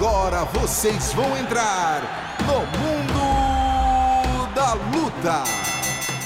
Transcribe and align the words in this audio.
Agora 0.00 0.46
vocês 0.46 1.12
vão 1.12 1.36
entrar 1.36 2.00
no 2.46 2.60
Mundo 2.80 4.54
da 4.54 4.72
Luta. 4.72 5.44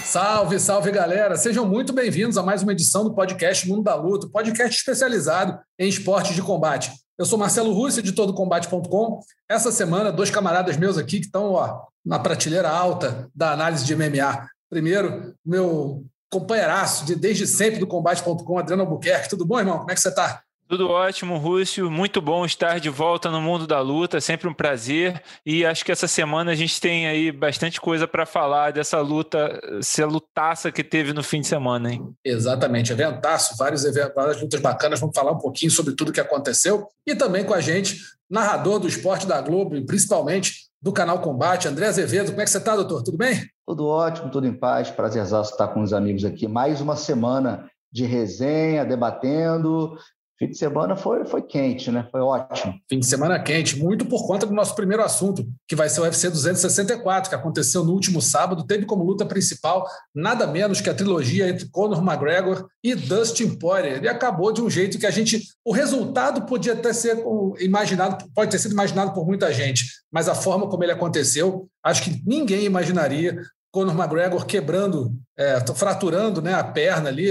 Salve, 0.04 0.60
salve 0.60 0.92
galera! 0.92 1.36
Sejam 1.36 1.66
muito 1.66 1.92
bem-vindos 1.92 2.38
a 2.38 2.42
mais 2.44 2.62
uma 2.62 2.70
edição 2.70 3.02
do 3.02 3.12
podcast 3.12 3.68
Mundo 3.68 3.82
da 3.82 3.96
Luta, 3.96 4.28
podcast 4.28 4.76
especializado 4.76 5.58
em 5.76 5.88
esportes 5.88 6.36
de 6.36 6.42
combate. 6.42 6.92
Eu 7.18 7.24
sou 7.24 7.36
Marcelo 7.36 7.72
Russo, 7.72 7.98
editor 7.98 8.28
do 8.28 8.34
Combate.com. 8.34 9.18
Essa 9.50 9.72
semana, 9.72 10.12
dois 10.12 10.30
camaradas 10.30 10.76
meus 10.76 10.96
aqui 10.96 11.18
que 11.18 11.26
estão 11.26 11.84
na 12.06 12.20
prateleira 12.20 12.70
alta 12.70 13.28
da 13.34 13.50
análise 13.50 13.84
de 13.84 13.96
MMA. 13.96 14.48
Primeiro, 14.70 15.34
meu 15.44 16.06
companheiraço 16.30 17.04
de 17.06 17.16
desde 17.16 17.44
sempre 17.44 17.80
do 17.80 17.88
Combate.com, 17.88 18.56
Adriano 18.56 18.84
Albuquerque. 18.84 19.30
Tudo 19.30 19.44
bom, 19.44 19.58
irmão? 19.58 19.78
Como 19.78 19.90
é 19.90 19.94
que 19.94 20.00
você 20.00 20.10
está? 20.10 20.44
Tudo 20.74 20.90
ótimo, 20.90 21.38
Rússio. 21.38 21.88
Muito 21.88 22.20
bom 22.20 22.44
estar 22.44 22.80
de 22.80 22.90
volta 22.90 23.30
no 23.30 23.40
mundo 23.40 23.64
da 23.64 23.80
luta, 23.80 24.20
sempre 24.20 24.48
um 24.48 24.52
prazer. 24.52 25.22
E 25.46 25.64
acho 25.64 25.84
que 25.84 25.92
essa 25.92 26.08
semana 26.08 26.50
a 26.50 26.54
gente 26.56 26.80
tem 26.80 27.06
aí 27.06 27.30
bastante 27.30 27.80
coisa 27.80 28.08
para 28.08 28.26
falar 28.26 28.72
dessa 28.72 29.00
luta, 29.00 29.60
essa 29.78 30.04
lutaça 30.04 30.72
que 30.72 30.82
teve 30.82 31.12
no 31.12 31.22
fim 31.22 31.42
de 31.42 31.46
semana, 31.46 31.92
hein? 31.92 32.12
Exatamente, 32.24 32.90
eventaço, 32.90 33.56
vários 33.56 33.84
eventos, 33.84 34.16
várias 34.16 34.42
lutas 34.42 34.60
bacanas. 34.60 34.98
Vamos 34.98 35.14
falar 35.14 35.30
um 35.30 35.38
pouquinho 35.38 35.70
sobre 35.70 35.94
tudo 35.94 36.10
que 36.10 36.18
aconteceu. 36.18 36.88
E 37.06 37.14
também 37.14 37.44
com 37.44 37.54
a 37.54 37.60
gente, 37.60 37.96
narrador 38.28 38.80
do 38.80 38.88
esporte 38.88 39.28
da 39.28 39.40
Globo, 39.40 39.76
e 39.76 39.86
principalmente 39.86 40.54
do 40.82 40.92
canal 40.92 41.20
Combate, 41.20 41.68
André 41.68 41.86
Azevedo. 41.86 42.30
Como 42.30 42.40
é 42.40 42.44
que 42.44 42.50
você 42.50 42.58
está, 42.58 42.74
doutor? 42.74 43.04
Tudo 43.04 43.16
bem? 43.16 43.48
Tudo 43.64 43.86
ótimo, 43.86 44.28
tudo 44.28 44.44
em 44.44 44.52
paz. 44.52 44.90
Prazerzaço 44.90 45.52
estar 45.52 45.68
com 45.68 45.82
os 45.82 45.92
amigos 45.92 46.24
aqui. 46.24 46.48
Mais 46.48 46.80
uma 46.80 46.96
semana 46.96 47.70
de 47.92 48.04
resenha, 48.04 48.84
debatendo 48.84 49.96
Fim 50.36 50.48
de 50.48 50.58
semana 50.58 50.96
foi, 50.96 51.24
foi 51.24 51.42
quente, 51.42 51.92
né? 51.92 52.08
Foi 52.10 52.20
ótimo. 52.20 52.74
Fim 52.88 52.98
de 52.98 53.06
semana 53.06 53.40
quente, 53.40 53.78
muito 53.78 54.04
por 54.04 54.26
conta 54.26 54.44
do 54.44 54.52
nosso 54.52 54.74
primeiro 54.74 55.02
assunto, 55.02 55.46
que 55.68 55.76
vai 55.76 55.88
ser 55.88 56.00
o 56.00 56.02
UFC 56.02 56.28
264, 56.28 57.30
que 57.30 57.36
aconteceu 57.36 57.84
no 57.84 57.92
último 57.92 58.20
sábado. 58.20 58.66
Teve 58.66 58.84
como 58.84 59.04
luta 59.04 59.24
principal 59.24 59.86
nada 60.12 60.44
menos 60.44 60.80
que 60.80 60.90
a 60.90 60.94
trilogia 60.94 61.48
entre 61.48 61.68
Conor 61.70 62.02
McGregor 62.02 62.66
e 62.82 62.96
Dustin 62.96 63.56
Poirier. 63.56 64.02
E 64.02 64.08
acabou 64.08 64.52
de 64.52 64.60
um 64.60 64.68
jeito 64.68 64.98
que 64.98 65.06
a 65.06 65.10
gente. 65.10 65.40
O 65.64 65.72
resultado 65.72 66.46
podia 66.46 66.72
até 66.72 66.92
ser 66.92 67.24
imaginado, 67.60 68.28
pode 68.34 68.50
ter 68.50 68.58
sido 68.58 68.72
imaginado 68.72 69.14
por 69.14 69.24
muita 69.24 69.52
gente, 69.52 69.84
mas 70.12 70.28
a 70.28 70.34
forma 70.34 70.68
como 70.68 70.82
ele 70.82 70.92
aconteceu, 70.92 71.68
acho 71.82 72.02
que 72.02 72.22
ninguém 72.26 72.64
imaginaria 72.64 73.40
Conor 73.70 73.94
McGregor 73.94 74.44
quebrando, 74.46 75.12
é, 75.36 75.60
fraturando 75.74 76.42
né, 76.42 76.54
a 76.54 76.64
perna 76.64 77.08
ali, 77.08 77.28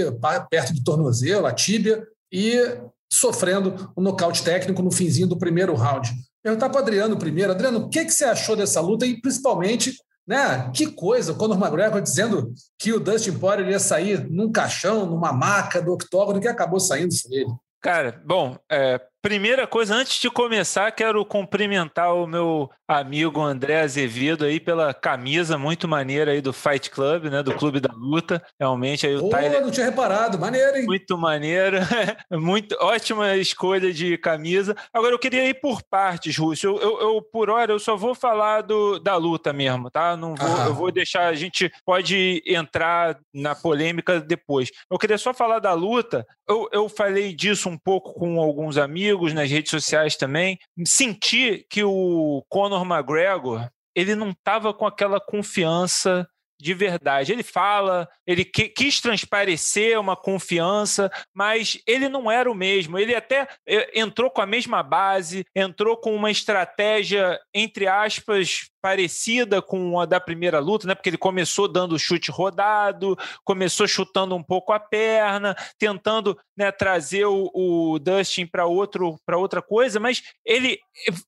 perto 0.50 0.72
do 0.72 0.82
tornozelo, 0.82 1.46
a 1.46 1.52
tíbia, 1.52 2.02
e 2.30 2.58
sofrendo 3.14 3.92
um 3.96 4.02
nocaute 4.02 4.42
técnico 4.42 4.82
no 4.82 4.90
finzinho 4.90 5.28
do 5.28 5.38
primeiro 5.38 5.74
round. 5.74 6.12
Perguntar 6.42 6.68
para 6.68 6.80
o 6.80 6.82
Adriano 6.82 7.16
primeiro. 7.16 7.52
Adriano, 7.52 7.78
o 7.78 7.88
que, 7.88 8.04
que 8.04 8.10
você 8.10 8.24
achou 8.24 8.56
dessa 8.56 8.80
luta 8.80 9.06
e 9.06 9.20
principalmente, 9.20 9.96
né, 10.26 10.70
que 10.74 10.88
coisa, 10.88 11.32
o 11.32 11.54
McGregor 11.54 12.00
dizendo 12.00 12.52
que 12.78 12.92
o 12.92 13.00
Dustin 13.00 13.38
Poirier 13.38 13.68
ia 13.68 13.78
sair 13.78 14.28
num 14.28 14.50
caixão, 14.50 15.06
numa 15.06 15.32
maca 15.32 15.80
do 15.80 15.92
octógono, 15.92 16.40
que 16.40 16.48
acabou 16.48 16.80
saindo 16.80 17.14
foi 17.14 17.36
ele. 17.36 17.50
Cara, 17.80 18.20
bom, 18.24 18.56
é, 18.70 19.00
Primeira 19.24 19.66
coisa, 19.66 19.94
antes 19.94 20.20
de 20.20 20.28
começar, 20.28 20.92
quero 20.92 21.24
cumprimentar 21.24 22.14
o 22.14 22.26
meu 22.26 22.70
amigo 22.88 23.40
André 23.40 23.80
Azevedo 23.80 24.44
aí 24.44 24.58
pela 24.58 24.92
camisa 24.92 25.56
muito 25.58 25.86
maneira 25.88 26.32
aí 26.32 26.40
do 26.40 26.52
Fight 26.52 26.90
Club, 26.90 27.24
né? 27.24 27.42
Do 27.42 27.54
Clube 27.54 27.80
da 27.80 27.92
Luta. 27.92 28.42
Realmente 28.58 29.06
aí 29.06 29.16
o 29.16 29.20
Pô, 29.20 29.28
Tyler... 29.30 29.60
não 29.60 29.70
tinha 29.70 29.86
reparado, 29.86 30.38
maneiro, 30.38 30.76
hein? 30.76 30.84
Muito 30.84 31.16
maneiro, 31.16 31.78
muito 32.30 32.76
ótima 32.80 33.36
escolha 33.36 33.92
de 33.92 34.16
camisa. 34.18 34.76
Agora 34.92 35.14
eu 35.14 35.18
queria 35.18 35.46
ir 35.48 35.54
por 35.54 35.82
partes, 35.82 36.36
Rússio. 36.36 36.76
Eu, 36.76 36.80
eu, 36.80 37.00
eu, 37.00 37.22
por 37.22 37.50
hora 37.50 37.72
eu 37.72 37.78
só 37.78 37.96
vou 37.96 38.14
falar 38.14 38.62
do, 38.62 38.98
da 38.98 39.16
luta 39.16 39.52
mesmo, 39.52 39.90
tá? 39.90 40.16
Não 40.16 40.34
vou, 40.34 40.58
eu 40.66 40.74
vou 40.74 40.92
deixar 40.92 41.28
a 41.28 41.34
gente 41.34 41.70
pode 41.84 42.42
entrar 42.46 43.18
na 43.32 43.54
polêmica 43.54 44.20
depois. 44.20 44.70
Eu 44.90 44.98
queria 44.98 45.18
só 45.18 45.32
falar 45.32 45.58
da 45.58 45.72
luta. 45.72 46.26
Eu, 46.48 46.68
eu 46.72 46.88
falei 46.88 47.34
disso 47.34 47.68
um 47.68 47.78
pouco 47.78 48.12
com 48.12 48.40
alguns 48.40 48.76
amigos 48.76 48.94
amigos 48.94 49.34
nas 49.34 49.50
redes 49.50 49.70
sociais 49.70 50.16
também, 50.16 50.58
senti 50.86 51.66
que 51.68 51.82
o 51.82 52.44
Conor 52.48 52.73
McGregor 52.82 53.68
ele 53.94 54.14
não 54.14 54.30
estava 54.30 54.74
com 54.74 54.86
aquela 54.86 55.20
confiança 55.20 56.28
de 56.60 56.74
verdade. 56.74 57.32
Ele 57.32 57.42
fala, 57.42 58.08
ele 58.26 58.44
que, 58.44 58.68
quis 58.68 59.00
transparecer 59.00 59.98
uma 59.98 60.16
confiança, 60.16 61.10
mas 61.32 61.80
ele 61.86 62.08
não 62.08 62.30
era 62.30 62.50
o 62.50 62.54
mesmo. 62.54 62.98
Ele 62.98 63.14
até 63.14 63.48
eh, 63.66 63.98
entrou 63.98 64.30
com 64.30 64.40
a 64.40 64.46
mesma 64.46 64.82
base, 64.82 65.44
entrou 65.54 65.96
com 65.96 66.14
uma 66.14 66.30
estratégia, 66.30 67.38
entre 67.52 67.86
aspas, 67.86 68.70
parecida 68.80 69.62
com 69.62 69.98
a 69.98 70.04
da 70.04 70.20
primeira 70.20 70.58
luta, 70.58 70.86
né? 70.86 70.94
Porque 70.94 71.08
ele 71.08 71.16
começou 71.16 71.66
dando 71.66 71.98
chute 71.98 72.30
rodado, 72.30 73.16
começou 73.42 73.88
chutando 73.88 74.36
um 74.36 74.42
pouco 74.42 74.72
a 74.72 74.78
perna, 74.78 75.56
tentando 75.78 76.38
né, 76.56 76.70
trazer 76.70 77.24
o, 77.24 77.50
o 77.54 77.98
Dustin 77.98 78.46
para 78.46 78.66
outro 78.66 79.18
para 79.24 79.38
outra 79.38 79.62
coisa, 79.62 79.98
mas 79.98 80.22
ele 80.44 80.78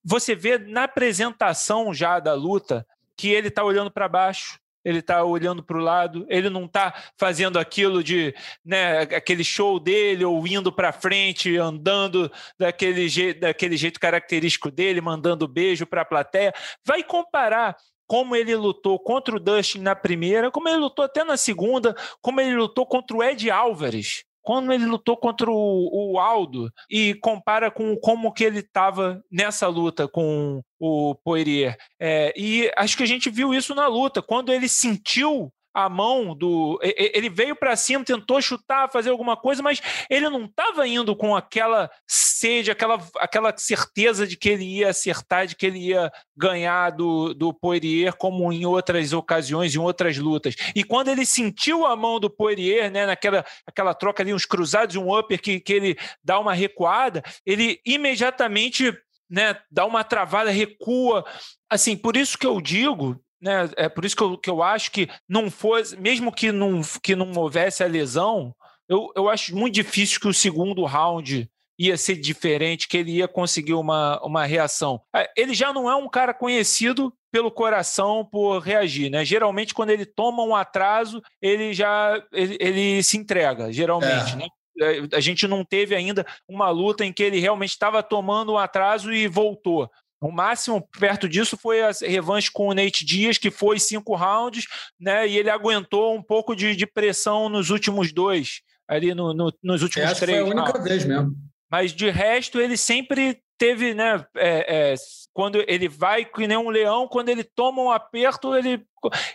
você 0.03 0.35
vê 0.35 0.59
na 0.59 0.83
apresentação 0.83 1.93
já 1.93 2.19
da 2.19 2.33
luta 2.33 2.85
que 3.17 3.29
ele 3.29 3.47
está 3.47 3.63
olhando 3.63 3.89
para 3.89 4.07
baixo, 4.07 4.59
ele 4.87 4.99
está 4.99 5.21
olhando 5.21 5.61
para 5.61 5.77
o 5.77 5.81
lado, 5.81 6.25
ele 6.29 6.49
não 6.49 6.63
está 6.63 6.93
fazendo 7.17 7.59
aquilo 7.59 8.01
de, 8.01 8.33
né, 8.63 9.01
aquele 9.01 9.43
show 9.43 9.81
dele, 9.81 10.23
ou 10.23 10.47
indo 10.47 10.71
para 10.71 10.93
frente, 10.93 11.57
andando 11.57 12.31
daquele, 12.57 13.09
je 13.09 13.33
daquele 13.33 13.75
jeito 13.75 13.99
característico 13.99 14.71
dele, 14.71 15.01
mandando 15.01 15.45
beijo 15.45 15.85
para 15.85 16.03
a 16.03 16.05
plateia. 16.05 16.53
Vai 16.85 17.03
comparar 17.03 17.75
como 18.07 18.33
ele 18.33 18.55
lutou 18.55 18.97
contra 18.97 19.35
o 19.35 19.39
Dustin 19.41 19.79
na 19.79 19.93
primeira, 19.93 20.49
como 20.49 20.69
ele 20.69 20.77
lutou 20.77 21.03
até 21.03 21.21
na 21.25 21.35
segunda, 21.35 21.93
como 22.21 22.39
ele 22.39 22.55
lutou 22.55 22.85
contra 22.85 23.17
o 23.17 23.21
Ed 23.21 23.51
Álvares 23.51 24.23
quando 24.47 24.71
ele 24.71 24.85
lutou 24.85 25.17
contra 25.17 25.51
o, 25.51 26.13
o 26.13 26.17
Aldo 26.17 26.71
e 26.89 27.15
compara 27.15 27.69
com 27.69 27.97
como 27.97 28.31
que 28.31 28.45
ele 28.45 28.59
estava 28.59 29.21
nessa 29.29 29.67
luta 29.67 30.07
com 30.07 30.63
o 30.79 31.15
Poirier. 31.15 31.77
É, 31.99 32.33
e 32.33 32.71
acho 32.77 32.95
que 32.95 33.03
a 33.03 33.05
gente 33.05 33.29
viu 33.29 33.53
isso 33.53 33.75
na 33.75 33.87
luta, 33.87 34.21
quando 34.21 34.53
ele 34.53 34.69
sentiu 34.69 35.51
a 35.77 35.87
mão 35.87 36.35
do. 36.35 36.79
Ele 36.81 37.29
veio 37.29 37.55
para 37.55 37.75
cima, 37.75 38.03
tentou 38.03 38.41
chutar, 38.41 38.89
fazer 38.91 39.11
alguma 39.11 39.37
coisa, 39.37 39.61
mas 39.61 39.79
ele 40.09 40.27
não 40.27 40.45
estava 40.45 40.87
indo 40.87 41.15
com 41.15 41.35
aquela 41.35 41.87
sede, 42.07 42.71
aquela, 42.71 42.99
aquela 43.19 43.55
certeza 43.55 44.25
de 44.25 44.35
que 44.35 44.49
ele 44.49 44.63
ia 44.63 44.89
acertar, 44.89 45.45
de 45.45 45.55
que 45.55 45.67
ele 45.67 45.77
ia 45.77 46.11
ganhar 46.35 46.89
do, 46.89 47.31
do 47.35 47.53
Poirier, 47.53 48.15
como 48.17 48.51
em 48.51 48.65
outras 48.65 49.13
ocasiões, 49.13 49.75
em 49.75 49.77
outras 49.77 50.17
lutas. 50.17 50.55
E 50.75 50.83
quando 50.83 51.09
ele 51.09 51.27
sentiu 51.27 51.85
a 51.85 51.95
mão 51.95 52.19
do 52.19 52.27
Poirier, 52.27 52.91
né, 52.91 53.05
naquela 53.05 53.45
aquela 53.67 53.93
troca 53.93 54.23
ali, 54.23 54.33
uns 54.33 54.47
cruzados 54.47 54.95
e 54.95 54.97
um 54.97 55.15
upper 55.15 55.39
que, 55.39 55.59
que 55.59 55.73
ele 55.73 55.97
dá 56.23 56.39
uma 56.39 56.55
recuada, 56.55 57.21
ele 57.45 57.79
imediatamente 57.85 58.97
né, 59.29 59.55
dá 59.69 59.85
uma 59.85 60.03
travada, 60.03 60.49
recua. 60.49 61.23
Assim, 61.69 61.95
por 61.95 62.17
isso 62.17 62.35
que 62.35 62.47
eu 62.47 62.59
digo 62.59 63.21
né? 63.41 63.69
É 63.75 63.89
por 63.89 64.05
isso 64.05 64.15
que 64.15 64.23
eu, 64.23 64.37
que 64.37 64.49
eu 64.49 64.63
acho 64.63 64.91
que 64.91 65.07
não 65.27 65.49
fosse, 65.49 65.95
mesmo 65.97 66.31
que 66.31 66.51
não, 66.51 66.81
que 67.01 67.15
não 67.15 67.31
houvesse 67.33 67.83
a 67.83 67.87
lesão, 67.87 68.55
eu, 68.89 69.11
eu 69.15 69.29
acho 69.29 69.55
muito 69.55 69.75
difícil 69.75 70.19
que 70.19 70.27
o 70.27 70.33
segundo 70.33 70.85
round 70.85 71.49
ia 71.79 71.95
ser 71.95 72.15
diferente, 72.15 72.87
que 72.87 72.97
ele 72.97 73.11
ia 73.11 73.27
conseguir 73.27 73.75
uma, 73.75 74.19
uma 74.23 74.45
reação. 74.45 74.99
É, 75.15 75.29
ele 75.37 75.53
já 75.53 75.71
não 75.71 75.89
é 75.89 75.95
um 75.95 76.09
cara 76.09 76.33
conhecido 76.33 77.13
pelo 77.31 77.51
coração 77.51 78.25
por 78.25 78.59
reagir, 78.59 79.11
né? 79.11 79.23
Geralmente 79.23 79.73
quando 79.73 79.91
ele 79.91 80.05
toma 80.05 80.43
um 80.43 80.55
atraso, 80.55 81.21
ele 81.41 81.73
já 81.73 82.19
ele, 82.33 82.57
ele 82.59 83.03
se 83.03 83.17
entrega, 83.17 83.71
geralmente, 83.71 84.33
é. 84.33 84.35
né? 84.37 84.47
É, 84.79 85.15
a 85.15 85.19
gente 85.19 85.47
não 85.47 85.63
teve 85.63 85.95
ainda 85.95 86.25
uma 86.47 86.69
luta 86.69 87.03
em 87.03 87.11
que 87.11 87.23
ele 87.23 87.39
realmente 87.39 87.71
estava 87.71 88.01
tomando 88.01 88.53
um 88.53 88.57
atraso 88.57 89.11
e 89.11 89.27
voltou. 89.27 89.89
O 90.19 90.31
máximo 90.31 90.87
perto 90.99 91.29
disso 91.29 91.55
foi 91.55 91.81
a 91.81 91.91
revanche 91.91 92.51
com 92.51 92.67
o 92.67 92.73
Nate 92.73 93.05
Dias, 93.05 93.37
que 93.37 93.51
foi 93.51 93.79
cinco 93.79 94.15
rounds, 94.15 94.65
né? 94.99 95.27
E 95.27 95.37
ele 95.37 95.49
aguentou 95.49 96.15
um 96.15 96.23
pouco 96.23 96.55
de, 96.55 96.75
de 96.75 96.87
pressão 96.87 97.49
nos 97.49 97.69
últimos 97.69 98.11
dois, 98.11 98.61
ali 98.87 99.13
no, 99.13 99.33
no, 99.33 99.53
nos 99.63 99.83
últimos 99.83 100.09
Essa 100.09 100.25
três. 100.25 100.39
Foi 100.39 100.47
a 100.47 100.51
única 100.51 100.71
rounds. 100.71 100.83
vez 100.83 101.05
mesmo. 101.05 101.35
Mas 101.69 101.91
de 101.93 102.09
resto, 102.09 102.59
ele 102.59 102.77
sempre 102.77 103.41
teve, 103.57 103.93
né? 103.93 104.25
É, 104.35 104.91
é, 104.91 104.95
quando 105.33 105.63
ele 105.67 105.87
vai 105.87 106.23
que 106.23 106.47
nem 106.47 106.57
um 106.57 106.69
leão, 106.69 107.07
quando 107.07 107.29
ele 107.29 107.43
toma 107.43 107.81
um 107.81 107.91
aperto, 107.91 108.55
ele. 108.55 108.85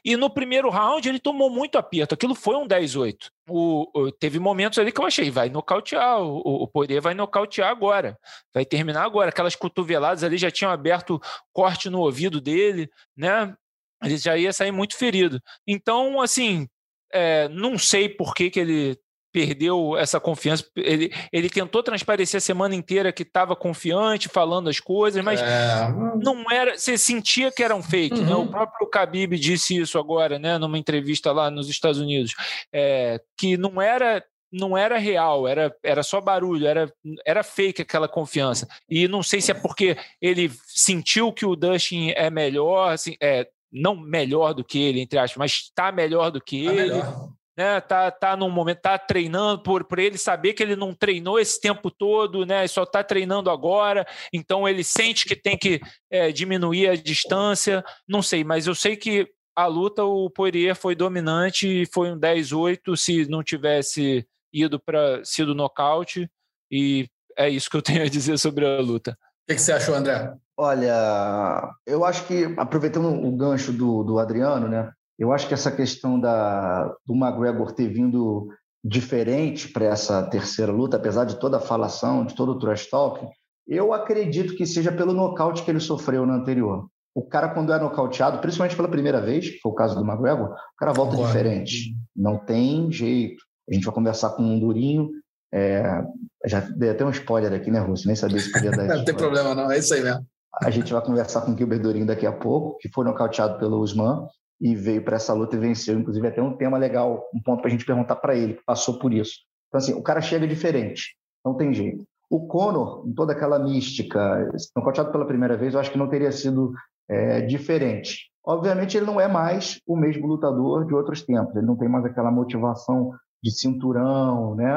E 0.04 0.16
no 0.16 0.30
primeiro 0.30 0.70
round 0.70 1.08
ele 1.08 1.18
tomou 1.18 1.50
muito 1.50 1.76
aperto. 1.76 2.14
Aquilo 2.14 2.34
foi 2.34 2.56
um 2.56 2.66
10-8. 2.66 3.30
O, 3.48 3.86
o, 3.94 4.12
teve 4.12 4.38
momentos 4.38 4.78
ali 4.78 4.92
que 4.92 5.00
eu 5.00 5.06
achei, 5.06 5.30
vai 5.30 5.48
nocautear, 5.48 6.20
o, 6.20 6.62
o 6.62 6.68
Poirier 6.68 7.02
vai 7.02 7.14
nocautear 7.14 7.70
agora, 7.70 8.18
vai 8.54 8.64
terminar 8.64 9.04
agora. 9.04 9.30
Aquelas 9.30 9.56
cotoveladas 9.56 10.24
ali 10.24 10.38
já 10.38 10.50
tinham 10.50 10.72
aberto 10.72 11.20
corte 11.52 11.90
no 11.90 12.00
ouvido 12.00 12.40
dele, 12.40 12.88
né? 13.16 13.54
Ele 14.02 14.16
já 14.16 14.36
ia 14.36 14.52
sair 14.52 14.72
muito 14.72 14.96
ferido. 14.96 15.40
Então, 15.66 16.20
assim, 16.20 16.68
é, 17.12 17.48
não 17.48 17.78
sei 17.78 18.08
por 18.08 18.34
que, 18.34 18.50
que 18.50 18.58
ele 18.58 18.98
perdeu 19.32 19.96
essa 19.96 20.20
confiança. 20.20 20.64
Ele, 20.76 21.12
ele 21.32 21.48
tentou 21.48 21.82
transparecer 21.82 22.38
a 22.38 22.40
semana 22.40 22.74
inteira 22.74 23.12
que 23.12 23.22
estava 23.22 23.56
confiante, 23.56 24.28
falando 24.28 24.68
as 24.68 24.78
coisas, 24.78 25.24
mas 25.24 25.40
é... 25.40 25.88
não 26.22 26.44
era. 26.50 26.76
Você 26.76 26.98
sentia 26.98 27.50
que 27.50 27.62
era 27.62 27.74
um 27.74 27.82
fake. 27.82 28.20
Uhum. 28.20 28.26
Né? 28.26 28.34
O 28.34 28.46
próprio 28.46 28.88
Khabib 28.88 29.38
disse 29.38 29.76
isso 29.76 29.98
agora, 29.98 30.38
né, 30.38 30.58
numa 30.58 30.78
entrevista 30.78 31.32
lá 31.32 31.50
nos 31.50 31.68
Estados 31.68 31.98
Unidos, 31.98 32.34
é, 32.72 33.20
que 33.36 33.56
não 33.56 33.80
era 33.80 34.22
não 34.54 34.76
era 34.76 34.98
real, 34.98 35.48
era, 35.48 35.74
era 35.82 36.02
só 36.02 36.20
barulho, 36.20 36.66
era, 36.66 36.92
era 37.24 37.42
fake 37.42 37.80
aquela 37.80 38.06
confiança. 38.06 38.68
E 38.86 39.08
não 39.08 39.22
sei 39.22 39.40
se 39.40 39.50
é 39.50 39.54
porque 39.54 39.96
ele 40.20 40.52
sentiu 40.66 41.32
que 41.32 41.46
o 41.46 41.56
Dustin 41.56 42.10
é 42.10 42.28
melhor, 42.28 42.92
assim, 42.92 43.16
é, 43.18 43.48
não 43.72 43.96
melhor 43.96 44.52
do 44.52 44.62
que 44.62 44.78
ele, 44.78 45.00
entre 45.00 45.18
aspas, 45.18 45.38
mas 45.38 45.52
está 45.52 45.90
melhor 45.90 46.30
do 46.30 46.38
que 46.38 46.66
tá 46.66 46.70
ele. 46.74 46.82
Melhor 46.82 47.32
né, 47.56 47.80
tá, 47.80 48.10
tá 48.10 48.36
num 48.36 48.50
momento, 48.50 48.80
tá 48.80 48.98
treinando 48.98 49.62
por, 49.62 49.84
por 49.84 49.98
ele 49.98 50.16
saber 50.16 50.54
que 50.54 50.62
ele 50.62 50.76
não 50.76 50.94
treinou 50.94 51.38
esse 51.38 51.60
tempo 51.60 51.90
todo, 51.90 52.46
né, 52.46 52.66
só 52.66 52.86
tá 52.86 53.04
treinando 53.04 53.50
agora, 53.50 54.06
então 54.32 54.68
ele 54.68 54.82
sente 54.82 55.26
que 55.26 55.36
tem 55.36 55.56
que 55.56 55.80
é, 56.10 56.32
diminuir 56.32 56.88
a 56.88 56.96
distância, 56.96 57.84
não 58.08 58.22
sei, 58.22 58.42
mas 58.44 58.66
eu 58.66 58.74
sei 58.74 58.96
que 58.96 59.28
a 59.54 59.66
luta 59.66 60.04
o 60.04 60.30
Poirier 60.30 60.74
foi 60.74 60.94
dominante 60.94 61.82
e 61.82 61.86
foi 61.86 62.10
um 62.10 62.18
10-8 62.18 62.96
se 62.96 63.28
não 63.28 63.42
tivesse 63.42 64.26
ido 64.52 64.80
para 64.80 65.22
sido 65.24 65.54
nocaute 65.54 66.30
e 66.70 67.06
é 67.36 67.48
isso 67.48 67.70
que 67.70 67.76
eu 67.76 67.82
tenho 67.82 68.02
a 68.02 68.08
dizer 68.08 68.38
sobre 68.38 68.66
a 68.66 68.80
luta. 68.80 69.12
O 69.12 69.16
que, 69.48 69.56
que 69.56 69.60
você 69.60 69.72
achou, 69.72 69.94
André? 69.94 70.34
Olha, 70.56 71.74
eu 71.86 72.04
acho 72.04 72.26
que, 72.26 72.54
aproveitando 72.56 73.08
o 73.08 73.32
gancho 73.32 73.72
do, 73.72 74.04
do 74.04 74.18
Adriano, 74.18 74.68
né? 74.68 74.92
Eu 75.22 75.30
acho 75.30 75.46
que 75.46 75.54
essa 75.54 75.70
questão 75.70 76.18
da, 76.18 76.92
do 77.06 77.14
McGregor 77.14 77.70
ter 77.70 77.86
vindo 77.86 78.48
diferente 78.84 79.68
para 79.68 79.84
essa 79.84 80.20
terceira 80.24 80.72
luta, 80.72 80.96
apesar 80.96 81.24
de 81.24 81.38
toda 81.38 81.58
a 81.58 81.60
falação, 81.60 82.26
de 82.26 82.34
todo 82.34 82.50
o 82.50 82.58
trash 82.58 82.90
talk, 82.90 83.24
eu 83.68 83.92
acredito 83.92 84.56
que 84.56 84.66
seja 84.66 84.90
pelo 84.90 85.12
nocaute 85.12 85.62
que 85.62 85.70
ele 85.70 85.78
sofreu 85.78 86.26
na 86.26 86.34
anterior. 86.34 86.88
O 87.14 87.22
cara, 87.22 87.50
quando 87.50 87.72
é 87.72 87.78
nocauteado, 87.78 88.40
principalmente 88.40 88.74
pela 88.74 88.88
primeira 88.88 89.20
vez, 89.20 89.48
que 89.48 89.60
foi 89.60 89.70
o 89.70 89.74
caso 89.76 89.94
do 89.94 90.04
McGregor, 90.04 90.48
o 90.48 90.76
cara 90.76 90.92
volta 90.92 91.14
Agora. 91.14 91.28
diferente. 91.28 91.94
Não 92.16 92.36
tem 92.36 92.90
jeito. 92.90 93.44
A 93.70 93.74
gente 93.74 93.84
vai 93.86 93.94
conversar 93.94 94.30
com 94.30 94.42
um 94.42 94.58
durinho. 94.58 95.08
É, 95.54 96.02
já 96.46 96.58
dei 96.58 96.90
até 96.90 97.04
um 97.04 97.10
spoiler 97.10 97.52
aqui, 97.52 97.70
né, 97.70 97.78
Russo? 97.78 98.08
Nem 98.08 98.16
sabia 98.16 98.40
se 98.40 98.50
podia 98.50 98.72
dar 98.72 98.88
Não 98.98 99.04
tem 99.04 99.14
problema, 99.14 99.54
não. 99.54 99.70
É 99.70 99.78
isso 99.78 99.94
aí 99.94 100.02
mesmo. 100.02 100.26
A 100.60 100.68
gente 100.68 100.92
vai 100.92 101.00
conversar 101.00 101.42
com 101.42 101.52
o 101.52 101.56
Gilbert 101.56 101.80
Durinho 101.80 102.06
daqui 102.06 102.26
a 102.26 102.32
pouco, 102.32 102.76
que 102.78 102.88
foi 102.88 103.04
nocauteado 103.04 103.56
pelo 103.60 103.78
Usman 103.78 104.26
e 104.62 104.76
veio 104.76 105.04
para 105.04 105.16
essa 105.16 105.34
luta 105.34 105.56
e 105.56 105.58
venceu. 105.58 105.98
Inclusive, 105.98 106.28
até 106.28 106.40
um 106.40 106.56
tema 106.56 106.78
legal, 106.78 107.28
um 107.34 107.42
ponto 107.42 107.60
para 107.60 107.68
a 107.68 107.70
gente 107.70 107.84
perguntar 107.84 108.14
para 108.16 108.36
ele, 108.36 108.54
que 108.54 108.64
passou 108.64 108.96
por 109.00 109.12
isso. 109.12 109.40
Então, 109.68 109.78
assim, 109.78 109.92
o 109.92 110.02
cara 110.02 110.20
chega 110.20 110.46
diferente, 110.46 111.16
não 111.44 111.56
tem 111.56 111.74
jeito. 111.74 112.04
O 112.30 112.46
Conor, 112.46 113.04
em 113.06 113.12
toda 113.12 113.32
aquela 113.32 113.58
mística, 113.58 114.48
nocauteado 114.76 115.10
pela 115.10 115.26
primeira 115.26 115.56
vez, 115.56 115.74
eu 115.74 115.80
acho 115.80 115.90
que 115.90 115.98
não 115.98 116.08
teria 116.08 116.30
sido 116.30 116.72
é, 117.08 117.40
diferente. 117.40 118.30
Obviamente, 118.44 118.96
ele 118.96 119.06
não 119.06 119.20
é 119.20 119.26
mais 119.26 119.80
o 119.86 119.96
mesmo 119.96 120.26
lutador 120.26 120.86
de 120.86 120.94
outros 120.94 121.22
tempos, 121.22 121.56
ele 121.56 121.66
não 121.66 121.76
tem 121.76 121.88
mais 121.88 122.04
aquela 122.04 122.30
motivação 122.30 123.12
de 123.42 123.50
cinturão, 123.50 124.54
né? 124.54 124.72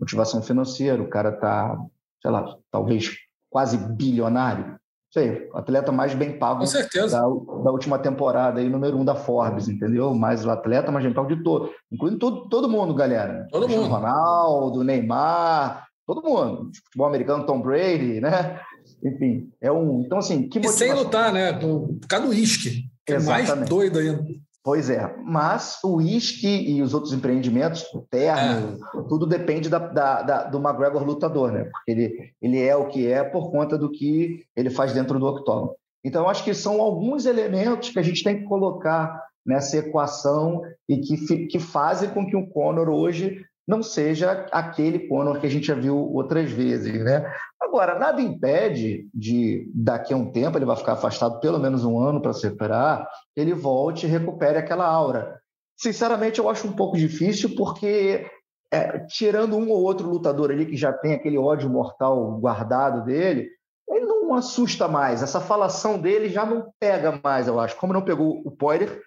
motivação 0.00 0.42
financeira, 0.42 1.02
o 1.02 1.08
cara 1.08 1.30
está, 1.30 1.78
sei 2.22 2.30
lá, 2.30 2.56
talvez 2.70 3.10
quase 3.50 3.76
bilionário, 3.76 4.78
sei, 5.12 5.48
o 5.52 5.58
atleta 5.58 5.90
mais 5.90 6.14
bem 6.14 6.38
pago 6.38 6.64
da, 6.64 7.18
da, 7.18 7.70
última 7.70 7.98
temporada, 7.98 8.60
aí, 8.60 8.68
número 8.68 8.96
um 8.96 9.04
da 9.04 9.14
Forbes, 9.14 9.68
entendeu? 9.68 10.14
Mais 10.14 10.44
o 10.44 10.50
atleta 10.50 10.92
mais 10.92 11.04
bem 11.04 11.12
pago 11.12 11.34
de 11.34 11.42
todo, 11.42 11.70
incluindo 11.90 12.18
todo, 12.18 12.48
todo 12.48 12.68
mundo, 12.68 12.94
galera. 12.94 13.46
Todo 13.50 13.68
mundo. 13.68 13.88
Ronaldo, 13.88 14.84
Neymar, 14.84 15.86
todo 16.06 16.22
mundo. 16.22 16.70
Futebol 16.84 17.06
americano, 17.06 17.44
Tom 17.44 17.60
Brady, 17.60 18.20
né? 18.20 18.60
Enfim, 19.02 19.50
é 19.60 19.70
um. 19.70 20.02
Então, 20.04 20.18
assim, 20.18 20.48
que 20.48 20.58
motivação... 20.58 20.86
E 20.86 20.90
sem 20.90 20.92
lutar, 20.94 21.32
né? 21.32 21.52
Por 21.52 21.98
causa 22.08 22.26
do 22.26 22.32
uísque. 22.32 22.84
É 23.08 23.18
mais 23.18 23.68
doido 23.68 23.98
ainda. 23.98 24.24
Pois 24.62 24.90
é, 24.90 25.16
mas 25.24 25.78
o 25.82 25.96
uísque 25.96 26.46
e 26.46 26.82
os 26.82 26.92
outros 26.92 27.14
empreendimentos, 27.14 27.82
o 27.94 28.06
terno, 28.10 28.78
é. 28.94 29.02
tudo 29.08 29.26
depende 29.26 29.70
da, 29.70 29.78
da, 29.78 30.22
da, 30.22 30.44
do 30.44 30.58
McGregor 30.58 31.02
lutador, 31.02 31.50
né? 31.50 31.64
Porque 31.64 31.90
ele, 31.90 32.32
ele 32.42 32.60
é 32.60 32.76
o 32.76 32.88
que 32.88 33.10
é 33.10 33.24
por 33.24 33.50
conta 33.50 33.78
do 33.78 33.90
que 33.90 34.44
ele 34.54 34.68
faz 34.68 34.92
dentro 34.92 35.18
do 35.18 35.26
octógono. 35.26 35.74
Então, 36.04 36.28
acho 36.28 36.44
que 36.44 36.52
são 36.52 36.80
alguns 36.80 37.24
elementos 37.24 37.88
que 37.88 37.98
a 37.98 38.02
gente 38.02 38.22
tem 38.22 38.38
que 38.38 38.44
colocar 38.44 39.22
nessa 39.44 39.78
equação 39.78 40.62
e 40.86 40.98
que, 40.98 41.46
que 41.46 41.58
fazem 41.58 42.10
com 42.10 42.26
que 42.26 42.36
o 42.36 42.46
Conor 42.46 42.90
hoje 42.90 43.42
não 43.66 43.82
seja 43.82 44.46
aquele 44.52 45.08
Conor 45.08 45.40
que 45.40 45.46
a 45.46 45.50
gente 45.50 45.66
já 45.66 45.74
viu 45.74 45.96
outras 45.96 46.50
vezes, 46.50 47.02
né? 47.02 47.32
Agora, 47.70 47.96
nada 47.96 48.20
impede 48.20 49.08
de, 49.14 49.70
daqui 49.72 50.12
a 50.12 50.16
um 50.16 50.32
tempo, 50.32 50.58
ele 50.58 50.64
vai 50.64 50.74
ficar 50.74 50.94
afastado 50.94 51.38
pelo 51.38 51.56
menos 51.56 51.84
um 51.84 52.00
ano 52.00 52.20
para 52.20 52.32
se 52.32 52.42
recuperar, 52.42 53.08
ele 53.36 53.54
volte 53.54 54.06
e 54.06 54.08
recupere 54.08 54.58
aquela 54.58 54.84
aura. 54.84 55.40
Sinceramente, 55.78 56.40
eu 56.40 56.50
acho 56.50 56.66
um 56.66 56.72
pouco 56.72 56.96
difícil, 56.96 57.54
porque 57.54 58.26
é, 58.72 58.98
tirando 59.06 59.56
um 59.56 59.70
ou 59.70 59.84
outro 59.84 60.10
lutador 60.10 60.50
ali 60.50 60.66
que 60.66 60.76
já 60.76 60.92
tem 60.92 61.14
aquele 61.14 61.38
ódio 61.38 61.70
mortal 61.70 62.40
guardado 62.40 63.04
dele, 63.04 63.48
ele 63.88 64.04
não 64.04 64.34
assusta 64.34 64.88
mais. 64.88 65.22
Essa 65.22 65.40
falação 65.40 65.96
dele 65.96 66.28
já 66.28 66.44
não 66.44 66.72
pega 66.80 67.20
mais, 67.22 67.46
eu 67.46 67.60
acho. 67.60 67.76
Como 67.76 67.92
não 67.92 68.02
pegou 68.02 68.42
o 68.44 68.50
Poirier, 68.50 69.00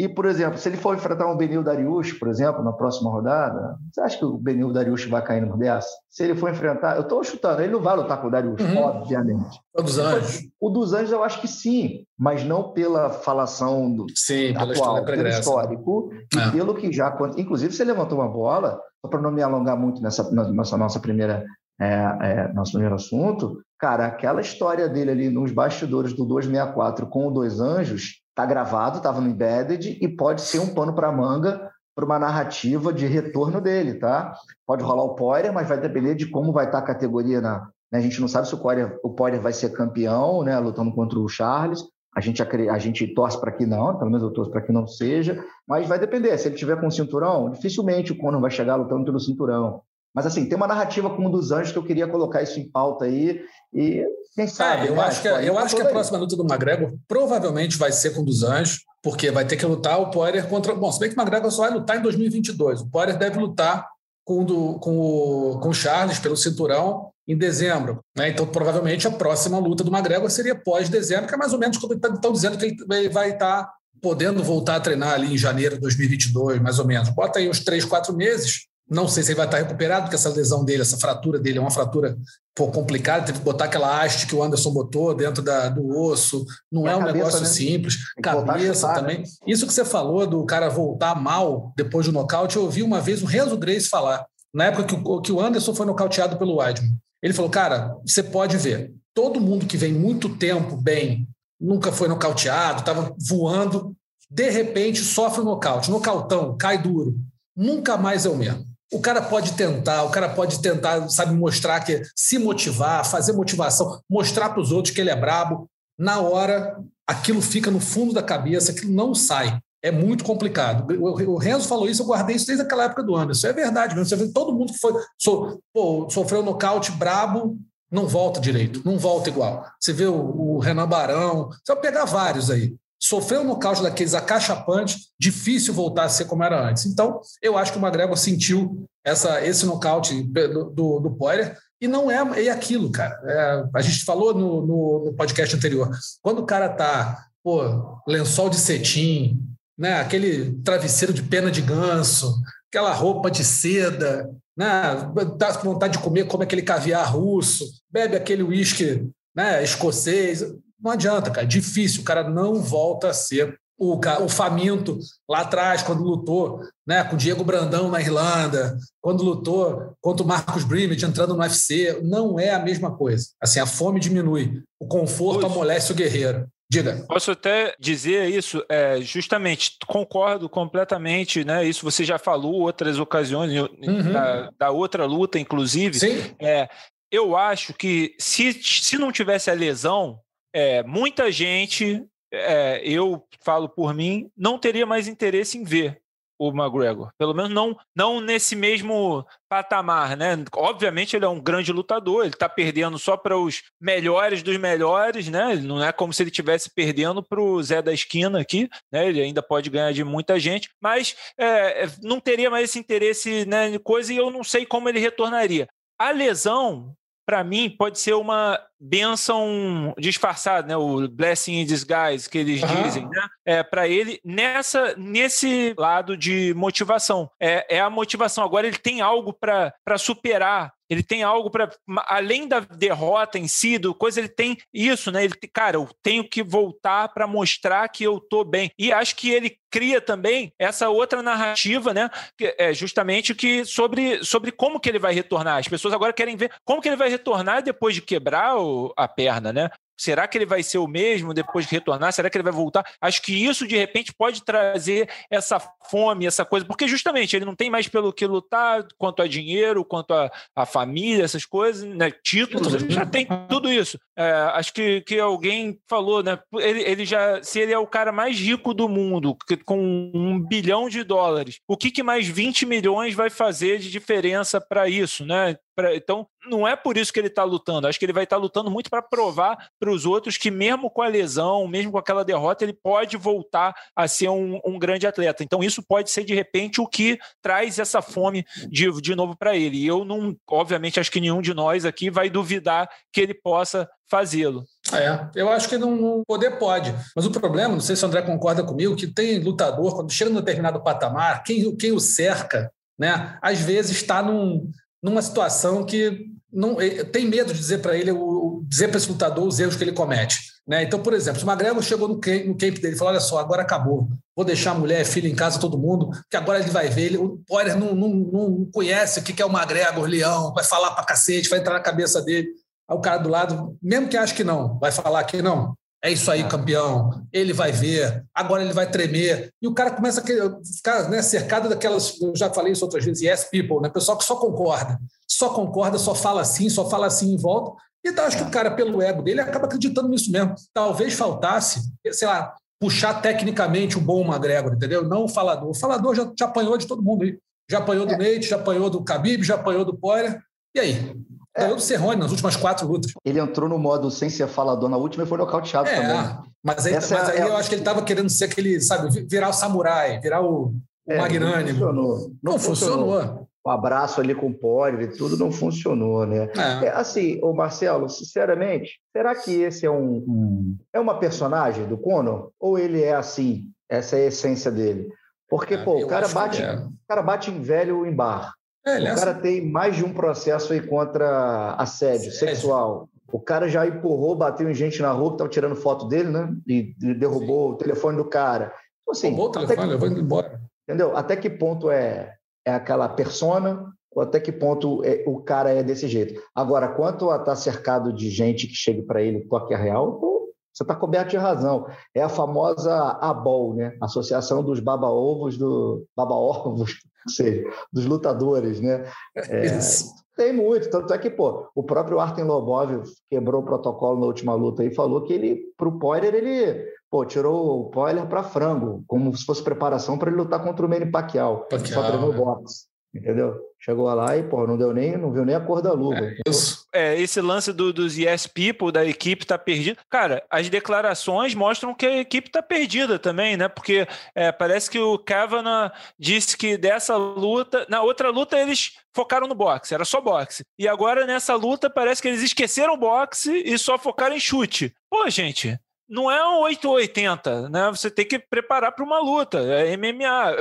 e, 0.00 0.08
por 0.08 0.24
exemplo, 0.24 0.56
se 0.56 0.66
ele 0.66 0.78
for 0.78 0.96
enfrentar 0.96 1.30
um 1.30 1.36
Benil 1.36 1.62
Dariush, 1.62 2.14
por 2.14 2.28
exemplo, 2.28 2.64
na 2.64 2.72
próxima 2.72 3.10
rodada, 3.10 3.76
você 3.92 4.00
acha 4.00 4.16
que 4.16 4.24
o 4.24 4.38
Benil 4.38 4.72
Dariush 4.72 5.04
vai 5.10 5.22
cair 5.22 5.42
numa 5.42 5.58
dessa? 5.58 5.90
Se 6.08 6.24
ele 6.24 6.34
for 6.34 6.50
enfrentar, 6.50 6.96
eu 6.96 7.02
estou 7.02 7.22
chutando, 7.22 7.60
ele 7.60 7.74
não 7.74 7.82
vai 7.82 7.94
lutar 7.96 8.18
com 8.18 8.28
o 8.28 8.30
Dariush, 8.30 8.62
uhum. 8.62 8.78
obviamente. 8.78 9.60
O 9.76 9.82
dos 9.82 9.98
Anjos. 9.98 10.40
O 10.58 10.70
dos 10.70 10.94
Anjos 10.94 11.12
eu 11.12 11.22
acho 11.22 11.42
que 11.42 11.46
sim, 11.46 12.06
mas 12.18 12.42
não 12.42 12.72
pela 12.72 13.10
falação 13.10 13.94
do 13.94 14.06
sim, 14.14 14.56
atual, 14.56 15.04
pelo 15.04 15.28
histórico 15.28 16.10
é. 16.34 16.48
e 16.48 16.50
pelo 16.52 16.74
que 16.74 16.90
já... 16.90 17.14
Inclusive, 17.36 17.70
você 17.70 17.84
levantou 17.84 18.20
uma 18.20 18.28
bola, 18.28 18.80
só 19.02 19.10
para 19.10 19.20
não 19.20 19.30
me 19.30 19.42
alongar 19.42 19.76
muito 19.76 20.00
nessa, 20.00 20.30
nessa 20.30 20.78
nossa 20.78 20.98
primeira 20.98 21.44
é, 21.78 22.16
é, 22.20 22.52
nosso 22.54 22.72
primeiro 22.72 22.94
assunto, 22.94 23.58
cara, 23.78 24.06
aquela 24.06 24.40
história 24.40 24.88
dele 24.88 25.10
ali 25.10 25.30
nos 25.30 25.50
bastidores 25.50 26.12
do 26.12 26.26
264 26.26 27.06
com 27.06 27.26
o 27.26 27.30
Dois 27.30 27.58
Anjos 27.58 28.19
está 28.40 28.46
gravado, 28.46 28.98
estava 28.98 29.20
no 29.20 29.28
embedded 29.28 29.98
e 30.00 30.08
pode 30.08 30.40
ser 30.40 30.58
um 30.58 30.74
pano 30.74 30.94
para 30.94 31.12
manga 31.12 31.70
para 31.94 32.04
uma 32.04 32.18
narrativa 32.18 32.92
de 32.92 33.06
retorno 33.06 33.60
dele, 33.60 33.94
tá? 33.94 34.34
Pode 34.66 34.82
rolar 34.82 35.04
o 35.04 35.14
Poirier, 35.14 35.52
mas 35.52 35.68
vai 35.68 35.78
depender 35.78 36.14
de 36.14 36.26
como 36.26 36.52
vai 36.52 36.66
estar 36.66 36.78
tá 36.78 36.84
a 36.84 36.86
categoria 36.86 37.40
na. 37.40 37.68
Né? 37.92 37.98
A 37.98 38.00
gente 38.00 38.20
não 38.20 38.28
sabe 38.28 38.48
se 38.48 38.54
o 38.54 38.58
Poirier, 38.58 38.98
o 39.02 39.10
Poirier 39.10 39.42
vai 39.42 39.52
ser 39.52 39.70
campeão, 39.70 40.42
né? 40.42 40.58
Lutando 40.58 40.92
contra 40.94 41.18
o 41.18 41.28
Charles. 41.28 41.82
A 42.16 42.20
gente, 42.20 42.42
a 42.42 42.78
gente 42.78 43.14
torce 43.14 43.40
para 43.40 43.52
que 43.52 43.64
não, 43.64 43.96
pelo 43.96 44.10
menos 44.10 44.22
eu 44.22 44.32
torço 44.32 44.50
para 44.50 44.62
que 44.62 44.72
não 44.72 44.84
seja, 44.84 45.44
mas 45.66 45.86
vai 45.86 45.96
depender. 45.96 46.36
Se 46.38 46.48
ele 46.48 46.56
tiver 46.56 46.80
com 46.80 46.88
o 46.88 46.90
cinturão, 46.90 47.50
dificilmente 47.50 48.10
o 48.10 48.18
Conor 48.18 48.40
vai 48.40 48.50
chegar 48.50 48.74
lutando 48.74 49.04
pelo 49.04 49.20
cinturão. 49.20 49.82
Mas 50.12 50.26
assim, 50.26 50.48
tem 50.48 50.56
uma 50.56 50.66
narrativa 50.66 51.08
como 51.08 51.28
um 51.28 51.30
dos 51.30 51.52
anjos 51.52 51.70
que 51.70 51.78
eu 51.78 51.84
queria 51.84 52.08
colocar 52.08 52.42
isso 52.42 52.58
em 52.58 52.68
pauta 52.68 53.04
aí. 53.04 53.40
E 53.72 54.04
sabe? 54.48 54.86
É, 54.86 54.90
eu, 54.90 55.00
acho 55.00 55.22
que, 55.22 55.28
eu 55.28 55.58
acho 55.58 55.76
que 55.76 55.82
a 55.82 55.88
próxima 55.88 56.18
luta 56.18 56.36
do 56.36 56.44
McGregor 56.44 56.92
provavelmente 57.08 57.76
vai 57.76 57.92
ser 57.92 58.10
com 58.10 58.22
um 58.22 58.24
dos 58.24 58.42
anjos, 58.42 58.84
porque 59.02 59.30
vai 59.30 59.44
ter 59.44 59.56
que 59.56 59.66
lutar 59.66 60.00
o 60.00 60.10
Poirier 60.10 60.48
contra. 60.48 60.74
Bom, 60.74 60.90
se 60.92 61.00
bem 61.00 61.10
que 61.10 61.16
o 61.16 61.20
McGregor 61.20 61.50
só 61.50 61.62
vai 61.62 61.72
lutar 61.72 61.96
em 61.96 62.02
2022. 62.02 62.82
O 62.82 62.88
Poirier 62.88 63.18
deve 63.18 63.38
lutar 63.38 63.86
com, 64.24 64.44
do, 64.44 64.78
com, 64.78 64.98
o, 64.98 65.58
com 65.58 65.70
o 65.70 65.74
Charles 65.74 66.18
pelo 66.18 66.36
cinturão 66.36 67.10
em 67.26 67.36
dezembro. 67.36 68.00
Né? 68.16 68.30
Então, 68.30 68.46
provavelmente, 68.46 69.06
a 69.06 69.10
próxima 69.10 69.58
luta 69.58 69.82
do 69.84 69.90
McGregor 69.90 70.30
seria 70.30 70.54
pós-dezembro, 70.54 71.26
que 71.26 71.34
é 71.34 71.38
mais 71.38 71.52
ou 71.52 71.58
menos 71.58 71.78
como 71.78 71.94
estão 71.94 72.32
dizendo 72.32 72.58
que 72.58 72.76
ele 72.90 73.08
vai 73.08 73.30
estar 73.30 73.68
podendo 74.00 74.42
voltar 74.42 74.76
a 74.76 74.80
treinar 74.80 75.12
ali 75.12 75.34
em 75.34 75.38
janeiro 75.38 75.74
de 75.74 75.80
2022, 75.82 76.60
mais 76.60 76.78
ou 76.78 76.86
menos. 76.86 77.08
Bota 77.10 77.38
aí 77.38 77.48
uns 77.48 77.60
três, 77.60 77.84
quatro 77.84 78.16
meses 78.16 78.69
não 78.90 79.06
sei 79.06 79.22
se 79.22 79.30
ele 79.30 79.36
vai 79.36 79.46
estar 79.46 79.58
recuperado, 79.58 80.02
porque 80.02 80.16
essa 80.16 80.28
lesão 80.30 80.64
dele, 80.64 80.82
essa 80.82 80.98
fratura 80.98 81.38
dele 81.38 81.58
é 81.58 81.60
uma 81.60 81.70
fratura 81.70 82.18
pô, 82.56 82.72
complicada. 82.72 83.24
Teve 83.24 83.38
que 83.38 83.44
botar 83.44 83.66
aquela 83.66 84.02
haste 84.02 84.26
que 84.26 84.34
o 84.34 84.42
Anderson 84.42 84.72
botou 84.72 85.14
dentro 85.14 85.42
da, 85.42 85.68
do 85.68 85.96
osso. 85.96 86.44
Não 86.70 86.88
é, 86.88 86.92
é 86.92 86.96
um 86.96 86.98
cabeça, 86.98 87.16
negócio 87.16 87.40
né? 87.40 87.46
simples. 87.46 87.96
Cabeça 88.20 88.92
também. 88.92 89.18
Né? 89.18 89.24
Isso 89.46 89.64
que 89.64 89.72
você 89.72 89.84
falou 89.84 90.26
do 90.26 90.44
cara 90.44 90.68
voltar 90.68 91.14
mal 91.14 91.72
depois 91.76 92.06
do 92.06 92.12
nocaute, 92.12 92.56
eu 92.56 92.64
ouvi 92.64 92.82
uma 92.82 93.00
vez 93.00 93.22
o 93.22 93.26
Renzo 93.26 93.56
Grace 93.56 93.88
falar, 93.88 94.26
na 94.52 94.64
época 94.64 94.84
que 94.84 94.94
o, 94.94 95.20
que 95.20 95.30
o 95.30 95.40
Anderson 95.40 95.72
foi 95.72 95.86
nocauteado 95.86 96.36
pelo 96.36 96.56
Weidman. 96.56 96.98
Ele 97.22 97.32
falou, 97.32 97.50
cara, 97.50 97.96
você 98.04 98.24
pode 98.24 98.56
ver, 98.56 98.92
todo 99.14 99.40
mundo 99.40 99.66
que 99.66 99.76
vem 99.76 99.92
muito 99.92 100.36
tempo 100.36 100.74
bem, 100.76 101.28
nunca 101.60 101.92
foi 101.92 102.08
nocauteado, 102.08 102.80
estava 102.80 103.14
voando, 103.28 103.94
de 104.28 104.50
repente 104.50 105.00
sofre 105.04 105.42
um 105.42 105.44
nocaute, 105.44 105.90
nocautão, 105.90 106.56
cai 106.56 106.82
duro. 106.82 107.14
Nunca 107.54 107.96
mais 107.96 108.24
é 108.24 108.28
o 108.28 108.36
mesmo. 108.36 108.69
O 108.92 109.00
cara 109.00 109.22
pode 109.22 109.52
tentar, 109.52 110.02
o 110.02 110.10
cara 110.10 110.28
pode 110.28 110.60
tentar, 110.60 111.08
sabe, 111.08 111.32
mostrar 111.32 111.80
que 111.80 112.02
se 112.16 112.38
motivar, 112.38 113.04
fazer 113.04 113.32
motivação, 113.32 114.00
mostrar 114.10 114.50
para 114.50 114.60
os 114.60 114.72
outros 114.72 114.94
que 114.94 115.00
ele 115.00 115.10
é 115.10 115.16
brabo. 115.16 115.68
Na 115.98 116.20
hora, 116.20 116.76
aquilo 117.06 117.40
fica 117.40 117.70
no 117.70 117.78
fundo 117.78 118.12
da 118.12 118.22
cabeça, 118.22 118.72
aquilo 118.72 118.92
não 118.92 119.14
sai. 119.14 119.60
é 119.82 119.90
muito 119.90 120.24
complicado. 120.24 120.86
O 121.00 121.38
Renzo 121.38 121.66
falou 121.66 121.88
isso, 121.88 122.02
eu 122.02 122.06
guardei 122.06 122.36
isso 122.36 122.46
desde 122.46 122.64
aquela 122.64 122.84
época 122.84 123.02
do 123.02 123.14
ano. 123.14 123.32
Isso 123.32 123.46
é 123.46 123.52
verdade. 123.52 123.94
Você 123.94 124.14
vê 124.16 124.28
todo 124.28 124.52
mundo 124.52 124.72
que 124.72 124.78
foi, 124.78 124.92
so, 125.18 125.60
pô, 125.72 126.08
sofreu 126.10 126.42
nocaute 126.42 126.92
brabo, 126.92 127.58
não 127.90 128.06
volta 128.06 128.40
direito, 128.40 128.82
não 128.84 128.98
volta 128.98 129.30
igual. 129.30 129.64
Você 129.80 129.92
vê 129.92 130.04
o, 130.04 130.14
o 130.14 130.58
Renan 130.58 130.86
Barão, 130.86 131.48
você 131.48 131.72
vai 131.72 131.80
pegar 131.82 132.04
vários 132.04 132.50
aí. 132.50 132.74
Sofreu 133.02 133.40
um 133.40 133.44
nocaute 133.44 133.82
daqueles 133.82 134.14
acachapantes, 134.14 135.08
difícil 135.18 135.72
voltar 135.72 136.04
a 136.04 136.08
ser 136.08 136.26
como 136.26 136.44
era 136.44 136.68
antes. 136.68 136.84
Então, 136.86 137.20
eu 137.40 137.56
acho 137.56 137.72
que 137.72 137.78
o 137.78 137.80
McGregor 137.80 138.16
sentiu 138.16 138.86
essa, 139.04 139.44
esse 139.44 139.64
nocaute 139.64 140.22
do, 140.22 140.70
do, 140.70 141.00
do 141.00 141.10
Poirier, 141.12 141.56
e 141.80 141.88
não 141.88 142.10
é, 142.10 142.44
é 142.44 142.50
aquilo, 142.50 142.92
cara. 142.92 143.18
É, 143.24 143.78
a 143.78 143.80
gente 143.80 144.04
falou 144.04 144.34
no, 144.34 144.66
no, 144.66 145.04
no, 145.06 145.14
podcast 145.14 145.56
anterior. 145.56 145.90
Quando 146.20 146.40
o 146.40 146.46
cara 146.46 146.68
tá, 146.68 147.26
pô, 147.42 147.62
lençol 148.06 148.50
de 148.50 148.56
cetim, 148.56 149.42
né, 149.78 149.98
aquele 149.98 150.52
travesseiro 150.62 151.14
de 151.14 151.22
pena 151.22 151.50
de 151.50 151.62
ganso, 151.62 152.34
aquela 152.68 152.92
roupa 152.92 153.30
de 153.30 153.42
seda, 153.42 154.30
né, 154.54 155.10
dá 155.38 155.52
vontade 155.52 155.94
de 155.94 156.04
comer, 156.04 156.26
come 156.26 156.44
aquele 156.44 156.60
caviar 156.60 157.10
russo, 157.10 157.64
bebe 157.90 158.14
aquele 158.14 158.42
uísque 158.42 159.08
né, 159.34 159.64
escocês. 159.64 160.44
Não 160.82 160.90
adianta, 160.92 161.30
cara. 161.30 161.46
Difícil. 161.46 162.02
O 162.02 162.04
cara 162.04 162.28
não 162.28 162.56
volta 162.56 163.08
a 163.08 163.14
ser 163.14 163.58
o, 163.78 163.98
o 164.22 164.28
faminto 164.28 164.98
lá 165.28 165.40
atrás, 165.40 165.82
quando 165.82 166.02
lutou 166.02 166.60
né, 166.86 167.02
com 167.02 167.14
o 167.14 167.18
Diego 167.18 167.42
Brandão 167.42 167.90
na 167.90 168.00
Irlanda, 168.00 168.76
quando 169.00 169.24
lutou 169.24 169.94
contra 170.02 170.22
o 170.22 170.28
Marcos 170.28 170.64
Brimage 170.64 171.06
entrando 171.06 171.34
no 171.34 171.40
UFC. 171.40 171.98
Não 172.02 172.38
é 172.38 172.50
a 172.50 172.58
mesma 172.58 172.94
coisa. 172.94 173.26
Assim, 173.40 173.58
a 173.58 173.66
fome 173.66 173.98
diminui. 173.98 174.62
O 174.78 174.86
conforto 174.86 175.46
amolece 175.46 175.92
o 175.92 175.94
guerreiro. 175.94 176.46
Diga. 176.70 177.04
Posso 177.08 177.32
até 177.32 177.74
dizer 177.80 178.30
isso, 178.30 178.64
é, 178.68 179.00
justamente, 179.00 179.76
concordo 179.88 180.48
completamente, 180.48 181.44
né? 181.44 181.64
Isso 181.64 181.82
você 181.82 182.04
já 182.04 182.16
falou 182.16 182.60
outras 182.60 182.96
ocasiões, 182.96 183.52
uhum. 183.52 184.12
da, 184.12 184.50
da, 184.56 184.70
outra 184.70 185.04
luta, 185.04 185.36
inclusive. 185.36 185.98
Sim. 185.98 186.32
É, 186.38 186.68
eu 187.10 187.36
acho 187.36 187.74
que 187.74 188.14
se, 188.20 188.52
se 188.62 188.96
não 188.96 189.10
tivesse 189.10 189.50
a 189.50 189.54
lesão, 189.54 190.20
é, 190.52 190.82
muita 190.82 191.30
gente, 191.30 192.04
é, 192.32 192.80
eu 192.84 193.26
falo 193.42 193.68
por 193.68 193.94
mim, 193.94 194.30
não 194.36 194.58
teria 194.58 194.86
mais 194.86 195.08
interesse 195.08 195.58
em 195.58 195.64
ver 195.64 196.00
o 196.40 196.48
McGregor. 196.48 197.12
Pelo 197.18 197.34
menos 197.34 197.50
não, 197.50 197.76
não 197.94 198.18
nesse 198.18 198.56
mesmo 198.56 199.26
patamar, 199.46 200.16
né? 200.16 200.42
Obviamente 200.54 201.14
ele 201.14 201.26
é 201.26 201.28
um 201.28 201.38
grande 201.38 201.70
lutador, 201.70 202.24
ele 202.24 202.32
está 202.32 202.48
perdendo 202.48 202.98
só 202.98 203.14
para 203.14 203.36
os 203.36 203.62
melhores 203.78 204.42
dos 204.42 204.56
melhores, 204.56 205.28
né? 205.28 205.56
Não 205.56 205.84
é 205.84 205.92
como 205.92 206.14
se 206.14 206.22
ele 206.22 206.30
estivesse 206.30 206.70
perdendo 206.74 207.22
para 207.22 207.38
o 207.38 207.62
Zé 207.62 207.82
da 207.82 207.92
esquina 207.92 208.40
aqui, 208.40 208.70
né? 208.90 209.06
Ele 209.06 209.20
ainda 209.20 209.42
pode 209.42 209.68
ganhar 209.68 209.92
de 209.92 210.02
muita 210.02 210.40
gente, 210.40 210.70
mas 210.80 211.14
é, 211.38 211.86
não 212.02 212.18
teria 212.18 212.48
mais 212.48 212.70
esse 212.70 212.78
interesse 212.78 213.44
né, 213.44 213.78
coisa 213.80 214.10
e 214.10 214.16
eu 214.16 214.30
não 214.30 214.42
sei 214.42 214.64
como 214.64 214.88
ele 214.88 214.98
retornaria. 214.98 215.68
A 215.98 216.10
lesão 216.10 216.96
para 217.30 217.44
mim, 217.44 217.70
pode 217.70 218.00
ser 218.00 218.14
uma 218.14 218.60
benção 218.80 219.94
disfarçada, 219.98 220.66
né? 220.66 220.76
O 220.76 221.06
blessing 221.08 221.60
in 221.60 221.66
disguise 221.66 222.28
que 222.28 222.38
eles 222.38 222.62
uhum. 222.62 222.82
dizem, 222.82 223.08
né? 223.08 223.28
É 223.44 223.62
para 223.62 223.86
ele 223.86 224.20
nessa 224.24 224.94
nesse 224.96 225.74
lado 225.76 226.16
de 226.16 226.54
motivação. 226.54 227.30
É, 227.40 227.76
é 227.76 227.80
a 227.80 227.90
motivação. 227.90 228.42
Agora 228.42 228.66
ele 228.66 228.78
tem 228.78 229.00
algo 229.00 229.32
para 229.32 229.98
superar 229.98 230.72
ele 230.90 231.04
tem 231.04 231.22
algo 231.22 231.48
para 231.48 231.70
além 232.08 232.48
da 232.48 232.58
derrota 232.58 233.38
em 233.38 233.46
si, 233.46 233.78
do 233.78 233.94
coisa, 233.94 234.18
ele 234.18 234.28
tem 234.28 234.58
isso, 234.74 235.12
né? 235.12 235.24
Ele, 235.24 235.34
cara, 235.54 235.76
eu 235.76 235.88
tenho 236.02 236.28
que 236.28 236.42
voltar 236.42 237.08
para 237.14 237.28
mostrar 237.28 237.88
que 237.88 238.02
eu 238.02 238.18
tô 238.18 238.42
bem. 238.42 238.72
E 238.76 238.92
acho 238.92 239.14
que 239.14 239.30
ele 239.30 239.56
cria 239.70 240.00
também 240.00 240.52
essa 240.58 240.88
outra 240.88 241.22
narrativa, 241.22 241.94
né? 241.94 242.10
Que 242.36 242.56
é 242.58 242.74
justamente 242.74 243.36
que 243.36 243.64
sobre, 243.64 244.24
sobre 244.24 244.50
como 244.50 244.80
que 244.80 244.88
ele 244.88 244.98
vai 244.98 245.14
retornar. 245.14 245.58
As 245.58 245.68
pessoas 245.68 245.94
agora 245.94 246.12
querem 246.12 246.36
ver 246.36 246.50
como 246.64 246.82
que 246.82 246.88
ele 246.88 246.96
vai 246.96 247.08
retornar 247.08 247.62
depois 247.62 247.94
de 247.94 248.02
quebrar 248.02 248.56
a 248.96 249.08
perna, 249.08 249.52
né? 249.52 249.70
Será 250.00 250.26
que 250.26 250.38
ele 250.38 250.46
vai 250.46 250.62
ser 250.62 250.78
o 250.78 250.88
mesmo 250.88 251.34
depois 251.34 251.66
de 251.66 251.72
retornar? 251.72 252.10
Será 252.10 252.30
que 252.30 252.36
ele 252.38 252.42
vai 252.42 252.52
voltar? 252.52 252.86
Acho 253.02 253.20
que 253.20 253.34
isso, 253.34 253.68
de 253.68 253.76
repente, 253.76 254.14
pode 254.14 254.42
trazer 254.42 255.10
essa 255.30 255.60
fome, 255.90 256.24
essa 256.24 256.42
coisa, 256.42 256.64
porque 256.64 256.88
justamente 256.88 257.36
ele 257.36 257.44
não 257.44 257.54
tem 257.54 257.68
mais 257.68 257.86
pelo 257.86 258.10
que 258.10 258.26
lutar 258.26 258.86
quanto 258.96 259.20
a 259.20 259.28
dinheiro, 259.28 259.84
quanto 259.84 260.14
a, 260.14 260.30
a 260.56 260.64
família, 260.64 261.22
essas 261.22 261.44
coisas, 261.44 261.84
né? 261.84 262.10
títulos, 262.10 262.72
já 262.88 263.04
tem 263.04 263.26
tudo 263.46 263.70
isso. 263.70 263.98
É, 264.16 264.32
acho 264.54 264.72
que, 264.72 265.02
que 265.02 265.20
alguém 265.20 265.78
falou, 265.86 266.22
né? 266.22 266.38
Ele, 266.54 266.80
ele 266.80 267.04
já, 267.04 267.42
se 267.42 267.60
ele 267.60 267.74
é 267.74 267.78
o 267.78 267.86
cara 267.86 268.10
mais 268.10 268.40
rico 268.40 268.72
do 268.72 268.88
mundo, 268.88 269.36
com 269.66 270.10
um 270.14 270.40
bilhão 270.40 270.88
de 270.88 271.04
dólares, 271.04 271.58
o 271.68 271.76
que, 271.76 271.90
que 271.90 272.02
mais 272.02 272.26
20 272.26 272.64
milhões 272.64 273.14
vai 273.14 273.28
fazer 273.28 273.78
de 273.78 273.90
diferença 273.90 274.62
para 274.62 274.88
isso, 274.88 275.26
né? 275.26 275.58
Então, 275.94 276.26
não 276.46 276.66
é 276.66 276.76
por 276.76 276.96
isso 276.96 277.12
que 277.12 277.18
ele 277.18 277.28
está 277.28 277.44
lutando. 277.44 277.86
Acho 277.86 277.98
que 277.98 278.04
ele 278.04 278.12
vai 278.12 278.24
estar 278.24 278.36
tá 278.36 278.42
lutando 278.42 278.70
muito 278.70 278.90
para 278.90 279.02
provar 279.02 279.56
para 279.78 279.90
os 279.90 280.04
outros 280.04 280.36
que, 280.36 280.50
mesmo 280.50 280.90
com 280.90 281.02
a 281.02 281.08
lesão, 281.08 281.66
mesmo 281.66 281.92
com 281.92 281.98
aquela 281.98 282.24
derrota, 282.24 282.64
ele 282.64 282.72
pode 282.72 283.16
voltar 283.16 283.74
a 283.94 284.06
ser 284.08 284.28
um, 284.28 284.60
um, 284.64 284.78
grande 284.78 285.06
atleta. 285.06 285.42
Então, 285.42 285.62
isso 285.62 285.82
pode 285.82 286.10
ser, 286.10 286.24
de 286.24 286.34
repente, 286.34 286.80
o 286.80 286.86
que 286.86 287.18
traz 287.42 287.78
essa 287.78 288.02
fome 288.02 288.44
de, 288.68 288.90
de 289.00 289.14
novo 289.14 289.36
para 289.36 289.56
ele. 289.56 289.78
E 289.78 289.86
eu 289.86 290.04
não, 290.04 290.36
obviamente, 290.48 291.00
acho 291.00 291.10
que 291.10 291.20
nenhum 291.20 291.40
de 291.40 291.54
nós 291.54 291.84
aqui 291.84 292.10
vai 292.10 292.28
duvidar 292.28 292.88
que 293.12 293.20
ele 293.20 293.34
possa 293.34 293.88
fazê-lo. 294.10 294.64
É, 294.92 295.30
eu 295.36 295.48
acho 295.48 295.68
que 295.68 295.78
não, 295.78 296.22
poder 296.26 296.58
pode. 296.58 296.92
Mas 297.14 297.24
o 297.24 297.30
problema, 297.30 297.74
não 297.74 297.80
sei 297.80 297.94
se 297.94 298.04
o 298.04 298.08
André 298.08 298.22
concorda 298.22 298.64
comigo, 298.64 298.96
que 298.96 299.06
tem 299.06 299.38
lutador, 299.38 299.94
quando 299.94 300.12
chega 300.12 300.30
num 300.30 300.40
determinado 300.40 300.82
patamar, 300.82 301.44
quem, 301.44 301.76
quem 301.76 301.92
o 301.92 302.00
cerca, 302.00 302.72
né, 302.98 303.38
às 303.40 303.60
vezes 303.60 303.92
está 303.92 304.20
num, 304.20 304.68
numa 305.02 305.22
situação 305.22 305.84
que 305.84 306.26
não 306.52 306.76
tem 307.12 307.26
medo 307.26 307.52
de 307.52 307.58
dizer 307.58 307.78
para 307.78 307.96
ele, 307.96 308.10
o, 308.10 308.62
dizer 308.66 308.88
para 308.88 308.98
esse 308.98 309.08
lutador 309.08 309.46
os 309.46 309.58
erros 309.58 309.76
que 309.76 309.84
ele 309.84 309.92
comete. 309.92 310.38
Né? 310.66 310.82
Então, 310.82 311.00
por 311.00 311.14
exemplo, 311.14 311.40
se 311.40 311.44
o 311.44 311.48
McGregor 311.48 311.82
chegou 311.82 312.08
no 312.08 312.18
camp, 312.18 312.44
no 312.44 312.56
camp 312.56 312.78
dele 312.78 312.94
e 312.94 312.98
falou: 312.98 313.12
Olha 313.12 313.20
só, 313.20 313.38
agora 313.38 313.62
acabou, 313.62 314.08
vou 314.36 314.44
deixar 314.44 314.72
a 314.72 314.74
mulher, 314.74 315.04
filha 315.04 315.28
em 315.28 315.34
casa, 315.34 315.58
todo 315.58 315.78
mundo, 315.78 316.10
que 316.30 316.36
agora 316.36 316.60
ele 316.60 316.70
vai 316.70 316.88
ver. 316.88 317.06
Ele, 317.06 317.18
o 317.18 317.40
Poirier 317.46 317.78
não, 317.78 317.94
não, 317.94 318.08
não 318.08 318.70
conhece 318.72 319.20
o 319.20 319.22
que 319.22 319.40
é 319.40 319.46
o 319.46 319.50
McGregor, 319.50 320.06
leão, 320.06 320.52
vai 320.52 320.64
falar 320.64 320.92
para 320.92 321.04
cacete, 321.04 321.48
vai 321.48 321.60
entrar 321.60 321.74
na 321.74 321.80
cabeça 321.80 322.20
dele. 322.22 322.48
Aí 322.88 322.96
o 322.96 323.00
cara 323.00 323.18
do 323.18 323.28
lado, 323.28 323.76
mesmo 323.82 324.08
que 324.08 324.16
ache 324.16 324.34
que 324.34 324.44
não, 324.44 324.78
vai 324.78 324.92
falar 324.92 325.24
que 325.24 325.40
não. 325.40 325.74
É 326.02 326.10
isso 326.10 326.30
aí, 326.30 326.48
campeão. 326.48 327.26
Ele 327.30 327.52
vai 327.52 327.72
ver, 327.72 328.24
agora 328.34 328.62
ele 328.62 328.72
vai 328.72 328.90
tremer. 328.90 329.52
E 329.60 329.68
o 329.68 329.74
cara 329.74 329.90
começa 329.90 330.20
a 330.20 330.24
ficar 330.24 331.10
né, 331.10 331.20
cercado 331.20 331.68
daquelas, 331.68 332.18
eu 332.20 332.34
já 332.34 332.50
falei 332.50 332.72
isso 332.72 332.84
outras 332.84 333.04
vezes, 333.04 333.22
yes 333.22 333.44
people, 333.44 333.80
né? 333.80 333.90
Pessoal 333.90 334.16
que 334.16 334.24
só 334.24 334.36
concorda. 334.36 334.98
Só 335.28 335.50
concorda, 335.50 335.98
só 335.98 336.14
fala 336.14 336.40
assim, 336.40 336.70
só 336.70 336.88
fala 336.88 337.06
assim 337.06 337.34
em 337.34 337.36
volta. 337.36 337.76
Então, 338.04 338.24
acho 338.24 338.38
que 338.38 338.42
o 338.44 338.50
cara, 338.50 338.70
pelo 338.70 339.02
ego 339.02 339.22
dele, 339.22 339.42
acaba 339.42 339.66
acreditando 339.66 340.08
nisso 340.08 340.32
mesmo. 340.32 340.54
Talvez 340.72 341.12
faltasse, 341.12 341.82
sei 342.12 342.26
lá, 342.26 342.54
puxar 342.80 343.20
tecnicamente 343.20 343.98
o 343.98 344.00
bom 344.00 344.24
McGregor, 344.24 344.72
entendeu? 344.72 345.06
Não 345.06 345.24
o 345.24 345.28
falador. 345.28 345.68
O 345.68 345.74
falador 345.74 346.14
já, 346.14 346.32
já 346.38 346.46
apanhou 346.46 346.78
de 346.78 346.86
todo 346.86 347.02
mundo 347.02 347.24
aí. 347.24 347.38
Já 347.70 347.78
apanhou 347.78 348.06
do 348.06 348.14
é. 348.14 348.16
Nate, 348.16 348.48
já 348.48 348.56
apanhou 348.56 348.88
do 348.88 349.04
Khabib, 349.04 349.44
já 349.44 349.54
apanhou 349.56 349.84
do 349.84 349.96
Poirier. 349.96 350.42
E 350.74 350.80
aí? 350.80 351.14
É. 351.56 351.62
Ganhou 351.62 351.76
do 351.76 351.82
Cerrone 351.82 352.20
nas 352.20 352.30
últimas 352.30 352.56
quatro 352.56 352.86
lutas. 352.86 353.12
Ele 353.24 353.40
entrou 353.40 353.68
no 353.68 353.78
modo 353.78 354.10
sem 354.10 354.30
ser 354.30 354.46
falador 354.46 354.88
na 354.88 354.96
última 354.96 355.24
e 355.24 355.26
foi 355.26 355.38
nocauteado 355.38 355.88
é, 355.88 355.94
também. 355.94 356.50
Mas 356.62 356.86
aí, 356.86 356.94
mas 356.94 357.12
aí 357.12 357.38
é... 357.38 357.42
eu 357.42 357.56
acho 357.56 357.68
que 357.68 357.74
ele 357.74 357.82
estava 357.82 358.02
querendo 358.02 358.30
ser 358.30 358.44
aquele, 358.44 358.80
sabe, 358.80 359.26
virar 359.28 359.48
o 359.48 359.52
samurai, 359.52 360.20
virar 360.20 360.42
o, 360.42 360.74
o 361.06 361.12
é, 361.12 361.18
magnânimo. 361.18 361.80
Não 361.80 361.88
funcionou. 361.88 362.18
Não, 362.18 362.52
não 362.52 362.58
funcionou. 362.58 363.12
funcionou. 363.12 363.50
O 363.62 363.68
abraço 363.68 364.20
ali 364.20 364.34
com 364.34 364.46
o 364.46 364.54
Pório 364.54 365.02
e 365.02 365.08
tudo 365.08 365.36
não 365.36 365.52
funcionou, 365.52 366.26
né? 366.26 366.50
É. 366.56 366.86
é. 366.86 366.90
assim, 366.90 367.38
o 367.42 367.52
Marcelo, 367.52 368.08
sinceramente, 368.08 368.98
será 369.14 369.34
que 369.34 369.60
esse 369.60 369.84
é 369.84 369.90
um, 369.90 370.16
um, 370.26 370.78
é 370.94 370.98
uma 370.98 371.18
personagem 371.18 371.86
do 371.86 371.98
Conor 371.98 372.50
ou 372.58 372.78
ele 372.78 373.02
é 373.02 373.14
assim? 373.14 373.70
Essa 373.88 374.16
é 374.16 374.24
a 374.24 374.26
essência 374.28 374.70
dele? 374.70 375.08
Porque, 375.48 375.74
é, 375.74 375.84
pô, 375.84 376.02
o 376.02 376.06
cara 376.06 376.28
bate, 376.28 376.62
é. 376.62 376.76
o 376.76 376.92
cara 377.08 377.22
bate 377.22 377.50
em 377.50 377.60
velho 377.60 378.06
em 378.06 378.14
bar. 378.14 378.54
É, 378.86 379.12
o 379.12 379.14
cara 379.14 379.34
tem 379.34 379.70
mais 379.70 379.96
de 379.96 380.04
um 380.04 380.12
processo 380.12 380.72
aí 380.72 380.80
contra 380.80 381.74
assédio 381.74 382.32
sexual. 382.32 383.08
O 383.32 383.38
cara 383.38 383.68
já 383.68 383.86
empurrou, 383.86 384.34
bateu 384.34 384.68
em 384.68 384.74
gente 384.74 385.00
na 385.02 385.12
rua 385.12 385.28
que 385.28 385.34
estava 385.34 385.50
tirando 385.50 385.76
foto 385.76 386.08
dele, 386.08 386.30
né? 386.30 386.52
E 386.66 386.94
derrubou 387.14 387.68
Sim. 387.68 387.74
o 387.74 387.76
telefone 387.76 388.16
do 388.16 388.24
cara. 388.24 388.72
Então, 389.02 389.12
assim, 389.12 389.28
Roubou 389.28 389.46
o 389.46 389.50
telefone, 389.50 389.78
que, 389.78 389.86
levou 389.86 390.08
embora. 390.08 390.60
Entendeu? 390.88 391.16
Até 391.16 391.36
que 391.36 391.48
ponto 391.48 391.90
é, 391.90 392.34
é 392.66 392.72
aquela 392.72 393.08
persona 393.08 393.92
ou 394.12 394.22
até 394.22 394.40
que 394.40 394.50
ponto 394.50 395.04
é, 395.04 395.22
o 395.26 395.40
cara 395.40 395.70
é 395.70 395.82
desse 395.82 396.08
jeito. 396.08 396.40
Agora, 396.54 396.88
quanto 396.88 397.30
a 397.30 397.36
estar 397.36 397.44
tá 397.44 397.56
cercado 397.56 398.12
de 398.12 398.28
gente 398.28 398.66
que 398.66 398.74
chegue 398.74 399.02
para 399.02 399.22
ele 399.22 399.46
toque 399.46 399.72
a 399.72 399.78
real, 399.78 400.18
pô, 400.18 400.52
você 400.72 400.82
está 400.82 400.94
coberto 400.94 401.30
de 401.30 401.36
razão. 401.36 401.86
É 402.14 402.22
a 402.22 402.28
famosa 402.28 403.18
ABOL, 403.20 403.74
né? 403.74 403.96
Associação 404.00 404.64
dos 404.64 404.80
Baba-Ovos 404.80 405.56
do 405.56 406.04
Baba-Ovos 406.16 406.94
ou 407.26 407.32
seja, 407.32 407.68
dos 407.92 408.06
lutadores, 408.06 408.80
né? 408.80 409.04
É, 409.36 409.78
Tem 410.40 410.54
muito, 410.54 410.88
tanto 410.88 411.12
é 411.12 411.18
que, 411.18 411.28
pô, 411.28 411.66
o 411.74 411.82
próprio 411.82 412.18
Artem 412.18 412.44
Lobov 412.44 413.02
quebrou 413.28 413.60
o 413.60 413.64
protocolo 413.64 414.18
na 414.18 414.26
última 414.26 414.54
luta 414.54 414.82
e 414.82 414.94
falou 414.94 415.22
que 415.22 415.34
ele, 415.34 415.60
pro 415.76 415.98
Poirier, 415.98 416.34
ele, 416.34 416.82
pô, 417.10 417.26
tirou 417.26 417.80
o 417.80 417.90
Poirier 417.90 418.26
para 418.26 418.42
frango, 418.42 419.04
como 419.06 419.36
se 419.36 419.44
fosse 419.44 419.62
preparação 419.62 420.16
para 420.16 420.30
ele 420.30 420.40
lutar 420.40 420.62
contra 420.62 420.86
o 420.86 420.88
Manny 420.88 421.10
Pacquiao, 421.10 421.66
Pacquiao 421.68 422.02
só 422.02 422.08
treinou 422.08 422.32
né? 422.32 422.38
boxe, 422.38 422.86
entendeu? 423.14 423.54
Chegou 423.78 424.06
lá 424.14 424.34
e, 424.34 424.42
pô, 424.44 424.66
não 424.66 424.78
deu 424.78 424.94
nem, 424.94 425.14
não 425.18 425.30
viu 425.30 425.44
nem 425.44 425.54
a 425.54 425.60
cor 425.60 425.82
da 425.82 425.92
luva. 425.92 426.20
É, 426.20 426.36
isso. 426.48 426.79
É 426.92 427.20
esse 427.20 427.40
lance 427.40 427.72
do, 427.72 427.92
dos 427.92 428.16
Yes 428.16 428.46
People, 428.46 428.92
da 428.92 429.04
equipe 429.04 429.46
tá 429.46 429.58
perdida. 429.58 429.98
Cara, 430.08 430.44
as 430.50 430.68
declarações 430.68 431.54
mostram 431.54 431.94
que 431.94 432.06
a 432.06 432.18
equipe 432.18 432.50
tá 432.50 432.62
perdida 432.62 433.18
também, 433.18 433.56
né? 433.56 433.68
Porque 433.68 434.06
é, 434.34 434.50
parece 434.52 434.90
que 434.90 434.98
o 434.98 435.18
Kavanaugh 435.18 435.90
disse 436.18 436.56
que 436.56 436.76
dessa 436.76 437.16
luta, 437.16 437.86
na 437.88 438.02
outra 438.02 438.30
luta 438.30 438.58
eles 438.58 438.98
focaram 439.14 439.46
no 439.46 439.54
boxe, 439.54 439.94
era 439.94 440.04
só 440.04 440.20
boxe. 440.20 440.64
E 440.78 440.88
agora 440.88 441.26
nessa 441.26 441.54
luta 441.54 441.90
parece 441.90 442.22
que 442.22 442.28
eles 442.28 442.42
esqueceram 442.42 442.94
o 442.94 442.98
boxe 442.98 443.62
e 443.64 443.78
só 443.78 443.98
focaram 443.98 444.36
em 444.36 444.40
chute. 444.40 444.94
Pô, 445.08 445.28
gente, 445.28 445.78
não 446.10 446.28
é 446.28 446.44
um 446.48 446.60
880, 446.62 447.68
né? 447.68 447.88
Você 447.90 448.10
tem 448.10 448.26
que 448.26 448.38
preparar 448.38 448.92
para 448.92 449.04
uma 449.04 449.20
luta, 449.20 449.60
é 449.60 449.96
MMA. 449.96 450.56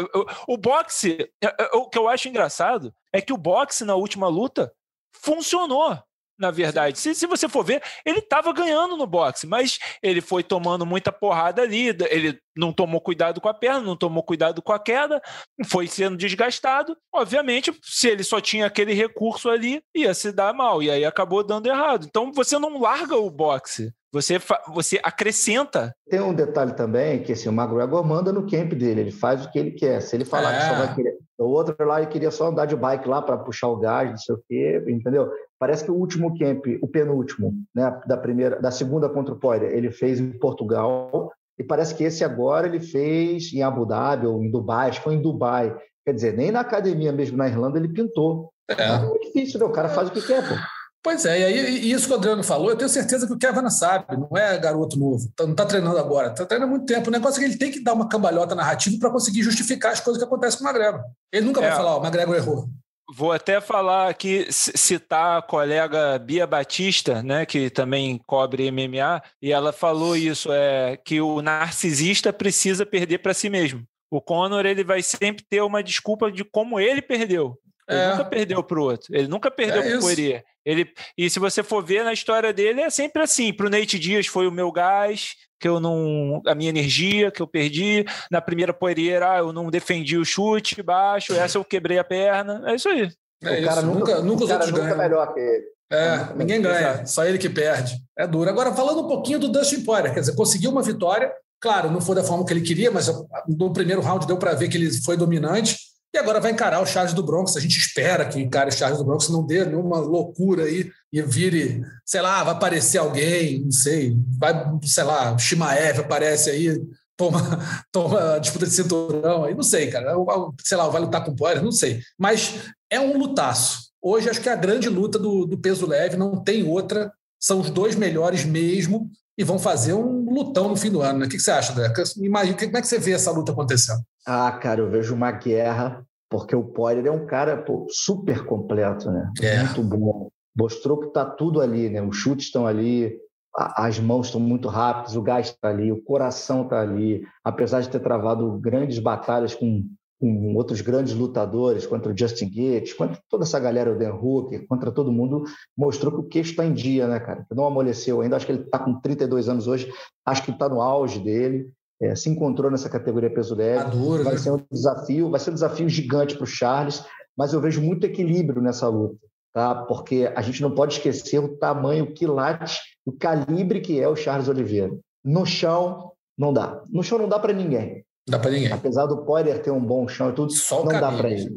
O, 0.48 0.54
o 0.54 0.58
boxe, 0.58 1.18
é, 1.44 1.48
é, 1.48 1.70
o 1.74 1.90
que 1.90 1.98
eu 1.98 2.08
acho 2.08 2.30
engraçado 2.30 2.94
é 3.12 3.20
que 3.20 3.34
o 3.34 3.38
boxe 3.38 3.84
na 3.84 3.96
última 3.96 4.28
luta 4.28 4.72
funcionou. 5.12 5.98
Na 6.40 6.52
verdade, 6.52 6.98
se, 6.98 7.14
se 7.14 7.28
você 7.28 7.50
for 7.50 7.66
ver, 7.66 7.84
ele 8.06 8.20
estava 8.20 8.54
ganhando 8.54 8.96
no 8.96 9.06
boxe, 9.06 9.46
mas 9.46 9.78
ele 10.02 10.22
foi 10.22 10.42
tomando 10.42 10.86
muita 10.86 11.12
porrada 11.12 11.62
ali. 11.62 11.88
Ele 12.10 12.40
não 12.56 12.72
tomou 12.72 13.02
cuidado 13.02 13.42
com 13.42 13.50
a 13.50 13.54
perna, 13.54 13.82
não 13.82 13.96
tomou 13.96 14.24
cuidado 14.24 14.62
com 14.62 14.72
a 14.72 14.80
queda, 14.80 15.22
foi 15.66 15.88
sendo 15.88 16.16
desgastado. 16.16 16.96
Obviamente, 17.14 17.78
se 17.84 18.08
ele 18.08 18.24
só 18.24 18.40
tinha 18.40 18.66
aquele 18.66 18.94
recurso 18.94 19.50
ali, 19.50 19.82
ia 19.96 20.14
se 20.14 20.32
dar 20.32 20.54
mal, 20.54 20.82
e 20.82 20.90
aí 20.90 21.04
acabou 21.04 21.44
dando 21.44 21.68
errado. 21.68 22.06
Então 22.08 22.32
você 22.32 22.58
não 22.58 22.80
larga 22.80 23.18
o 23.18 23.30
boxe. 23.30 23.94
Você, 24.12 24.40
você 24.74 25.00
acrescenta. 25.04 25.94
Tem 26.10 26.20
um 26.20 26.34
detalhe 26.34 26.74
também 26.74 27.22
que 27.22 27.34
assim, 27.34 27.48
o 27.48 27.52
McGregor 27.52 28.04
manda 28.04 28.34
no 28.34 28.50
camp 28.50 28.74
dele, 28.74 29.02
ele 29.02 29.12
faz 29.12 29.46
o 29.46 29.52
que 29.52 29.60
ele 29.60 29.72
quer. 29.72 30.02
Se 30.02 30.16
ele 30.16 30.26
falar 30.26 30.54
é. 30.54 30.58
que 30.58 30.66
só 30.66 30.74
vai 30.74 30.92
é. 30.92 30.96
querer. 30.96 31.18
O 31.38 31.46
outro 31.46 31.76
lá 31.86 32.02
ele 32.02 32.12
queria 32.12 32.32
só 32.32 32.48
andar 32.48 32.66
de 32.66 32.76
bike 32.76 33.08
lá 33.08 33.22
para 33.22 33.38
puxar 33.38 33.68
o 33.68 33.78
gás, 33.78 34.10
não 34.10 34.18
sei 34.18 34.36
o 34.36 34.44
quê, 34.48 34.84
entendeu? 34.90 35.32
Parece 35.60 35.84
que 35.84 35.92
o 35.92 35.96
último 35.96 36.38
camp, 36.40 36.66
o 36.82 36.88
penúltimo, 36.88 37.54
né, 37.76 38.02
da 38.08 38.16
primeira, 38.16 38.62
da 38.62 38.72
segunda 38.72 39.10
contra 39.10 39.34
o 39.34 39.38
Poirier, 39.38 39.72
ele 39.72 39.92
fez 39.92 40.20
em 40.20 40.32
Portugal 40.32 41.34
e 41.60 41.64
parece 41.64 41.94
que 41.94 42.06
esse 42.06 42.24
agora 42.24 42.66
ele 42.66 42.80
fez 42.80 43.54
em 43.54 43.62
Abu 43.62 43.86
Dhabi 43.86 44.26
ou 44.26 44.42
em 44.42 44.50
Dubai, 44.50 44.90
acho 44.90 45.00
que 45.00 45.04
foi 45.04 45.16
em 45.16 45.22
Dubai. 45.22 45.76
Quer 46.06 46.14
dizer, 46.14 46.38
nem 46.38 46.50
na 46.50 46.62
academia 46.62 47.12
mesmo 47.12 47.38
na 47.38 47.50
Irlanda 47.50 47.78
ele 47.78 47.90
pintou. 47.90 48.50
É, 48.70 48.82
é 48.82 49.00
muito 49.00 49.26
difícil, 49.26 49.60
né? 49.60 49.66
O 49.66 49.72
cara 49.72 49.90
faz 49.90 50.08
o 50.08 50.12
que 50.12 50.22
quer, 50.22 50.48
pô. 50.48 50.56
Pois 51.04 51.26
é, 51.26 51.40
e 51.40 51.44
aí 51.44 51.78
e 51.80 51.92
isso 51.92 52.08
que 52.08 52.14
o 52.14 52.16
Adriano 52.16 52.44
falou, 52.44 52.70
eu 52.70 52.76
tenho 52.78 52.90
certeza 52.90 53.26
que 53.26 53.32
o 53.32 53.38
Kevin 53.38 53.70
sabe, 53.70 54.18
não 54.18 54.38
é 54.38 54.58
garoto 54.58 55.00
novo, 55.00 55.32
tá, 55.34 55.46
não 55.46 55.52
está 55.52 55.66
treinando 55.66 55.98
agora, 55.98 56.28
está 56.28 56.46
treinando 56.46 56.74
há 56.74 56.78
muito 56.78 56.86
tempo. 56.86 57.08
O 57.08 57.12
negócio 57.12 57.40
é 57.40 57.44
que 57.44 57.52
ele 57.52 57.58
tem 57.58 57.72
que 57.72 57.82
dar 57.82 57.94
uma 57.94 58.10
cambalhota 58.10 58.54
narrativa 58.54 58.98
para 59.00 59.10
conseguir 59.10 59.42
justificar 59.42 59.94
as 59.94 60.02
coisas 60.02 60.22
que 60.22 60.28
acontecem 60.28 60.60
com 60.60 60.66
o 60.66 60.68
McGregor. 60.68 61.02
Ele 61.32 61.46
nunca 61.46 61.62
é. 61.62 61.70
vai 61.70 61.78
falar, 61.78 61.96
ó, 61.96 62.00
o 62.00 62.04
McGregor 62.04 62.36
errou. 62.36 62.70
Vou 63.12 63.32
até 63.32 63.60
falar 63.60 64.08
aqui, 64.08 64.46
citar 64.52 65.40
a 65.40 65.42
colega 65.42 66.20
Bia 66.20 66.46
Batista, 66.46 67.24
né, 67.24 67.46
que 67.46 67.70
também 67.70 68.20
cobre 68.26 68.70
MMA, 68.72 69.22
e 69.42 69.52
ela 69.52 69.74
falou 69.74 70.16
isso, 70.16 70.52
é 70.52 70.96
que 70.98 71.20
o 71.20 71.42
narcisista 71.42 72.32
precisa 72.32 72.86
perder 72.86 73.18
para 73.18 73.34
si 73.34 73.50
mesmo. 73.50 73.84
O 74.12 74.22
Conor 74.22 74.66
ele 74.66 74.84
vai 74.84 75.02
sempre 75.02 75.44
ter 75.48 75.62
uma 75.62 75.82
desculpa 75.82 76.32
de 76.32 76.44
como 76.44 76.80
ele 76.80 77.02
perdeu. 77.02 77.58
Ele 77.88 78.00
é. 78.00 78.12
nunca 78.12 78.26
perdeu 78.26 78.64
para 78.64 78.80
o 78.80 78.84
outro. 78.84 79.16
Ele 79.16 79.28
nunca 79.28 79.50
perdeu 79.50 79.82
é 79.82 79.90
para 79.90 79.98
o 79.98 80.02
Poirier. 80.02 80.44
Ele, 80.70 80.92
e 81.18 81.30
se 81.30 81.40
você 81.40 81.64
for 81.64 81.84
ver 81.84 82.04
na 82.04 82.14
história 82.14 82.54
dele, 82.54 82.82
é 82.82 82.90
sempre 82.90 83.24
assim. 83.24 83.52
Para 83.52 83.66
o 83.66 83.70
Nate 83.70 83.98
Dias 83.98 84.28
foi 84.28 84.48
o 84.48 84.52
meu 84.52 84.72
gás, 84.72 85.34
que 85.60 85.68
eu 85.68 85.80
não. 85.80 86.42
a 86.46 86.54
minha 86.54 86.70
energia 86.70 87.32
que 87.32 87.42
eu 87.42 87.48
perdi. 87.48 88.06
Na 88.30 88.40
primeira 88.40 88.72
Poirier, 88.72 89.24
ah, 89.24 89.40
eu 89.40 89.52
não 89.52 89.72
defendi 89.72 90.16
o 90.18 90.26
chute 90.26 90.84
baixo, 90.84 91.34
essa 91.34 91.58
eu 91.58 91.66
quebrei 91.66 91.98
a 91.98 92.04
perna. 92.04 92.64
É 92.68 92.76
isso 92.76 92.88
aí. 92.88 93.12
É 93.42 93.62
o 93.62 93.66
cara 93.66 93.82
isso. 93.82 93.90
nunca, 93.90 94.22
nunca 94.22 94.44
os 94.44 94.52
outros 94.52 94.72
ganham. 94.72 94.98
melhor 94.98 95.34
que 95.34 95.40
ele. 95.40 95.66
É, 95.92 96.36
ninguém 96.36 96.62
ganha, 96.62 97.04
só 97.08 97.26
ele 97.26 97.40
que 97.40 97.50
perde. 97.50 97.96
É 98.16 98.28
duro. 98.28 98.48
Agora, 98.48 98.72
falando 98.74 99.02
um 99.02 99.08
pouquinho 99.08 99.40
do 99.40 99.50
Dustin 99.50 99.84
Poirier, 99.84 100.14
quer 100.14 100.20
dizer, 100.20 100.36
conseguiu 100.36 100.70
uma 100.70 100.84
vitória, 100.84 101.32
claro, 101.60 101.90
não 101.90 102.00
foi 102.00 102.16
da 102.16 102.24
forma 102.24 102.46
que 102.46 102.54
ele 102.54 102.62
queria, 102.62 102.92
mas 102.92 103.08
no 103.48 103.74
primeiro 103.74 104.02
round 104.02 104.28
deu 104.28 104.38
para 104.38 104.54
ver 104.54 104.70
que 104.70 104.78
ele 104.78 104.92
foi 105.02 105.18
dominante. 105.18 105.89
E 106.14 106.18
agora 106.18 106.40
vai 106.40 106.52
encarar 106.52 106.82
o 106.82 106.86
Charles 106.86 107.14
do 107.14 107.24
Bronx. 107.24 107.56
A 107.56 107.60
gente 107.60 107.78
espera 107.78 108.26
que 108.26 108.40
encare 108.40 108.70
o 108.70 108.74
Charles 108.74 108.98
do 108.98 109.06
Bronx, 109.06 109.30
não 109.30 109.46
dê 109.46 109.64
nenhuma 109.64 110.00
loucura 110.00 110.64
aí 110.64 110.90
e 111.14 111.22
vire, 111.22 111.84
sei 112.06 112.22
lá, 112.22 112.44
vai 112.44 112.54
aparecer 112.54 112.98
alguém, 112.98 113.62
não 113.62 113.72
sei, 113.72 114.16
vai, 114.38 114.54
sei 114.84 115.04
lá, 115.04 115.38
Shimaev 115.38 116.00
aparece 116.00 116.50
aí, 116.50 116.80
toma, 117.18 117.40
toma 117.92 118.40
disputa 118.40 118.66
de 118.66 118.74
cinturão 118.74 119.44
aí, 119.44 119.54
não 119.54 119.64
sei, 119.64 119.88
cara. 119.88 120.16
Sei 120.64 120.78
lá, 120.78 120.88
vai 120.88 121.02
lutar 121.02 121.24
com 121.24 121.32
o 121.32 121.36
Poirier, 121.36 121.64
não 121.64 121.72
sei. 121.72 122.02
Mas 122.18 122.56
é 122.90 123.00
um 123.00 123.18
lutaço. 123.18 123.90
Hoje 124.02 124.30
acho 124.30 124.42
que 124.42 124.50
é 124.50 124.54
a 124.54 124.58
grande 124.58 124.88
luta 124.88 125.20
do, 125.20 125.46
do 125.46 125.58
peso 125.58 125.86
leve, 125.86 126.16
não 126.16 126.42
tem 126.44 126.64
outra. 126.64 127.12
São 127.40 127.60
os 127.60 127.70
dois 127.70 127.96
melhores 127.96 128.46
mesmo 128.46 129.10
e 129.38 129.44
vão 129.44 129.58
fazer 129.58 129.94
um 129.94 130.26
lutão 130.30 130.68
no 130.68 130.76
fim 130.76 130.90
do 130.90 131.02
ano. 131.02 131.20
Né? 131.20 131.26
O 131.26 131.30
que 131.30 131.40
você 131.40 131.52
acha, 131.52 131.74
Deca? 131.74 132.04
Imagina, 132.18 132.58
como 132.58 132.78
é 132.78 132.82
que 132.82 132.88
você 132.88 133.00
vê 133.00 133.12
essa 133.12 133.32
luta 133.32 133.52
acontecendo? 133.52 134.02
Ah, 134.32 134.52
cara, 134.52 134.82
eu 134.82 134.90
vejo 134.92 135.16
uma 135.16 135.32
guerra, 135.32 136.06
porque 136.30 136.56
o 136.56 136.64
Poirier 136.64 137.08
é 137.08 137.12
um 137.12 137.26
cara 137.26 137.58
pô, 137.58 137.88
super 137.90 138.46
completo, 138.46 139.10
né? 139.10 139.32
É. 139.42 139.64
Muito 139.64 139.84
bom. 139.84 140.30
Mostrou 140.56 141.00
que 141.00 141.08
está 141.08 141.26
tudo 141.26 141.60
ali, 141.60 141.90
né? 141.90 142.00
Os 142.00 142.16
chutes 142.16 142.46
estão 142.46 142.68
ali, 142.68 143.18
as 143.56 144.00
mãos 144.00 144.28
estão 144.28 144.40
muito 144.40 144.68
rápidas, 144.68 145.16
o 145.16 145.22
gás 145.24 145.48
está 145.48 145.70
ali, 145.70 145.92
o 145.92 146.04
coração 146.04 146.62
está 146.62 146.80
ali. 146.80 147.24
Apesar 147.44 147.82
de 147.82 147.90
ter 147.90 148.00
travado 148.02 148.60
grandes 148.60 149.00
batalhas 149.00 149.56
com 149.56 149.84
com 150.20 150.54
outros 150.56 150.82
grandes 150.82 151.14
lutadores, 151.14 151.88
contra 151.88 152.12
o 152.12 152.18
Justin 152.18 152.50
Gates, 152.50 152.94
contra 152.94 153.18
toda 153.30 153.46
essa 153.46 153.58
galera, 153.58 153.92
o 153.92 153.98
Dan 153.98 154.14
Hooker, 154.16 154.68
contra 154.68 154.92
todo 154.92 155.14
mundo, 155.14 155.46
mostrou 155.78 156.12
que 156.12 156.20
o 156.20 156.28
queixo 156.28 156.52
está 156.52 156.66
em 156.66 156.74
dia, 156.74 157.08
né, 157.08 157.22
cara? 157.22 157.48
Não 157.50 157.66
amoleceu 157.66 158.20
ainda, 158.20 158.36
acho 158.36 158.46
que 158.46 158.52
ele 158.52 158.64
está 158.64 158.78
com 158.78 159.00
32 159.00 159.48
anos 159.48 159.66
hoje, 159.66 159.90
acho 160.26 160.44
que 160.44 160.52
está 160.52 160.68
no 160.68 160.82
auge 160.82 161.20
dele, 161.20 161.72
é, 162.02 162.16
se 162.16 162.30
encontrou 162.30 162.72
nessa 162.72 162.90
categoria 162.90 163.30
peso 163.30 163.56
leve. 163.56 163.84
Maduro, 163.84 164.24
vai 164.24 164.34
né? 164.34 164.40
ser 164.40 164.52
um 164.52 164.62
desafio, 164.72 165.30
vai 165.30 165.40
ser 165.40 165.52
um 165.52 165.56
desafio 165.56 165.90
gigante 165.90 166.36
para 166.36 166.44
o 166.44 166.48
Charles, 166.48 167.04
mas 167.38 167.54
eu 167.54 167.60
vejo 167.62 167.82
muito 167.82 168.06
equilíbrio 168.06 168.62
nessa 168.62 168.88
luta, 168.88 169.18
tá? 169.54 169.76
Porque 169.76 170.32
a 170.36 170.42
gente 170.42 170.62
não 170.62 170.72
pode 170.72 170.94
esquecer 170.94 171.40
o 171.40 171.58
tamanho, 171.58 172.06
o 172.06 172.14
quilate, 172.14 172.80
o 173.06 173.12
calibre 173.12 173.82
que 173.82 174.00
é 174.00 174.08
o 174.08 174.16
Charles 174.16 174.48
Oliveira. 174.48 174.92
No 175.24 175.46
chão, 175.46 176.14
não 176.38 176.54
dá. 176.54 176.82
No 176.90 177.04
chão 177.04 177.18
não 177.18 177.28
dá 177.28 177.38
para 177.38 177.54
ninguém. 177.54 178.06
Não 178.28 178.38
dá 178.38 178.40
para 178.40 178.52
ninguém. 178.52 178.72
Apesar 178.72 179.06
do 179.06 179.26
Poirier 179.26 179.62
ter 179.62 179.72
um 179.72 179.84
bom 179.84 180.08
chão 180.08 180.30
e 180.30 180.34
tudo, 180.34 180.52
Só 180.54 180.84
não 180.86 181.00
dá 181.00 181.12
para 181.12 181.30
ele. 181.30 181.50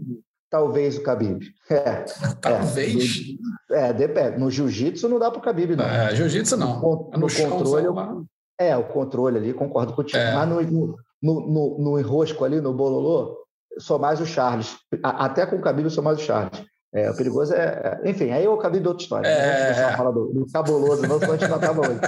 Talvez 0.50 0.98
o 0.98 1.02
Khabib. 1.02 1.40
É, 1.70 2.04
Talvez. 2.40 3.20
É, 3.70 3.88
é 3.88 4.38
no 4.38 4.50
jiu-jitsu 4.50 5.08
não 5.08 5.18
dá 5.18 5.30
para 5.30 5.40
o 5.40 5.42
Khabib, 5.42 5.76
não. 5.76 5.84
É, 5.84 6.14
jiu-jitsu 6.14 6.58
não. 6.58 6.80
No, 6.80 7.10
no, 7.14 7.18
no 7.20 7.26
controle, 7.32 7.86
eu, 7.86 8.26
é, 8.68 8.76
o 8.76 8.84
controle 8.84 9.38
ali, 9.38 9.52
concordo 9.52 9.92
contigo. 9.92 10.18
É. 10.18 10.34
Mas 10.34 10.48
no, 10.48 10.62
no, 10.62 10.96
no, 11.22 11.78
no, 11.78 11.98
enrosco 11.98 12.44
ali, 12.44 12.60
no 12.60 12.72
bololô, 12.72 13.36
sou 13.78 13.98
mais 13.98 14.20
o 14.20 14.26
Charles. 14.26 14.76
Até 15.02 15.46
com 15.46 15.56
o 15.56 15.80
eu 15.80 15.90
sou 15.90 16.02
mais 16.02 16.18
o 16.18 16.22
Charles. 16.22 16.64
É, 16.94 17.10
o 17.10 17.16
perigoso 17.16 17.54
é, 17.54 18.00
é. 18.04 18.10
Enfim, 18.10 18.30
aí 18.30 18.46
o 18.46 18.58
Khabib 18.58 18.84
é 18.84 18.88
outra 18.88 19.02
história. 19.02 19.26
É. 19.26 19.68
Não 19.68 19.82
vamos 19.82 19.96
falar 19.96 20.10
do, 20.10 20.32
do 20.32 20.46
cabuloso, 20.52 21.06
não, 21.06 21.18
senão 21.18 21.32
a 21.32 21.36
gente 21.36 21.48
não 21.48 21.56
acaba 21.56 21.80
hoje. 21.80 22.00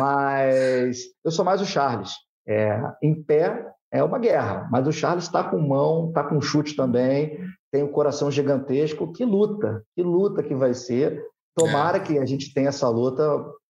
Mas 0.00 0.98
eu 1.22 1.30
sou 1.30 1.44
mais 1.44 1.60
o 1.60 1.66
Charles. 1.66 2.12
É, 2.48 2.80
em 3.02 3.22
pé, 3.22 3.66
é 3.92 4.02
uma 4.02 4.18
guerra. 4.18 4.66
Mas 4.70 4.86
o 4.86 4.92
Charles 4.92 5.24
está 5.24 5.44
com 5.44 5.58
mão, 5.58 6.08
está 6.08 6.24
com 6.24 6.40
chute 6.40 6.74
também, 6.74 7.38
tem 7.70 7.82
um 7.82 7.92
coração 7.92 8.30
gigantesco. 8.30 9.12
Que 9.12 9.26
luta, 9.26 9.82
que 9.94 10.02
luta 10.02 10.42
que 10.42 10.54
vai 10.54 10.72
ser. 10.72 11.22
Tomara 11.54 11.98
é. 11.98 12.00
que 12.00 12.18
a 12.18 12.24
gente 12.24 12.52
tenha 12.54 12.70
essa 12.70 12.88
luta 12.88 13.22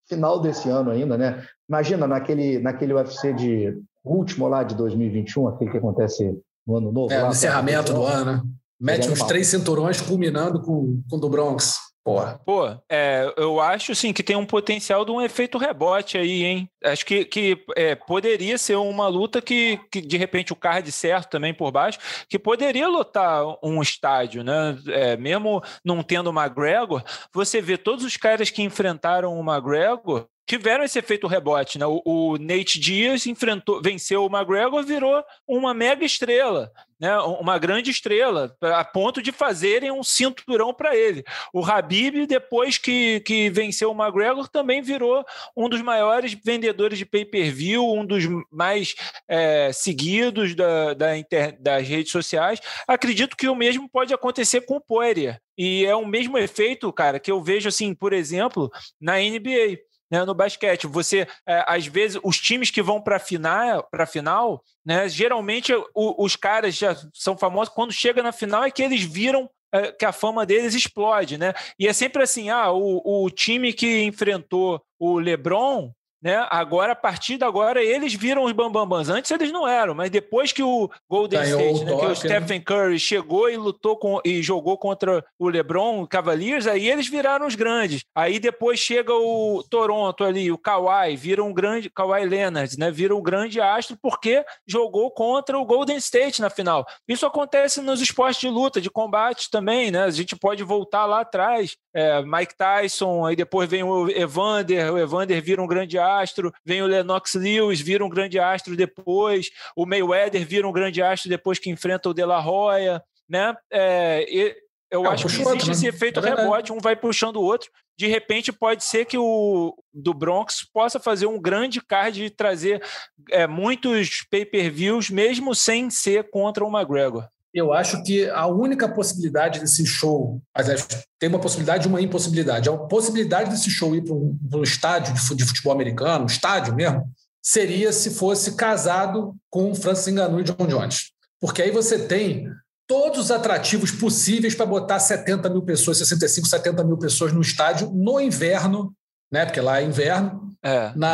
final 0.08 0.40
desse 0.40 0.68
ano 0.68 0.90
ainda, 0.90 1.18
né? 1.18 1.44
Imagina 1.68 2.07
naquele, 2.07 2.59
naquele 2.59 2.92
UFC 2.92 3.33
de 3.33 3.79
último 4.05 4.48
lá 4.48 4.62
de 4.62 4.74
2021, 4.74 5.48
aquele 5.48 5.70
que 5.70 5.79
acontece 5.79 6.38
no 6.66 6.77
ano 6.77 6.92
novo. 6.92 7.12
É, 7.12 7.18
lá, 7.18 7.29
no 7.29 7.33
encerramento 7.33 7.92
do 7.92 8.05
ano, 8.05 8.24
né? 8.24 8.42
Mete 8.81 9.09
uns 9.09 9.22
três 9.22 9.46
cinturões 9.46 10.00
culminando 10.00 10.61
com, 10.61 11.03
com 11.09 11.16
o 11.16 11.20
do 11.20 11.29
Bronx. 11.29 11.79
Porra. 12.05 12.38
Pô, 12.44 12.66
é, 12.87 13.33
eu 13.35 13.59
acho 13.61 13.94
sim 13.94 14.12
que 14.12 14.22
tem 14.22 14.37
um 14.37 14.44
potencial 14.44 15.07
de 15.07 15.11
um 15.11 15.22
efeito 15.22 15.57
rebote 15.57 16.18
aí, 16.18 16.44
hein? 16.44 16.68
Acho 16.85 17.07
que, 17.07 17.24
que 17.24 17.64
é, 17.74 17.94
poderia 17.94 18.59
ser 18.59 18.77
uma 18.77 19.09
luta 19.09 19.40
que, 19.40 19.81
que, 19.90 20.03
de 20.03 20.18
repente, 20.18 20.53
o 20.53 20.57
card 20.57 20.92
certo 20.92 21.31
também 21.31 21.55
por 21.55 21.72
baixo, 21.72 21.98
que 22.29 22.38
poderia 22.38 22.88
lotar 22.88 23.42
um 23.62 23.81
estádio, 23.81 24.44
né? 24.44 24.77
É, 24.88 25.16
mesmo 25.16 25.62
não 25.83 26.03
tendo 26.03 26.29
o 26.29 26.38
McGregor, 26.38 27.03
você 27.33 27.62
vê 27.62 27.79
todos 27.79 28.05
os 28.05 28.18
caras 28.18 28.50
que 28.50 28.62
enfrentaram 28.62 29.40
o 29.40 29.42
McGregor 29.42 30.27
tiveram 30.46 30.85
esse 30.85 30.98
efeito 30.98 31.26
rebote. 31.26 31.78
Né? 31.78 31.87
O, 31.87 32.02
o 32.04 32.37
Nate 32.38 32.78
Diaz 32.78 33.26
enfrentou, 33.26 33.80
venceu 33.83 34.24
o 34.24 34.35
McGregor, 34.35 34.83
virou 34.85 35.22
uma 35.46 35.74
mega 35.74 36.04
estrela 36.04 36.72
né, 37.04 37.18
uma 37.18 37.59
grande 37.59 37.90
estrela, 37.90 38.57
a 38.61 38.83
ponto 38.83 39.20
de 39.20 39.33
fazerem 39.33 39.90
um 39.90 40.02
cinturão 40.02 40.72
para 40.72 40.96
ele. 40.96 41.24
O 41.52 41.64
Habib, 41.64 42.26
depois 42.26 42.78
que, 42.78 43.20
que 43.20 43.50
venceu 43.50 43.90
o 43.90 43.94
McGregor, 43.94 44.48
também 44.48 44.80
virou 44.80 45.24
um 45.57 45.68
dos 45.68 45.83
maiores 45.83 46.33
vendedores 46.33 46.98
de 46.98 47.04
pay-per-view, 47.04 47.92
um 47.92 48.07
dos 48.07 48.24
mais 48.50 48.94
é, 49.28 49.70
seguidos 49.72 50.54
da, 50.54 50.94
da 50.94 51.18
inter, 51.18 51.61
das 51.61 51.87
redes 51.87 52.12
sociais. 52.12 52.61
Acredito 52.87 53.37
que 53.37 53.48
o 53.48 53.54
mesmo 53.54 53.88
pode 53.88 54.14
acontecer 54.14 54.62
com 54.62 54.76
o 54.76 54.80
Poirier. 54.80 55.38
E 55.57 55.85
é 55.85 55.94
o 55.94 56.07
mesmo 56.07 56.37
efeito, 56.37 56.92
cara, 56.92 57.20
que 57.20 57.30
eu 57.30 57.40
vejo, 57.42 57.68
assim, 57.68 57.94
por 57.94 58.12
exemplo, 58.12 58.70
na 59.00 59.18
NBA 59.18 59.78
né, 60.10 60.24
no 60.24 60.34
basquete. 60.34 60.86
Você, 60.86 61.26
é, 61.46 61.64
às 61.66 61.86
vezes, 61.86 62.20
os 62.22 62.38
times 62.38 62.70
que 62.70 62.82
vão 62.82 63.00
para 63.00 63.18
final, 63.18 63.86
para 63.90 64.06
final, 64.06 64.62
né, 64.84 65.08
geralmente 65.08 65.72
o, 65.94 66.24
os 66.24 66.36
caras 66.36 66.74
já 66.74 66.96
são 67.12 67.36
famosos 67.36 67.72
quando 67.72 67.92
chega 67.92 68.22
na 68.22 68.32
final 68.32 68.64
é 68.64 68.70
que 68.70 68.82
eles 68.82 69.02
viram 69.02 69.48
é, 69.72 69.90
que 69.90 70.04
a 70.04 70.12
fama 70.12 70.46
deles 70.46 70.74
explode, 70.74 71.36
né? 71.36 71.52
E 71.76 71.88
é 71.88 71.92
sempre 71.92 72.22
assim, 72.22 72.48
ah, 72.48 72.70
o, 72.70 73.24
o 73.24 73.30
time 73.30 73.72
que 73.72 74.02
enfrentou 74.04 74.80
o 74.98 75.18
LeBron 75.18 75.92
né? 76.24 76.46
Agora, 76.48 76.92
a 76.92 76.96
partir 76.96 77.37
de 77.37 77.44
agora, 77.44 77.84
eles 77.84 78.14
viram 78.14 78.44
os 78.44 78.52
bambambãs. 78.52 79.10
Antes 79.10 79.30
eles 79.30 79.52
não 79.52 79.68
eram, 79.68 79.94
mas 79.94 80.10
depois 80.10 80.52
que 80.52 80.62
o 80.62 80.90
Golden 81.06 81.38
Ganhou 81.38 81.60
State, 81.60 81.82
o 81.82 81.84
né, 81.84 82.00
que 82.00 82.06
o 82.06 82.08
né? 82.08 82.14
Stephen 82.14 82.60
Curry 82.62 82.98
chegou 82.98 83.50
e 83.50 83.58
lutou 83.58 83.98
com, 83.98 84.20
e 84.24 84.42
jogou 84.42 84.78
contra 84.78 85.22
o 85.38 85.48
LeBron, 85.50 86.00
o 86.00 86.08
Cavaliers, 86.08 86.66
aí 86.66 86.88
eles 86.88 87.08
viraram 87.08 87.46
os 87.46 87.54
grandes. 87.54 88.04
Aí 88.14 88.38
depois 88.38 88.80
chega 88.80 89.12
o 89.12 89.62
Toronto 89.68 90.24
ali, 90.24 90.50
o 90.50 90.56
Kawhi, 90.56 91.14
vira 91.14 91.44
um 91.44 91.52
grande 91.52 91.90
Kawhi 91.90 92.24
Leonard, 92.24 92.78
né? 92.78 92.90
Vira 92.90 93.14
um 93.14 93.22
grande 93.22 93.60
astro 93.60 93.98
porque 94.00 94.42
jogou 94.66 95.10
contra 95.10 95.58
o 95.58 95.66
Golden 95.66 95.98
State 95.98 96.40
na 96.40 96.48
final. 96.48 96.87
Isso 97.06 97.26
acontece 97.26 97.82
nos 97.82 98.00
esportes 98.00 98.40
de 98.40 98.48
luta, 98.48 98.80
de 98.80 98.88
combate 98.88 99.50
também, 99.50 99.90
né? 99.90 100.04
A 100.04 100.10
gente 100.10 100.34
pode 100.34 100.62
voltar 100.62 101.04
lá 101.04 101.20
atrás. 101.20 101.76
É, 101.94 102.22
Mike 102.22 102.56
Tyson, 102.56 103.26
aí 103.26 103.37
depois 103.37 103.68
vem 103.68 103.82
o 103.82 104.08
Evander, 104.08 104.92
o 104.92 104.98
Evander 104.98 105.40
vira 105.42 105.62
um 105.62 105.66
grande 105.66 105.98
astro 105.98 106.13
astro, 106.20 106.53
vem 106.64 106.83
o 106.83 106.87
Lennox 106.87 107.35
Lewis, 107.35 107.81
vira 107.81 108.05
um 108.05 108.09
grande 108.09 108.38
astro 108.38 108.77
depois, 108.77 109.50
o 109.77 109.87
Mayweather 109.87 110.46
vira 110.46 110.68
um 110.68 110.72
grande 110.72 111.03
astro 111.03 111.29
depois 111.29 111.59
que 111.59 111.70
enfrenta 111.70 112.09
o 112.09 112.14
De 112.14 112.24
La 112.24 112.44
Hoya, 112.44 113.03
né? 113.29 113.55
É, 113.72 114.55
eu 114.90 115.05
é, 115.05 115.09
acho 115.09 115.27
que 115.27 115.33
existe 115.33 115.48
outro, 115.48 115.66
né? 115.66 115.72
esse 115.72 115.87
efeito 115.87 116.20
é 116.20 116.22
rebote, 116.22 116.72
um 116.72 116.79
vai 116.79 116.94
puxando 116.94 117.37
o 117.37 117.42
outro. 117.42 117.70
De 117.96 118.07
repente, 118.07 118.53
pode 118.53 118.85
ser 118.85 119.05
que 119.05 119.16
o 119.16 119.74
do 119.92 120.12
Bronx 120.12 120.64
possa 120.72 120.98
fazer 120.98 121.27
um 121.27 121.40
grande 121.40 121.81
card 121.81 122.24
e 122.24 122.31
trazer 122.31 122.83
é, 123.31 123.46
muitos 123.46 124.24
pay-per-views, 124.31 125.11
mesmo 125.11 125.55
sem 125.55 125.90
ser 125.90 126.29
contra 126.31 126.64
o 126.64 126.68
McGregor 126.68 127.29
eu 127.54 127.72
acho 127.72 128.02
que 128.02 128.28
a 128.30 128.46
única 128.48 128.88
possibilidade 128.88 129.60
desse 129.60 129.86
show, 129.86 130.42
aliás, 130.52 130.86
tem 131.20 131.28
uma 131.28 131.38
possibilidade 131.38 131.86
e 131.86 131.88
uma 131.88 132.00
impossibilidade. 132.00 132.68
A 132.68 132.76
possibilidade 132.76 133.50
desse 133.50 133.70
show 133.70 133.94
ir 133.94 134.02
para 134.02 134.12
um, 134.12 134.36
um, 134.52 134.62
estádio 134.64 135.14
de 135.14 135.44
futebol 135.44 135.72
americano, 135.72 136.24
um 136.24 136.26
estádio 136.26 136.74
mesmo, 136.74 137.08
seria 137.40 137.92
se 137.92 138.10
fosse 138.10 138.56
casado 138.56 139.36
com 139.48 139.72
Francis 139.72 140.12
Ngannou 140.12 140.40
e 140.40 140.44
John 140.44 140.66
Jones. 140.66 141.12
Porque 141.40 141.62
aí 141.62 141.70
você 141.70 141.96
tem 141.96 142.50
todos 142.88 143.20
os 143.20 143.30
atrativos 143.30 143.92
possíveis 143.92 144.54
para 144.54 144.66
botar 144.66 144.98
70 144.98 145.48
mil 145.48 145.62
pessoas, 145.62 145.98
65, 145.98 146.48
70 146.48 146.82
mil 146.82 146.98
pessoas 146.98 147.32
no 147.32 147.40
estádio 147.40 147.88
no 147.90 148.20
inverno, 148.20 148.92
né? 149.30 149.46
porque 149.46 149.60
lá 149.60 149.80
é 149.80 149.84
inverno, 149.84 150.44
é. 150.60 150.92
Na, 150.96 151.10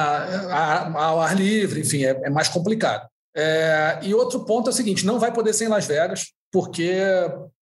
a, 0.55 1.05
ao 1.05 1.21
ar 1.21 1.37
livre, 1.37 1.81
enfim, 1.81 2.05
é, 2.05 2.11
é 2.11 2.31
mais 2.31 2.49
complicado. 2.49 3.10
É, 3.37 4.01
e 4.03 4.15
outro 4.15 4.45
ponto 4.45 4.69
é 4.69 4.73
o 4.73 4.77
seguinte: 4.77 5.07
não 5.07 5.19
vai 5.19 5.33
poder 5.33 5.53
ser 5.53 5.67
em 5.67 5.69
Las 5.69 5.87
Vegas, 5.87 6.29
porque 6.53 7.03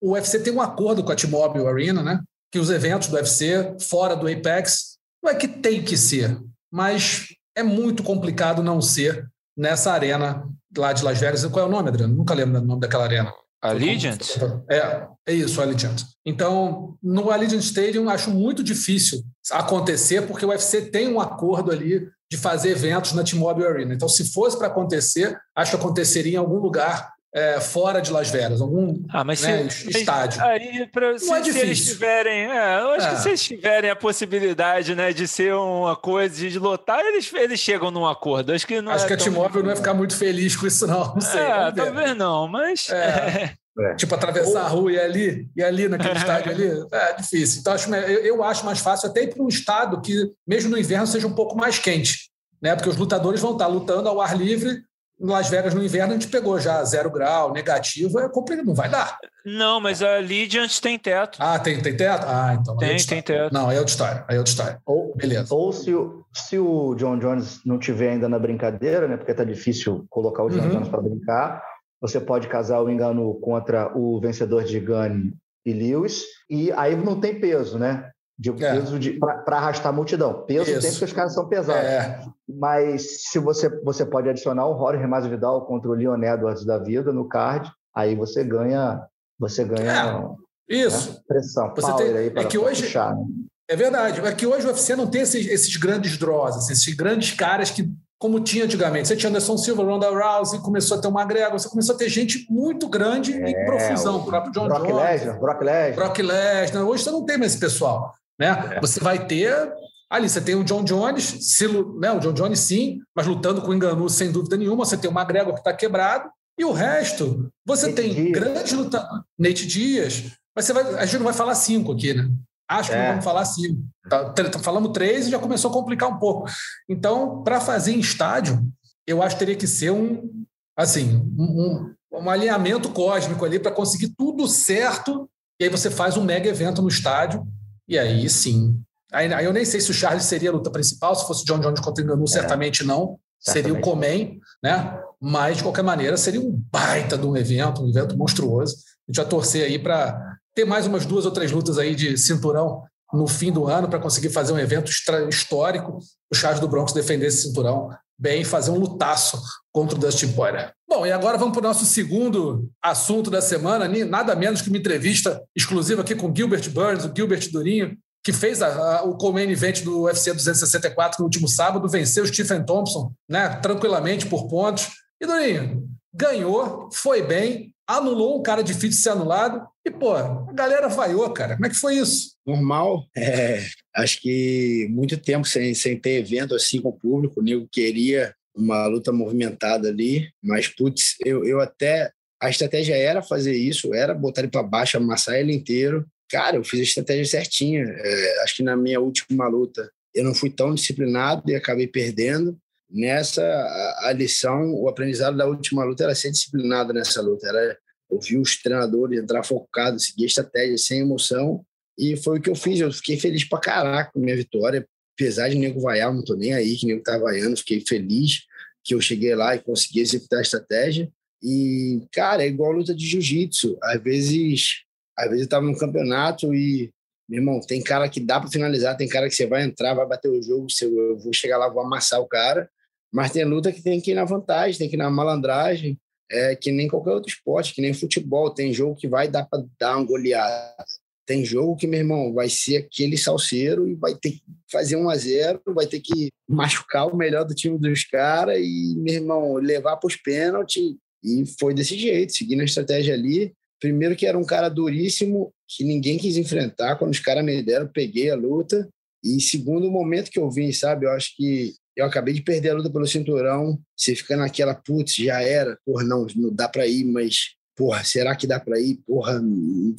o 0.01 0.11
UFC 0.11 0.39
tem 0.39 0.53
um 0.53 0.61
acordo 0.61 1.03
com 1.03 1.11
a 1.11 1.15
T-Mobile 1.15 1.67
Arena, 1.67 2.01
né? 2.01 2.19
Que 2.51 2.59
os 2.59 2.69
eventos 2.69 3.09
do 3.09 3.15
UFC, 3.15 3.75
fora 3.81 4.15
do 4.15 4.27
Apex, 4.27 4.97
não 5.23 5.31
é 5.31 5.35
que 5.35 5.47
tem 5.47 5.83
que 5.83 5.97
ser, 5.97 6.39
mas 6.71 7.27
é 7.55 7.63
muito 7.63 8.03
complicado 8.03 8.63
não 8.63 8.81
ser 8.81 9.27
nessa 9.57 9.91
arena 9.91 10.47
lá 10.77 10.93
de 10.93 11.03
Las 11.03 11.19
Vegas. 11.19 11.45
Qual 11.45 11.65
é 11.65 11.67
o 11.67 11.71
nome, 11.71 11.89
Adriano? 11.89 12.15
Nunca 12.15 12.33
lembro 12.33 12.61
o 12.61 12.63
nome 12.63 12.79
daquela 12.79 13.03
arena. 13.03 13.33
Allegiant? 13.61 14.21
É, 14.69 15.07
é 15.25 15.33
isso, 15.33 15.61
Allegiant. 15.61 16.03
Então, 16.25 16.95
no 17.01 17.31
Allegiant 17.31 17.61
Stadium, 17.61 18.09
acho 18.09 18.29
muito 18.29 18.63
difícil 18.63 19.23
acontecer, 19.51 20.21
porque 20.27 20.45
o 20.45 20.49
UFC 20.49 20.83
tem 20.83 21.11
um 21.11 21.19
acordo 21.19 21.71
ali 21.71 22.07
de 22.29 22.37
fazer 22.37 22.71
eventos 22.71 23.13
na 23.13 23.23
T-Mobile 23.23 23.67
Arena. 23.67 23.93
Então, 23.93 24.09
se 24.09 24.31
fosse 24.31 24.57
para 24.57 24.67
acontecer, 24.67 25.37
acho 25.55 25.71
que 25.71 25.77
aconteceria 25.77 26.33
em 26.33 26.37
algum 26.37 26.59
lugar 26.59 27.11
é, 27.33 27.59
fora 27.59 28.01
de 28.01 28.11
Las 28.11 28.29
Vegas, 28.31 28.61
algum 28.61 29.03
ah, 29.09 29.23
mas 29.23 29.41
né, 29.41 29.69
se, 29.69 29.89
estádio. 29.89 30.41
Aí, 30.43 30.87
pra, 30.87 31.17
se, 31.19 31.31
é 31.31 31.43
se 31.43 31.59
eles 31.59 31.85
tiverem, 31.85 32.49
é, 32.49 32.81
eu 32.81 32.91
acho 32.91 33.07
é. 33.07 33.09
que 33.11 33.21
se 33.21 33.29
eles 33.29 33.43
tiverem 33.43 33.89
a 33.89 33.95
possibilidade 33.95 34.95
né, 34.95 35.13
de 35.13 35.27
ser 35.27 35.53
uma 35.53 35.95
coisa 35.95 36.35
de 36.35 36.57
lotar, 36.57 36.99
eles, 36.99 37.31
eles 37.33 37.59
chegam 37.59 37.91
num 37.91 38.07
acordo. 38.07 38.53
Acho 38.53 38.65
que, 38.65 38.81
não 38.81 38.91
acho 38.91 39.05
é 39.05 39.07
que 39.07 39.13
a 39.13 39.17
T-Mobile 39.17 39.61
não 39.63 39.69
ia 39.69 39.75
ficar 39.75 39.93
muito 39.93 40.15
feliz 40.15 40.55
com 40.55 40.65
isso, 40.65 40.87
não. 40.87 41.13
Não 41.13 41.21
sei. 41.21 41.41
É, 41.41 41.71
talvez 41.71 42.17
não, 42.17 42.47
mas. 42.47 42.87
É. 43.79 43.91
É. 43.91 43.95
Tipo, 43.95 44.15
atravessar 44.15 44.59
Ou... 44.61 44.65
a 44.65 44.67
rua 44.67 44.91
e 44.91 44.99
ali, 44.99 45.49
e 45.55 45.63
ali 45.63 45.87
naquele 45.87 46.17
estádio 46.17 46.51
ali, 46.51 46.85
é 46.91 47.13
difícil. 47.13 47.61
Então, 47.61 47.73
acho, 47.73 47.93
eu, 47.93 48.25
eu 48.25 48.43
acho 48.43 48.65
mais 48.65 48.79
fácil 48.79 49.09
até 49.09 49.23
ir 49.23 49.33
para 49.33 49.43
um 49.43 49.47
estado 49.47 50.01
que, 50.01 50.31
mesmo 50.47 50.71
no 50.71 50.77
inverno, 50.77 51.07
seja 51.07 51.27
um 51.27 51.33
pouco 51.33 51.55
mais 51.55 51.79
quente. 51.79 52.29
Né? 52.61 52.75
Porque 52.75 52.89
os 52.89 52.97
lutadores 52.97 53.41
vão 53.41 53.53
estar 53.53 53.67
lutando 53.67 54.09
ao 54.09 54.19
ar 54.19 54.35
livre. 54.35 54.81
Em 55.19 55.25
Las 55.25 55.49
Vegas, 55.49 55.73
no 55.73 55.83
inverno, 55.83 56.13
a 56.13 56.13
gente 56.13 56.27
pegou 56.27 56.59
já 56.59 56.83
zero 56.83 57.09
grau, 57.09 57.51
negativo, 57.51 58.19
é 58.19 58.29
complicado, 58.29 58.67
não 58.67 58.75
vai 58.75 58.87
dar. 58.87 59.17
Não, 59.43 59.79
mas 59.79 60.03
a 60.03 60.17
Legiant 60.17 60.79
tem 60.79 60.99
teto. 60.99 61.39
Ah, 61.41 61.57
tem, 61.57 61.81
tem 61.81 61.97
teto? 61.97 62.23
Ah, 62.27 62.55
então. 62.59 62.77
Tem, 62.77 62.97
tem 62.97 63.21
teto. 63.23 63.51
Não, 63.51 63.67
aí 63.67 63.77
é 63.77 63.79
outra 63.79 63.91
história. 63.91 64.25
Aí 64.27 64.35
é 64.35 64.37
outra 64.37 64.51
história. 64.51 64.79
Ou, 64.85 65.15
Beleza. 65.15 65.55
Ou 65.55 65.73
se 65.73 65.91
o, 65.91 66.23
se 66.31 66.59
o 66.59 66.93
John 66.95 67.17
Jones 67.17 67.61
não 67.65 67.79
tiver 67.79 68.11
ainda 68.11 68.29
na 68.29 68.37
brincadeira, 68.37 69.07
né? 69.07 69.17
Porque 69.17 69.33
tá 69.33 69.43
difícil 69.43 70.05
colocar 70.07 70.43
o 70.43 70.49
John 70.49 70.59
uhum. 70.59 70.69
Jones 70.69 70.89
para 70.89 71.01
brincar 71.01 71.63
você 72.01 72.19
pode 72.19 72.47
casar 72.47 72.81
o 72.81 72.89
engano 72.89 73.35
contra 73.35 73.91
o 73.97 74.19
vencedor 74.19 74.63
de 74.63 74.79
Gunn 74.79 75.31
e 75.65 75.73
Lewis, 75.73 76.23
e 76.49 76.71
aí 76.73 76.95
não 76.95 77.19
tem 77.19 77.39
peso, 77.39 77.77
né? 77.77 78.09
De 78.39 78.51
é. 78.51 78.73
peso 78.73 78.97
para 79.19 79.57
arrastar 79.57 79.91
a 79.91 79.95
multidão. 79.95 80.45
Peso 80.45 80.69
Isso. 80.69 80.81
tem 80.81 80.91
porque 80.91 81.05
os 81.05 81.13
caras 81.13 81.33
são 81.33 81.49
pesados. 81.49 81.83
É. 81.83 82.21
Mas 82.47 83.29
se 83.31 83.39
você, 83.39 83.67
você 83.83 84.05
pode 84.05 84.29
adicionar 84.29 84.67
o 84.67 84.77
Jorge 84.77 85.05
Masvidal 85.07 85.65
contra 85.65 85.89
o 85.89 85.93
Leon 85.93 86.21
Edwards 86.21 86.63
da 86.63 86.77
vida 86.77 87.11
no 87.11 87.27
card, 87.27 87.71
aí 87.95 88.15
você 88.15 88.43
ganha 88.43 89.05
você 89.39 89.63
ganha 89.63 90.35
é. 90.69 90.75
Isso. 90.75 91.13
Né? 91.13 91.19
pressão, 91.27 91.73
você 91.75 91.93
tem, 91.95 92.17
aí 92.17 92.31
é 92.35 92.45
que 92.45 92.57
hoje 92.57 92.83
puxar, 92.83 93.15
né? 93.15 93.25
É 93.69 93.75
verdade, 93.75 94.21
é 94.21 94.33
que 94.33 94.47
hoje 94.47 94.65
o 94.65 94.69
UFC 94.69 94.95
não 94.95 95.07
tem 95.07 95.21
esses, 95.21 95.45
esses 95.45 95.75
grandes 95.75 96.17
draws, 96.17 96.69
esses 96.69 96.95
grandes 96.95 97.33
caras 97.33 97.69
que 97.69 97.91
como 98.19 98.39
tinha 98.39 98.65
antigamente. 98.65 99.07
Você 99.07 99.15
tinha 99.15 99.29
Anderson 99.29 99.57
Silva, 99.57 99.83
Ronda 99.83 100.09
Rousey, 100.09 100.59
começou 100.59 100.97
a 100.97 101.01
ter 101.01 101.07
uma 101.07 101.23
grega, 101.23 101.51
você 101.51 101.69
começou 101.69 101.95
a 101.95 101.97
ter 101.97 102.09
gente 102.09 102.45
muito 102.49 102.87
grande 102.87 103.33
é, 103.33 103.49
em 103.49 103.65
profusão, 103.65 104.17
o 104.17 104.25
próprio 104.25 104.51
John 104.51 104.67
Brock 104.67 104.87
Jones. 104.87 105.03
Lesnar, 105.03 105.39
Brock 105.39 105.61
Lesnar. 105.61 105.95
Brock 105.95 106.19
Lesnar. 106.19 106.83
Hoje 106.83 107.03
você 107.03 107.11
não 107.11 107.25
tem 107.25 107.37
mais 107.37 107.51
esse 107.51 107.59
pessoal. 107.59 108.13
Né? 108.39 108.73
É. 108.75 108.81
Você 108.81 108.99
vai 108.99 109.25
ter... 109.25 109.71
Ali, 110.09 110.29
você 110.29 110.39
tem 110.39 110.55
o 110.55 110.63
John 110.63 110.85
Jones, 110.85 111.23
se, 111.41 111.67
né, 111.99 112.09
o 112.13 112.19
John 112.19 112.31
Jones 112.31 112.59
sim, 112.61 112.99
mas 113.13 113.27
lutando 113.27 113.61
com 113.61 113.71
o 113.71 113.73
Enganu 113.73 114.09
sem 114.09 114.31
dúvida 114.31 114.55
nenhuma. 114.55 114.85
Você 114.85 114.95
tem 114.95 115.11
o 115.11 115.13
McGregor 115.13 115.53
que 115.53 115.59
está 115.59 115.73
quebrado. 115.73 116.29
E 116.57 116.63
o 116.63 116.71
resto, 116.71 117.51
você 117.65 117.87
Nate 117.87 118.01
tem 118.01 118.13
Dias. 118.13 118.31
grandes 118.31 118.71
lutadores. 118.71 119.23
Nate 119.37 119.67
Dias. 119.67 120.23
Mas 120.55 120.65
você 120.65 120.71
vai, 120.71 120.95
a 120.95 121.05
gente 121.05 121.17
não 121.17 121.25
vai 121.25 121.33
falar 121.33 121.55
cinco 121.55 121.91
aqui, 121.91 122.13
né? 122.13 122.27
Acho 122.67 122.89
que 122.89 122.95
é. 122.95 122.99
não 122.99 123.09
vamos 123.11 123.23
falar 123.23 123.41
assim. 123.41 123.83
Tá, 124.09 124.29
tá, 124.29 124.59
falamos 124.59 124.91
três 124.91 125.27
e 125.27 125.31
já 125.31 125.39
começou 125.39 125.71
a 125.71 125.73
complicar 125.73 126.09
um 126.09 126.17
pouco. 126.17 126.49
Então, 126.89 127.43
para 127.43 127.61
fazer 127.61 127.93
em 127.93 127.99
estádio, 127.99 128.61
eu 129.05 129.21
acho 129.21 129.35
que 129.35 129.39
teria 129.39 129.55
que 129.55 129.67
ser 129.67 129.91
um, 129.91 130.45
assim, 130.75 131.15
um, 131.37 131.93
um 132.11 132.29
alinhamento 132.29 132.89
cósmico 132.89 133.45
ali 133.45 133.59
para 133.59 133.71
conseguir 133.71 134.13
tudo 134.17 134.47
certo. 134.47 135.29
E 135.59 135.63
aí 135.63 135.69
você 135.69 135.89
faz 135.89 136.17
um 136.17 136.23
mega 136.23 136.49
evento 136.49 136.81
no 136.81 136.89
estádio. 136.89 137.47
E 137.87 137.97
aí 137.97 138.29
sim. 138.29 138.81
Aí, 139.11 139.33
aí 139.33 139.45
eu 139.45 139.53
nem 139.53 139.63
sei 139.63 139.79
se 139.79 139.89
o 139.89 139.93
Charles 139.93 140.23
seria 140.23 140.49
a 140.49 140.53
luta 140.53 140.69
principal. 140.69 141.15
Se 141.15 141.25
fosse 141.25 141.45
John 141.45 141.59
Jones 141.59 141.79
contra 141.79 142.03
o 142.03 142.05
Enganu, 142.05 142.25
é. 142.25 142.27
certamente 142.27 142.83
não. 142.83 143.17
Certamente. 143.39 143.71
Seria 143.71 143.73
o 143.73 143.81
Comem, 143.81 144.39
né? 144.61 144.99
Mas, 145.21 145.57
de 145.57 145.63
qualquer 145.63 145.83
maneira, 145.83 146.17
seria 146.17 146.41
um 146.41 146.51
baita 146.71 147.17
de 147.17 147.25
um 147.25 147.37
evento, 147.37 147.83
um 147.83 147.89
evento 147.89 148.17
monstruoso. 148.17 148.75
A 148.75 149.11
gente 149.11 149.17
vai 149.17 149.25
torcer 149.25 149.63
aí 149.63 149.79
para 149.79 150.26
ter 150.57 150.65
mais 150.65 150.87
umas 150.87 151.05
duas 151.05 151.23
ou 151.23 151.31
três 151.31 151.51
lutas 151.51 151.77
aí 151.77 151.93
de 151.93 152.17
cinturão 152.17 152.81
no 153.13 153.27
fim 153.27 153.51
do 153.51 153.67
ano 153.67 153.87
para 153.87 153.99
conseguir 153.99 154.29
fazer 154.29 154.53
um 154.53 154.59
evento 154.59 154.91
histórico, 155.29 155.99
o 156.31 156.35
Charles 156.35 156.59
do 156.59 156.67
Bronx 156.67 156.91
defender 156.93 157.27
esse 157.27 157.43
cinturão 157.43 157.89
bem, 158.17 158.43
fazer 158.43 158.71
um 158.71 158.79
lutaço 158.79 159.39
contra 159.71 159.95
o 159.95 159.99
Dustin 159.99 160.31
Poirier. 160.31 160.73
Bom, 160.89 161.05
e 161.05 161.11
agora 161.11 161.37
vamos 161.37 161.53
para 161.53 161.63
o 161.63 161.67
nosso 161.67 161.85
segundo 161.85 162.67
assunto 162.81 163.29
da 163.29 163.39
semana, 163.39 163.87
nada 164.05 164.35
menos 164.35 164.59
que 164.59 164.69
uma 164.69 164.79
entrevista 164.79 165.39
exclusiva 165.55 166.01
aqui 166.01 166.15
com 166.15 166.33
Gilbert 166.35 166.67
Burns, 166.71 167.05
o 167.05 167.13
Gilbert 167.15 167.51
Durinho, 167.51 167.95
que 168.23 168.33
fez 168.33 168.59
a, 168.63 168.97
a, 168.97 169.03
o 169.03 169.15
co-main 169.15 169.51
event 169.51 169.83
do 169.83 170.05
UFC 170.05 170.33
264 170.33 171.19
no 171.19 171.25
último 171.25 171.47
sábado, 171.47 171.87
venceu 171.87 172.23
o 172.23 172.27
Stephen 172.27 172.65
Thompson, 172.65 173.13
né, 173.29 173.47
tranquilamente 173.61 174.25
por 174.25 174.47
pontos. 174.47 174.87
E 175.21 175.27
Durinho, 175.27 175.87
ganhou, 176.11 176.89
foi 176.91 177.21
bem, 177.21 177.71
anulou 177.87 178.39
um 178.39 178.43
cara 178.43 178.61
difícil 178.61 178.89
de 178.89 178.95
ser 178.97 179.09
anulado 179.09 179.65
e, 179.85 179.89
pô, 179.89 180.13
a 180.13 180.51
galera 180.53 180.89
vaiou, 180.89 181.31
cara. 181.31 181.55
Como 181.55 181.65
é 181.65 181.69
que 181.69 181.75
foi 181.75 181.95
isso? 181.95 182.35
Normal. 182.45 183.05
É, 183.15 183.65
acho 183.95 184.21
que 184.21 184.87
muito 184.89 185.17
tempo 185.17 185.47
sem, 185.47 185.73
sem 185.73 185.97
ter 185.97 186.19
evento 186.19 186.53
assim 186.53 186.81
com 186.81 186.89
o 186.89 186.93
público, 186.93 187.39
o 187.39 187.43
nego 187.43 187.67
queria 187.71 188.35
uma 188.55 188.87
luta 188.87 189.11
movimentada 189.11 189.87
ali, 189.87 190.29
mas, 190.43 190.67
putz, 190.67 191.15
eu, 191.23 191.45
eu 191.45 191.61
até... 191.61 192.11
A 192.41 192.49
estratégia 192.49 192.95
era 192.95 193.23
fazer 193.23 193.55
isso, 193.55 193.93
era 193.93 194.13
botar 194.13 194.41
ele 194.41 194.51
para 194.51 194.61
baixo, 194.61 194.97
amassar 194.97 195.35
ele 195.35 195.53
inteiro. 195.53 196.05
Cara, 196.29 196.57
eu 196.57 196.63
fiz 196.63 196.79
a 196.79 196.83
estratégia 196.83 197.25
certinha. 197.25 197.83
É, 197.83 198.43
acho 198.43 198.57
que 198.57 198.63
na 198.63 198.75
minha 198.75 198.99
última 198.99 199.47
luta 199.47 199.89
eu 200.13 200.23
não 200.23 200.35
fui 200.35 200.49
tão 200.49 200.73
disciplinado 200.73 201.49
e 201.49 201.55
acabei 201.55 201.87
perdendo 201.87 202.57
nessa 202.89 203.43
a, 203.43 204.09
a, 204.09 204.11
lição, 204.13 204.73
o 204.73 204.87
aprendizado 204.87 205.37
da 205.37 205.45
última 205.45 205.83
luta 205.83 206.03
era 206.03 206.15
ser 206.15 206.31
disciplinado 206.31 206.93
nessa 206.93 207.21
luta, 207.21 207.47
era 207.47 207.77
ouvir 208.09 208.37
os 208.37 208.61
treinadores 208.61 209.19
entrar 209.19 209.43
focado, 209.43 209.99
seguir 209.99 210.25
estratégia 210.25 210.77
sem 210.77 211.01
emoção, 211.01 211.65
e 211.97 212.15
foi 212.15 212.39
o 212.39 212.41
que 212.41 212.49
eu 212.49 212.55
fiz, 212.55 212.79
eu 212.79 212.91
fiquei 212.91 213.19
feliz 213.19 213.43
pra 213.43 213.59
caraca 213.59 214.11
com 214.11 214.19
a 214.19 214.21
minha 214.21 214.35
vitória, 214.35 214.87
apesar 215.15 215.49
de 215.49 215.55
nego 215.55 215.81
vaiar, 215.81 216.13
não 216.13 216.23
tô 216.23 216.35
nem 216.35 216.53
aí 216.53 216.75
que 216.75 216.85
nego 216.85 217.03
tá 217.03 217.17
vaiando, 217.17 217.57
fiquei 217.57 217.81
feliz 217.81 218.43
que 218.83 218.93
eu 218.93 219.01
cheguei 219.01 219.35
lá 219.35 219.55
e 219.55 219.59
consegui 219.59 219.99
executar 219.99 220.39
a 220.39 220.43
estratégia, 220.43 221.11
e, 221.43 222.01
cara, 222.11 222.43
é 222.43 222.47
igual 222.47 222.71
luta 222.71 222.95
de 222.95 223.05
jiu-jitsu, 223.05 223.77
às 223.83 224.01
vezes, 224.01 224.83
às 225.17 225.27
vezes 225.29 225.43
eu 225.43 225.49
tava 225.49 225.65
no 225.65 225.77
campeonato 225.77 226.53
e 226.53 226.89
meu 227.27 227.41
irmão, 227.41 227.59
tem 227.59 227.83
cara 227.83 228.07
que 228.07 228.21
dá 228.21 228.39
para 228.39 228.49
finalizar, 228.49 228.95
tem 228.95 229.07
cara 229.07 229.27
que 229.27 229.35
você 229.35 229.45
vai 229.45 229.63
entrar, 229.63 229.93
vai 229.93 230.07
bater 230.07 230.29
o 230.29 230.41
jogo, 230.41 230.67
eu 230.81 231.17
vou 231.17 231.33
chegar 231.33 231.57
lá, 231.57 231.67
vou 231.67 231.83
amassar 231.83 232.21
o 232.21 232.27
cara. 232.27 232.69
Mas 233.13 233.31
tem 233.31 233.45
luta 233.45 233.71
que 233.71 233.81
tem 233.81 234.01
que 234.01 234.11
ir 234.11 234.15
na 234.15 234.25
vantagem, 234.25 234.77
tem 234.77 234.89
que 234.89 234.95
ir 234.95 234.97
na 234.97 235.09
malandragem, 235.09 235.97
é, 236.29 236.55
que 236.55 236.71
nem 236.71 236.87
qualquer 236.87 237.11
outro 237.11 237.29
esporte, 237.29 237.73
que 237.73 237.81
nem 237.81 237.93
futebol. 237.93 238.49
Tem 238.49 238.73
jogo 238.73 238.95
que 238.95 239.07
vai 239.07 239.27
dar 239.27 239.45
para 239.45 239.63
dar 239.79 239.97
uma 239.97 240.05
goleada. 240.05 240.85
Tem 241.25 241.43
jogo 241.43 241.75
que, 241.75 241.87
meu 241.87 241.99
irmão, 241.99 242.33
vai 242.33 242.49
ser 242.49 242.77
aquele 242.77 243.17
salseiro 243.17 243.87
e 243.87 243.93
vai 243.95 244.15
ter 244.15 244.31
que 244.31 244.41
fazer 244.71 244.95
um 244.95 245.09
a 245.09 245.15
zero, 245.17 245.61
vai 245.73 245.85
ter 245.85 245.99
que 245.99 246.29
machucar 246.47 247.07
o 247.07 247.17
melhor 247.17 247.43
do 247.43 247.53
time 247.53 247.77
dos 247.77 248.05
caras 248.05 248.57
e, 248.59 248.95
meu 248.97 249.15
irmão, 249.15 249.53
levar 249.55 249.97
para 249.97 250.07
os 250.07 250.15
pênaltis. 250.15 250.95
E 251.23 251.43
foi 251.59 251.73
desse 251.73 251.97
jeito, 251.97 252.33
seguindo 252.33 252.61
a 252.61 252.65
estratégia 252.65 253.13
ali. 253.13 253.53
Primeiro 253.79 254.15
que 254.15 254.25
era 254.25 254.37
um 254.37 254.45
cara 254.45 254.69
duríssimo, 254.69 255.51
que 255.67 255.83
ninguém 255.83 256.17
quis 256.17 256.37
enfrentar. 256.37 256.95
Quando 256.95 257.11
os 257.11 257.19
caras 257.19 257.43
me 257.43 257.61
deram, 257.61 257.87
peguei 257.87 258.31
a 258.31 258.35
luta. 258.35 258.87
E 259.23 259.41
segundo 259.41 259.87
o 259.87 259.91
momento 259.91 260.31
que 260.31 260.39
eu 260.39 260.49
vim, 260.49 260.71
sabe? 260.71 261.05
Eu 261.05 261.11
acho 261.11 261.35
que 261.35 261.73
eu 261.97 262.05
acabei 262.05 262.31
de 262.31 262.43
perder 262.43 262.69
a 262.69 262.73
luta 262.75 262.91
pelo 262.91 263.07
cinturão, 263.07 263.79
você 263.95 264.15
fica 264.15 264.37
naquela, 264.37 264.75
putz, 264.75 265.15
já 265.15 265.41
era, 265.41 265.75
porra, 265.83 266.03
não, 266.03 266.27
não 266.35 266.53
dá 266.53 266.69
para 266.69 266.85
ir, 266.85 267.03
mas, 267.03 267.55
porra, 267.75 268.03
será 268.03 268.35
que 268.35 268.45
dá 268.45 268.59
para 268.59 268.79
ir? 268.79 268.99
Porra, 269.05 269.41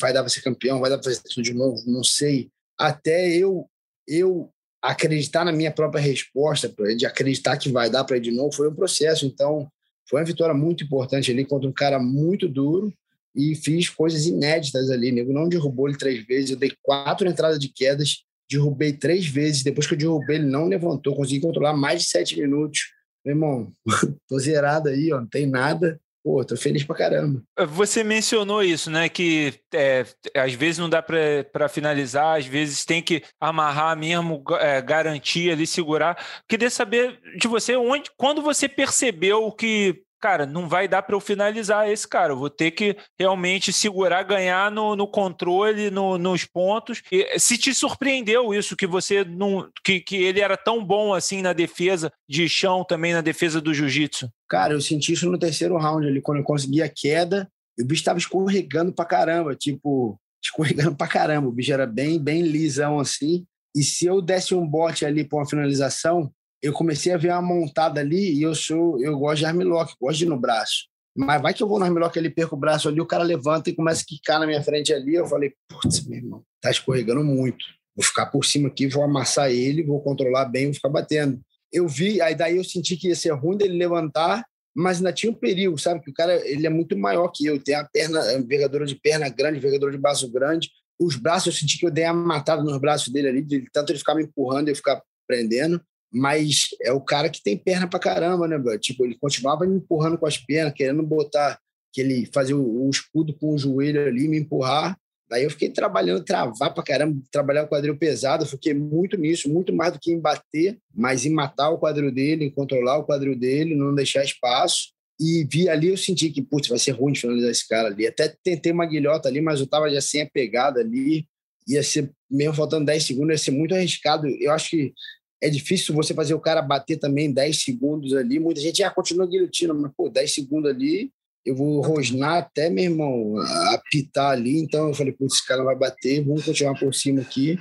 vai 0.01 0.13
dar 0.13 0.21
para 0.21 0.29
ser 0.29 0.41
campeão, 0.41 0.79
vai 0.79 0.89
dar 0.89 0.99
para 0.99 1.11
fazer 1.11 1.21
tudo 1.23 1.43
de 1.43 1.53
novo, 1.53 1.83
não 1.91 2.05
sei. 2.05 2.51
Até 2.79 3.37
eu, 3.37 3.69
eu 4.07 4.49
acreditar 4.81 5.45
na 5.45 5.51
minha 5.51 5.73
própria 5.73 6.01
resposta, 6.01 6.73
de 6.97 7.05
acreditar 7.05 7.57
que 7.57 7.69
vai 7.69 7.91
dar 7.91 8.05
para 8.05 8.17
ir 8.17 8.21
de 8.21 8.31
novo, 8.31 8.53
foi 8.53 8.69
um 8.69 8.75
processo. 8.75 9.27
Então, 9.27 9.69
foi 10.09 10.21
uma 10.21 10.27
vitória 10.27 10.55
muito 10.55 10.85
importante 10.85 11.33
ali 11.33 11.45
contra 11.45 11.69
um 11.69 11.73
cara 11.73 11.99
muito 11.99 12.49
duro 12.49 12.95
e 13.35 13.57
fiz 13.57 13.91
coisas 13.91 14.25
inéditas 14.25 14.89
ali. 14.89 15.11
Nego 15.11 15.33
não 15.33 15.49
derrubou 15.49 15.89
ele 15.89 15.99
três 15.99 16.25
vezes, 16.25 16.51
eu 16.51 16.57
dei 16.57 16.73
quatro 16.81 17.29
entradas 17.29 17.59
de 17.59 17.69
quedas 17.69 18.23
derrubei 18.51 18.93
três 18.93 19.27
vezes. 19.27 19.63
Depois 19.63 19.87
que 19.87 19.95
eu 19.95 19.99
derrubei, 19.99 20.37
ele 20.37 20.47
não 20.47 20.67
levantou. 20.67 21.15
Consegui 21.15 21.41
controlar 21.41 21.77
mais 21.77 22.03
de 22.03 22.09
sete 22.09 22.39
minutos. 22.39 22.93
Meu 23.25 23.35
irmão, 23.35 23.73
tô 24.29 24.39
zerado 24.39 24.89
aí, 24.89 25.13
ó, 25.13 25.21
não 25.21 25.27
tem 25.27 25.47
nada. 25.47 26.01
Pô, 26.23 26.45
tô 26.45 26.57
feliz 26.57 26.85
pra 26.85 26.97
caramba. 26.97 27.43
Você 27.69 28.03
mencionou 28.03 28.63
isso, 28.63 28.91
né? 28.91 29.09
Que 29.09 29.55
é, 29.73 30.05
às 30.35 30.53
vezes 30.53 30.79
não 30.79 30.91
dá 30.91 31.01
para 31.01 31.69
finalizar, 31.69 32.39
às 32.39 32.45
vezes 32.45 32.85
tem 32.85 33.01
que 33.01 33.23
amarrar 33.41 33.97
mesmo, 33.97 34.43
é, 34.61 34.83
garantir 34.83 35.51
ali, 35.51 35.67
segurar. 35.67 36.23
Queria 36.49 36.69
saber 36.69 37.19
de 37.39 37.47
você 37.47 37.77
onde, 37.77 38.11
quando 38.17 38.43
você 38.43 38.69
percebeu 38.69 39.51
que 39.53 40.03
cara, 40.21 40.47
não 40.47 40.69
vai 40.69 40.89
dar 40.89 41.03
para 41.03 41.15
eu 41.15 41.21
finalizar 41.21 41.89
esse 41.89 42.07
cara. 42.07 42.33
Eu 42.33 42.39
vou 42.39 42.51
ter 42.51 42.71
que 42.71 42.97
realmente 43.19 43.73
segurar, 43.73 44.23
ganhar 44.23 44.71
no, 44.71 44.95
no 44.97 45.07
controle, 45.07 45.91
no, 45.91 46.19
nos 46.19 46.45
pontos. 46.45 47.03
E, 47.11 47.39
se 47.39 47.57
te 47.57 47.75
surpreendeu 47.75 48.53
isso, 48.55 48.77
que 48.77 48.87
você 48.87 49.25
não. 49.25 49.71
Que, 49.85 50.01
que 50.01 50.17
ele 50.17 50.41
era 50.41 50.57
tão 50.57 50.85
bom 50.85 51.15
assim 51.15 51.43
na 51.43 51.53
defesa 51.53 52.13
de 52.29 52.49
chão, 52.49 52.85
também 52.85 53.13
na 53.13 53.21
defesa 53.21 53.61
do 53.61 53.73
jiu-jitsu? 53.73 54.31
Cara, 54.49 54.75
eu 54.75 54.81
senti 54.81 55.13
isso 55.13 55.31
no 55.31 55.39
terceiro 55.39 55.77
round 55.77 56.07
ali, 56.07 56.21
quando 56.21 56.39
eu 56.39 56.45
consegui 56.45 56.83
a 56.83 56.89
queda, 56.89 57.49
o 57.79 57.85
bicho 57.85 58.01
estava 58.01 58.19
escorregando 58.19 58.93
pra 58.93 59.05
caramba, 59.05 59.55
tipo, 59.55 60.19
escorregando 60.43 60.97
pra 60.97 61.07
caramba. 61.07 61.49
O 61.49 61.53
bicho 61.53 61.73
era 61.73 61.87
bem, 61.87 62.19
bem 62.19 62.43
lisão 62.43 62.99
assim. 62.99 63.45
E 63.75 63.83
se 63.83 64.07
eu 64.07 64.21
desse 64.21 64.55
um 64.55 64.67
bote 64.67 65.05
ali 65.05 65.25
para 65.25 65.39
uma 65.39 65.49
finalização, 65.49 66.33
eu 66.63 66.73
comecei 66.73 67.13
a 67.13 67.17
ver 67.17 67.31
uma 67.31 67.43
montada 67.43 68.01
ali 68.01 68.35
e 68.35 68.43
eu 68.43 68.55
sou 68.55 69.01
eu 69.01 69.17
gosto 69.19 69.39
de 69.39 69.47
armlock, 69.47 69.95
gosto 70.01 70.19
de 70.19 70.25
ir 70.25 70.29
no 70.29 70.39
braço. 70.39 70.87
Mas 71.17 71.43
vai 71.43 71.53
que 71.53 71.63
eu 71.63 71.69
vou 71.69 71.79
no 71.79 71.85
armlock 71.85 72.17
ali, 72.19 72.31
perco 72.31 72.55
o 72.55 72.59
braço 72.59 72.89
ali, 72.89 73.01
o 73.01 73.07
cara 73.07 73.25
levanta 73.25 73.71
e 73.71 73.75
começa 73.75 74.03
a 74.03 74.07
quicar 74.07 74.39
na 74.39 74.47
minha 74.47 74.63
frente 74.63 74.93
ali. 74.93 75.15
Eu 75.15 75.27
falei, 75.27 75.53
putz, 75.69 76.07
meu 76.07 76.19
irmão, 76.19 76.45
tá 76.61 76.71
escorregando 76.71 77.25
muito. 77.25 77.65
Vou 77.97 78.05
ficar 78.05 78.27
por 78.27 78.45
cima 78.45 78.69
aqui, 78.69 78.87
vou 78.87 79.03
amassar 79.03 79.51
ele, 79.51 79.83
vou 79.83 80.01
controlar 80.01 80.45
bem, 80.45 80.67
vou 80.67 80.75
ficar 80.75 80.89
batendo. 80.89 81.41
Eu 81.73 81.89
vi, 81.89 82.21
aí 82.21 82.35
daí 82.35 82.57
eu 82.57 82.65
senti 82.65 82.97
que 82.97 83.09
ia 83.09 83.17
ser 83.17 83.33
ruim 83.33 83.57
dele 83.57 83.77
levantar, 83.77 84.45
mas 84.75 84.99
ainda 84.99 85.13
tinha 85.13 85.33
um 85.33 85.35
perigo, 85.35 85.77
sabe? 85.77 86.01
Que 86.01 86.11
o 86.11 86.15
cara 86.15 86.35
ele 86.49 86.67
é 86.67 86.71
muito 86.71 86.97
maior 86.97 87.29
que 87.29 87.45
eu, 87.45 87.61
tem 87.61 87.75
a 87.75 87.85
perna, 87.85 88.21
a 88.21 88.35
envergadura 88.35 88.87
de 88.87 88.95
perna 88.95 89.29
grande, 89.29 89.59
envergadura 89.59 89.91
de 89.91 89.99
braço 89.99 90.31
grande. 90.31 90.71
Os 91.01 91.17
braços, 91.17 91.47
eu 91.49 91.53
senti 91.53 91.79
que 91.79 91.87
eu 91.87 91.91
dei 91.91 92.05
uma 92.05 92.15
matada 92.15 92.63
nos 92.63 92.79
braços 92.79 93.13
dele 93.13 93.29
ali, 93.29 93.43
de 93.43 93.69
tanto 93.73 93.91
ele 93.91 93.99
ficar 93.99 94.15
me 94.15 94.23
empurrando 94.23 94.69
eu 94.69 94.77
ficar 94.77 95.03
prendendo 95.27 95.81
mas 96.13 96.69
é 96.83 96.93
o 96.93 97.01
cara 97.01 97.29
que 97.29 97.43
tem 97.43 97.57
perna 97.57 97.87
pra 97.87 97.99
caramba, 97.99 98.49
né, 98.49 98.59
bro? 98.59 98.79
Tipo, 98.79 99.05
ele 99.05 99.17
continuava 99.19 99.67
me 99.67 99.77
empurrando 99.77 100.19
com 100.19 100.27
as 100.27 100.39
pernas, 100.39 100.73
querendo 100.75 101.03
botar, 101.03 101.59
que 101.93 102.01
ele 102.01 102.29
fazia 102.33 102.57
o, 102.57 102.87
o 102.87 102.91
escudo 102.91 103.35
com 103.35 103.55
o 103.55 103.59
joelho 103.59 104.07
ali, 104.07 104.29
me 104.29 104.39
empurrar. 104.39 104.97
Daí 105.29 105.45
eu 105.45 105.51
fiquei 105.51 105.69
trabalhando, 105.69 106.25
travar 106.25 106.73
pra 106.73 106.83
caramba, 106.83 107.21
trabalhar 107.31 107.65
o 107.65 107.69
quadril 107.69 107.99
pesado, 107.99 108.47
fiquei 108.47 108.73
muito 108.73 109.17
nisso, 109.19 109.53
muito 109.53 109.75
mais 109.75 109.93
do 109.93 109.99
que 109.99 110.11
em 110.11 110.19
bater, 110.19 110.79
mas 110.95 111.27
em 111.27 111.31
matar 111.31 111.69
o 111.69 111.79
quadril 111.79 112.11
dele, 112.11 112.47
em 112.47 112.51
controlar 112.51 112.97
o 112.99 113.05
quadril 113.05 113.37
dele, 113.37 113.75
não 113.75 113.95
deixar 113.95 114.25
espaço. 114.25 114.93
E 115.21 115.47
vi 115.51 115.69
ali, 115.69 115.89
eu 115.89 115.97
senti 115.97 116.31
que, 116.31 116.41
putz, 116.41 116.69
vai 116.69 116.79
ser 116.79 116.93
ruim 116.93 117.13
de 117.13 117.21
finalizar 117.21 117.51
esse 117.51 117.69
cara 117.69 117.89
ali. 117.89 118.07
Até 118.07 118.35
tentei 118.43 118.73
uma 118.73 118.87
guilhota 118.87 119.29
ali, 119.29 119.41
mas 119.41 119.61
eu 119.61 119.67
tava 119.67 119.91
já 119.91 120.01
sem 120.01 120.23
a 120.23 120.31
pegada 120.31 120.81
ali. 120.81 121.27
Ia 121.67 121.83
ser, 121.83 122.11
mesmo 122.31 122.55
faltando 122.55 122.87
10 122.87 123.05
segundos, 123.05 123.31
ia 123.31 123.39
ser 123.39 123.51
muito 123.51 123.75
arriscado. 123.75 124.27
Eu 124.27 124.53
acho 124.53 124.71
que 124.71 124.95
é 125.41 125.49
difícil 125.49 125.95
você 125.95 126.13
fazer 126.13 126.35
o 126.35 126.41
cara 126.41 126.61
bater 126.61 126.99
também 126.99 127.33
10 127.33 127.63
segundos 127.63 128.15
ali. 128.15 128.39
Muita 128.39 128.61
gente 128.61 128.79
já 128.79 128.89
ah, 128.89 128.91
continua 128.91 129.27
guilhotina, 129.27 129.73
mas, 129.73 129.93
pô, 129.97 130.09
10 130.09 130.35
segundos 130.35 130.71
ali, 130.71 131.13
eu 131.45 131.55
vou 131.55 131.81
rosnar 131.81 132.39
até, 132.39 132.69
meu 132.69 132.85
irmão, 132.85 133.39
apitar 133.73 134.33
ali. 134.33 134.59
Então 134.59 134.89
eu 134.89 134.95
falei, 134.95 135.13
putz, 135.13 135.35
esse 135.35 135.47
cara 135.47 135.63
vai 135.63 135.77
bater, 135.77 136.25
vamos 136.25 136.45
continuar 136.45 136.79
por 136.79 136.93
cima 136.93 137.21
aqui. 137.21 137.59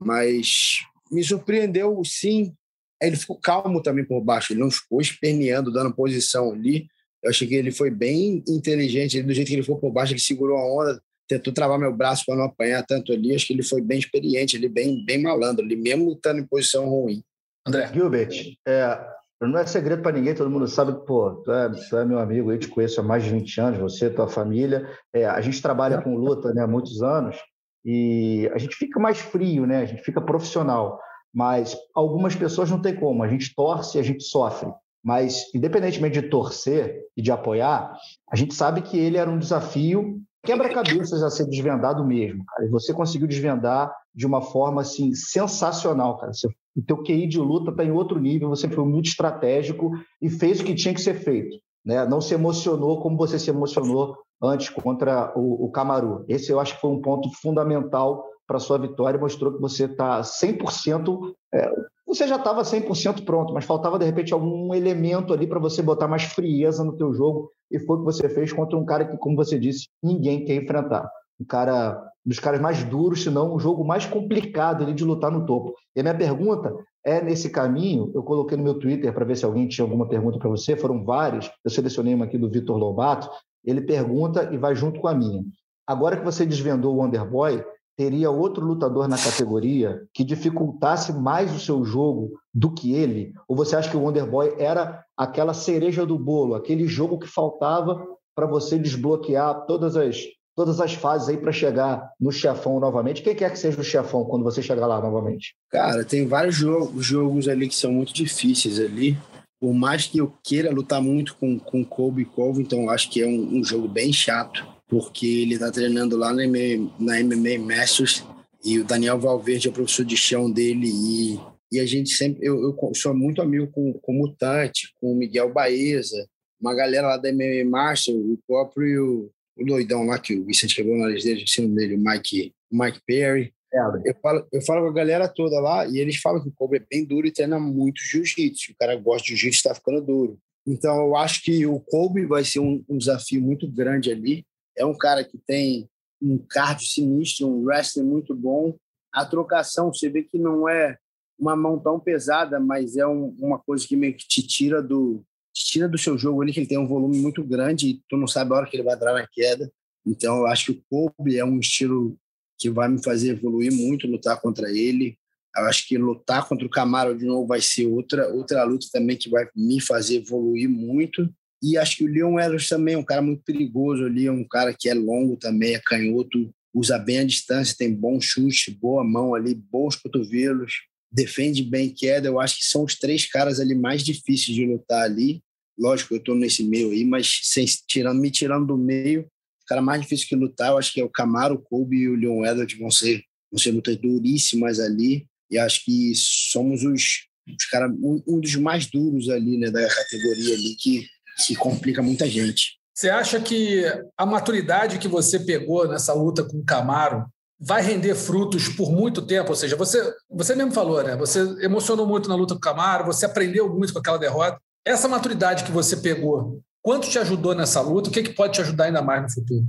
Mas 0.00 0.80
me 1.10 1.22
surpreendeu, 1.22 2.02
sim. 2.04 2.54
Ele 3.00 3.16
ficou 3.16 3.38
calmo 3.38 3.82
também 3.82 4.04
por 4.04 4.20
baixo, 4.20 4.52
ele 4.52 4.60
não 4.60 4.70
ficou 4.70 5.00
esperneando, 5.00 5.72
dando 5.72 5.94
posição 5.94 6.52
ali. 6.52 6.88
Eu 7.22 7.30
achei 7.30 7.46
que 7.46 7.54
ele 7.54 7.70
foi 7.70 7.90
bem 7.90 8.42
inteligente, 8.48 9.22
do 9.22 9.34
jeito 9.34 9.48
que 9.48 9.54
ele 9.54 9.62
foi 9.62 9.76
por 9.76 9.92
baixo, 9.92 10.12
ele 10.12 10.20
segurou 10.20 10.56
a 10.56 10.64
onda, 10.64 11.02
tentou 11.28 11.52
travar 11.52 11.78
meu 11.78 11.94
braço 11.94 12.24
para 12.26 12.36
não 12.36 12.44
apanhar 12.44 12.84
tanto 12.84 13.12
ali. 13.12 13.34
Acho 13.34 13.46
que 13.46 13.52
ele 13.52 13.62
foi 13.62 13.82
bem 13.82 13.98
experiente, 13.98 14.56
ele 14.56 14.68
bem, 14.68 15.04
bem 15.04 15.22
malandro, 15.22 15.64
ele 15.64 15.76
mesmo 15.76 16.12
estando 16.12 16.40
em 16.40 16.46
posição 16.46 16.88
ruim. 16.88 17.22
André. 17.66 17.90
Gilbert, 17.92 18.56
é, 18.66 19.06
não 19.40 19.58
é 19.58 19.66
segredo 19.66 20.02
para 20.02 20.16
ninguém, 20.16 20.34
todo 20.34 20.50
mundo 20.50 20.66
sabe 20.66 20.94
que, 20.94 21.06
pô, 21.06 21.30
tu 21.44 21.52
é, 21.52 21.70
tu 21.70 21.96
é, 21.96 22.04
meu 22.04 22.18
amigo, 22.18 22.50
eu 22.50 22.58
te 22.58 22.68
conheço 22.68 23.00
há 23.00 23.04
mais 23.04 23.22
de 23.22 23.30
20 23.30 23.60
anos, 23.60 23.78
você, 23.78 24.10
tua 24.10 24.26
família. 24.26 24.88
É, 25.12 25.26
a 25.26 25.40
gente 25.40 25.60
trabalha 25.60 26.00
com 26.00 26.16
luta 26.16 26.52
né, 26.54 26.62
há 26.62 26.66
muitos 26.66 27.02
anos 27.02 27.36
e 27.84 28.50
a 28.52 28.58
gente 28.58 28.74
fica 28.74 28.98
mais 28.98 29.18
frio, 29.18 29.66
né? 29.66 29.82
A 29.82 29.84
gente 29.84 30.02
fica 30.02 30.20
profissional. 30.20 30.98
Mas 31.32 31.76
algumas 31.94 32.34
pessoas 32.34 32.70
não 32.70 32.80
tem 32.80 32.96
como, 32.96 33.22
a 33.22 33.28
gente 33.28 33.54
torce, 33.54 33.98
a 33.98 34.02
gente 34.02 34.24
sofre. 34.24 34.72
Mas, 35.04 35.44
independentemente 35.54 36.20
de 36.20 36.28
torcer 36.28 37.02
e 37.16 37.22
de 37.22 37.30
apoiar, 37.30 37.96
a 38.30 38.36
gente 38.36 38.54
sabe 38.54 38.82
que 38.82 38.98
ele 38.98 39.16
era 39.16 39.30
um 39.30 39.38
desafio 39.38 40.20
quebra-cabeças 40.44 41.22
a 41.22 41.30
ser 41.30 41.46
desvendado 41.46 42.04
mesmo, 42.04 42.44
cara. 42.46 42.66
E 42.66 42.70
você 42.70 42.92
conseguiu 42.92 43.28
desvendar 43.28 43.92
de 44.14 44.26
uma 44.26 44.40
forma 44.40 44.80
assim 44.80 45.14
sensacional, 45.14 46.16
cara. 46.18 46.32
Você, 46.32 46.48
o 46.76 46.82
teu 46.82 47.02
QI 47.02 47.26
de 47.26 47.38
luta 47.38 47.70
está 47.70 47.84
em 47.84 47.90
outro 47.90 48.18
nível, 48.18 48.48
você 48.48 48.68
foi 48.68 48.84
muito 48.84 49.06
estratégico 49.06 49.92
e 50.20 50.28
fez 50.28 50.60
o 50.60 50.64
que 50.64 50.74
tinha 50.74 50.94
que 50.94 51.00
ser 51.00 51.14
feito. 51.14 51.56
Né? 51.84 52.04
Não 52.06 52.20
se 52.20 52.34
emocionou 52.34 53.00
como 53.00 53.16
você 53.16 53.38
se 53.38 53.50
emocionou 53.50 54.16
antes 54.42 54.68
contra 54.68 55.32
o, 55.36 55.66
o 55.66 55.70
Camaru. 55.70 56.24
Esse 56.28 56.52
eu 56.52 56.60
acho 56.60 56.74
que 56.74 56.80
foi 56.80 56.90
um 56.90 57.00
ponto 57.00 57.30
fundamental 57.40 58.24
para 58.46 58.58
sua 58.58 58.78
vitória, 58.78 59.20
mostrou 59.20 59.52
que 59.52 59.60
você 59.60 59.84
está 59.84 60.20
100%. 60.20 61.32
É, 61.54 61.70
você 62.08 62.26
já 62.26 62.36
estava 62.36 62.62
100% 62.62 63.24
pronto, 63.24 63.52
mas 63.52 63.66
faltava 63.66 63.98
de 63.98 64.06
repente 64.06 64.32
algum 64.32 64.74
elemento 64.74 65.32
ali 65.32 65.46
para 65.46 65.58
você 65.58 65.82
botar 65.82 66.08
mais 66.08 66.22
frieza 66.24 66.82
no 66.82 66.96
teu 66.96 67.12
jogo 67.12 67.50
e 67.70 67.78
foi 67.78 67.96
o 67.96 67.98
que 68.00 68.04
você 68.06 68.28
fez 68.30 68.50
contra 68.50 68.78
um 68.78 68.84
cara 68.84 69.04
que, 69.04 69.16
como 69.18 69.36
você 69.36 69.58
disse, 69.58 69.88
ninguém 70.02 70.44
quer 70.44 70.54
enfrentar. 70.54 71.08
Um 71.38 71.44
cara 71.44 72.02
dos 72.24 72.38
caras 72.38 72.60
mais 72.60 72.82
duros, 72.82 73.22
se 73.22 73.30
não 73.30 73.54
um 73.54 73.58
jogo 73.58 73.84
mais 73.84 74.06
complicado 74.06 74.82
ali 74.84 74.94
de 74.94 75.04
lutar 75.04 75.30
no 75.30 75.44
topo. 75.44 75.74
E 75.94 76.00
a 76.00 76.02
minha 76.02 76.16
pergunta 76.16 76.74
é 77.04 77.22
nesse 77.22 77.50
caminho, 77.50 78.10
eu 78.14 78.22
coloquei 78.22 78.56
no 78.56 78.64
meu 78.64 78.78
Twitter 78.78 79.12
para 79.12 79.24
ver 79.24 79.36
se 79.36 79.44
alguém 79.44 79.68
tinha 79.68 79.84
alguma 79.84 80.08
pergunta 80.08 80.38
para 80.38 80.48
você, 80.48 80.76
foram 80.76 81.04
vários, 81.04 81.50
eu 81.64 81.70
selecionei 81.70 82.14
uma 82.14 82.24
aqui 82.24 82.38
do 82.38 82.50
Vitor 82.50 82.76
Lobato, 82.76 83.30
ele 83.64 83.82
pergunta 83.82 84.50
e 84.52 84.56
vai 84.56 84.74
junto 84.74 84.98
com 84.98 85.08
a 85.08 85.14
minha. 85.14 85.42
Agora 85.86 86.16
que 86.16 86.24
você 86.24 86.44
desvendou 86.44 86.94
o 86.94 86.98
Wonderboy, 86.98 87.62
teria 87.98 88.30
outro 88.30 88.64
lutador 88.64 89.08
na 89.08 89.18
categoria 89.18 90.04
que 90.14 90.22
dificultasse 90.22 91.12
mais 91.12 91.52
o 91.52 91.58
seu 91.58 91.84
jogo 91.84 92.38
do 92.54 92.72
que 92.72 92.94
ele? 92.94 93.32
Ou 93.48 93.56
você 93.56 93.74
acha 93.74 93.90
que 93.90 93.96
o 93.96 94.00
Wonderboy 94.00 94.54
era 94.56 95.04
aquela 95.16 95.52
cereja 95.52 96.06
do 96.06 96.16
bolo, 96.16 96.54
aquele 96.54 96.86
jogo 96.86 97.18
que 97.18 97.26
faltava 97.26 98.06
para 98.36 98.46
você 98.46 98.78
desbloquear 98.78 99.66
todas 99.66 99.96
as 99.96 100.16
todas 100.54 100.80
as 100.80 100.92
fases 100.92 101.28
aí 101.28 101.36
para 101.36 101.52
chegar 101.52 102.10
no 102.20 102.32
chefão 102.32 102.80
novamente. 102.80 103.22
Quem 103.22 103.34
quer 103.34 103.48
que 103.52 103.58
seja 103.58 103.80
o 103.80 103.84
chefão 103.84 104.24
quando 104.24 104.42
você 104.42 104.60
chegar 104.60 104.88
lá 104.88 105.00
novamente? 105.00 105.54
Cara, 105.70 106.04
tem 106.04 106.26
vários 106.26 106.56
jogos, 106.56 107.06
jogos 107.06 107.46
ali 107.46 107.68
que 107.68 107.76
são 107.76 107.92
muito 107.92 108.12
difíceis 108.12 108.80
ali. 108.80 109.16
Por 109.60 109.72
mais 109.72 110.06
que 110.06 110.18
eu 110.18 110.32
queira 110.42 110.72
lutar 110.72 111.00
muito 111.00 111.36
com, 111.36 111.60
com 111.60 111.84
Kobe 111.84 112.22
e 112.22 112.60
então 112.60 112.82
eu 112.82 112.90
acho 112.90 113.08
que 113.08 113.22
é 113.22 113.26
um, 113.26 113.58
um, 113.58 113.64
jogo 113.64 113.86
bem 113.86 114.12
chato, 114.12 114.66
porque 114.88 115.26
ele 115.26 115.54
está 115.54 115.70
treinando 115.70 116.16
lá 116.16 116.32
na 116.32 116.46
MMA, 116.46 116.92
na 116.98 117.22
MMA 117.22 117.58
Masters 117.58 118.24
e 118.64 118.78
o 118.78 118.84
Daniel 118.84 119.18
Valverde 119.18 119.68
é 119.68 119.70
o 119.70 119.74
professor 119.74 120.04
de 120.04 120.16
chão 120.16 120.50
dele 120.50 120.88
e, 120.88 121.38
e 121.70 121.80
a 121.80 121.86
gente 121.86 122.10
sempre... 122.10 122.46
Eu, 122.46 122.60
eu 122.60 122.94
sou 122.94 123.14
muito 123.14 123.42
amigo 123.42 123.68
com, 123.68 123.92
com 123.92 124.12
o 124.12 124.18
Mutante, 124.18 124.94
com 125.00 125.12
o 125.12 125.16
Miguel 125.16 125.52
Baeza, 125.52 126.28
uma 126.60 126.74
galera 126.74 127.08
lá 127.08 127.16
da 127.16 127.32
MMA 127.32 127.64
Masters, 127.68 128.16
o 128.16 128.38
próprio 128.46 129.30
o 129.58 129.64
doidão 129.64 130.06
lá 130.06 130.18
que 130.18 130.36
o 130.36 130.44
Vicente 130.44 130.76
quebrou 130.76 130.94
o 130.94 131.00
nariz 131.00 131.24
dele, 131.24 131.42
ensino 131.42 131.74
dele, 131.74 131.96
o 131.96 131.98
Mike, 131.98 132.54
Mike 132.70 133.00
Perry. 133.04 133.52
É, 133.72 133.78
eu, 134.04 134.14
falo, 134.22 134.46
eu 134.52 134.62
falo 134.62 134.82
com 134.82 134.88
a 134.88 134.94
galera 134.94 135.28
toda 135.28 135.60
lá 135.60 135.86
e 135.86 135.98
eles 135.98 136.16
falam 136.16 136.42
que 136.42 136.48
o 136.48 136.52
Kobe 136.52 136.78
é 136.78 136.86
bem 136.88 137.04
duro 137.04 137.26
e 137.26 137.32
treina 137.32 137.58
muito 137.58 138.00
jiu-jitsu. 138.00 138.72
O 138.72 138.76
cara 138.78 138.96
gosta 138.96 139.24
de 139.24 139.30
jiu-jitsu 139.30 139.58
está 139.58 139.74
ficando 139.74 140.00
duro. 140.00 140.38
Então, 140.66 140.96
eu 140.98 141.16
acho 141.16 141.42
que 141.42 141.66
o 141.66 141.80
Kobe 141.80 142.24
vai 142.24 142.44
ser 142.44 142.60
um, 142.60 142.82
um, 142.88 142.96
desafio 142.96 143.40
muito 143.40 143.66
grande 143.70 144.10
ali. 144.10 144.44
É 144.78 144.84
um 144.84 144.96
cara 144.96 145.24
que 145.24 145.36
tem 145.36 145.88
um 146.20 146.38
cardio 146.38 146.86
sinistro, 146.86 147.48
um 147.48 147.64
wrestling 147.64 148.04
muito 148.04 148.34
bom. 148.34 148.76
A 149.12 149.24
trocação, 149.24 149.92
você 149.92 150.08
vê 150.08 150.22
que 150.22 150.38
não 150.38 150.68
é 150.68 150.96
uma 151.38 151.56
mão 151.56 151.78
tão 151.78 152.00
pesada, 152.00 152.58
mas 152.58 152.96
é 152.96 153.06
um, 153.06 153.34
uma 153.38 153.58
coisa 153.58 153.86
que 153.86 153.96
meio 153.96 154.14
que 154.14 154.26
te 154.26 154.42
tira 154.42 154.82
do, 154.82 155.22
tira 155.54 155.88
do 155.88 155.98
seu 155.98 156.18
jogo 156.18 156.42
ali 156.42 156.52
que 156.52 156.60
ele 156.60 156.66
tem 156.66 156.78
um 156.78 156.86
volume 156.86 157.18
muito 157.18 157.44
grande 157.44 157.88
e 157.88 158.02
tu 158.08 158.16
não 158.16 158.26
sabe 158.26 158.52
a 158.52 158.56
hora 158.56 158.66
que 158.66 158.76
ele 158.76 158.82
vai 158.82 158.94
entrar 158.94 159.12
na 159.12 159.26
queda. 159.26 159.70
Então, 160.06 160.38
eu 160.38 160.46
acho 160.46 160.72
que 160.72 160.82
o 160.90 161.12
Kobe 161.16 161.36
é 161.36 161.44
um 161.44 161.58
estilo 161.58 162.16
que 162.58 162.70
vai 162.70 162.88
me 162.88 163.02
fazer 163.02 163.30
evoluir 163.30 163.72
muito, 163.72 164.06
lutar 164.06 164.40
contra 164.40 164.70
ele. 164.70 165.16
Eu 165.56 165.64
acho 165.64 165.86
que 165.86 165.96
lutar 165.96 166.46
contra 166.48 166.66
o 166.66 166.70
Camaro 166.70 167.16
de 167.16 167.24
novo 167.24 167.46
vai 167.46 167.60
ser 167.60 167.86
outra 167.86 168.28
outra 168.32 168.64
luta 168.64 168.86
também 168.92 169.16
que 169.16 169.28
vai 169.28 169.48
me 169.54 169.80
fazer 169.80 170.16
evoluir 170.16 170.68
muito. 170.68 171.28
E 171.62 171.76
acho 171.76 171.96
que 171.96 172.04
o 172.04 172.08
Leon 172.08 172.38
Edwards 172.38 172.68
também 172.68 172.94
é 172.94 172.98
um 172.98 173.04
cara 173.04 173.20
muito 173.20 173.42
perigoso 173.42 174.04
ali, 174.04 174.26
é 174.26 174.32
um 174.32 174.44
cara 174.44 174.72
que 174.72 174.88
é 174.88 174.94
longo 174.94 175.36
também, 175.36 175.74
é 175.74 175.80
canhoto, 175.84 176.50
usa 176.72 176.98
bem 176.98 177.18
a 177.18 177.24
distância, 177.24 177.74
tem 177.76 177.92
bom 177.92 178.20
chute, 178.20 178.70
boa 178.70 179.02
mão 179.02 179.34
ali, 179.34 179.54
bons 179.54 179.96
cotovelos, 179.96 180.72
defende 181.10 181.62
bem 181.62 181.92
queda. 181.92 182.28
Eu 182.28 182.40
acho 182.40 182.58
que 182.58 182.64
são 182.64 182.84
os 182.84 182.94
três 182.94 183.26
caras 183.26 183.58
ali 183.58 183.74
mais 183.74 184.02
difíceis 184.02 184.54
de 184.54 184.64
lutar 184.64 185.02
ali. 185.02 185.42
Lógico, 185.78 186.14
eu 186.14 186.18
estou 186.18 186.34
nesse 186.34 186.62
meio 186.64 186.90
aí, 186.90 187.04
mas 187.04 187.40
sem, 187.44 187.64
tirando, 187.86 188.20
me 188.20 188.30
tirando 188.30 188.66
do 188.66 188.76
meio, 188.76 189.22
o 189.22 189.66
cara 189.66 189.82
mais 189.82 190.00
difícil 190.00 190.28
que 190.28 190.36
lutar, 190.36 190.70
eu 190.70 190.78
acho 190.78 190.92
que 190.92 191.00
é 191.00 191.04
o 191.04 191.10
Camaro, 191.10 191.54
o 191.54 191.58
Kobe 191.58 191.96
e 191.96 192.08
o 192.08 192.16
Leon 192.16 192.44
Edwards 192.44 192.78
vão 192.78 192.90
ser, 192.90 193.22
vão 193.50 193.58
ser 193.58 193.70
lutas 193.70 193.96
duríssimas 193.96 194.80
ali. 194.80 195.26
E 195.50 195.58
acho 195.58 195.84
que 195.84 196.12
somos 196.14 196.84
os, 196.84 197.26
os 197.46 197.64
caras, 197.70 197.90
um, 198.02 198.22
um, 198.26 198.40
dos 198.40 198.54
mais 198.56 198.86
duros 198.86 199.28
ali, 199.28 199.56
né, 199.56 199.70
da 199.70 199.86
categoria 199.88 200.54
ali, 200.54 200.74
que, 200.76 201.06
que 201.46 201.54
complica 201.54 202.02
muita 202.02 202.28
gente. 202.28 202.78
Você 202.94 203.08
acha 203.08 203.40
que 203.40 203.84
a 204.16 204.26
maturidade 204.26 204.98
que 204.98 205.06
você 205.06 205.38
pegou 205.38 205.86
nessa 205.86 206.12
luta 206.12 206.42
com 206.42 206.58
o 206.58 206.64
Camaro 206.64 207.26
vai 207.60 207.80
render 207.80 208.14
frutos 208.14 208.68
por 208.68 208.90
muito 208.90 209.22
tempo? 209.22 209.50
Ou 209.50 209.54
seja, 209.54 209.76
você, 209.76 210.12
você 210.28 210.54
mesmo 210.54 210.72
falou, 210.72 211.02
né? 211.02 211.16
Você 211.16 211.40
emocionou 211.64 212.06
muito 212.06 212.28
na 212.28 212.34
luta 212.34 212.54
com 212.54 212.58
o 212.58 212.60
Camaro, 212.60 213.04
você 213.04 213.24
aprendeu 213.24 213.72
muito 213.72 213.92
com 213.92 214.00
aquela 214.00 214.18
derrota. 214.18 214.60
Essa 214.84 215.06
maturidade 215.06 215.64
que 215.64 215.70
você 215.70 215.96
pegou, 215.96 216.60
quanto 216.82 217.08
te 217.08 217.18
ajudou 217.18 217.54
nessa 217.54 217.80
luta? 217.80 218.10
O 218.10 218.12
que, 218.12 218.22
que 218.22 218.32
pode 218.32 218.54
te 218.54 218.60
ajudar 218.62 218.84
ainda 218.84 219.02
mais 219.02 219.22
no 219.22 219.30
futuro? 219.30 219.64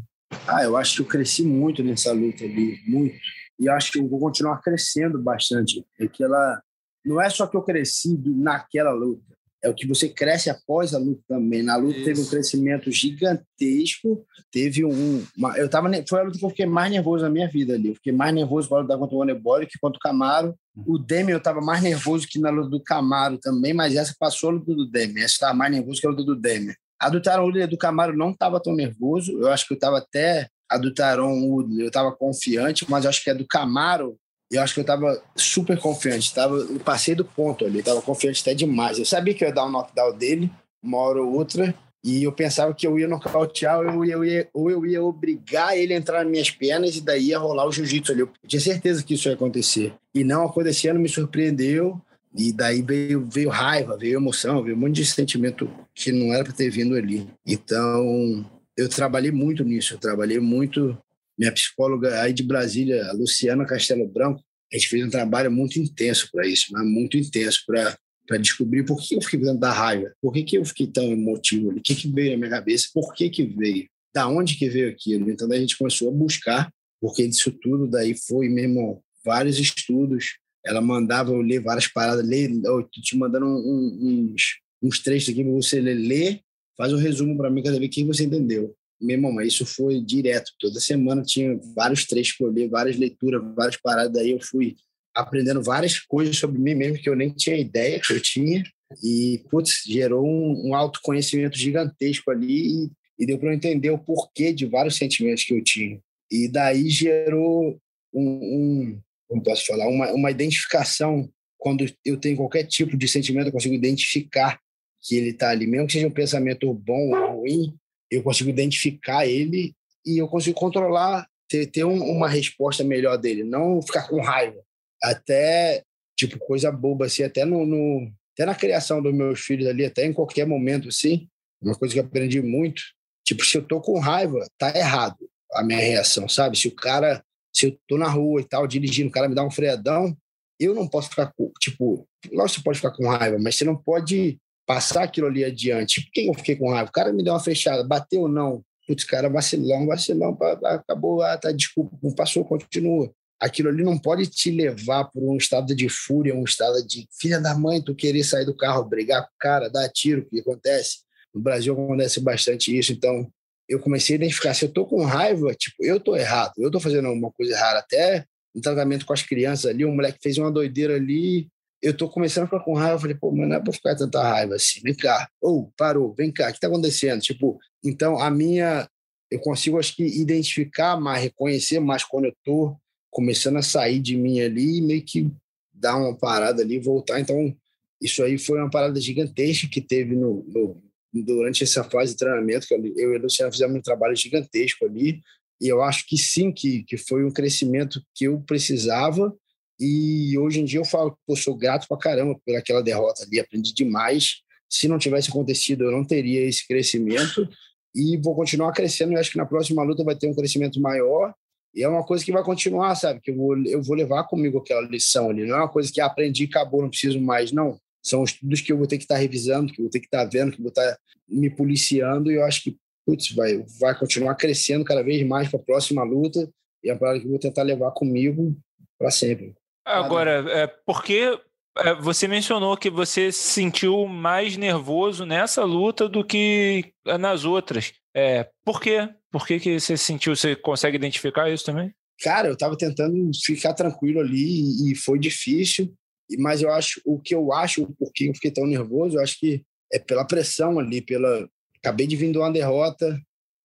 Ah, 0.47 0.63
eu 0.63 0.75
acho 0.75 0.95
que 0.95 1.01
eu 1.01 1.05
cresci 1.05 1.43
muito 1.43 1.83
nessa 1.83 2.11
luta 2.11 2.43
ali, 2.43 2.79
muito. 2.87 3.15
E 3.59 3.69
acho 3.69 3.91
que 3.91 3.99
eu 3.99 4.07
vou 4.07 4.19
continuar 4.19 4.59
crescendo 4.61 5.21
bastante. 5.21 5.85
Porque 5.97 6.23
ela 6.23 6.61
não 7.05 7.21
é 7.21 7.29
só 7.29 7.45
que 7.45 7.57
eu 7.57 7.61
cresci 7.61 8.17
naquela 8.25 8.91
luta, 8.91 9.35
é 9.61 9.69
o 9.69 9.73
que 9.73 9.87
você 9.87 10.07
cresce 10.07 10.49
após 10.49 10.93
a 10.93 10.97
luta 10.97 11.21
também. 11.27 11.61
Na 11.61 11.75
luta 11.75 11.97
Isso. 11.97 12.05
teve 12.05 12.21
um 12.21 12.25
crescimento 12.25 12.91
gigantesco. 12.91 14.25
Teve 14.51 14.85
um. 14.85 15.25
Uma, 15.37 15.57
eu 15.57 15.69
tava, 15.69 15.89
foi 16.07 16.19
a 16.19 16.23
luta 16.23 16.39
que 16.39 16.45
eu 16.45 16.49
fiquei 16.49 16.65
mais 16.65 16.91
nervoso 16.91 17.23
na 17.23 17.29
minha 17.29 17.47
vida 17.47 17.73
ali. 17.73 17.89
Eu 17.89 17.95
fiquei 17.95 18.13
mais 18.13 18.33
nervoso 18.33 18.69
para 18.69 18.81
lutar 18.81 18.97
contra 18.97 19.15
o 19.15 19.19
Oneboy 19.19 19.65
que 19.65 19.79
contra 19.79 19.97
o 19.97 20.01
Camaro. 20.01 20.55
O 20.87 20.97
Demi 20.97 21.31
eu 21.31 21.39
estava 21.39 21.59
mais 21.59 21.81
nervoso 21.81 22.25
que 22.27 22.39
na 22.39 22.49
luta 22.49 22.69
do 22.69 22.81
Camaro 22.81 23.37
também, 23.37 23.73
mas 23.73 23.95
essa 23.95 24.15
passou 24.17 24.49
a 24.49 24.53
luta 24.53 24.73
do 24.73 24.89
Demi. 24.89 25.19
Essa 25.19 25.33
estava 25.33 25.53
mais 25.53 25.71
nervoso 25.71 25.99
que 25.99 26.07
a 26.07 26.09
luta 26.09 26.23
do 26.23 26.35
Demi. 26.35 26.73
A 26.99 27.09
do 27.09 27.21
Taron 27.21 27.51
do 27.51 27.77
Camaro 27.77 28.15
não 28.15 28.31
estava 28.31 28.59
tão 28.61 28.73
nervoso. 28.73 29.31
Eu 29.39 29.49
acho 29.49 29.67
que 29.67 29.73
eu 29.73 29.75
estava 29.75 29.97
até. 29.97 30.47
A 30.69 30.77
do 30.77 30.93
Taron 30.93 31.65
eu 31.77 31.87
estava 31.87 32.11
confiante, 32.11 32.85
mas 32.89 33.03
eu 33.03 33.09
acho 33.09 33.23
que 33.23 33.29
a 33.29 33.33
do 33.33 33.47
Camaro 33.47 34.17
eu 34.51 34.61
acho 34.61 34.73
que 34.73 34.79
eu 34.79 34.83
estava 34.83 35.21
super 35.35 35.77
confiante. 35.77 36.33
Tava, 36.33 36.65
passei 36.83 37.15
do 37.15 37.23
ponto 37.23 37.65
ali, 37.65 37.79
estava 37.79 38.01
confiante 38.01 38.41
até 38.41 38.53
demais. 38.53 38.97
Eu 38.97 39.05
sabia 39.05 39.33
que 39.33 39.43
eu 39.43 39.49
ia 39.49 39.53
dar 39.53 39.65
um 39.65 39.71
knockdown 39.71 40.17
dele, 40.17 40.51
uma 40.81 40.97
hora 40.97 41.21
ou 41.21 41.33
outra, 41.33 41.75
e 42.03 42.23
eu 42.23 42.31
pensava 42.31 42.73
que 42.73 42.87
eu 42.87 42.97
ia 42.97 43.07
nocautear 43.07 43.79
ou 43.95 44.05
eu 44.05 44.23
ia, 44.23 44.47
ou 44.53 44.71
eu 44.71 44.85
ia 44.85 45.03
obrigar 45.03 45.77
ele 45.77 45.93
a 45.93 45.97
entrar 45.97 46.23
nas 46.23 46.31
minhas 46.31 46.49
pernas 46.49 46.95
e 46.95 47.01
daí 47.01 47.27
ia 47.27 47.37
rolar 47.37 47.67
o 47.67 47.71
jiu-jitsu 47.71 48.11
ali. 48.11 48.21
Eu 48.21 48.29
tinha 48.47 48.61
certeza 48.61 49.03
que 49.03 49.13
isso 49.13 49.27
ia 49.27 49.33
acontecer. 49.33 49.93
E 50.15 50.23
não 50.23 50.45
acontecendo, 50.45 50.99
me 50.99 51.09
surpreendeu. 51.09 51.99
E 52.33 52.53
daí 52.53 52.81
veio, 52.81 53.27
veio 53.29 53.49
raiva, 53.49 53.97
veio 53.97 54.17
emoção, 54.17 54.63
veio 54.63 54.77
um 54.77 54.79
monte 54.79 54.95
de 54.95 55.05
sentimento 55.05 55.69
que 55.93 56.11
não 56.11 56.33
era 56.33 56.43
para 56.43 56.53
ter 56.53 56.69
vindo 56.69 56.95
ali. 56.95 57.27
Então, 57.45 58.45
eu 58.77 58.87
trabalhei 58.87 59.31
muito 59.31 59.63
nisso. 59.63 59.95
Eu 59.95 59.97
trabalhei 59.97 60.39
muito 60.39 60.97
minha 61.39 61.53
psicóloga 61.53 62.21
aí 62.21 62.33
de 62.33 62.43
Brasília, 62.43 63.07
a 63.07 63.13
Luciana 63.13 63.65
Castelo 63.65 64.05
Branco, 64.05 64.43
a 64.71 64.75
gente 64.75 64.89
fez 64.89 65.05
um 65.05 65.09
trabalho 65.09 65.49
muito 65.49 65.79
intenso 65.79 66.29
para 66.31 66.45
isso, 66.45 66.73
né? 66.73 66.83
muito 66.83 67.17
intenso 67.17 67.63
para 67.65 67.97
para 68.27 68.37
descobrir 68.37 68.85
por 68.85 69.01
que 69.01 69.15
eu 69.15 69.21
fiquei 69.23 69.39
dentro 69.39 69.59
da 69.59 69.73
raiva, 69.73 70.13
por 70.21 70.31
que, 70.31 70.43
que 70.43 70.55
eu 70.55 70.63
fiquei 70.63 70.85
tão 70.85 71.11
emotivo, 71.11 71.71
o 71.71 71.81
que, 71.81 71.95
que 71.95 72.07
veio 72.07 72.33
na 72.33 72.37
minha 72.37 72.49
cabeça, 72.51 72.87
por 72.93 73.11
que, 73.11 73.27
que 73.27 73.43
veio, 73.43 73.87
da 74.13 74.27
onde 74.27 74.55
que 74.55 74.69
veio 74.69 74.87
aquilo. 74.87 75.31
Então, 75.31 75.51
a 75.51 75.57
gente 75.57 75.75
começou 75.75 76.09
a 76.09 76.13
buscar, 76.13 76.71
porque 77.01 77.27
disso 77.27 77.51
tudo 77.51 77.87
daí 77.87 78.15
foi 78.15 78.47
mesmo 78.47 79.03
vários 79.25 79.57
estudos. 79.57 80.37
Ela 80.63 80.79
mandava 80.79 81.31
eu 81.31 81.41
ler 81.41 81.59
várias 81.59 81.87
paradas, 81.87 82.23
ler, 82.23 82.51
eu 82.65 82.83
te 82.83 83.17
mandando 83.17 83.47
um, 83.47 84.29
uns, 84.31 84.59
uns 84.79 84.99
trechos 84.99 85.29
aqui 85.29 85.43
para 85.43 85.53
você 85.53 85.81
ler, 85.81 85.95
ler, 85.95 86.41
faz 86.77 86.93
um 86.93 86.97
resumo 86.97 87.35
para 87.35 87.49
mim 87.49 87.63
cada 87.63 87.79
vez 87.79 87.89
que 87.89 88.03
você 88.03 88.25
entendeu 88.25 88.75
meu 89.01 89.15
irmão, 89.15 89.41
isso 89.41 89.65
foi 89.65 90.01
direto. 90.01 90.51
Toda 90.59 90.79
semana 90.79 91.23
tinha 91.23 91.59
vários 91.75 92.05
trechos 92.05 92.37
para 92.37 92.47
ler, 92.47 92.69
várias 92.69 92.97
leituras, 92.97 93.41
várias 93.55 93.77
paradas. 93.77 94.11
Daí 94.13 94.31
eu 94.31 94.39
fui 94.41 94.75
aprendendo 95.15 95.61
várias 95.61 95.99
coisas 95.99 96.37
sobre 96.37 96.59
mim 96.59 96.75
mesmo 96.75 97.01
que 97.01 97.09
eu 97.09 97.15
nem 97.15 97.29
tinha 97.31 97.57
ideia 97.57 97.99
que 97.99 98.13
eu 98.13 98.21
tinha. 98.21 98.63
E, 99.03 99.43
putz, 99.49 99.83
gerou 99.85 100.25
um, 100.25 100.69
um 100.69 100.75
autoconhecimento 100.75 101.57
gigantesco 101.57 102.31
ali 102.31 102.85
e, 102.85 102.91
e 103.19 103.25
deu 103.25 103.37
para 103.37 103.49
eu 103.49 103.53
entender 103.53 103.91
o 103.91 103.99
porquê 103.99 104.51
de 104.51 104.65
vários 104.65 104.97
sentimentos 104.97 105.43
que 105.43 105.53
eu 105.53 105.63
tinha. 105.63 105.99
E 106.31 106.47
daí 106.47 106.89
gerou 106.89 107.79
um, 108.13 108.21
um 108.21 108.99
como 109.29 109.43
posso 109.43 109.65
falar, 109.67 109.87
uma, 109.87 110.11
uma 110.11 110.31
identificação. 110.31 111.29
Quando 111.57 111.85
eu 112.03 112.17
tenho 112.17 112.37
qualquer 112.37 112.63
tipo 112.63 112.97
de 112.97 113.07
sentimento, 113.07 113.47
eu 113.47 113.51
consigo 113.51 113.75
identificar 113.75 114.59
que 115.01 115.15
ele 115.15 115.29
está 115.29 115.51
ali, 115.51 115.67
mesmo 115.67 115.87
que 115.87 115.93
seja 115.93 116.07
um 116.07 116.11
pensamento 116.11 116.73
bom 116.73 117.15
ou 117.15 117.37
ruim, 117.37 117.73
eu 118.11 118.23
consigo 118.23 118.49
identificar 118.49 119.25
ele 119.25 119.73
e 120.05 120.17
eu 120.21 120.27
consigo 120.27 120.59
controlar, 120.59 121.27
ter, 121.47 121.67
ter 121.67 121.83
um, 121.83 122.01
uma 122.03 122.27
resposta 122.27 122.83
melhor 122.83 123.17
dele, 123.17 123.43
não 123.43 123.81
ficar 123.81 124.07
com 124.07 124.21
raiva. 124.21 124.61
Até, 125.01 125.83
tipo, 126.17 126.37
coisa 126.39 126.71
boba, 126.71 127.05
assim, 127.05 127.23
até, 127.23 127.45
no, 127.45 127.65
no, 127.65 128.11
até 128.33 128.45
na 128.45 128.55
criação 128.55 129.01
dos 129.01 129.13
meus 129.13 129.39
filhos 129.39 129.67
ali, 129.67 129.85
até 129.85 130.05
em 130.05 130.13
qualquer 130.13 130.45
momento, 130.45 130.89
assim, 130.89 131.27
uma 131.61 131.75
coisa 131.75 131.93
que 131.93 131.99
eu 131.99 132.05
aprendi 132.05 132.41
muito, 132.41 132.81
tipo, 133.25 133.45
se 133.45 133.57
eu 133.57 133.61
tô 133.61 133.81
com 133.81 133.99
raiva, 133.99 134.45
tá 134.57 134.75
errado 134.75 135.17
a 135.53 135.63
minha 135.63 135.79
reação, 135.79 136.27
sabe? 136.29 136.57
Se 136.57 136.67
o 136.67 136.75
cara 136.75 137.23
se 137.53 137.67
eu 137.67 137.79
tô 137.87 137.97
na 137.97 138.07
rua 138.07 138.41
e 138.41 138.43
tal, 138.45 138.67
dirigindo, 138.67 139.09
o 139.09 139.11
cara 139.11 139.27
me 139.27 139.35
dá 139.35 139.43
um 139.43 139.51
freadão, 139.51 140.15
eu 140.59 140.73
não 140.73 140.87
posso 140.87 141.09
ficar, 141.09 141.33
tipo, 141.59 142.07
lógico 142.31 142.59
você 142.59 142.63
pode 142.63 142.79
ficar 142.79 142.91
com 142.91 143.07
raiva, 143.07 143.37
mas 143.39 143.55
você 143.55 143.65
não 143.65 143.75
pode 143.75 144.37
passar 144.69 145.05
aquilo 145.05 145.25
ali 145.25 145.43
adiante. 145.43 145.99
Por 146.03 146.11
que 146.11 146.27
eu 146.27 146.33
fiquei 146.35 146.55
com 146.55 146.69
raiva? 146.69 146.91
O 146.91 146.93
cara 146.93 147.11
me 147.11 147.23
deu 147.23 147.33
uma 147.33 147.39
fechada, 147.39 147.83
bateu 147.83 148.21
ou 148.21 148.27
não? 148.27 148.63
Putz, 148.85 149.03
cara, 149.03 149.27
vacilão, 149.27 149.87
vacilão, 149.87 150.37
acabou, 150.63 151.23
ah, 151.23 151.35
tá, 151.39 151.51
desculpa, 151.51 151.97
não 152.03 152.13
passou, 152.13 152.45
continua. 152.45 153.11
Aquilo 153.39 153.69
ali 153.69 153.83
não 153.83 153.97
pode 153.97 154.27
te 154.27 154.51
levar 154.51 155.05
por 155.05 155.23
um 155.23 155.35
estado 155.37 155.75
de 155.75 155.89
fúria, 155.89 156.35
um 156.35 156.43
estado 156.43 156.85
de 156.85 157.07
filha 157.19 157.41
da 157.41 157.57
mãe, 157.57 157.81
tu 157.81 157.95
querer 157.95 158.23
sair 158.23 158.45
do 158.45 158.55
carro, 158.55 158.87
brigar 158.87 159.23
com 159.23 159.29
o 159.29 159.39
cara, 159.39 159.71
dar 159.71 159.89
tiro, 159.89 160.21
o 160.21 160.25
que 160.25 160.39
acontece. 160.39 160.99
No 161.33 161.41
Brasil 161.41 161.73
acontece 161.73 162.19
bastante 162.19 162.77
isso, 162.77 162.91
então 162.91 163.27
eu 163.67 163.79
comecei 163.79 164.15
a 164.15 164.17
identificar, 164.17 164.53
se 164.53 164.65
eu 164.65 164.69
tô 164.69 164.85
com 164.85 165.03
raiva, 165.03 165.51
tipo, 165.55 165.83
eu 165.83 165.99
tô 165.99 166.15
errado, 166.15 166.53
eu 166.59 166.69
tô 166.69 166.79
fazendo 166.79 167.07
alguma 167.07 167.31
coisa 167.31 167.53
errada. 167.53 167.79
Até 167.79 168.23
no 168.53 168.61
tratamento 168.61 169.03
com 169.03 169.13
as 169.13 169.23
crianças 169.23 169.65
ali, 169.65 169.83
um 169.83 169.95
moleque 169.95 170.19
fez 170.21 170.37
uma 170.37 170.51
doideira 170.51 170.95
ali, 170.95 171.47
eu 171.81 171.95
tô 171.95 172.09
começando 172.09 172.43
a 172.43 172.47
ficar 172.47 172.59
com 172.59 172.73
raiva, 172.73 172.95
eu 172.95 172.99
falei, 172.99 173.15
pô, 173.15 173.31
mas 173.31 173.47
não 173.47 173.55
é 173.55 173.59
pra 173.59 173.73
ficar 173.73 173.95
tanta 173.95 174.21
raiva 174.21 174.55
assim, 174.55 174.81
vem 174.81 174.93
cá, 174.93 175.29
ou 175.41 175.61
oh, 175.61 175.71
parou, 175.77 176.13
vem 176.13 176.31
cá, 176.31 176.49
o 176.49 176.53
que 176.53 176.59
tá 176.59 176.67
acontecendo? 176.67 177.21
Tipo, 177.21 177.57
então 177.83 178.19
a 178.19 178.29
minha, 178.29 178.89
eu 179.31 179.39
consigo, 179.39 179.79
acho 179.79 179.95
que, 179.95 180.03
identificar 180.03 180.99
mais, 180.99 181.23
reconhecer 181.23 181.79
mais 181.79 182.03
quando 182.03 182.25
eu 182.25 182.33
tô 182.43 182.75
começando 183.09 183.57
a 183.57 183.61
sair 183.61 183.99
de 183.99 184.15
mim 184.15 184.39
ali 184.41 184.77
e 184.77 184.81
meio 184.81 185.03
que 185.03 185.31
dar 185.73 185.97
uma 185.97 186.15
parada 186.15 186.61
ali, 186.61 186.79
voltar. 186.79 187.19
Então, 187.19 187.55
isso 188.01 188.23
aí 188.23 188.37
foi 188.37 188.59
uma 188.59 188.69
parada 188.69 188.99
gigantesca 188.99 189.67
que 189.67 189.81
teve 189.81 190.15
no, 190.15 190.43
no 190.47 190.81
durante 191.11 191.63
essa 191.63 191.83
fase 191.83 192.11
de 192.11 192.19
treinamento, 192.19 192.67
que 192.67 192.73
eu 192.73 193.13
e 193.13 193.17
o 193.17 193.21
Luciano 193.21 193.51
fizemos 193.51 193.75
um 193.75 193.81
trabalho 193.81 194.15
gigantesco 194.15 194.85
ali, 194.85 195.21
e 195.59 195.67
eu 195.67 195.81
acho 195.81 196.05
que 196.07 196.17
sim, 196.17 196.51
que, 196.51 196.83
que 196.83 196.97
foi 196.97 197.25
um 197.25 197.31
crescimento 197.31 198.01
que 198.13 198.25
eu 198.25 198.39
precisava, 198.41 199.35
e 199.79 200.37
hoje 200.37 200.59
em 200.59 200.65
dia 200.65 200.79
eu 200.79 200.85
falo 200.85 201.17
que 201.27 201.35
sou 201.35 201.55
grato 201.55 201.87
pra 201.87 201.97
caramba 201.97 202.37
por 202.45 202.55
aquela 202.55 202.83
derrota 202.83 203.23
ali, 203.23 203.39
aprendi 203.39 203.73
demais. 203.73 204.41
Se 204.69 204.87
não 204.87 204.99
tivesse 204.99 205.29
acontecido, 205.29 205.85
eu 205.85 205.91
não 205.91 206.03
teria 206.03 206.41
esse 206.41 206.67
crescimento, 206.67 207.47
e 207.95 208.17
vou 208.17 208.35
continuar 208.35 208.71
crescendo, 208.71 209.13
e 209.13 209.15
acho 209.15 209.31
que 209.31 209.37
na 209.37 209.45
próxima 209.45 209.81
luta 209.83 210.03
vai 210.03 210.15
ter 210.15 210.27
um 210.27 210.35
crescimento 210.35 210.79
maior, 210.79 211.33
e 211.73 211.83
é 211.83 211.87
uma 211.87 212.03
coisa 212.03 212.23
que 212.23 212.31
vai 212.31 212.43
continuar, 212.43 212.95
sabe? 212.95 213.21
Que 213.21 213.31
eu 213.31 213.35
vou, 213.35 213.57
eu 213.65 213.81
vou 213.81 213.95
levar 213.95 214.23
comigo 214.25 214.57
aquela 214.57 214.81
lição 214.81 215.29
ali. 215.29 215.45
Não 215.45 215.55
é 215.55 215.59
uma 215.59 215.69
coisa 215.69 215.91
que 215.91 216.01
aprendi 216.01 216.43
e 216.43 216.47
acabou, 216.47 216.81
não 216.81 216.89
preciso 216.89 217.21
mais, 217.21 217.51
não. 217.51 217.79
São 218.03 218.23
estudos 218.23 218.61
que 218.61 218.71
eu 218.71 218.77
vou 218.77 218.87
ter 218.87 218.97
que 218.97 219.03
estar 219.03 219.15
tá 219.15 219.21
revisando, 219.21 219.71
que 219.71 219.79
eu 219.79 219.83
vou 219.83 219.91
ter 219.91 219.99
que 219.99 220.07
estar 220.07 220.23
tá 220.23 220.29
vendo, 220.31 220.51
que 220.51 220.57
eu 220.57 220.63
vou 220.63 220.69
estar 220.69 220.91
tá 220.91 220.97
me 221.27 221.49
policiando. 221.49 222.31
E 222.31 222.35
eu 222.35 222.43
acho 222.43 222.63
que, 222.63 222.77
putz, 223.05 223.31
vai, 223.33 223.63
vai 223.79 223.97
continuar 223.97 224.35
crescendo 224.35 224.83
cada 224.83 225.03
vez 225.03 225.25
mais 225.27 225.47
para 225.47 225.59
a 225.59 225.63
próxima 225.63 226.03
luta. 226.03 226.49
E 226.83 226.89
é 226.89 226.93
uma 226.93 226.99
parada 226.99 227.19
que 227.19 227.25
eu 227.25 227.29
vou 227.29 227.39
tentar 227.39 227.63
levar 227.63 227.91
comigo 227.91 228.57
para 228.97 229.11
sempre. 229.11 229.53
Agora, 229.89 230.45
é, 230.51 230.67
porque 230.67 231.39
é, 231.77 231.95
você 231.95 232.27
mencionou 232.27 232.77
que 232.77 232.89
você 232.89 233.31
se 233.31 233.53
sentiu 233.53 234.05
mais 234.05 234.55
nervoso 234.57 235.25
nessa 235.25 235.63
luta 235.63 236.07
do 236.07 236.23
que 236.23 236.93
nas 237.19 237.45
outras. 237.45 237.93
É, 238.15 238.49
por 238.63 238.81
quê? 238.81 239.09
Por 239.31 239.45
que, 239.45 239.59
que 239.59 239.79
você 239.79 239.97
sentiu? 239.97 240.35
Você 240.35 240.55
consegue 240.55 240.97
identificar 240.97 241.49
isso 241.49 241.65
também? 241.65 241.93
Cara, 242.21 242.47
eu 242.47 242.53
estava 242.53 242.77
tentando 242.77 243.31
ficar 243.45 243.73
tranquilo 243.73 244.19
ali 244.19 244.91
e 244.91 244.95
foi 244.95 245.17
difícil. 245.17 245.93
Mas 246.37 246.61
eu 246.61 246.71
acho, 246.71 247.01
o 247.05 247.19
que 247.19 247.33
eu 247.33 247.51
acho, 247.51 247.83
o 247.83 247.95
porquê 247.95 248.29
eu 248.29 248.35
fiquei 248.35 248.51
tão 248.51 248.67
nervoso, 248.67 249.17
eu 249.17 249.23
acho 249.23 249.39
que 249.39 249.63
é 249.91 249.97
pela 249.97 250.25
pressão 250.25 250.77
ali, 250.77 251.01
pela. 251.01 251.49
Acabei 251.77 252.05
de 252.05 252.15
vir 252.15 252.31
de 252.31 252.37
uma 252.37 252.51
derrota, 252.51 253.19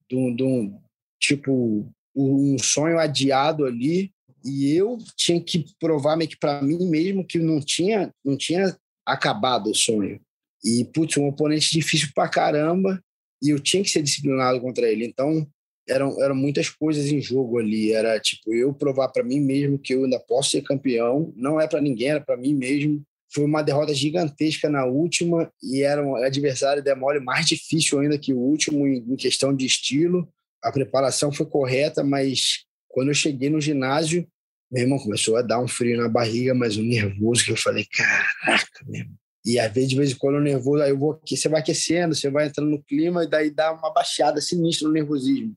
de 0.09 0.17
um, 0.17 0.35
de 0.35 0.43
um 0.43 0.81
tipo, 1.21 1.93
um 2.15 2.57
sonho 2.59 2.99
adiado 2.99 3.67
ali, 3.67 4.13
e 4.45 4.73
eu 4.75 4.99
tinha 5.17 5.41
que 5.41 5.65
provar 5.81 6.17
meio 6.17 6.31
que 6.31 6.39
para 6.39 6.61
mim 6.61 6.89
mesmo 6.89 7.27
que 7.27 7.39
não 7.39 7.61
tinha, 7.61 8.13
não 8.25 8.37
tinha 8.37 8.77
acabado 9.07 9.71
o 9.71 9.75
sonho. 9.75 10.21
E, 10.63 10.85
putz, 10.85 11.17
um 11.17 11.29
oponente 11.29 11.71
difícil 11.71 12.09
pra 12.15 12.29
caramba, 12.29 13.03
e 13.43 13.51
eu 13.51 13.61
tinha 13.61 13.83
que 13.83 13.91
ser 13.91 14.03
disciplinado 14.03 14.61
contra 14.61 14.91
ele. 14.91 15.05
Então, 15.05 15.47
eram, 15.89 16.23
eram 16.23 16.35
muitas 16.35 16.69
coisas 16.69 17.07
em 17.07 17.21
jogo 17.21 17.59
ali. 17.59 17.93
Era 17.93 18.19
tipo 18.19 18.55
eu 18.55 18.73
provar 18.73 19.09
para 19.09 19.23
mim 19.23 19.41
mesmo 19.41 19.79
que 19.79 19.95
eu 19.95 20.05
ainda 20.05 20.19
posso 20.19 20.51
ser 20.51 20.63
campeão. 20.63 21.33
Não 21.37 21.61
é 21.61 21.69
para 21.69 21.81
ninguém, 21.81 22.09
era 22.09 22.21
para 22.21 22.37
mim 22.37 22.55
mesmo. 22.55 23.03
Foi 23.33 23.45
uma 23.45 23.63
derrota 23.63 23.93
gigantesca 23.93 24.71
na 24.71 24.85
última 24.87 25.51
e 25.63 25.83
era 25.83 26.07
um 26.07 26.15
adversário 26.17 26.83
demole 26.83 27.21
mais 27.21 27.47
difícil 27.47 27.99
ainda 27.99 28.19
que 28.19 28.33
o 28.33 28.39
último 28.39 28.87
em 28.87 29.17
questão 29.17 29.55
de 29.55 29.67
estilo. 29.67 30.29
A 30.63 30.73
preparação 30.73 31.33
foi 31.33 31.45
correta, 31.45 32.03
mas 32.03 32.65
quando 32.89 33.09
eu 33.09 33.15
cheguei 33.15 33.51
no 33.51 33.61
ginásio, 33.61 34.27
meu 34.75 34.83
irmão 34.83 34.99
começou 34.99 35.37
a 35.37 35.43
dar 35.43 35.61
um 35.61 35.69
frio 35.69 35.97
na 35.97 36.09
barriga, 36.09 36.53
mas 36.53 36.77
um 36.77 36.83
nervoso 36.83 37.45
que 37.45 37.53
eu 37.53 37.57
falei, 37.57 37.85
caraca, 37.85 38.85
meu 38.85 39.03
irmão. 39.03 39.17
E 39.47 39.57
às 39.57 39.73
vezes, 39.73 39.91
de 39.91 39.97
vez 39.97 40.11
em 40.11 40.17
quando, 40.17 40.37
eu 40.37 40.41
nervoso, 40.41 40.83
aí 40.83 40.91
eu 40.91 40.99
vou 40.99 41.13
aqui, 41.13 41.37
você 41.37 41.49
vai 41.49 41.61
aquecendo, 41.61 42.13
você 42.13 42.29
vai 42.29 42.49
entrando 42.49 42.71
no 42.71 42.83
clima, 42.83 43.23
e 43.23 43.29
daí 43.29 43.51
dá 43.51 43.73
uma 43.73 43.93
baixada 43.93 44.41
sinistra 44.41 44.89
no 44.89 44.95
nervosismo. 44.95 45.55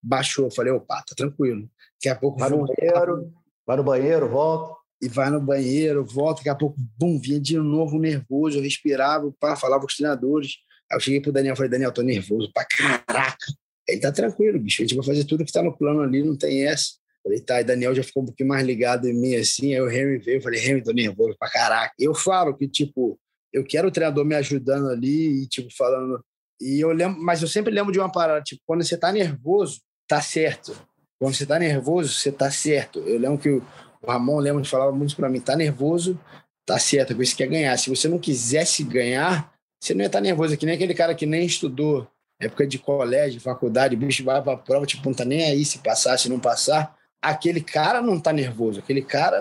Baixou, 0.00 0.44
eu 0.44 0.50
falei, 0.52 0.72
opa, 0.72 1.02
tá 1.04 1.14
tranquilo. 1.16 1.68
Daqui 1.94 2.08
a 2.08 2.14
pouco 2.14 2.38
vai 2.38 2.48
no 2.50 2.64
banheiro, 2.64 3.32
vai 3.66 3.76
no 3.76 3.82
banheiro, 3.82 4.28
volta. 4.28 4.76
E 5.02 5.08
vai 5.08 5.28
no 5.28 5.40
banheiro, 5.40 6.04
volta, 6.04 6.38
daqui 6.38 6.48
a 6.48 6.54
pouco, 6.54 6.76
bum, 6.96 7.18
vinha 7.18 7.40
de 7.40 7.58
novo 7.58 7.98
nervoso, 7.98 8.58
eu 8.58 8.62
respirava, 8.62 9.30
pá, 9.40 9.56
falava 9.56 9.80
com 9.80 9.88
os 9.88 9.96
treinadores. 9.96 10.58
Aí 10.90 10.96
eu 10.96 11.00
cheguei 11.00 11.20
pro 11.20 11.32
Daniel, 11.32 11.56
falei, 11.56 11.70
Daniel, 11.70 11.92
tô 11.92 12.02
nervoso 12.02 12.48
pra 12.54 12.64
caraca. 12.64 13.46
Ele 13.88 14.00
tá 14.00 14.12
tranquilo, 14.12 14.60
bicho, 14.60 14.82
a 14.82 14.86
gente 14.86 14.94
vai 14.94 15.04
fazer 15.04 15.24
tudo 15.24 15.44
que 15.44 15.52
tá 15.52 15.62
no 15.62 15.76
plano 15.76 16.00
ali, 16.00 16.22
não 16.22 16.36
tem 16.36 16.64
essa. 16.64 16.92
Falei, 17.26 17.40
tá, 17.40 17.60
e 17.60 17.64
Daniel 17.64 17.92
já 17.92 18.04
ficou 18.04 18.22
um 18.22 18.26
pouquinho 18.26 18.48
mais 18.48 18.64
ligado 18.64 19.08
em 19.08 19.12
mim, 19.12 19.34
assim, 19.34 19.74
aí 19.74 19.80
o 19.80 19.90
Henry 19.90 20.18
veio, 20.18 20.40
falei, 20.40 20.64
Henry, 20.64 20.80
tô 20.80 20.92
nervoso 20.92 21.36
pra 21.36 21.50
caraca. 21.50 21.92
Eu 21.98 22.14
falo 22.14 22.56
que, 22.56 22.68
tipo, 22.68 23.18
eu 23.52 23.64
quero 23.64 23.88
o 23.88 23.90
treinador 23.90 24.24
me 24.24 24.36
ajudando 24.36 24.88
ali 24.90 25.42
e, 25.42 25.46
tipo, 25.48 25.68
falando... 25.76 26.24
E 26.60 26.78
eu 26.78 26.92
lembro, 26.92 27.20
mas 27.20 27.42
eu 27.42 27.48
sempre 27.48 27.74
lembro 27.74 27.92
de 27.92 27.98
uma 27.98 28.12
parada, 28.12 28.40
tipo, 28.42 28.62
quando 28.64 28.84
você 28.84 28.96
tá 28.96 29.10
nervoso, 29.10 29.80
tá 30.06 30.22
certo. 30.22 30.72
Quando 31.18 31.34
você 31.34 31.44
tá 31.44 31.58
nervoso, 31.58 32.12
você 32.12 32.30
tá 32.30 32.48
certo. 32.48 33.00
Eu 33.00 33.18
lembro 33.18 33.38
que 33.38 33.48
o 33.48 33.62
Ramon 34.06 34.38
lembra 34.38 34.62
que 34.62 34.68
falava 34.68 34.92
muito 34.92 35.16
para 35.16 35.28
mim, 35.28 35.40
tá 35.40 35.56
nervoso, 35.56 36.16
tá 36.64 36.78
certo, 36.78 37.08
porque 37.08 37.26
você 37.26 37.34
quer 37.34 37.48
ganhar. 37.48 37.76
Se 37.76 37.90
você 37.90 38.06
não 38.06 38.20
quisesse 38.20 38.84
ganhar, 38.84 39.52
você 39.82 39.94
não 39.94 40.02
ia 40.02 40.06
estar 40.06 40.18
tá 40.18 40.22
nervoso, 40.22 40.54
é 40.54 40.56
que 40.56 40.64
nem 40.64 40.76
aquele 40.76 40.94
cara 40.94 41.12
que 41.12 41.26
nem 41.26 41.44
estudou, 41.44 42.06
época 42.40 42.64
de 42.64 42.78
colégio, 42.78 43.40
faculdade, 43.40 43.96
bicho 43.96 44.22
vai 44.22 44.40
pra 44.40 44.56
prova, 44.56 44.86
tipo, 44.86 45.04
não 45.04 45.12
tá 45.12 45.24
nem 45.24 45.42
aí 45.42 45.64
se 45.64 45.78
passar, 45.78 46.16
se 46.18 46.28
não 46.28 46.38
passar 46.38 46.95
aquele 47.20 47.60
cara 47.60 48.00
não 48.00 48.20
tá 48.20 48.32
nervoso, 48.32 48.80
aquele 48.80 49.02
cara, 49.02 49.40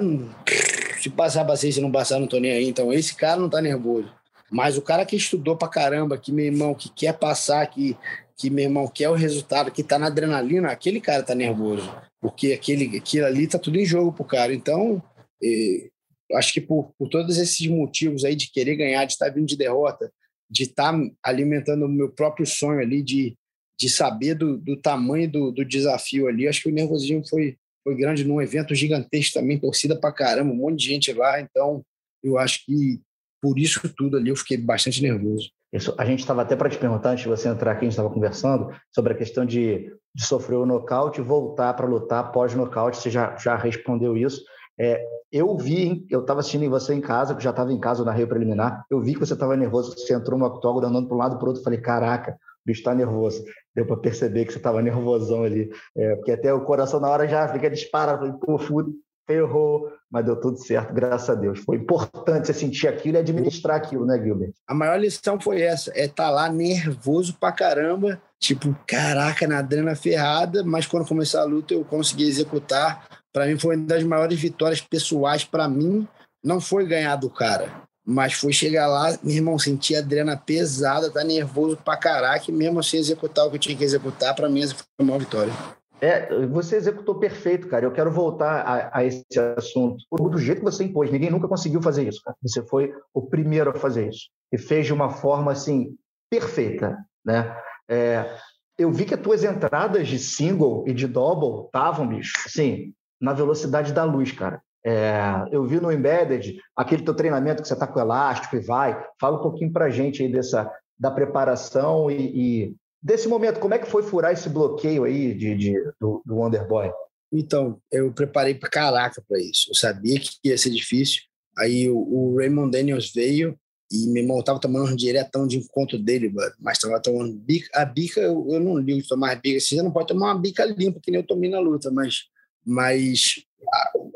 se 1.02 1.10
passar 1.10 1.46
pra 1.46 1.56
se 1.56 1.80
não 1.80 1.92
passar, 1.92 2.20
não 2.20 2.28
tô 2.28 2.40
nem 2.40 2.52
aí. 2.52 2.68
Então, 2.68 2.92
esse 2.92 3.16
cara 3.16 3.40
não 3.40 3.50
tá 3.50 3.62
nervoso. 3.62 4.12
Mas 4.52 4.78
o 4.78 4.82
cara 4.82 5.06
que 5.06 5.16
estudou 5.16 5.58
pra 5.58 5.68
caramba, 5.68 6.18
que 6.18 6.32
meu 6.32 6.46
irmão, 6.46 6.74
que 6.74 6.90
quer 6.90 7.18
passar, 7.18 7.66
que, 7.68 7.98
que 8.38 8.50
meu 8.50 8.66
irmão 8.66 8.88
quer 8.88 9.10
o 9.10 9.14
resultado, 9.14 9.72
que 9.72 9.84
tá 9.84 9.98
na 9.98 10.08
adrenalina, 10.08 10.70
aquele 10.70 11.02
cara 11.02 11.24
tá 11.24 11.36
nervoso. 11.36 11.94
Porque 12.22 12.54
aquele, 12.54 12.98
aquilo 12.98 13.26
ali 13.26 13.48
tá 13.48 13.60
tudo 13.60 13.78
em 13.78 13.86
jogo 13.86 14.14
pro 14.14 14.24
cara. 14.24 14.54
Então, 14.54 15.02
eh, 15.44 15.90
acho 16.34 16.54
que 16.54 16.62
por, 16.62 16.94
por 16.98 17.10
todos 17.10 17.38
esses 17.38 17.68
motivos 17.68 18.24
aí 18.24 18.36
de 18.36 18.52
querer 18.52 18.76
ganhar, 18.76 19.06
de 19.06 19.14
estar 19.14 19.30
vindo 19.30 19.46
de 19.46 19.58
derrota, 19.58 20.12
de 20.50 20.64
estar 20.64 20.94
alimentando 21.24 21.86
o 21.86 21.90
meu 21.90 22.10
próprio 22.10 22.46
sonho 22.46 22.80
ali, 22.80 23.04
de, 23.04 23.36
de 23.80 23.90
saber 23.90 24.36
do, 24.36 24.58
do 24.58 24.78
tamanho 24.78 25.30
do, 25.30 25.52
do 25.52 25.66
desafio 25.66 26.28
ali, 26.28 26.48
acho 26.48 26.62
que 26.62 26.70
o 26.70 26.74
nervosismo 26.74 27.28
foi, 27.28 27.58
foi 27.86 27.96
grande 27.96 28.26
num 28.26 28.42
evento 28.42 28.74
gigantesco 28.74 29.40
também, 29.40 29.60
torcida 29.60 29.96
pra 29.96 30.12
caramba, 30.12 30.52
um 30.52 30.56
monte 30.56 30.80
de 30.80 30.86
gente 30.88 31.14
lá. 31.14 31.40
Então, 31.40 31.84
eu 32.24 32.40
acho 32.40 32.66
que 32.66 33.00
por 33.40 33.60
isso 33.60 33.88
tudo 33.96 34.18
ali 34.18 34.30
eu 34.30 34.36
fiquei 34.36 34.58
bastante 34.58 35.04
nervoso. 35.04 35.52
Isso, 35.72 35.94
a 35.98 36.04
gente 36.04 36.22
estava 36.22 36.42
até 36.42 36.56
para 36.56 36.70
te 36.70 36.80
perguntar, 36.80 37.12
antes 37.12 37.24
de 37.24 37.30
você 37.30 37.48
entrar 37.48 37.74
aqui, 37.74 37.82
a 37.82 37.84
gente 37.84 37.92
estava 37.92 38.10
conversando 38.10 38.76
sobre 38.92 39.14
a 39.14 39.16
questão 39.16 39.46
de, 39.46 39.94
de 40.16 40.26
sofrer 40.26 40.56
o 40.56 40.66
nocaute 40.66 41.20
e 41.20 41.24
voltar 41.24 41.74
para 41.76 41.86
lutar 41.86 42.32
pós-nocaute. 42.32 42.98
Você 42.98 43.12
já, 43.12 43.36
já 43.38 43.56
respondeu 43.56 44.18
isso. 44.18 44.42
É, 44.80 45.06
eu 45.32 45.56
vi, 45.58 46.06
eu 46.10 46.22
estava 46.22 46.40
assistindo 46.40 46.70
você 46.70 46.94
em 46.94 47.02
casa, 47.02 47.36
que 47.36 47.44
já 47.44 47.52
estava 47.52 47.72
em 47.72 47.80
casa 47.80 48.04
na 48.04 48.12
Rio 48.12 48.28
Preliminar, 48.28 48.86
eu 48.90 49.02
vi 49.02 49.14
que 49.14 49.20
você 49.20 49.34
estava 49.34 49.56
nervoso, 49.56 49.92
você 49.92 50.14
entrou 50.14 50.40
no 50.40 50.46
octógono 50.46 50.88
andando 50.88 51.08
para 51.08 51.16
um 51.16 51.20
lado 51.20 51.36
e 51.36 51.38
para 51.38 51.46
o 51.46 51.50
outro, 51.50 51.64
falei, 51.64 51.80
caraca, 51.80 52.38
bicho 52.66 52.80
está 52.80 52.96
nervoso 52.96 53.44
deu 53.76 53.86
para 53.86 53.98
perceber 53.98 54.46
que 54.46 54.54
você 54.54 54.58
estava 54.58 54.82
nervosão 54.82 55.44
ali. 55.44 55.70
É, 55.96 56.16
porque 56.16 56.32
até 56.32 56.54
o 56.54 56.62
coração 56.62 57.00
na 57.00 57.10
hora 57.10 57.28
já 57.28 57.48
fica 57.50 57.70
disparado. 57.70 58.20
Falei, 58.20 58.34
pô, 58.40 58.58
fui, 58.58 58.86
ferrou, 59.28 59.92
mas 60.10 60.24
deu 60.24 60.40
tudo 60.40 60.58
certo, 60.58 60.94
graças 60.94 61.30
a 61.30 61.36
Deus. 61.36 61.60
Foi 61.60 61.76
importante 61.78 62.48
você 62.48 62.54
sentir 62.54 62.88
aquilo 62.88 63.18
e 63.18 63.20
administrar 63.20 63.76
aquilo, 63.76 64.06
né, 64.06 64.22
Gilbert? 64.24 64.54
A 64.68 64.74
maior 64.74 64.98
lição 64.98 65.40
foi 65.40 65.62
essa: 65.62 65.92
é 65.94 66.06
estar 66.06 66.26
tá 66.26 66.30
lá 66.30 66.50
nervoso 66.50 67.36
pra 67.38 67.52
caramba, 67.52 68.22
tipo, 68.40 68.76
caraca, 68.88 69.46
na 69.46 69.60
adrena 69.60 69.96
ferrada, 69.96 70.64
mas 70.64 70.88
quando 70.88 71.08
começou 71.08 71.42
a 71.42 71.44
luta 71.44 71.74
eu 71.74 71.84
consegui 71.84 72.28
executar. 72.28 73.08
Para 73.34 73.48
mim 73.48 73.60
foi 73.60 73.76
uma 73.76 73.86
das 73.86 74.04
maiores 74.04 74.40
vitórias 74.40 74.80
pessoais 74.80 75.44
para 75.44 75.68
mim. 75.68 76.08
Não 76.42 76.62
foi 76.62 76.86
ganhar 76.86 77.16
do 77.18 77.30
cara, 77.30 77.84
mas 78.06 78.34
foi 78.34 78.54
chegar 78.54 78.88
lá, 78.88 79.18
meu 79.24 79.36
irmão, 79.36 79.58
senti 79.58 79.96
a 79.96 80.00
adrena 80.00 80.38
pesada, 80.38 81.10
tá 81.12 81.24
nervoso 81.24 81.78
pra 81.78 81.98
caraca, 81.98 82.46
e 82.48 82.52
mesmo 82.54 82.80
assim 82.80 82.98
executar 82.98 83.46
o 83.46 83.50
que 83.50 83.56
eu 83.56 83.60
tinha 83.60 83.78
que 83.78 83.84
executar, 83.84 84.36
pra 84.36 84.48
mim 84.48 84.62
essa 84.62 84.76
foi 84.76 84.86
a 85.00 85.04
maior 85.04 85.20
vitória. 85.20 85.54
É, 86.02 86.46
você 86.48 86.76
executou 86.76 87.16
perfeito, 87.16 87.68
cara. 87.68 87.86
Eu 87.86 87.92
quero 87.92 88.12
voltar 88.12 88.62
a, 88.62 89.00
a, 89.00 89.04
esse 89.06 89.24
assunto. 89.58 90.04
Do 90.12 90.38
jeito 90.38 90.60
que 90.60 90.66
você 90.66 90.84
impôs, 90.84 91.10
ninguém 91.10 91.32
nunca 91.32 91.48
conseguiu 91.48 91.82
fazer 91.82 92.08
isso, 92.08 92.22
cara. 92.22 92.38
Você 92.44 92.62
foi 92.68 92.94
o 93.14 93.22
primeiro 93.22 93.72
a 93.72 93.80
fazer 93.80 94.10
isso. 94.10 94.30
E 94.52 94.58
fez 94.58 94.86
de 94.86 94.94
uma 94.94 95.10
forma, 95.10 95.52
assim, 95.52 95.96
perfeita, 96.30 96.98
né? 97.26 97.58
É, 97.90 98.38
eu 98.78 98.92
vi 98.92 99.06
que 99.06 99.14
as 99.14 99.22
tuas 99.22 99.44
entradas 99.44 100.08
de 100.08 100.20
single 100.20 100.84
e 100.86 100.94
de 100.94 101.08
double 101.08 101.66
estavam, 101.66 102.08
bicho, 102.08 102.34
assim, 102.46 102.94
na 103.20 103.34
velocidade 103.34 103.94
da 103.94 104.04
luz, 104.04 104.32
cara. 104.32 104.62
É, 104.86 105.20
eu 105.52 105.66
vi 105.66 105.80
no 105.80 105.92
Embedded 105.92 106.60
aquele 106.76 107.02
teu 107.02 107.16
treinamento 107.16 107.64
que 107.64 107.68
você 107.68 107.74
está 107.74 107.88
com 107.88 108.00
elástico 108.00 108.56
e 108.56 108.60
vai. 108.60 109.04
Fala 109.20 109.40
um 109.40 109.42
pouquinho 109.42 109.74
para 109.74 109.86
a 109.86 109.90
gente 109.90 110.22
aí 110.22 110.32
dessa, 110.32 110.72
da 110.98 111.10
preparação 111.10 112.12
e, 112.12 112.16
e, 112.16 112.76
desse 113.02 113.28
momento. 113.28 113.60
Como 113.60 113.74
é 113.74 113.80
que 113.80 113.90
foi 113.90 114.04
furar 114.04 114.32
esse 114.32 114.48
bloqueio 114.48 115.04
aí 115.04 115.34
de, 115.34 115.56
de 115.56 115.74
do, 116.00 116.22
do 116.24 116.36
Wonderboy? 116.36 116.92
Então, 117.34 117.80
eu 117.92 118.14
preparei 118.14 118.54
para 118.54 118.70
caraca 118.70 119.24
para 119.28 119.40
isso. 119.40 119.72
Eu 119.72 119.76
sabia 119.76 120.20
que 120.20 120.30
ia 120.44 120.58
ser 120.58 120.70
difícil. 120.70 121.24
Aí 121.58 121.90
o, 121.90 121.98
o 121.98 122.38
Raymond 122.38 122.72
Daniels 122.72 123.12
veio 123.12 123.58
e 123.92 124.08
meu 124.08 124.22
irmão 124.22 124.44
tava 124.44 124.60
tomando 124.60 124.92
um 124.92 124.96
diretão 124.96 125.48
de 125.48 125.58
encontro 125.58 125.98
dele, 125.98 126.32
mas 126.60 126.78
tava 126.78 127.00
tomando 127.02 127.34
bica. 127.34 127.70
A 127.74 127.86
bica, 127.86 128.20
eu, 128.20 128.48
eu 128.52 128.60
não 128.60 128.78
ligo 128.78 129.02
de 129.02 129.08
tomar 129.08 129.36
bica 129.42 129.60
você 129.60 129.82
não 129.82 129.92
pode 129.92 130.08
tomar 130.10 130.34
uma 130.34 130.40
bica 130.40 130.64
limpa, 130.66 131.00
que 131.02 131.10
nem 131.10 131.22
eu 131.22 131.28
tomei 131.28 131.50
na 131.50 131.60
luta, 131.60 131.90
mas, 131.92 132.26
mas 132.66 133.45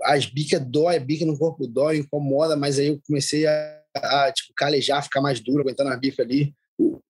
as 0.03 0.25
bicas 0.25 0.63
dói, 0.65 0.99
bica 0.99 1.25
no 1.25 1.37
corpo 1.37 1.67
dói, 1.67 1.97
incomoda, 1.97 2.55
mas 2.55 2.79
aí 2.79 2.87
eu 2.87 3.01
comecei 3.05 3.45
a, 3.45 3.81
a 3.95 4.31
tipo, 4.31 4.53
calejar, 4.55 5.03
ficar 5.03 5.21
mais 5.21 5.39
duro, 5.39 5.61
aguentando 5.61 5.89
a 5.89 5.97
bica 5.97 6.23
ali. 6.23 6.53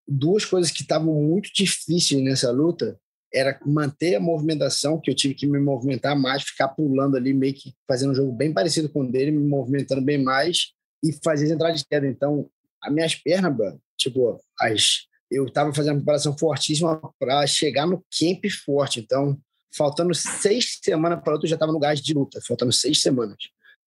Duas 0.07 0.45
coisas 0.45 0.71
que 0.71 0.81
estavam 0.81 1.13
muito 1.13 1.51
difíceis 1.53 2.21
nessa 2.23 2.51
luta 2.51 2.99
era 3.31 3.59
manter 3.65 4.15
a 4.15 4.19
movimentação, 4.19 4.99
que 4.99 5.11
eu 5.11 5.15
tive 5.15 5.35
que 5.35 5.45
me 5.45 5.59
movimentar 5.59 6.17
mais, 6.17 6.43
ficar 6.43 6.69
pulando 6.69 7.15
ali, 7.15 7.33
meio 7.33 7.53
que 7.53 7.73
fazendo 7.87 8.11
um 8.11 8.15
jogo 8.15 8.31
bem 8.31 8.51
parecido 8.51 8.89
com 8.89 9.01
o 9.01 9.11
dele, 9.11 9.31
me 9.31 9.47
movimentando 9.47 10.01
bem 10.01 10.17
mais 10.17 10.71
e 11.03 11.13
fazer 11.23 11.45
as 11.45 11.51
entradas 11.51 11.79
de 11.79 11.87
queda. 11.87 12.07
Então, 12.07 12.49
as 12.83 12.91
minhas 12.91 13.15
pernas, 13.15 13.77
tipo, 13.97 14.39
as, 14.59 15.05
eu 15.29 15.45
estava 15.45 15.73
fazendo 15.73 15.93
uma 15.93 15.99
preparação 15.99 16.35
fortíssima 16.35 16.99
para 17.19 17.45
chegar 17.45 17.85
no 17.85 18.03
camp 18.19 18.45
forte. 18.65 18.99
Então, 18.99 19.39
faltando 19.75 20.13
seis 20.13 20.79
semanas 20.83 21.21
para 21.23 21.33
outro, 21.33 21.45
eu 21.45 21.49
já 21.49 21.55
estava 21.55 21.71
no 21.71 21.79
gás 21.79 22.01
de 22.01 22.13
luta, 22.13 22.39
faltando 22.45 22.71
seis 22.71 23.01
semanas. 23.01 23.37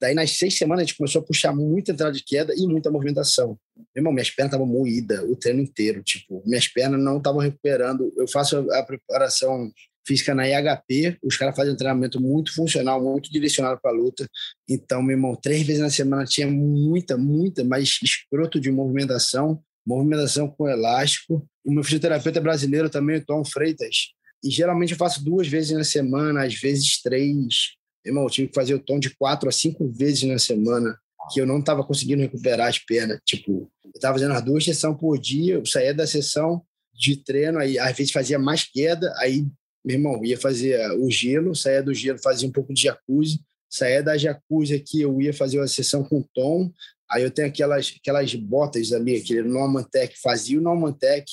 Daí, 0.01 0.15
nas 0.15 0.33
seis 0.33 0.59
semanas, 0.59 0.83
a 0.83 0.87
gente 0.87 0.97
começou 0.97 1.23
a 1.23 1.25
puxar 1.25 1.55
muita 1.55 1.93
entrada 1.93 2.13
de 2.13 2.25
queda 2.25 2.53
e 2.57 2.67
muita 2.67 2.91
movimentação. 2.91 3.57
Meu 3.77 4.01
irmão, 4.01 4.13
minhas 4.13 4.31
pernas 4.31 4.51
estavam 4.51 4.67
moídas 4.67 5.21
o 5.31 5.37
treino 5.37 5.61
inteiro. 5.61 6.03
Tipo, 6.03 6.43
minhas 6.45 6.67
pernas 6.67 7.01
não 7.01 7.19
estavam 7.19 7.41
recuperando. 7.41 8.13
Eu 8.17 8.27
faço 8.27 8.69
a 8.73 8.83
preparação 8.83 9.71
física 10.05 10.35
na 10.35 10.49
IHP, 10.49 11.19
os 11.23 11.37
caras 11.37 11.55
fazem 11.55 11.73
um 11.73 11.77
treinamento 11.77 12.21
muito 12.21 12.53
funcional, 12.53 13.01
muito 13.01 13.31
direcionado 13.31 13.81
para 13.81 13.93
a 13.93 13.95
luta. 13.95 14.29
Então, 14.69 15.03
meu 15.03 15.17
irmão, 15.17 15.37
três 15.37 15.63
vezes 15.63 15.81
na 15.81 15.91
semana 15.91 16.25
tinha 16.25 16.49
muita, 16.49 17.17
muita, 17.17 17.63
mais 17.63 17.99
escroto 18.03 18.59
de 18.59 18.71
movimentação, 18.71 19.63
movimentação 19.87 20.49
com 20.49 20.69
elástico. 20.69 21.47
O 21.65 21.73
meu 21.73 21.85
fisioterapeuta 21.85 22.41
brasileiro 22.41 22.91
também, 22.91 23.19
o 23.19 23.25
Tom 23.25 23.45
Freitas, 23.45 24.09
e 24.43 24.51
geralmente 24.51 24.93
eu 24.93 24.99
faço 24.99 25.25
duas 25.25 25.47
vezes 25.47 25.71
na 25.71 25.85
semana, 25.85 26.45
às 26.45 26.55
vezes 26.55 27.01
três. 27.01 27.75
Irmão, 28.05 28.25
eu 28.25 28.31
tive 28.31 28.49
que 28.49 28.55
fazer 28.55 28.75
o 28.75 28.81
tom 28.81 28.99
de 28.99 29.15
quatro 29.17 29.49
a 29.49 29.53
cinco 29.53 29.89
vezes 29.89 30.25
na 30.25 30.39
semana, 30.39 30.99
que 31.33 31.41
eu 31.41 31.47
não 31.47 31.61
estava 31.61 31.85
conseguindo 31.85 32.23
recuperar 32.23 32.69
as 32.69 32.79
pernas. 32.79 33.21
Tipo, 33.25 33.71
eu 33.85 33.93
estava 33.95 34.15
fazendo 34.15 34.35
as 34.35 34.45
duas 34.45 34.65
sessões 34.65 34.99
por 34.99 35.19
dia, 35.19 35.55
eu 35.55 35.67
saía 35.67 35.95
da 35.95 36.07
sessão 36.07 36.63
de 36.93 37.17
treino, 37.17 37.59
aí 37.59 37.79
às 37.79 37.97
vezes 37.97 38.13
fazia 38.13 38.39
mais 38.39 38.65
queda, 38.65 39.13
aí, 39.19 39.47
meu 39.85 39.97
irmão, 39.97 40.25
ia 40.25 40.39
fazer 40.39 40.79
o 41.01 41.11
gelo, 41.11 41.55
saía 41.55 41.83
do 41.83 41.95
gelo, 41.95 42.19
fazia 42.19 42.49
um 42.49 42.53
pouco 42.53 42.75
de 42.75 42.83
jacuzzi, 42.83 43.41
saía 43.71 44.03
da 44.03 44.17
jacuzzi 44.19 44.75
aqui, 44.75 45.01
eu 45.01 45.21
ia 45.21 45.33
fazer 45.33 45.59
uma 45.59 45.69
sessão 45.69 46.05
com 46.05 46.23
tom, 46.35 46.71
aí 47.11 47.23
eu 47.23 47.31
tenho 47.31 47.49
aquelas, 47.49 47.95
aquelas 47.99 48.35
botas 48.35 48.93
ali, 48.93 49.17
aquele 49.17 49.43
Norman 49.43 49.85
Tech, 49.85 50.15
fazia 50.21 50.59
o 50.59 50.63
Norman 50.63 50.93
Tech, 50.93 51.25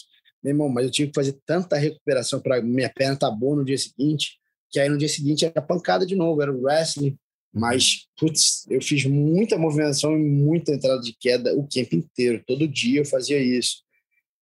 meu 0.43 0.51
irmão, 0.51 0.69
mas 0.69 0.85
eu 0.85 0.91
tive 0.91 1.09
que 1.09 1.15
fazer 1.15 1.37
tanta 1.45 1.77
recuperação 1.77 2.39
para 2.39 2.61
minha 2.61 2.89
perna 2.89 3.13
estar 3.13 3.29
tá 3.29 3.35
boa 3.35 3.57
no 3.57 3.65
dia 3.65 3.77
seguinte, 3.77 4.37
que 4.69 4.79
aí 4.79 4.87
no 4.87 4.97
dia 4.97 5.09
seguinte 5.09 5.45
era 5.45 5.61
pancada 5.61 6.05
de 6.05 6.15
novo, 6.15 6.41
era 6.41 6.51
o 6.51 6.61
wrestling. 6.61 7.17
Mas, 7.51 8.07
putz, 8.17 8.65
eu 8.69 8.81
fiz 8.81 9.05
muita 9.05 9.57
movimentação 9.57 10.15
e 10.15 10.23
muita 10.23 10.71
entrada 10.71 11.01
de 11.01 11.15
queda 11.19 11.57
o 11.57 11.67
tempo 11.67 11.95
inteiro. 11.95 12.43
Todo 12.45 12.67
dia 12.67 13.01
eu 13.01 13.05
fazia 13.05 13.39
isso. 13.39 13.83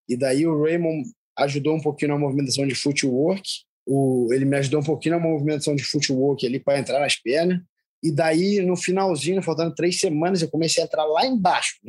E 0.09 0.17
daí 0.17 0.45
o 0.45 0.61
Raymond 0.61 1.09
ajudou 1.37 1.75
um 1.75 1.81
pouquinho 1.81 2.11
na 2.11 2.19
movimentação 2.19 2.67
de 2.67 2.75
footwork. 2.75 3.43
O, 3.85 4.27
ele 4.33 4.43
me 4.43 4.57
ajudou 4.57 4.81
um 4.81 4.83
pouquinho 4.83 5.15
na 5.15 5.21
movimentação 5.21 5.73
de 5.73 5.83
footwork 5.83 6.45
ali 6.45 6.59
para 6.59 6.79
entrar 6.79 6.99
nas 6.99 7.15
pernas. 7.15 7.61
E 8.03 8.11
daí, 8.11 8.61
no 8.61 8.75
finalzinho, 8.75 9.41
faltando 9.41 9.73
três 9.73 9.99
semanas, 9.99 10.41
eu 10.41 10.49
comecei 10.49 10.83
a 10.83 10.85
entrar 10.85 11.05
lá 11.05 11.25
embaixo, 11.25 11.79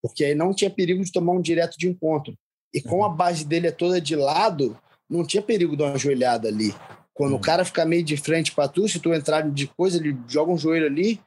porque 0.00 0.24
aí 0.24 0.34
não 0.34 0.54
tinha 0.54 0.70
perigo 0.70 1.04
de 1.04 1.12
tomar 1.12 1.32
um 1.32 1.42
direto 1.42 1.76
de 1.76 1.88
encontro. 1.88 2.34
E 2.74 2.80
como 2.80 3.04
a 3.04 3.08
base 3.08 3.44
dele 3.44 3.66
é 3.66 3.70
toda 3.70 4.00
de 4.00 4.16
lado, 4.16 4.78
não 5.08 5.26
tinha 5.26 5.42
perigo 5.42 5.76
de 5.76 5.82
uma 5.82 5.98
joelhada 5.98 6.48
ali. 6.48 6.74
Quando 7.12 7.32
uhum. 7.32 7.38
o 7.38 7.40
cara 7.40 7.64
ficar 7.64 7.84
meio 7.84 8.02
de 8.02 8.16
frente 8.16 8.52
para 8.52 8.68
tu, 8.68 8.88
se 8.88 8.98
tu 8.98 9.12
entrar 9.12 9.42
de 9.42 9.66
coisa, 9.66 9.98
ele 9.98 10.16
joga 10.26 10.52
um 10.52 10.58
joelho 10.58 10.86
ali, 10.86 11.20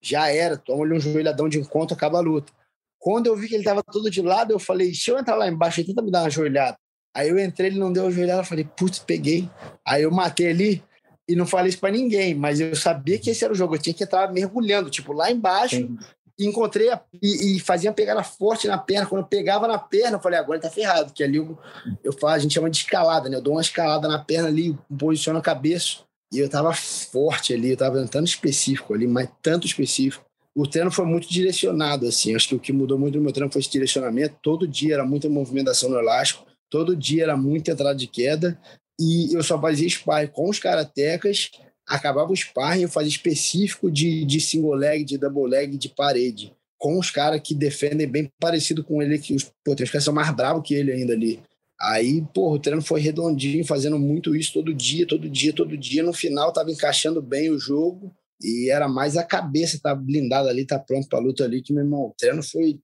já 0.00 0.30
era. 0.30 0.56
Toma 0.58 0.84
ali 0.84 0.94
um 0.94 1.00
joelhadão 1.00 1.48
de 1.48 1.58
encontro, 1.58 1.96
acaba 1.96 2.18
a 2.18 2.22
luta. 2.22 2.52
Quando 2.98 3.26
eu 3.26 3.36
vi 3.36 3.48
que 3.48 3.54
ele 3.54 3.62
estava 3.62 3.82
todo 3.82 4.10
de 4.10 4.20
lado, 4.20 4.52
eu 4.52 4.58
falei, 4.58 4.88
deixa 4.88 5.10
eu 5.10 5.18
entrar 5.18 5.36
lá 5.36 5.48
embaixo, 5.48 5.80
ele 5.80 5.88
tenta 5.88 6.02
me 6.02 6.10
dar 6.10 6.22
uma 6.22 6.30
joelhada. 6.30 6.76
Aí 7.14 7.30
eu 7.30 7.38
entrei, 7.38 7.70
ele 7.70 7.78
não 7.78 7.92
deu 7.92 8.06
a 8.06 8.10
joelhada, 8.10 8.42
eu 8.42 8.46
falei, 8.46 8.68
putz, 8.76 8.98
peguei. 8.98 9.48
Aí 9.86 10.02
eu 10.02 10.10
matei 10.10 10.50
ali 10.50 10.84
e 11.26 11.34
não 11.34 11.46
falei 11.46 11.70
isso 11.70 11.80
para 11.80 11.90
ninguém, 11.90 12.34
mas 12.34 12.60
eu 12.60 12.76
sabia 12.76 13.18
que 13.18 13.30
esse 13.30 13.42
era 13.42 13.54
o 13.54 13.56
jogo. 13.56 13.74
Eu 13.74 13.78
tinha 13.80 13.94
que 13.94 14.04
entrar 14.04 14.30
mergulhando, 14.30 14.90
tipo, 14.90 15.14
lá 15.14 15.30
embaixo, 15.30 15.76
Sim 15.76 15.98
e 16.40 16.46
encontrei 16.46 16.88
a, 16.88 16.98
e, 17.22 17.56
e 17.56 17.60
fazia 17.60 17.92
pegada 17.92 18.22
forte 18.22 18.66
na 18.66 18.78
perna. 18.78 19.06
Quando 19.06 19.20
eu 19.20 19.28
pegava 19.28 19.68
na 19.68 19.78
perna, 19.78 20.16
eu 20.16 20.20
falei, 20.20 20.38
agora 20.38 20.56
ele 20.56 20.62
tá 20.62 20.70
ferrado, 20.70 21.06
porque 21.06 21.22
ali 21.22 21.36
eu, 21.36 21.58
eu 22.02 22.14
falo, 22.14 22.32
a 22.32 22.38
gente 22.38 22.54
chama 22.54 22.70
de 22.70 22.78
escalada, 22.78 23.28
né? 23.28 23.36
Eu 23.36 23.42
dou 23.42 23.52
uma 23.52 23.60
escalada 23.60 24.08
na 24.08 24.18
perna 24.18 24.48
ali, 24.48 24.74
posiciono 24.98 25.38
a 25.38 25.42
cabeça. 25.42 25.98
E 26.32 26.38
eu 26.38 26.48
tava 26.48 26.72
forte 26.72 27.52
ali, 27.52 27.72
eu 27.72 27.76
tava 27.76 28.02
tanto 28.06 28.28
específico 28.28 28.94
ali, 28.94 29.06
mas 29.06 29.28
tanto 29.42 29.66
específico. 29.66 30.24
O 30.56 30.66
treino 30.66 30.90
foi 30.90 31.04
muito 31.04 31.28
direcionado, 31.28 32.06
assim. 32.06 32.34
Acho 32.34 32.48
que 32.48 32.54
o 32.54 32.60
que 32.60 32.72
mudou 32.72 32.98
muito 32.98 33.18
no 33.18 33.24
meu 33.24 33.32
treino 33.32 33.52
foi 33.52 33.60
esse 33.60 33.70
direcionamento. 33.70 34.36
Todo 34.42 34.66
dia 34.66 34.94
era 34.94 35.04
muita 35.04 35.28
movimentação 35.28 35.90
no 35.90 35.98
elástico, 35.98 36.46
todo 36.70 36.96
dia 36.96 37.24
era 37.24 37.36
muita 37.36 37.72
entrada 37.72 37.94
de 37.94 38.06
queda. 38.06 38.58
E 38.98 39.34
eu 39.34 39.42
só 39.42 39.60
fazia 39.60 39.88
sparring 39.88 40.28
com 40.28 40.48
os 40.48 40.58
karatecas 40.58 41.50
acabava 41.90 42.30
o 42.30 42.36
sparring, 42.36 42.82
eu 42.82 42.88
fazia 42.88 43.10
específico 43.10 43.90
de, 43.90 44.24
de 44.24 44.40
single 44.40 44.74
leg, 44.74 45.04
de 45.04 45.18
double 45.18 45.50
leg, 45.50 45.76
de 45.76 45.88
parede, 45.88 46.54
com 46.78 46.98
os 46.98 47.10
caras 47.10 47.40
que 47.42 47.54
defendem 47.54 48.06
bem 48.06 48.30
parecido 48.38 48.84
com 48.84 49.02
ele, 49.02 49.18
que 49.18 49.34
os, 49.34 49.44
pô, 49.64 49.74
tem 49.74 49.84
os 49.84 49.90
caras 49.90 50.04
são 50.04 50.14
mais 50.14 50.30
bravos 50.30 50.62
que 50.64 50.72
ele 50.72 50.92
ainda 50.92 51.12
ali. 51.12 51.42
Aí, 51.80 52.22
pô, 52.32 52.52
o 52.52 52.58
treino 52.58 52.80
foi 52.80 53.00
redondinho, 53.00 53.64
fazendo 53.64 53.98
muito 53.98 54.36
isso 54.36 54.52
todo 54.52 54.72
dia, 54.72 55.06
todo 55.06 55.28
dia, 55.28 55.52
todo 55.52 55.76
dia. 55.76 56.02
No 56.02 56.12
final, 56.12 56.52
tava 56.52 56.70
encaixando 56.70 57.20
bem 57.20 57.50
o 57.50 57.58
jogo 57.58 58.14
e 58.40 58.70
era 58.70 58.86
mais 58.86 59.16
a 59.16 59.24
cabeça, 59.24 59.80
tá 59.82 59.94
blindada 59.94 60.48
ali, 60.48 60.64
tá 60.64 60.78
pronto 60.78 61.08
pra 61.08 61.18
luta 61.18 61.44
ali, 61.44 61.60
que, 61.60 61.72
meu 61.72 61.82
irmão, 61.82 62.02
o 62.02 62.14
treino 62.16 62.42
foi, 62.42 62.78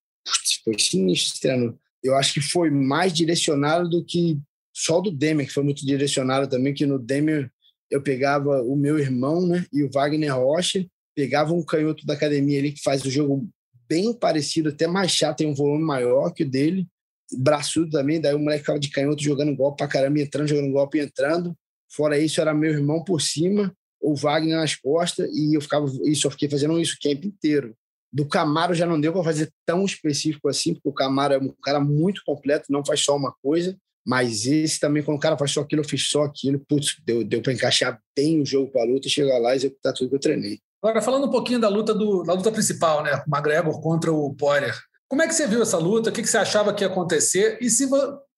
foi 0.64 0.78
sinistro 0.78 1.32
esse 1.32 1.40
treino. 1.40 1.78
Eu 2.02 2.16
acho 2.16 2.34
que 2.34 2.40
foi 2.40 2.70
mais 2.70 3.12
direcionado 3.12 3.88
do 3.88 4.04
que 4.04 4.38
só 4.74 5.00
do 5.00 5.10
Demer, 5.10 5.46
que 5.46 5.52
foi 5.52 5.62
muito 5.62 5.86
direcionado 5.86 6.48
também, 6.48 6.74
que 6.74 6.86
no 6.86 6.98
Demer 6.98 7.50
eu 7.90 8.02
pegava 8.02 8.62
o 8.62 8.76
meu 8.76 8.98
irmão 8.98 9.46
né, 9.46 9.64
e 9.72 9.82
o 9.82 9.90
Wagner 9.90 10.36
Rocha, 10.36 10.84
pegava 11.14 11.52
um 11.52 11.64
canhoto 11.64 12.04
da 12.04 12.14
academia 12.14 12.58
ali 12.58 12.72
que 12.72 12.82
faz 12.82 13.04
o 13.04 13.10
jogo 13.10 13.48
bem 13.88 14.12
parecido, 14.12 14.68
até 14.68 14.86
mais 14.86 15.10
chato, 15.10 15.38
tem 15.38 15.46
um 15.46 15.54
volume 15.54 15.84
maior 15.84 16.30
que 16.32 16.42
o 16.42 16.50
dele, 16.50 16.86
braçudo 17.32 17.90
também, 17.90 18.20
daí 18.20 18.34
o 18.34 18.38
moleque 18.38 18.60
ficava 18.60 18.78
de 18.78 18.90
canhoto 18.90 19.22
jogando 19.22 19.54
golpe 19.54 19.78
pra 19.78 19.88
caramba, 19.88 20.20
entrando, 20.20 20.48
jogando 20.48 20.72
golpe 20.72 20.98
e 20.98 21.02
entrando. 21.02 21.56
Fora 21.90 22.18
isso, 22.18 22.40
era 22.40 22.52
meu 22.52 22.72
irmão 22.72 23.02
por 23.02 23.20
cima, 23.20 23.72
o 24.00 24.14
Wagner 24.14 24.56
nas 24.56 24.74
costas, 24.74 25.28
e 25.32 25.56
eu 25.56 25.60
ficava, 25.60 25.86
isso, 26.04 26.26
eu 26.26 26.30
fiquei 26.30 26.48
fazendo 26.48 26.78
isso 26.80 26.94
o 26.94 26.98
camp 27.02 27.24
inteiro. 27.24 27.74
Do 28.12 28.26
Camaro 28.26 28.74
já 28.74 28.86
não 28.86 29.00
deu 29.00 29.12
para 29.12 29.24
fazer 29.24 29.50
tão 29.64 29.84
específico 29.84 30.48
assim, 30.48 30.74
porque 30.74 30.88
o 30.88 30.92
Camaro 30.92 31.34
é 31.34 31.38
um 31.38 31.52
cara 31.62 31.80
muito 31.80 32.22
completo, 32.24 32.66
não 32.70 32.84
faz 32.84 33.00
só 33.00 33.16
uma 33.16 33.34
coisa. 33.42 33.76
Mas 34.06 34.46
esse 34.46 34.78
também, 34.78 35.02
quando 35.02 35.16
o 35.16 35.20
cara 35.20 35.36
faz 35.36 35.50
só 35.50 35.62
aquilo, 35.62 35.82
eu 35.82 35.88
fiz 35.88 36.08
só 36.08 36.22
aquilo, 36.22 36.60
putz, 36.68 36.96
deu, 37.04 37.24
deu 37.24 37.42
para 37.42 37.52
encaixar 37.52 38.00
bem 38.16 38.40
o 38.40 38.46
jogo 38.46 38.70
para 38.70 38.82
a 38.82 38.86
luta 38.86 39.08
chegar 39.08 39.38
lá 39.38 39.52
e 39.52 39.56
executar 39.56 39.92
tudo 39.92 40.10
que 40.10 40.14
eu 40.14 40.20
treinei. 40.20 40.60
Agora, 40.80 41.02
falando 41.02 41.26
um 41.26 41.30
pouquinho 41.30 41.58
da 41.58 41.68
luta, 41.68 41.92
do, 41.92 42.22
da 42.22 42.32
luta 42.32 42.52
principal, 42.52 43.02
né? 43.02 43.20
O 43.26 43.34
McGregor 43.34 43.80
contra 43.80 44.12
o 44.12 44.32
Poirier. 44.34 44.76
Como 45.08 45.22
é 45.22 45.26
que 45.26 45.34
você 45.34 45.48
viu 45.48 45.62
essa 45.62 45.78
luta? 45.78 46.10
O 46.10 46.12
que, 46.12 46.24
você 46.24 46.38
achava 46.38 46.72
que 46.72 46.84
ia 46.84 46.88
acontecer? 46.88 47.58
E 47.60 47.68
se, 47.68 47.88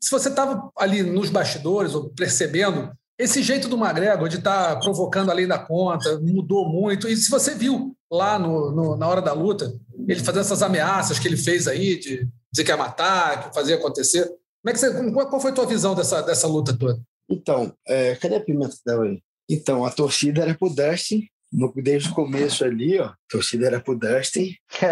se 0.00 0.10
você 0.10 0.28
estava 0.30 0.70
ali 0.76 1.02
nos 1.02 1.28
bastidores, 1.28 1.94
ou 1.94 2.08
percebendo, 2.10 2.90
esse 3.18 3.42
jeito 3.42 3.68
do 3.68 3.76
McGregor 3.76 4.28
de 4.28 4.36
estar 4.36 4.74
tá 4.74 4.80
provocando 4.80 5.30
além 5.30 5.46
da 5.46 5.58
conta 5.58 6.18
mudou 6.20 6.66
muito. 6.68 7.08
E 7.08 7.16
se 7.16 7.30
você 7.30 7.54
viu 7.54 7.94
lá 8.10 8.38
no, 8.38 8.70
no, 8.70 8.96
na 8.96 9.06
hora 9.06 9.20
da 9.20 9.32
luta, 9.32 9.74
ele 10.06 10.20
fazendo 10.20 10.42
essas 10.42 10.62
ameaças 10.62 11.18
que 11.18 11.28
ele 11.28 11.36
fez 11.36 11.68
aí, 11.68 11.98
de 11.98 12.26
dizer 12.50 12.64
que 12.64 12.70
ia 12.70 12.76
matar, 12.76 13.48
que 13.48 13.54
fazia 13.54 13.74
acontecer, 13.76 14.30
como 14.62 14.70
é 14.70 14.72
que 14.72 14.78
você, 14.78 15.12
qual 15.12 15.40
foi 15.40 15.50
a 15.50 15.54
tua 15.54 15.66
visão 15.66 15.94
dessa, 15.94 16.22
dessa 16.22 16.46
luta 16.46 16.76
toda? 16.76 17.00
Então, 17.30 17.72
é, 17.86 18.14
cadê 18.16 18.36
a 18.36 18.40
pimenta 18.40 18.74
dela 18.84 19.04
aí? 19.04 19.20
Então, 19.48 19.84
a 19.84 19.90
torcida 19.90 20.42
era 20.42 20.54
pro 20.54 20.68
Dustin, 20.68 21.26
no, 21.52 21.72
desde 21.74 22.10
o 22.10 22.14
começo 22.14 22.64
ali, 22.64 22.98
ó, 22.98 23.06
a 23.06 23.16
torcida 23.28 23.66
era 23.66 23.80
pro 23.80 23.98
Dustin. 23.98 24.54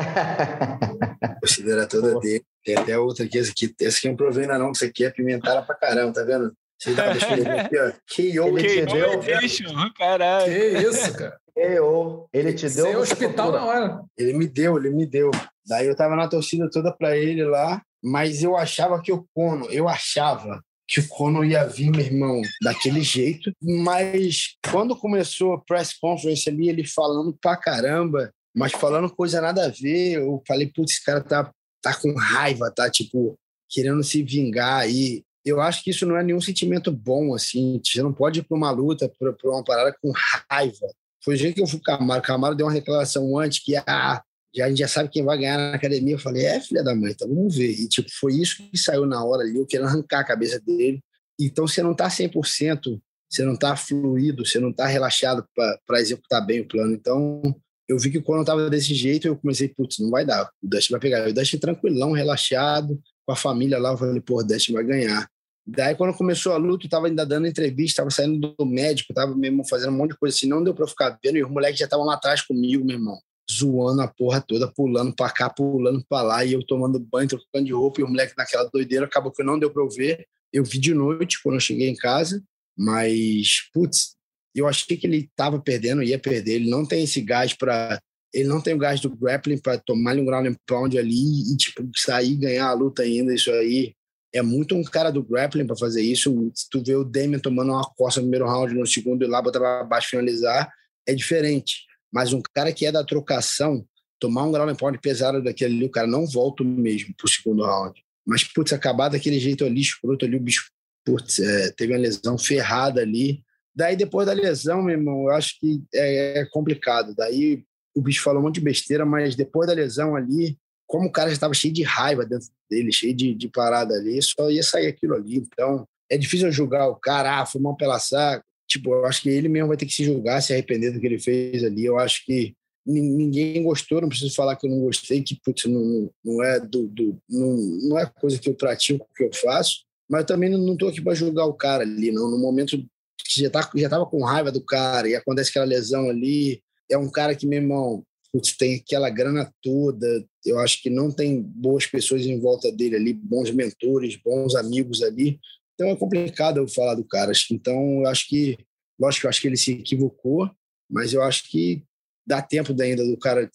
a 1.22 1.34
torcida 1.40 1.72
era 1.72 1.86
toda 1.86 2.12
Pô. 2.12 2.20
dele. 2.20 2.44
Tem 2.64 2.76
até 2.76 2.98
outra 2.98 3.24
aqui, 3.24 3.38
essa 3.38 3.50
aqui, 3.50 3.74
essa 3.80 3.98
aqui 3.98 4.08
não 4.08 4.16
provei 4.16 4.44
ainda 4.44 4.58
não, 4.58 4.72
que 4.72 4.78
isso 4.78 4.84
aqui 4.84 5.04
é 5.04 5.10
pimentada 5.10 5.62
pra 5.62 5.74
caramba, 5.74 6.12
tá 6.12 6.24
vendo? 6.24 6.52
Você 6.78 6.94
tá 6.94 7.12
deixando 7.12 7.46
aqui, 7.46 7.78
ó. 7.78 7.92
KO, 8.48 8.58
ele 8.58 8.68
te 8.68 8.86
deu. 8.86 9.92
Caralho. 9.96 10.52
Que 10.52 10.88
isso, 10.88 11.12
cara. 11.14 11.38
KO. 11.54 12.28
Ele 12.32 12.52
te 12.52 12.68
deu. 12.68 12.86
Sem 12.86 12.96
hospital 12.96 13.52
na 13.52 13.64
hora. 13.64 14.02
Ele 14.16 14.32
me 14.34 14.46
deu, 14.46 14.76
ele 14.76 14.90
me 14.90 15.06
deu. 15.06 15.30
Daí 15.66 15.86
eu 15.86 15.96
tava 15.96 16.16
na 16.16 16.28
torcida 16.28 16.68
toda 16.70 16.92
pra 16.92 17.16
ele 17.16 17.44
lá, 17.44 17.82
mas 18.06 18.40
eu 18.40 18.56
achava 18.56 19.02
que 19.02 19.10
o 19.10 19.26
Cono, 19.34 19.66
eu 19.68 19.88
achava 19.88 20.62
que 20.86 21.00
o 21.00 21.08
Cono 21.08 21.44
ia 21.44 21.64
vir, 21.66 21.90
meu 21.90 22.00
irmão, 22.00 22.40
daquele 22.62 23.02
jeito. 23.02 23.50
Mas 23.60 24.54
quando 24.70 24.94
começou 24.94 25.54
a 25.54 25.60
press 25.60 25.92
conference 25.92 26.48
ali, 26.48 26.68
ele 26.68 26.86
falando 26.86 27.36
pra 27.42 27.56
caramba, 27.56 28.30
mas 28.54 28.70
falando 28.70 29.10
coisa 29.10 29.40
nada 29.40 29.66
a 29.66 29.70
ver, 29.70 30.18
eu 30.18 30.40
falei, 30.46 30.70
putz, 30.72 30.92
esse 30.92 31.04
cara 31.04 31.20
tá, 31.20 31.50
tá 31.82 31.94
com 32.00 32.14
raiva, 32.14 32.70
tá, 32.70 32.88
tipo, 32.88 33.36
querendo 33.68 34.04
se 34.04 34.22
vingar 34.22 34.82
aí. 34.82 35.24
Eu 35.44 35.60
acho 35.60 35.82
que 35.82 35.90
isso 35.90 36.06
não 36.06 36.16
é 36.16 36.22
nenhum 36.22 36.40
sentimento 36.40 36.92
bom, 36.92 37.34
assim. 37.34 37.80
Você 37.84 38.00
não 38.04 38.12
pode 38.12 38.38
ir 38.38 38.44
pra 38.44 38.56
uma 38.56 38.70
luta, 38.70 39.10
pra, 39.18 39.32
pra 39.32 39.50
uma 39.50 39.64
parada 39.64 39.92
com 40.00 40.12
raiva. 40.48 40.86
Foi 41.24 41.34
o 41.34 41.36
jeito 41.36 41.56
que 41.56 41.62
eu 41.62 41.66
fui 41.66 41.80
com 41.80 41.92
o 41.92 41.98
Camaro. 41.98 42.20
O 42.20 42.24
Camaro 42.24 42.54
deu 42.54 42.66
uma 42.66 42.72
declaração 42.72 43.36
antes 43.36 43.58
que, 43.64 43.74
ah, 43.76 44.22
já, 44.56 44.66
a 44.66 44.68
gente 44.68 44.78
já 44.78 44.88
sabe 44.88 45.10
quem 45.10 45.22
vai 45.22 45.36
ganhar 45.38 45.58
na 45.58 45.74
academia. 45.74 46.14
Eu 46.14 46.18
falei, 46.18 46.44
é, 46.44 46.60
filha 46.60 46.82
da 46.82 46.94
mãe, 46.94 47.12
então 47.12 47.28
vamos 47.28 47.56
ver. 47.56 47.70
E, 47.70 47.88
tipo, 47.88 48.08
foi 48.18 48.34
isso 48.34 48.62
que 48.70 48.78
saiu 48.78 49.06
na 49.06 49.22
hora 49.22 49.42
ali, 49.42 49.56
eu 49.56 49.66
querendo 49.66 49.88
arrancar 49.88 50.20
a 50.20 50.24
cabeça 50.24 50.58
dele. 50.60 51.00
Então, 51.38 51.66
você 51.66 51.82
não 51.82 51.92
está 51.92 52.08
100%, 52.08 52.98
você 53.28 53.44
não 53.44 53.54
está 53.54 53.76
fluido, 53.76 54.46
você 54.46 54.58
não 54.58 54.70
está 54.70 54.86
relaxado 54.86 55.46
para 55.54 56.00
executar 56.00 56.44
bem 56.44 56.60
o 56.60 56.68
plano. 56.68 56.94
Então, 56.94 57.42
eu 57.88 57.98
vi 57.98 58.10
que 58.10 58.20
quando 58.20 58.38
eu 58.38 58.42
estava 58.42 58.70
desse 58.70 58.94
jeito, 58.94 59.28
eu 59.28 59.36
comecei, 59.36 59.68
putz, 59.68 59.98
não 59.98 60.10
vai 60.10 60.24
dar, 60.24 60.48
o 60.62 60.68
Dustin 60.68 60.92
vai 60.92 61.00
pegar. 61.00 61.28
O 61.28 61.34
Dustin 61.34 61.58
tranquilão, 61.58 62.12
relaxado, 62.12 62.98
com 63.26 63.32
a 63.32 63.36
família 63.36 63.78
lá, 63.78 63.90
eu 63.90 63.98
falei, 63.98 64.20
pô, 64.20 64.40
o 64.40 64.42
Dustin 64.42 64.72
vai 64.72 64.84
ganhar. 64.84 65.28
Daí, 65.68 65.94
quando 65.96 66.16
começou 66.16 66.52
a 66.52 66.56
luta, 66.56 66.86
eu 66.86 66.90
tava 66.90 67.08
ainda 67.08 67.26
dando 67.26 67.46
entrevista, 67.46 68.02
tava 68.02 68.10
saindo 68.10 68.54
do 68.56 68.64
médico, 68.64 69.12
tava 69.12 69.36
mesmo 69.36 69.66
fazendo 69.68 69.92
um 69.92 69.96
monte 69.96 70.12
de 70.12 70.18
coisa 70.18 70.34
assim, 70.34 70.48
não 70.48 70.62
deu 70.62 70.72
pra 70.72 70.84
eu 70.84 70.88
ficar 70.88 71.18
vendo, 71.22 71.36
e 71.36 71.44
os 71.44 71.50
moleques 71.50 71.78
já 71.78 71.86
estavam 71.86 72.06
lá 72.06 72.14
atrás 72.14 72.40
comigo, 72.40 72.84
meu 72.84 72.96
irmão 72.96 73.18
zoando 73.50 74.02
a 74.02 74.08
porra 74.08 74.40
toda, 74.40 74.66
pulando 74.72 75.14
pra 75.14 75.30
cá, 75.30 75.48
pulando 75.48 76.04
pra 76.08 76.22
lá, 76.22 76.44
e 76.44 76.52
eu 76.52 76.62
tomando 76.66 76.98
banho, 76.98 77.28
trocando 77.28 77.64
de 77.64 77.72
roupa, 77.72 78.00
e 78.00 78.04
o 78.04 78.08
moleque 78.08 78.34
naquela 78.36 78.68
doideira, 78.72 79.06
acabou 79.06 79.32
que 79.32 79.42
não 79.42 79.58
deu 79.58 79.70
pra 79.70 79.82
eu 79.82 79.88
ver. 79.88 80.26
Eu 80.52 80.64
vi 80.64 80.78
de 80.78 80.94
noite, 80.94 81.40
quando 81.42 81.56
eu 81.56 81.60
cheguei 81.60 81.88
em 81.88 81.96
casa, 81.96 82.42
mas, 82.76 83.68
putz, 83.72 84.16
eu 84.54 84.66
achei 84.66 84.96
que 84.96 85.06
ele 85.06 85.30
tava 85.36 85.60
perdendo, 85.60 86.02
ia 86.02 86.18
perder. 86.18 86.54
Ele 86.54 86.70
não 86.70 86.84
tem 86.84 87.04
esse 87.04 87.20
gás 87.20 87.52
para 87.52 88.00
Ele 88.32 88.48
não 88.48 88.60
tem 88.60 88.74
o 88.74 88.78
gás 88.78 89.00
do 89.00 89.08
grappling 89.08 89.58
para 89.58 89.78
tomar 89.78 90.16
um 90.16 90.24
ground 90.24 90.54
pound 90.66 90.98
ali 90.98 91.52
e, 91.52 91.56
tipo, 91.56 91.82
sair 91.94 92.36
ganhar 92.36 92.66
a 92.66 92.74
luta 92.74 93.02
ainda. 93.02 93.34
Isso 93.34 93.50
aí 93.50 93.94
é 94.34 94.42
muito 94.42 94.74
um 94.74 94.84
cara 94.84 95.10
do 95.10 95.22
grappling 95.22 95.66
para 95.66 95.76
fazer 95.76 96.02
isso. 96.02 96.50
Se 96.54 96.68
tu 96.68 96.82
vê 96.84 96.94
o 96.94 97.04
Damian 97.04 97.38
tomando 97.38 97.72
uma 97.72 97.88
costa 97.96 98.20
no 98.20 98.26
primeiro 98.26 98.46
round, 98.46 98.74
no 98.74 98.86
segundo 98.86 99.24
e 99.24 99.26
lá 99.26 99.40
botar 99.40 99.58
pra 99.58 99.84
baixo 99.84 100.10
finalizar, 100.10 100.70
é 101.06 101.14
diferente. 101.14 101.85
Mas 102.16 102.32
um 102.32 102.40
cara 102.54 102.72
que 102.72 102.86
é 102.86 102.90
da 102.90 103.04
trocação, 103.04 103.86
tomar 104.18 104.44
um 104.44 104.50
ground 104.50 104.70
and 104.70 104.76
pound 104.76 104.98
pesado 105.00 105.44
daquele 105.44 105.76
ali, 105.76 105.84
o 105.84 105.90
cara 105.90 106.06
não 106.06 106.26
volta 106.26 106.64
mesmo 106.64 107.14
pro 107.14 107.28
segundo 107.28 107.62
round. 107.62 108.02
Mas, 108.26 108.42
putz, 108.42 108.72
acabar 108.72 109.10
daquele 109.10 109.38
jeito 109.38 109.66
ali, 109.66 109.82
escroto 109.82 110.24
ali, 110.24 110.34
o 110.34 110.40
bicho, 110.40 110.70
putz, 111.04 111.40
é, 111.40 111.70
teve 111.72 111.92
uma 111.92 111.98
lesão 111.98 112.38
ferrada 112.38 113.02
ali. 113.02 113.42
Daí, 113.74 113.96
depois 113.96 114.26
da 114.26 114.32
lesão, 114.32 114.80
meu 114.80 114.96
irmão, 114.96 115.24
eu 115.24 115.30
acho 115.32 115.60
que 115.60 115.84
é, 115.94 116.38
é 116.38 116.46
complicado. 116.46 117.14
Daí, 117.14 117.62
o 117.94 118.00
bicho 118.00 118.22
falou 118.22 118.40
um 118.40 118.44
monte 118.44 118.54
de 118.54 118.60
besteira, 118.62 119.04
mas 119.04 119.36
depois 119.36 119.68
da 119.68 119.74
lesão 119.74 120.16
ali, 120.16 120.56
como 120.86 121.08
o 121.08 121.12
cara 121.12 121.28
já 121.28 121.34
estava 121.34 121.52
cheio 121.52 121.74
de 121.74 121.82
raiva 121.82 122.24
dentro 122.24 122.48
dele, 122.70 122.90
cheio 122.92 123.14
de, 123.14 123.34
de 123.34 123.46
parada 123.46 123.92
ali, 123.92 124.22
só 124.22 124.50
ia 124.50 124.62
sair 124.62 124.86
aquilo 124.86 125.16
ali. 125.16 125.36
Então, 125.36 125.86
é 126.08 126.16
difícil 126.16 126.50
julgar 126.50 126.88
o 126.88 126.96
cara, 126.96 127.42
ah, 127.42 127.44
foi 127.44 127.60
uma 127.60 127.76
pela 127.76 127.98
saco 127.98 128.42
tipo, 128.68 128.92
eu 128.92 129.06
acho 129.06 129.22
que 129.22 129.28
ele 129.28 129.48
mesmo 129.48 129.68
vai 129.68 129.76
ter 129.76 129.86
que 129.86 129.94
se 129.94 130.04
julgar, 130.04 130.42
se 130.42 130.52
arrepender 130.52 130.92
do 130.92 131.00
que 131.00 131.06
ele 131.06 131.18
fez 131.18 131.62
ali. 131.64 131.84
Eu 131.84 131.98
acho 131.98 132.24
que 132.24 132.54
ninguém 132.86 133.62
gostou, 133.62 134.00
não 134.00 134.08
preciso 134.08 134.34
falar 134.34 134.54
que 134.56 134.66
eu 134.66 134.70
não 134.70 134.80
gostei, 134.80 135.22
que 135.22 135.38
putz, 135.44 135.64
não, 135.64 136.10
não 136.24 136.42
é 136.42 136.60
do, 136.60 136.86
do 136.86 137.18
não, 137.28 137.56
não 137.88 137.98
é 137.98 138.06
coisa 138.06 138.38
que 138.38 138.48
eu 138.48 138.54
pratico, 138.54 139.08
que 139.16 139.24
eu 139.24 139.30
faço, 139.34 139.84
mas 140.08 140.20
eu 140.20 140.26
também 140.26 140.48
não 140.50 140.72
estou 140.72 140.88
aqui 140.88 141.00
para 141.00 141.14
julgar 141.14 141.46
o 141.46 141.54
cara 141.54 141.82
ali, 141.82 142.12
não. 142.12 142.30
No 142.30 142.38
momento 142.38 142.78
que 142.78 143.40
já 143.40 143.50
tá, 143.50 143.68
já 143.74 143.88
tava 143.88 144.06
com 144.06 144.24
raiva 144.24 144.52
do 144.52 144.64
cara 144.64 145.08
e 145.08 145.16
acontece 145.16 145.50
aquela 145.50 145.64
lesão 145.64 146.08
ali, 146.08 146.62
é 146.88 146.96
um 146.96 147.10
cara 147.10 147.34
que, 147.34 147.46
meu 147.46 147.60
irmão, 147.60 148.04
putz, 148.32 148.56
tem 148.56 148.76
aquela 148.76 149.10
grana 149.10 149.52
toda, 149.62 150.24
eu 150.44 150.58
acho 150.60 150.80
que 150.80 150.88
não 150.88 151.10
tem 151.10 151.42
boas 151.42 151.86
pessoas 151.86 152.24
em 152.24 152.38
volta 152.38 152.70
dele 152.70 152.96
ali, 152.96 153.12
bons 153.12 153.50
mentores, 153.50 154.16
bons 154.24 154.54
amigos 154.54 155.02
ali. 155.02 155.40
Então 155.76 155.90
é 155.90 155.96
complicado 155.96 156.56
eu 156.56 156.66
falar 156.66 156.94
do 156.94 157.04
cara. 157.04 157.30
Então 157.52 158.00
eu 158.00 158.08
acho 158.08 158.26
que, 158.26 158.58
lógico 158.98 159.26
eu 159.26 159.30
acho 159.30 159.40
que 159.40 159.46
ele 159.46 159.56
se 159.56 159.72
equivocou, 159.72 160.50
mas 160.90 161.12
eu 161.12 161.22
acho 161.22 161.48
que 161.50 161.84
dá 162.26 162.40
tempo 162.40 162.74
ainda 162.80 163.04
do 163.04 163.16
cara, 163.18 163.48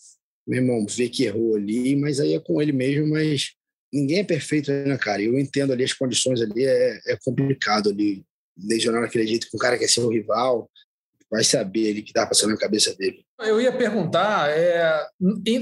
meu 0.47 0.61
irmão, 0.61 0.85
ver 0.87 1.09
que 1.09 1.25
errou 1.25 1.55
ali, 1.55 1.95
mas 1.95 2.19
aí 2.19 2.33
é 2.33 2.39
com 2.39 2.61
ele 2.61 2.71
mesmo, 2.71 3.07
mas 3.09 3.51
ninguém 3.91 4.19
é 4.19 4.23
perfeito, 4.23 4.71
né, 4.71 4.97
cara? 4.97 5.21
Eu 5.21 5.37
entendo 5.37 5.73
ali 5.73 5.83
as 5.83 5.93
condições 5.93 6.41
ali, 6.41 6.63
é, 6.63 7.01
é 7.07 7.17
complicado 7.25 7.89
ali, 7.89 8.23
lesionar 8.57 9.01
naquele 9.01 9.27
jeito 9.27 9.47
com 9.49 9.57
um 9.57 9.59
cara 9.59 9.77
que 9.77 9.83
é 9.83 9.87
seu 9.87 10.07
rival, 10.07 10.69
vai 11.29 11.43
saber 11.43 11.87
ele 11.87 12.01
que 12.01 12.11
está 12.11 12.27
passando 12.27 12.51
na 12.51 12.57
cabeça 12.57 12.93
dele. 12.95 13.25
Eu 13.39 13.59
ia 13.59 13.71
perguntar, 13.71 14.49
é, 14.49 15.07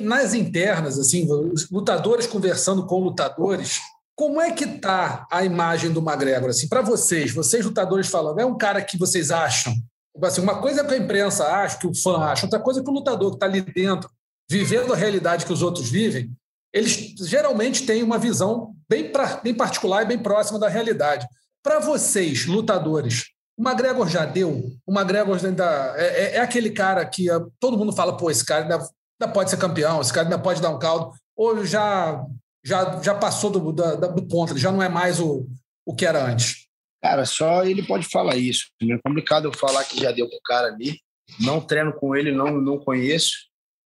nas 0.02 0.34
internas, 0.34 1.00
assim, 1.00 1.28
lutadores 1.72 2.28
conversando 2.28 2.86
com 2.86 3.00
lutadores, 3.00 3.80
como 4.20 4.42
é 4.42 4.52
que 4.52 4.68
tá 4.68 5.26
a 5.32 5.46
imagem 5.46 5.94
do 5.94 6.02
McGregor? 6.02 6.50
Assim, 6.50 6.68
para 6.68 6.82
vocês, 6.82 7.32
vocês 7.32 7.64
lutadores 7.64 8.10
falando, 8.10 8.38
é 8.38 8.46
um 8.46 8.58
cara 8.58 8.82
que 8.82 8.98
vocês 8.98 9.32
acham? 9.32 9.74
Assim, 10.22 10.42
uma 10.42 10.60
coisa 10.60 10.82
é 10.82 10.84
que 10.84 10.94
a 10.94 10.98
imprensa 10.98 11.46
acha, 11.48 11.80
que 11.80 11.88
o 11.88 11.96
fã 11.96 12.18
acha, 12.18 12.46
outra 12.46 12.60
coisa 12.60 12.82
é 12.82 12.84
que 12.84 12.90
o 12.90 12.94
lutador 12.94 13.30
que 13.30 13.38
está 13.38 13.46
ali 13.46 13.62
dentro, 13.62 14.10
vivendo 14.52 14.92
a 14.92 14.96
realidade 14.98 15.46
que 15.46 15.54
os 15.54 15.62
outros 15.62 15.90
vivem, 15.90 16.30
eles 16.74 17.14
geralmente 17.30 17.86
têm 17.86 18.04
uma 18.04 18.18
visão 18.18 18.76
bem, 18.90 19.10
pra, 19.10 19.38
bem 19.38 19.54
particular 19.54 20.04
e 20.04 20.08
bem 20.08 20.20
próxima 20.20 20.60
da 20.60 20.68
realidade. 20.68 21.26
Para 21.64 21.80
vocês, 21.80 22.46
lutadores, 22.46 23.28
o 23.58 23.66
McGregor 23.66 24.10
já 24.10 24.26
deu? 24.26 24.70
O 24.86 24.92
McGregor 24.92 25.40
ainda 25.46 25.94
é, 25.96 26.08
é, 26.08 26.36
é 26.36 26.42
aquele 26.42 26.72
cara 26.72 27.06
que 27.06 27.32
uh, 27.32 27.50
todo 27.58 27.78
mundo 27.78 27.94
fala, 27.94 28.18
pô, 28.18 28.30
esse 28.30 28.44
cara 28.44 28.64
ainda, 28.64 28.76
ainda, 28.76 29.34
pode 29.34 29.50
ser 29.50 29.56
campeão, 29.56 30.02
esse 30.02 30.12
cara 30.12 30.28
ainda 30.28 30.40
pode 30.40 30.62
dar 30.62 30.72
um 30.72 30.80
caldo, 30.80 31.14
ou 31.38 31.66
já 31.66 32.22
já, 32.70 33.02
já 33.02 33.16
passou 33.16 33.50
do, 33.50 33.72
do 33.72 34.28
ponto, 34.28 34.54
ele 34.54 34.60
já 34.60 34.72
não 34.72 34.82
é 34.82 34.88
mais 34.88 35.20
o, 35.20 35.48
o 35.84 35.96
que 35.96 36.06
era 36.06 36.24
antes. 36.24 36.68
Cara, 37.02 37.26
só 37.26 37.64
ele 37.64 37.82
pode 37.82 38.08
falar 38.08 38.36
isso. 38.36 38.68
É 38.82 38.98
complicado 39.04 39.46
eu 39.46 39.54
falar 39.54 39.84
que 39.86 40.00
já 40.00 40.12
deu 40.12 40.30
pro 40.30 40.40
cara 40.44 40.68
ali. 40.68 41.00
Não 41.40 41.60
treino 41.60 41.94
com 41.94 42.16
ele, 42.16 42.32
não, 42.32 42.62
não 42.62 42.78
conheço. 42.78 43.32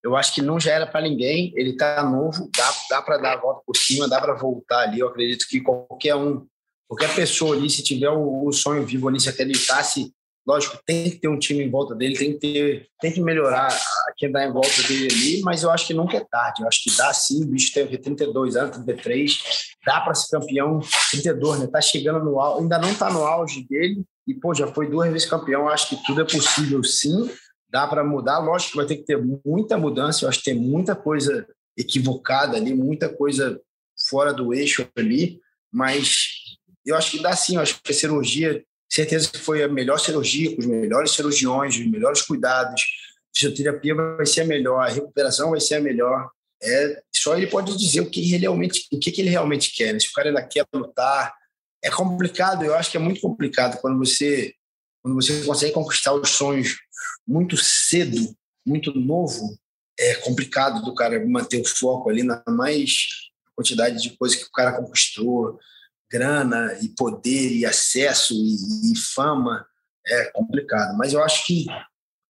Eu 0.04 0.18
acho 0.18 0.34
que 0.34 0.42
não 0.42 0.60
já 0.60 0.74
era 0.74 0.86
para 0.88 1.02
ninguém. 1.02 1.54
Ele 1.56 1.78
tá 1.78 2.04
novo, 2.04 2.50
dá, 2.58 2.74
dá 2.90 3.02
para 3.02 3.18
dar 3.18 3.34
a 3.34 3.42
volta 3.42 3.62
por 3.66 3.78
cima, 3.78 4.08
dá 4.08 4.20
para 4.20 4.34
voltar 4.34 4.80
ali. 4.80 5.00
Eu 5.00 5.08
acredito 5.08 5.46
que 5.48 5.62
qualquer 5.62 6.16
um, 6.16 6.46
qualquer 6.88 7.14
pessoa 7.16 7.56
ali, 7.56 7.70
se 7.70 7.84
tiver 7.84 8.10
o, 8.10 8.46
o 8.46 8.52
sonho 8.52 8.86
vivo 8.86 9.08
ali, 9.08 9.20
se 9.20 9.30
acreditasse 9.30 10.12
Lógico, 10.46 10.78
tem 10.86 11.10
que 11.10 11.20
ter 11.20 11.30
um 11.30 11.40
time 11.40 11.64
em 11.64 11.70
volta 11.70 11.96
dele, 11.96 12.18
tem 12.18 12.34
que 12.34 12.40
ter, 12.40 12.90
tem 13.00 13.14
que 13.14 13.22
melhorar 13.22 13.70
quem 14.18 14.30
dá 14.30 14.46
em 14.46 14.52
volta 14.52 14.84
dele 14.88 15.08
ali, 15.10 15.42
mas 15.42 15.64
eu 15.64 15.72
acho 15.72 15.88
que 15.88 15.94
nunca 15.94 16.18
é 16.18 16.26
tarde. 16.30 16.62
Eu 16.62 16.68
acho 16.68 16.84
que 16.84 16.98
dá 16.98 17.14
sim, 17.14 17.44
o 17.44 17.48
bicho 17.48 17.74
tem 17.74 17.88
32 17.88 18.58
anos, 18.58 18.76
33, 18.76 19.42
dá 19.86 20.02
para 20.02 20.14
ser 20.14 20.38
campeão, 20.38 20.82
32, 21.12 21.60
né? 21.60 21.68
Tá 21.68 21.80
chegando 21.80 22.26
no 22.26 22.40
auge, 22.40 22.62
ainda 22.62 22.78
não 22.78 22.94
tá 22.94 23.10
no 23.10 23.24
auge 23.24 23.66
dele, 23.70 24.04
e 24.28 24.34
pô, 24.34 24.54
já 24.54 24.68
foi 24.68 24.90
duas 24.90 25.10
vezes 25.12 25.30
campeão, 25.30 25.70
acho 25.70 25.90
que 25.90 26.04
tudo 26.06 26.22
é 26.22 26.26
possível 26.26 26.84
sim, 26.84 27.30
dá 27.70 27.88
para 27.88 28.04
mudar. 28.04 28.40
Lógico 28.40 28.72
que 28.72 28.78
vai 28.78 28.86
ter 28.86 28.98
que 28.98 29.04
ter 29.04 29.18
muita 29.46 29.78
mudança, 29.78 30.26
eu 30.26 30.30
acho 30.30 30.40
que 30.40 30.52
tem 30.52 30.56
muita 30.56 30.94
coisa 30.94 31.48
equivocada 31.78 32.58
ali, 32.58 32.74
muita 32.74 33.08
coisa 33.08 33.62
fora 34.10 34.34
do 34.34 34.54
eixo 34.54 34.86
ali, 34.98 35.40
mas 35.72 36.28
eu 36.86 36.98
acho 36.98 37.12
que 37.12 37.24
dá 37.24 37.34
sim, 37.34 37.56
eu 37.56 37.62
acho 37.62 37.82
que 37.82 37.92
a 37.92 37.96
cirurgia 37.96 38.62
certeza 38.94 39.32
que 39.32 39.40
foi 39.40 39.64
a 39.64 39.68
melhor 39.68 40.00
cirurgia, 40.00 40.56
com 40.56 40.62
os 40.62 40.68
melhores 40.68 41.12
cirurgiões, 41.12 41.76
os 41.76 41.86
melhores 41.88 42.22
cuidados. 42.22 42.82
A 42.82 43.40
fisioterapia 43.40 43.96
vai 43.96 44.26
ser 44.26 44.42
a 44.42 44.46
melhor, 44.46 44.80
a 44.82 44.90
recuperação 44.90 45.50
vai 45.50 45.60
ser 45.60 45.76
a 45.76 45.82
melhor. 45.82 46.30
É, 46.62 47.02
só 47.14 47.36
ele 47.36 47.48
pode 47.48 47.76
dizer 47.76 48.02
o 48.02 48.10
que 48.10 48.22
ele 48.34 48.44
realmente, 48.44 48.88
o 48.92 49.00
que, 49.00 49.20
ele 49.20 49.30
realmente 49.30 49.76
quer. 49.76 49.94
Né? 49.94 50.00
Se 50.00 50.10
o 50.10 50.14
cara 50.14 50.30
ainda 50.30 50.44
quer 50.44 50.66
lutar, 50.74 51.34
é 51.84 51.90
complicado. 51.90 52.64
Eu 52.64 52.76
acho 52.76 52.92
que 52.92 52.98
é 52.98 53.00
muito 53.00 53.20
complicado 53.20 53.80
quando 53.82 53.98
você 53.98 54.54
quando 55.02 55.16
você 55.16 55.44
consegue 55.44 55.74
conquistar 55.74 56.14
os 56.14 56.30
sonhos 56.30 56.78
muito 57.28 57.58
cedo, 57.58 58.34
muito 58.66 58.94
novo. 58.98 59.58
É 60.00 60.16
complicado 60.16 60.82
do 60.82 60.96
cara 60.96 61.26
manter 61.26 61.60
o 61.60 61.66
foco 61.66 62.10
ali 62.10 62.24
na 62.24 62.42
mais 62.48 63.08
quantidade 63.54 64.02
de 64.02 64.16
coisas 64.16 64.38
que 64.38 64.46
o 64.46 64.52
cara 64.52 64.72
conquistou, 64.72 65.60
grana 66.14 66.78
e 66.80 66.90
poder 66.90 67.52
e 67.52 67.66
acesso 67.66 68.36
e, 68.36 68.94
e 68.94 68.98
fama. 68.98 69.66
é 70.06 70.26
complicado. 70.26 70.96
Mas 70.96 71.14
eu 71.14 71.24
acho 71.24 71.46
que 71.48 71.66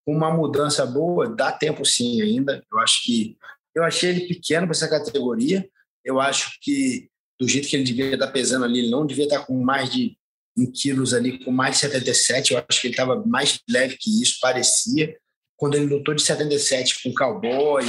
uma 0.06 0.32
mudança 0.32 0.86
boa, 0.86 1.28
dá 1.28 1.52
tempo 1.52 1.84
sim 1.84 2.22
ainda. 2.22 2.64
Eu 2.72 2.78
acho 2.78 3.04
que 3.04 3.36
eu 3.74 3.84
achei 3.84 4.10
ele 4.10 4.28
pequeno 4.28 4.66
para 4.66 4.74
essa 4.74 4.88
categoria. 4.88 5.68
Eu 6.02 6.20
acho 6.20 6.58
que 6.62 7.10
do 7.38 7.46
jeito 7.46 7.68
que 7.68 7.76
ele 7.76 7.84
devia 7.84 8.14
estar 8.14 8.28
pesando 8.28 8.64
ali, 8.64 8.78
ele 8.78 8.90
não 8.90 9.06
devia 9.06 9.24
estar 9.24 9.44
com 9.44 9.62
mais 9.62 9.90
de 9.90 10.16
em 10.56 10.70
quilos 10.70 11.12
ali, 11.12 11.44
com 11.44 11.50
mais 11.50 11.74
de 11.74 11.80
77. 11.80 12.52
Eu 12.52 12.64
acho 12.68 12.80
que 12.80 12.86
ele 12.86 12.94
estava 12.94 13.24
mais 13.26 13.60
leve 13.68 13.96
que 13.98 14.22
isso, 14.22 14.38
parecia. 14.40 15.16
Quando 15.56 15.74
ele 15.74 15.86
lutou 15.86 16.14
de 16.14 16.22
77 16.22 17.02
com 17.02 17.10
o 17.10 17.14
Cowboy, 17.14 17.84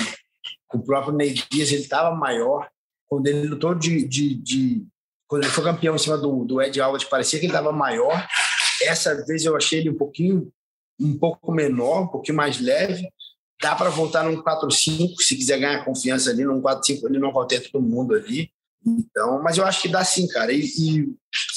com 0.67 0.79
o 0.79 0.83
próprio 0.83 1.13
Ney 1.13 1.33
Dias, 1.51 1.71
ele 1.71 1.83
estava 1.83 2.15
maior. 2.15 2.67
Quando 3.07 3.27
ele 3.27 3.47
lutou 3.47 3.75
de, 3.75 4.07
de, 4.07 4.33
de, 4.33 4.87
Quando 5.27 5.43
ele 5.43 5.51
foi 5.51 5.63
campeão 5.63 5.95
em 5.95 5.99
cima 5.99 6.17
do, 6.17 6.45
do 6.45 6.61
Ed 6.61 6.79
Alves, 6.79 7.03
parecia 7.03 7.39
que 7.39 7.45
ele 7.45 7.51
estava 7.51 7.71
maior. 7.71 8.27
Essa 8.83 9.25
vez 9.25 9.43
eu 9.43 9.55
achei 9.55 9.79
ele 9.79 9.89
um 9.89 9.97
pouquinho 9.97 10.51
um 10.99 11.17
pouco 11.17 11.51
menor, 11.51 12.03
um 12.03 12.07
pouquinho 12.07 12.37
mais 12.37 12.59
leve. 12.59 13.07
Dá 13.61 13.75
para 13.75 13.89
voltar 13.89 14.23
num 14.23 14.41
4-5, 14.41 15.15
se 15.19 15.35
quiser 15.35 15.59
ganhar 15.59 15.85
confiança 15.85 16.29
ali, 16.29 16.43
num 16.43 16.61
4-5 16.61 17.05
ele 17.05 17.19
não 17.19 17.31
vai 17.31 17.47
todo 17.47 17.81
mundo 17.81 18.13
ali. 18.13 18.49
Então, 18.85 19.41
mas 19.41 19.57
eu 19.57 19.65
acho 19.65 19.81
que 19.81 19.87
dá 19.87 20.03
sim, 20.03 20.27
cara. 20.27 20.51
E, 20.51 20.69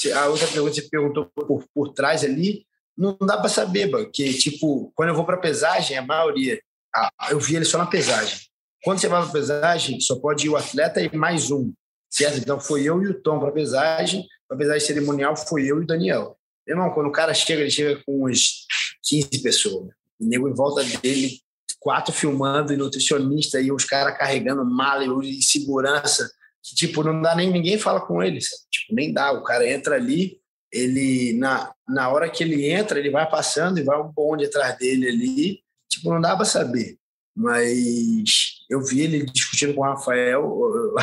e 0.03 0.11
a 0.11 0.27
outra 0.27 0.47
pergunta 0.47 0.73
que 0.73 0.81
você 0.81 0.89
perguntou 0.89 1.25
por, 1.25 1.63
por 1.73 1.93
trás 1.93 2.23
ali, 2.23 2.65
não 2.97 3.17
dá 3.21 3.37
para 3.37 3.49
saber, 3.49 3.89
porque, 3.89 4.33
tipo, 4.33 4.91
quando 4.95 5.09
eu 5.09 5.15
vou 5.15 5.25
para 5.25 5.37
pesagem, 5.37 5.97
a 5.97 6.01
maioria, 6.01 6.59
ah, 6.93 7.09
eu 7.29 7.39
vi 7.39 7.55
ele 7.55 7.65
só 7.65 7.77
na 7.77 7.85
pesagem. 7.85 8.39
Quando 8.83 8.99
você 8.99 9.07
vai 9.07 9.21
para 9.21 9.31
pesagem, 9.31 9.99
só 9.99 10.19
pode 10.19 10.47
ir 10.47 10.49
o 10.49 10.57
atleta 10.57 11.01
e 11.01 11.15
mais 11.15 11.51
um, 11.51 11.71
certo? 12.09 12.37
Então, 12.37 12.59
foi 12.59 12.83
eu 12.83 13.01
e 13.01 13.07
o 13.07 13.21
Tom 13.21 13.39
para 13.39 13.51
pesagem. 13.51 14.25
Para 14.47 14.57
pesagem 14.57 14.85
cerimonial, 14.85 15.35
foi 15.35 15.63
eu 15.65 15.79
e 15.79 15.83
o 15.83 15.87
Daniel. 15.87 16.37
Irmão, 16.67 16.91
quando 16.91 17.07
o 17.07 17.11
cara 17.11 17.33
chega, 17.33 17.61
ele 17.61 17.71
chega 17.71 18.01
com 18.05 18.29
uns 18.29 18.65
15 19.03 19.41
pessoas. 19.41 19.89
O 20.19 20.25
nego 20.25 20.47
em 20.47 20.53
volta 20.53 20.83
dele, 20.83 21.39
quatro 21.79 22.13
filmando, 22.13 22.73
e 22.73 22.77
nutricionista, 22.77 23.59
e 23.59 23.71
os 23.71 23.85
caras 23.85 24.17
carregando 24.17 24.63
mala 24.65 25.03
e 25.23 25.41
segurança. 25.41 26.29
Que, 26.63 26.75
tipo, 26.75 27.03
não 27.03 27.21
dá 27.21 27.35
nem 27.35 27.51
ninguém 27.51 27.77
fala 27.79 28.01
com 28.01 28.21
ele, 28.21 28.41
sabe? 28.41 28.63
Tipo, 28.69 28.95
nem 28.95 29.13
dá. 29.13 29.31
O 29.31 29.43
cara 29.43 29.67
entra 29.67 29.95
ali, 29.95 30.39
ele, 30.71 31.33
na, 31.33 31.73
na 31.87 32.09
hora 32.09 32.29
que 32.29 32.43
ele 32.43 32.69
entra, 32.69 32.99
ele 32.99 33.09
vai 33.09 33.27
passando 33.27 33.79
e 33.79 33.83
vai 33.83 33.99
um 33.99 34.11
bonde 34.11 34.45
atrás 34.45 34.77
dele 34.77 35.07
ali. 35.07 35.59
Tipo, 35.89 36.13
não 36.13 36.21
dá 36.21 36.35
para 36.35 36.45
saber. 36.45 36.97
Mas 37.35 38.59
eu 38.69 38.83
vi 38.83 39.01
ele 39.01 39.25
discutindo 39.25 39.73
com 39.73 39.81
o 39.81 39.85
Rafael. 39.85 40.93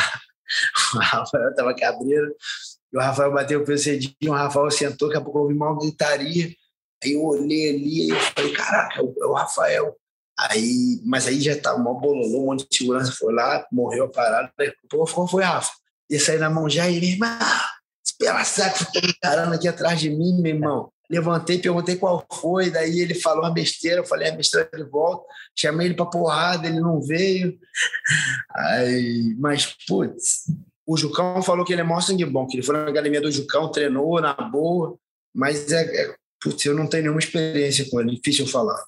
O 0.94 0.98
Rafael 0.98 1.54
tava 1.54 1.74
cabreiro. 1.74 2.34
E 2.92 2.96
o 2.96 3.00
Rafael 3.00 3.32
bateu 3.32 3.60
o 3.60 3.64
peso 3.64 3.84
cedinho, 3.84 4.14
o 4.28 4.32
Rafael 4.32 4.70
sentou, 4.70 5.08
daqui 5.08 5.18
a 5.18 5.24
pouco 5.24 5.38
eu 5.38 5.42
ouvi 5.42 5.54
uma 5.54 5.78
gritaria. 5.78 6.54
Aí 7.02 7.12
eu 7.12 7.24
olhei 7.24 7.70
ali 7.70 8.10
e 8.10 8.14
falei, 8.14 8.52
caraca, 8.52 9.00
é 9.00 9.02
o, 9.02 9.14
é 9.20 9.26
o 9.26 9.32
Rafael. 9.32 9.96
Aí, 10.38 11.00
mas 11.04 11.26
aí 11.26 11.40
já 11.40 11.58
tava 11.58 11.78
uma 11.78 11.94
bololô, 11.94 12.42
um 12.42 12.46
monte 12.46 12.68
de 12.68 12.76
segurança 12.76 13.12
foi 13.12 13.32
lá, 13.32 13.66
morreu 13.72 14.04
a 14.04 14.08
parada. 14.08 14.52
Pô, 14.88 15.06
qual 15.06 15.26
foi, 15.26 15.42
Rafa? 15.42 15.72
Ia 16.10 16.20
sair 16.20 16.38
na 16.38 16.50
mão 16.50 16.68
já 16.68 16.88
e 16.88 16.96
ele, 16.96 17.12
irmão, 17.12 17.38
espera 18.04 18.44
saco, 18.44 18.78
ficou 18.78 19.02
encarando 19.08 19.54
aqui 19.54 19.66
atrás 19.66 19.98
de 19.98 20.10
mim, 20.10 20.40
meu 20.40 20.54
irmão. 20.54 20.92
Levantei, 21.10 21.58
perguntei 21.58 21.96
qual 21.96 22.26
foi, 22.32 22.70
daí 22.70 23.00
ele 23.00 23.14
falou 23.14 23.44
uma 23.44 23.52
besteira, 23.52 24.00
eu 24.00 24.04
falei 24.04 24.28
a 24.28 24.34
besteira 24.34 24.68
de 24.72 24.84
volta, 24.84 25.24
chamei 25.56 25.86
ele 25.86 25.94
pra 25.94 26.06
porrada, 26.06 26.66
ele 26.66 26.80
não 26.80 27.00
veio. 27.00 27.56
Aí, 28.50 29.34
mas, 29.38 29.76
putz, 29.86 30.44
o 30.86 30.96
Jucão 30.96 31.42
falou 31.42 31.64
que 31.64 31.72
ele 31.72 31.80
é 31.80 31.84
mó 31.84 32.00
sangue 32.00 32.24
bom, 32.24 32.46
que 32.46 32.56
ele 32.56 32.66
foi 32.66 32.76
na 32.76 32.88
academia 32.88 33.20
do 33.20 33.30
Jucão, 33.30 33.70
treinou 33.70 34.20
na 34.20 34.34
boa, 34.34 34.98
mas 35.34 35.70
é, 35.72 35.82
é 35.82 36.14
putz, 36.40 36.64
eu 36.64 36.74
não 36.74 36.86
tenho 36.86 37.04
nenhuma 37.04 37.20
experiência 37.20 37.88
com 37.90 38.00
ele, 38.00 38.16
difícil 38.16 38.46
falar. 38.46 38.82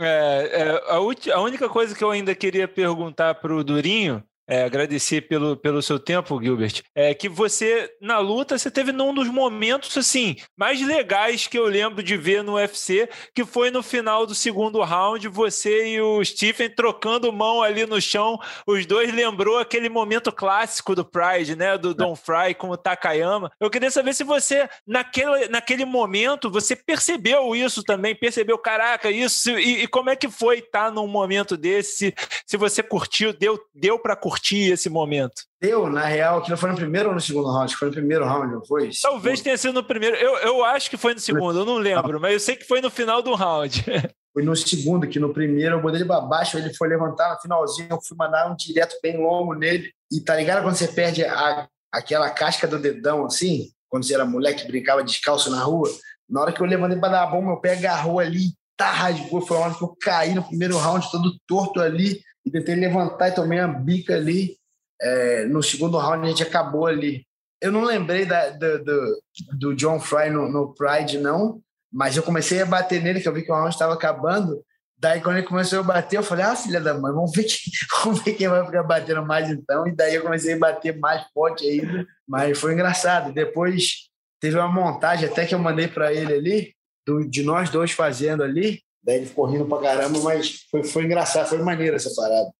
É, 0.00 0.50
é 0.52 0.70
a, 0.90 0.96
a, 0.96 1.40
única 1.40 1.68
coisa 1.68 1.94
que 1.94 2.02
eu 2.02 2.10
ainda 2.10 2.34
queria 2.34 2.66
perguntar 2.66 3.36
para 3.36 3.54
o 3.54 3.62
Durinho 3.62 4.22
é, 4.46 4.62
agradecer 4.62 5.22
pelo, 5.22 5.56
pelo 5.56 5.82
seu 5.82 5.98
tempo, 5.98 6.40
Gilbert, 6.42 6.82
é 6.94 7.14
que 7.14 7.28
você, 7.28 7.90
na 8.00 8.18
luta, 8.18 8.58
você 8.58 8.70
teve 8.70 8.92
num 8.92 9.14
dos 9.14 9.28
momentos, 9.28 9.96
assim, 9.96 10.36
mais 10.56 10.80
legais 10.80 11.46
que 11.46 11.58
eu 11.58 11.64
lembro 11.66 12.02
de 12.02 12.16
ver 12.16 12.42
no 12.42 12.54
UFC, 12.54 13.08
que 13.34 13.44
foi 13.44 13.70
no 13.70 13.82
final 13.82 14.26
do 14.26 14.34
segundo 14.34 14.82
round, 14.82 15.26
você 15.28 15.94
e 15.94 16.00
o 16.00 16.24
Stephen 16.24 16.68
trocando 16.68 17.32
mão 17.32 17.62
ali 17.62 17.86
no 17.86 18.00
chão, 18.00 18.38
os 18.66 18.86
dois 18.86 19.12
lembrou 19.12 19.58
aquele 19.58 19.88
momento 19.88 20.30
clássico 20.30 20.94
do 20.94 21.04
Pride, 21.04 21.56
né, 21.56 21.78
do 21.78 21.94
Don 21.94 22.14
Fry 22.14 22.54
com 22.56 22.68
o 22.70 22.76
Takayama. 22.76 23.50
Eu 23.58 23.70
queria 23.70 23.90
saber 23.90 24.14
se 24.14 24.24
você, 24.24 24.68
naquele, 24.86 25.48
naquele 25.48 25.84
momento, 25.84 26.50
você 26.50 26.76
percebeu 26.76 27.56
isso 27.56 27.82
também, 27.82 28.14
percebeu, 28.14 28.58
caraca, 28.58 29.10
isso, 29.10 29.50
e, 29.58 29.84
e 29.84 29.86
como 29.88 30.10
é 30.10 30.16
que 30.16 30.28
foi 30.28 30.58
estar 30.58 30.90
num 30.90 31.06
momento 31.06 31.56
desse, 31.56 31.94
se, 31.94 32.14
se 32.46 32.56
você 32.56 32.82
curtiu, 32.82 33.32
deu, 33.32 33.58
deu 33.74 33.98
para 33.98 34.16
curtir 34.16 34.33
curtir 34.34 34.72
esse 34.72 34.90
momento? 34.90 35.42
Deu, 35.60 35.88
na 35.88 36.04
real, 36.04 36.42
que 36.42 36.50
não 36.50 36.56
foi 36.56 36.70
no 36.70 36.76
primeiro 36.76 37.08
ou 37.08 37.14
no 37.14 37.20
segundo 37.20 37.50
round? 37.50 37.74
Foi 37.76 37.88
no 37.88 37.94
primeiro 37.94 38.24
round, 38.24 38.52
não 38.52 38.64
foi? 38.64 38.90
Talvez 39.00 39.40
tenha 39.40 39.56
sido 39.56 39.74
no 39.74 39.84
primeiro. 39.84 40.16
Eu, 40.16 40.36
eu 40.38 40.64
acho 40.64 40.90
que 40.90 40.96
foi 40.96 41.14
no 41.14 41.20
segundo, 41.20 41.60
eu 41.60 41.64
não 41.64 41.78
lembro, 41.78 42.20
mas 42.20 42.32
eu 42.32 42.40
sei 42.40 42.56
que 42.56 42.66
foi 42.66 42.80
no 42.80 42.90
final 42.90 43.22
do 43.22 43.34
round. 43.34 43.84
Foi 44.34 44.42
no 44.42 44.56
segundo, 44.56 45.06
que 45.06 45.20
no 45.20 45.32
primeiro 45.32 45.76
eu 45.76 45.80
botei 45.80 46.00
ele 46.00 46.08
para 46.08 46.20
baixo, 46.20 46.58
ele 46.58 46.74
foi 46.74 46.88
levantar 46.88 47.34
no 47.34 47.40
finalzinho, 47.40 47.86
eu 47.88 48.00
fui 48.02 48.16
mandar 48.16 48.50
um 48.50 48.56
direto 48.56 48.96
bem 49.00 49.16
longo 49.16 49.54
nele. 49.54 49.92
E 50.10 50.20
tá 50.20 50.34
ligado 50.34 50.64
quando 50.64 50.74
você 50.74 50.88
perde 50.88 51.24
a, 51.24 51.68
aquela 51.92 52.28
casca 52.28 52.66
do 52.66 52.76
dedão 52.76 53.24
assim? 53.24 53.70
Quando 53.88 54.04
você 54.04 54.12
era 54.12 54.24
moleque, 54.24 54.66
brincava 54.66 55.04
descalço 55.04 55.52
na 55.52 55.62
rua? 55.62 55.88
Na 56.28 56.40
hora 56.40 56.52
que 56.52 56.60
eu 56.60 56.66
levantei 56.66 56.98
para 56.98 57.10
dar 57.10 57.22
a 57.22 57.26
bomba, 57.26 57.46
meu 57.46 57.60
pé 57.60 57.74
agarrou 57.74 58.18
ali, 58.18 58.54
tá, 58.76 58.90
rasgou. 58.90 59.40
Foi 59.40 59.56
a 59.56 59.60
hora 59.60 59.74
que 59.74 59.84
eu 59.84 59.96
caí 60.00 60.34
no 60.34 60.42
primeiro 60.42 60.76
round, 60.78 61.08
todo 61.12 61.38
torto 61.46 61.78
ali 61.78 62.20
e 62.44 62.50
tentei 62.50 62.74
levantar 62.74 63.28
e 63.28 63.34
tomei 63.34 63.60
uma 63.60 63.68
bica 63.68 64.14
ali. 64.14 64.56
É, 65.00 65.44
no 65.46 65.62
segundo 65.62 65.98
round 65.98 66.24
a 66.24 66.28
gente 66.28 66.42
acabou 66.42 66.86
ali. 66.86 67.26
Eu 67.60 67.72
não 67.72 67.82
lembrei 67.82 68.26
da, 68.26 68.50
do, 68.50 69.22
do, 69.58 69.74
John 69.74 69.98
Fry 69.98 70.30
no, 70.30 70.48
no, 70.50 70.74
Pride, 70.74 71.18
não, 71.18 71.60
mas 71.92 72.16
eu 72.16 72.22
comecei 72.22 72.60
a 72.60 72.66
bater 72.66 73.02
nele, 73.02 73.20
que 73.20 73.28
eu 73.28 73.32
vi 73.32 73.42
que 73.42 73.50
o 73.50 73.54
round 73.54 73.70
estava 73.70 73.94
acabando. 73.94 74.62
Daí, 74.98 75.20
quando 75.20 75.38
ele 75.38 75.46
começou 75.46 75.80
a 75.80 75.82
bater, 75.82 76.16
eu 76.16 76.22
falei: 76.22 76.44
Ah, 76.44 76.56
filha 76.56 76.80
da 76.80 76.94
mãe, 76.94 77.12
vamos 77.12 77.32
ver, 77.32 77.44
quem, 77.44 77.72
vamos 78.04 78.22
ver 78.22 78.34
quem 78.34 78.48
vai 78.48 78.64
ficar 78.64 78.82
batendo 78.82 79.24
mais 79.24 79.50
então. 79.50 79.86
E 79.86 79.92
daí 79.94 80.14
eu 80.14 80.22
comecei 80.22 80.54
a 80.54 80.58
bater 80.58 80.98
mais 80.98 81.26
forte 81.32 81.66
ainda, 81.66 82.06
mas 82.26 82.58
foi 82.58 82.74
engraçado. 82.74 83.32
Depois 83.32 84.08
teve 84.40 84.56
uma 84.56 84.68
montagem 84.68 85.28
até 85.28 85.46
que 85.46 85.54
eu 85.54 85.58
mandei 85.58 85.88
para 85.88 86.12
ele 86.12 86.34
ali, 86.34 86.74
do, 87.06 87.28
de 87.28 87.42
nós 87.42 87.70
dois 87.70 87.90
fazendo 87.90 88.42
ali. 88.42 88.82
Daí 89.04 89.16
ele 89.16 89.26
ficou 89.26 89.44
rindo 89.44 89.66
pra 89.66 89.80
caramba, 89.80 90.18
mas 90.20 90.66
foi, 90.70 90.82
foi 90.82 91.04
engraçado, 91.04 91.48
foi 91.48 91.58
maneiro 91.58 91.96
essa 91.96 92.10
parada. 92.16 92.50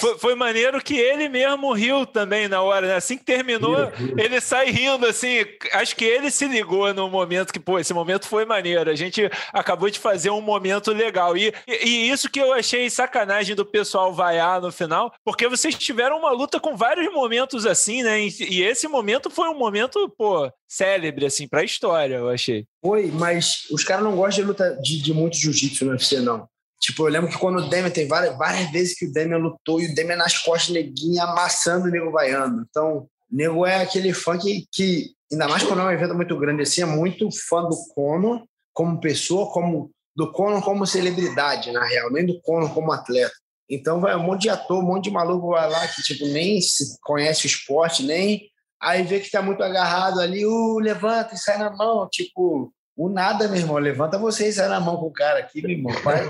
Foi, 0.00 0.18
foi, 0.18 0.34
maneiro 0.34 0.82
que 0.82 0.96
ele 0.96 1.28
mesmo 1.28 1.72
riu 1.72 2.04
também 2.04 2.48
na 2.48 2.60
hora, 2.60 2.88
né? 2.88 2.94
Assim 2.96 3.16
que 3.16 3.24
terminou, 3.24 3.76
ele 4.18 4.40
sai 4.40 4.70
rindo, 4.70 5.06
assim. 5.06 5.44
Acho 5.72 5.94
que 5.94 6.04
ele 6.04 6.30
se 6.30 6.46
ligou 6.48 6.92
no 6.92 7.08
momento 7.08 7.52
que, 7.52 7.60
pô, 7.60 7.78
esse 7.78 7.94
momento 7.94 8.26
foi 8.26 8.44
maneiro. 8.44 8.90
A 8.90 8.96
gente 8.96 9.30
acabou 9.52 9.88
de 9.88 9.98
fazer 9.98 10.30
um 10.30 10.40
momento 10.40 10.92
legal. 10.92 11.36
E, 11.36 11.54
e 11.68 12.10
isso 12.10 12.28
que 12.28 12.40
eu 12.40 12.52
achei 12.52 12.90
sacanagem 12.90 13.54
do 13.54 13.64
pessoal 13.64 14.12
vaiar 14.12 14.60
no 14.60 14.72
final, 14.72 15.12
porque 15.24 15.46
vocês 15.46 15.74
tiveram 15.76 16.18
uma 16.18 16.32
luta 16.32 16.58
com 16.58 16.76
vários 16.76 17.12
momentos 17.12 17.64
assim, 17.64 18.02
né? 18.02 18.20
E, 18.20 18.30
e 18.40 18.62
esse 18.62 18.88
momento 18.88 19.30
foi 19.30 19.48
um 19.48 19.58
momento, 19.58 20.12
pô, 20.18 20.50
célebre, 20.68 21.26
assim, 21.26 21.46
pra 21.46 21.62
história, 21.62 22.16
eu 22.16 22.28
achei. 22.28 22.66
Foi, 22.82 23.06
mas 23.06 23.66
os 23.70 23.84
caras 23.84 24.02
não 24.02 24.16
gostam 24.16 24.42
de 24.42 24.48
luta 24.48 24.78
de, 24.82 25.00
de 25.00 25.12
muito 25.12 25.36
jiu-jitsu 25.36 25.84
no 25.84 25.92
UFC, 25.92 26.20
não. 26.20 26.48
Tipo, 26.80 27.06
eu 27.06 27.12
lembro 27.12 27.28
que 27.30 27.36
quando 27.36 27.58
o 27.58 27.68
Demian, 27.68 27.90
tem 27.90 28.08
várias, 28.08 28.36
várias 28.38 28.70
vezes 28.70 28.98
que 28.98 29.06
o 29.06 29.12
Demian 29.12 29.36
lutou 29.36 29.80
e 29.80 29.86
o 29.86 29.94
Demian 29.94 30.16
nas 30.16 30.38
costas, 30.38 30.70
neguinho, 30.70 31.22
amassando 31.22 31.86
o 31.86 31.90
nego 31.90 32.10
vaiando. 32.10 32.64
Então, 32.68 33.00
o 33.00 33.08
nego 33.30 33.66
é 33.66 33.82
aquele 33.82 34.14
fã 34.14 34.38
que, 34.38 34.64
que, 34.72 35.10
ainda 35.30 35.46
mais 35.46 35.62
quando 35.62 35.80
é 35.80 35.84
um 35.84 35.90
evento 35.90 36.14
muito 36.14 36.36
grande 36.38 36.62
assim, 36.62 36.80
é 36.80 36.86
muito 36.86 37.28
fã 37.48 37.62
do 37.62 37.76
Conor 37.94 38.42
como 38.72 38.98
pessoa, 38.98 39.52
como 39.52 39.90
do 40.16 40.32
Conor 40.32 40.62
como 40.62 40.86
celebridade, 40.86 41.70
na 41.70 41.84
real, 41.84 42.10
nem 42.10 42.24
do 42.24 42.40
Conor 42.40 42.72
como 42.72 42.92
atleta. 42.92 43.34
Então, 43.68 44.00
vai 44.00 44.16
um 44.16 44.22
monte 44.22 44.42
de 44.42 44.48
ator, 44.48 44.82
um 44.82 44.86
monte 44.86 45.04
de 45.04 45.10
maluco 45.10 45.50
vai 45.50 45.68
lá 45.68 45.86
que, 45.86 46.02
tipo, 46.02 46.24
nem 46.26 46.58
conhece 47.02 47.44
o 47.44 47.46
esporte, 47.46 48.02
nem... 48.02 48.48
Aí 48.82 49.02
vê 49.02 49.20
que 49.20 49.30
tá 49.30 49.42
muito 49.42 49.62
agarrado 49.62 50.18
ali, 50.20 50.46
uh, 50.46 50.78
levanta 50.78 51.34
e 51.34 51.38
sai 51.38 51.58
na 51.58 51.70
mão, 51.70 52.08
tipo 52.10 52.72
o 53.06 53.08
nada, 53.08 53.48
meu 53.48 53.58
irmão. 53.58 53.76
Levanta 53.78 54.18
você 54.18 54.48
e 54.48 54.52
sai 54.52 54.68
na 54.68 54.78
mão 54.78 54.96
com 54.96 55.06
o 55.06 55.12
cara 55.12 55.38
aqui, 55.38 55.62
meu 55.62 55.70
irmão. 55.70 55.94
Pai. 56.02 56.20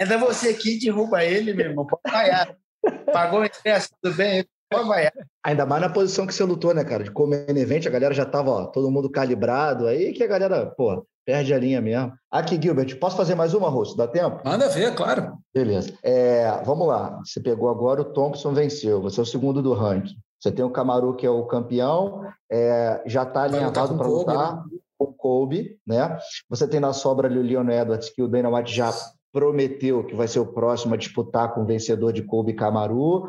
Entra 0.00 0.18
você 0.18 0.48
aqui 0.48 0.76
e 0.76 0.80
derruba 0.80 1.24
ele, 1.24 1.54
meu 1.54 1.66
irmão. 1.66 1.86
Pode 1.86 2.02
vaiar. 2.10 2.56
Pagou 3.12 3.40
o 3.40 3.46
ingresso, 3.46 3.88
tudo 4.02 4.16
bem? 4.16 4.44
Pode 4.68 4.88
vaiar. 4.88 5.12
Ainda 5.44 5.64
mais 5.64 5.80
na 5.80 5.88
posição 5.88 6.26
que 6.26 6.34
você 6.34 6.42
lutou, 6.42 6.74
né, 6.74 6.82
cara? 6.82 7.04
De 7.04 7.10
comer 7.10 7.48
evento, 7.56 7.86
a 7.86 7.90
galera 7.92 8.12
já 8.12 8.24
tava, 8.24 8.50
ó, 8.50 8.66
todo 8.66 8.90
mundo 8.90 9.08
calibrado. 9.08 9.86
Aí 9.86 10.12
que 10.12 10.24
a 10.24 10.26
galera, 10.26 10.66
pô, 10.66 11.06
perde 11.24 11.54
a 11.54 11.58
linha 11.58 11.80
mesmo. 11.80 12.12
Aqui, 12.30 12.60
Gilbert, 12.60 12.98
posso 12.98 13.16
fazer 13.16 13.36
mais 13.36 13.54
uma, 13.54 13.68
Rosso? 13.68 13.96
Dá 13.96 14.08
tempo? 14.08 14.40
Manda 14.44 14.68
ver, 14.68 14.94
claro. 14.96 15.38
Beleza. 15.54 15.92
É, 16.02 16.60
vamos 16.64 16.88
lá. 16.88 17.20
Você 17.24 17.40
pegou 17.40 17.68
agora, 17.68 18.00
o 18.00 18.12
Thompson 18.12 18.52
venceu. 18.52 19.00
Você 19.02 19.20
é 19.20 19.22
o 19.22 19.26
segundo 19.26 19.62
do 19.62 19.72
ranking. 19.72 20.16
Você 20.40 20.50
tem 20.50 20.64
o 20.64 20.70
Camaru, 20.70 21.14
que 21.14 21.24
é 21.24 21.30
o 21.30 21.46
campeão, 21.46 22.26
é, 22.50 23.00
já 23.06 23.22
está 23.22 23.44
alinhavado 23.44 23.96
para 23.96 24.08
lutar. 24.08 24.56
Né? 24.56 24.62
Com 25.06 25.12
Kobe, 25.14 25.78
né? 25.86 26.18
Você 26.48 26.66
tem 26.66 26.80
na 26.80 26.92
sobra 26.92 27.28
ali 27.28 27.38
o 27.38 27.42
Leon 27.42 27.68
Edwards, 27.68 28.10
que 28.10 28.22
o 28.22 28.28
Dana 28.28 28.48
White 28.48 28.74
já 28.74 28.92
prometeu 29.32 30.04
que 30.04 30.14
vai 30.14 30.28
ser 30.28 30.40
o 30.40 30.52
próximo 30.52 30.94
a 30.94 30.98
disputar 30.98 31.54
com 31.54 31.62
o 31.62 31.66
vencedor 31.66 32.12
de 32.12 32.22
Kobe 32.22 32.52
Camaru. 32.52 33.24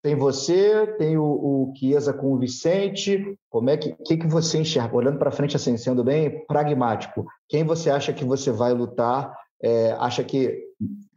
Tem 0.00 0.14
você, 0.14 0.86
tem 0.96 1.18
o, 1.18 1.24
o 1.24 1.72
Chiesa 1.76 2.12
com 2.12 2.32
o 2.32 2.38
Vicente. 2.38 3.36
Como 3.50 3.68
é 3.68 3.76
que, 3.76 3.92
que, 4.04 4.16
que 4.16 4.26
você 4.28 4.58
enxerga? 4.58 4.96
Olhando 4.96 5.18
para 5.18 5.32
frente, 5.32 5.56
assim, 5.56 5.76
sendo 5.76 6.04
bem 6.04 6.46
pragmático, 6.46 7.26
quem 7.48 7.64
você 7.64 7.90
acha 7.90 8.12
que 8.12 8.24
você 8.24 8.52
vai 8.52 8.72
lutar? 8.72 9.34
É, 9.60 9.90
acha 9.98 10.22
que, 10.22 10.56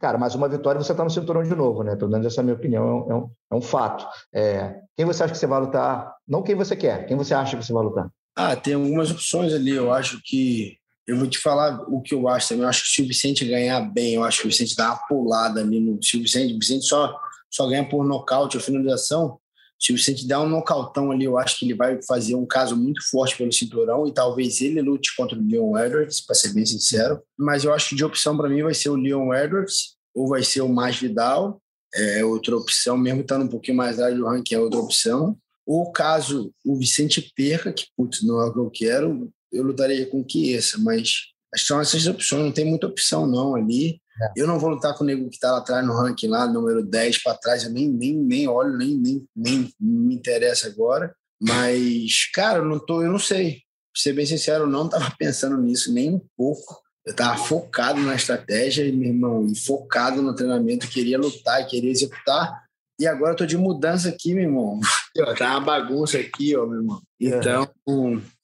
cara, 0.00 0.18
mais 0.18 0.34
uma 0.34 0.48
vitória 0.48 0.80
você 0.80 0.90
está 0.90 1.04
no 1.04 1.10
cinturão 1.10 1.44
de 1.44 1.54
novo, 1.54 1.84
né? 1.84 1.94
Pelo 1.94 2.10
menos 2.10 2.26
essa 2.26 2.40
é 2.40 2.42
a 2.42 2.44
minha 2.44 2.56
opinião, 2.56 3.06
é 3.08 3.14
um, 3.14 3.30
é 3.52 3.54
um 3.54 3.58
é 3.58 3.60
fato. 3.60 4.04
É, 4.34 4.80
quem 4.96 5.06
você 5.06 5.22
acha 5.22 5.32
que 5.32 5.38
você 5.38 5.46
vai 5.46 5.60
lutar? 5.60 6.12
Não 6.26 6.42
quem 6.42 6.56
você 6.56 6.74
quer, 6.74 7.06
quem 7.06 7.16
você 7.16 7.34
acha 7.34 7.56
que 7.56 7.64
você 7.64 7.72
vai 7.72 7.84
lutar? 7.84 8.10
Ah, 8.34 8.56
tem 8.56 8.74
algumas 8.74 9.10
opções 9.10 9.52
ali. 9.52 9.70
Eu 9.70 9.92
acho 9.92 10.20
que 10.24 10.76
eu 11.06 11.16
vou 11.16 11.26
te 11.26 11.38
falar 11.38 11.82
o 11.88 12.00
que 12.00 12.14
eu 12.14 12.28
acho 12.28 12.48
também. 12.48 12.62
Eu 12.62 12.68
acho 12.68 12.84
que 12.84 12.90
se 12.90 13.02
o 13.02 13.06
Vicente 13.06 13.44
ganhar 13.44 13.80
bem, 13.80 14.14
eu 14.14 14.24
acho 14.24 14.40
que 14.40 14.46
o 14.46 14.50
Vicente 14.50 14.76
dá 14.76 14.88
uma 14.88 15.06
pulada 15.06 15.60
ali 15.60 15.80
no. 15.80 16.02
Se 16.02 16.16
o 16.16 16.20
Vicente, 16.20 16.54
o 16.54 16.58
Vicente 16.58 16.86
só, 16.86 17.18
só 17.50 17.68
ganha 17.68 17.88
por 17.88 18.04
nocaute 18.04 18.56
ou 18.56 18.62
finalização. 18.62 19.38
Se 19.78 19.92
o 19.92 19.96
Vicente 19.96 20.26
der 20.28 20.38
um 20.38 20.48
nocautão 20.48 21.10
ali, 21.10 21.24
eu 21.24 21.36
acho 21.36 21.58
que 21.58 21.64
ele 21.64 21.74
vai 21.74 22.00
fazer 22.06 22.36
um 22.36 22.46
caso 22.46 22.76
muito 22.76 23.02
forte 23.10 23.36
pelo 23.36 23.52
cinturão 23.52 24.06
e 24.06 24.12
talvez 24.12 24.60
ele 24.60 24.80
lute 24.80 25.14
contra 25.16 25.36
o 25.36 25.44
Leon 25.44 25.76
Edwards, 25.76 26.20
para 26.20 26.36
ser 26.36 26.54
bem 26.54 26.64
sincero. 26.64 27.20
Mas 27.36 27.64
eu 27.64 27.74
acho 27.74 27.88
que 27.88 27.96
de 27.96 28.04
opção 28.04 28.36
para 28.36 28.48
mim 28.48 28.62
vai 28.62 28.74
ser 28.74 28.90
o 28.90 28.94
Leon 28.94 29.34
Edwards 29.34 29.96
ou 30.14 30.28
vai 30.28 30.44
ser 30.44 30.60
o 30.60 30.68
Mais 30.68 30.96
Vidal. 30.96 31.60
É 31.92 32.24
outra 32.24 32.56
opção, 32.56 32.96
mesmo 32.96 33.22
estando 33.22 33.44
um 33.44 33.48
pouquinho 33.48 33.76
mais 33.76 33.98
atrás 33.98 34.16
do 34.16 34.24
ranking, 34.24 34.54
é 34.54 34.60
outra 34.60 34.78
opção. 34.78 35.36
Ou 35.66 35.92
caso 35.92 36.52
o 36.64 36.76
Vicente 36.76 37.32
perca, 37.36 37.72
que 37.72 37.86
putz, 37.96 38.22
não 38.22 38.40
é 38.40 38.46
o 38.46 38.52
que 38.52 38.58
eu 38.58 38.70
quero, 38.70 39.32
eu 39.52 39.62
lutaria 39.62 40.06
com 40.06 40.20
o 40.20 40.26
Chiesa, 40.28 40.78
mas 40.78 41.32
são 41.56 41.80
essas 41.80 42.06
opções, 42.06 42.42
não 42.42 42.52
tem 42.52 42.64
muita 42.64 42.86
opção 42.86 43.26
não 43.26 43.54
ali. 43.54 44.00
É. 44.20 44.32
Eu 44.36 44.46
não 44.46 44.58
vou 44.58 44.70
lutar 44.70 44.94
com 44.94 45.04
o 45.04 45.06
nego 45.06 45.28
que 45.28 45.36
está 45.36 45.52
lá 45.52 45.58
atrás 45.58 45.86
no 45.86 45.94
ranking, 45.94 46.28
lá, 46.28 46.46
número 46.46 46.84
10 46.84 47.22
para 47.22 47.36
trás, 47.36 47.64
eu 47.64 47.70
nem, 47.70 47.88
nem, 47.88 48.14
nem 48.14 48.48
olho, 48.48 48.76
nem, 48.76 48.96
nem, 48.96 49.26
nem 49.36 49.72
me 49.78 50.14
interessa 50.14 50.68
agora. 50.68 51.14
Mas, 51.40 52.30
cara, 52.32 52.58
eu 52.58 52.64
não, 52.64 52.78
tô, 52.78 53.02
eu 53.02 53.10
não 53.10 53.18
sei. 53.18 53.62
Pra 53.92 54.02
ser 54.02 54.12
bem 54.12 54.24
sincero, 54.24 54.64
eu 54.64 54.68
não 54.68 54.86
estava 54.86 55.10
pensando 55.18 55.56
nisso 55.58 55.92
nem 55.92 56.14
um 56.14 56.20
pouco. 56.36 56.80
Eu 57.04 57.10
estava 57.10 57.36
focado 57.36 58.00
na 58.00 58.14
estratégia, 58.14 58.84
meu 58.92 59.08
irmão, 59.08 59.46
e 59.46 59.58
focado 59.58 60.22
no 60.22 60.34
treinamento, 60.34 60.88
queria 60.88 61.18
lutar, 61.18 61.66
queria 61.66 61.90
executar. 61.90 62.61
E 63.02 63.06
agora 63.08 63.32
eu 63.32 63.36
tô 63.36 63.44
de 63.44 63.56
mudança 63.56 64.10
aqui, 64.10 64.32
meu 64.32 64.44
irmão. 64.44 64.78
Tá 65.36 65.58
uma 65.58 65.60
bagunça 65.60 66.18
aqui, 66.18 66.56
ó, 66.56 66.64
meu 66.64 66.78
irmão. 66.78 67.02
Então, 67.20 67.68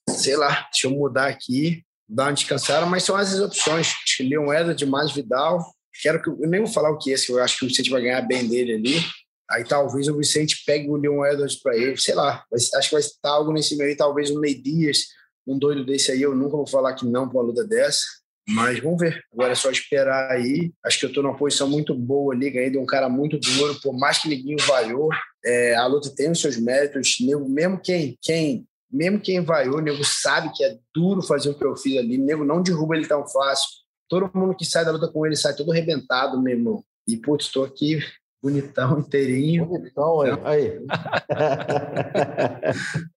sei 0.09 0.35
lá, 0.35 0.67
deixa 0.69 0.85
eu 0.85 0.91
mudar 0.91 1.27
aqui, 1.27 1.81
dar 2.07 2.25
uma 2.25 2.33
descansada, 2.33 2.85
mas 2.85 3.03
são 3.03 3.15
as 3.15 3.39
opções. 3.39 3.93
Leon 4.19 4.53
Edwards, 4.53 4.87
mais 4.87 5.13
Vidal. 5.13 5.65
Quero 6.01 6.21
que 6.21 6.29
eu 6.29 6.37
nem 6.47 6.59
vou 6.59 6.69
falar 6.69 6.91
o 6.91 6.97
que 6.97 7.09
é, 7.09 7.13
esse, 7.13 7.31
eu 7.31 7.41
acho 7.41 7.57
que 7.57 7.65
o 7.65 7.67
Vicente 7.69 7.89
vai 7.89 8.01
ganhar 8.01 8.21
bem 8.21 8.47
dele 8.47 8.73
ali. 8.73 8.99
Aí 9.49 9.63
talvez 9.63 10.09
o 10.09 10.17
Vicente 10.17 10.61
pegue 10.65 10.89
o 10.89 10.97
Leon 10.97 11.25
Edwards 11.25 11.55
para 11.59 11.75
ele, 11.77 11.97
sei 11.97 12.13
lá. 12.13 12.43
acho 12.53 12.89
que 12.89 12.95
vai 12.95 13.01
estar 13.01 13.29
algo 13.29 13.53
nesse 13.53 13.77
meio, 13.77 13.95
talvez 13.95 14.29
um 14.29 14.41
Ney 14.41 14.61
Dias, 14.61 15.05
um 15.47 15.57
doido 15.57 15.85
desse 15.85 16.11
aí. 16.11 16.21
Eu 16.21 16.35
nunca 16.35 16.57
vou 16.57 16.67
falar 16.67 16.93
que 16.93 17.05
não 17.05 17.29
para 17.29 17.39
uma 17.39 17.47
luta 17.47 17.63
dessa. 17.63 18.01
Mas 18.49 18.79
vamos 18.79 18.99
ver. 18.99 19.23
Agora 19.31 19.51
é 19.51 19.55
só 19.55 19.69
esperar 19.69 20.31
aí. 20.31 20.71
Acho 20.83 20.99
que 20.99 21.05
eu 21.05 21.09
estou 21.09 21.23
numa 21.23 21.37
posição 21.37 21.69
muito 21.69 21.93
boa 21.93 22.33
ali, 22.33 22.49
ganhei 22.49 22.71
de 22.71 22.77
um 22.77 22.85
cara 22.85 23.07
muito 23.07 23.37
duro, 23.37 23.79
por 23.81 23.93
mais 23.97 24.17
que 24.17 24.27
ninguém 24.27 24.55
valhou. 24.65 25.09
É, 25.45 25.75
a 25.75 25.85
luta 25.85 26.11
tem 26.15 26.31
os 26.31 26.41
seus 26.41 26.57
méritos. 26.57 27.17
Mesmo 27.19 27.79
quem, 27.79 28.17
quem, 28.21 28.67
mesmo 28.91 29.19
quem 29.19 29.41
vaiou, 29.41 29.81
nego 29.81 30.03
sabe 30.03 30.51
que 30.53 30.63
é 30.63 30.77
duro 30.93 31.21
fazer 31.21 31.49
o 31.49 31.57
que 31.57 31.63
eu 31.63 31.77
fiz 31.77 31.97
ali. 31.97 32.17
Nego 32.17 32.43
não 32.43 32.63
derruba 32.63 32.95
ele 32.95 33.07
tão 33.07 33.27
fácil. 33.27 33.67
Todo 34.09 34.31
mundo 34.33 34.55
que 34.55 34.65
sai 34.65 34.83
da 34.83 34.91
luta 34.91 35.07
com 35.07 35.25
ele 35.25 35.35
sai 35.35 35.55
todo 35.55 35.71
arrebentado, 35.71 36.41
meu 36.41 36.57
irmão. 36.57 36.83
E, 37.07 37.17
putz, 37.17 37.45
estou 37.45 37.63
aqui 37.63 37.99
bonitão, 38.41 38.99
inteirinho. 38.99 39.65
Bonitão, 39.65 40.21
aí. 40.21 40.31
aí. 40.43 40.79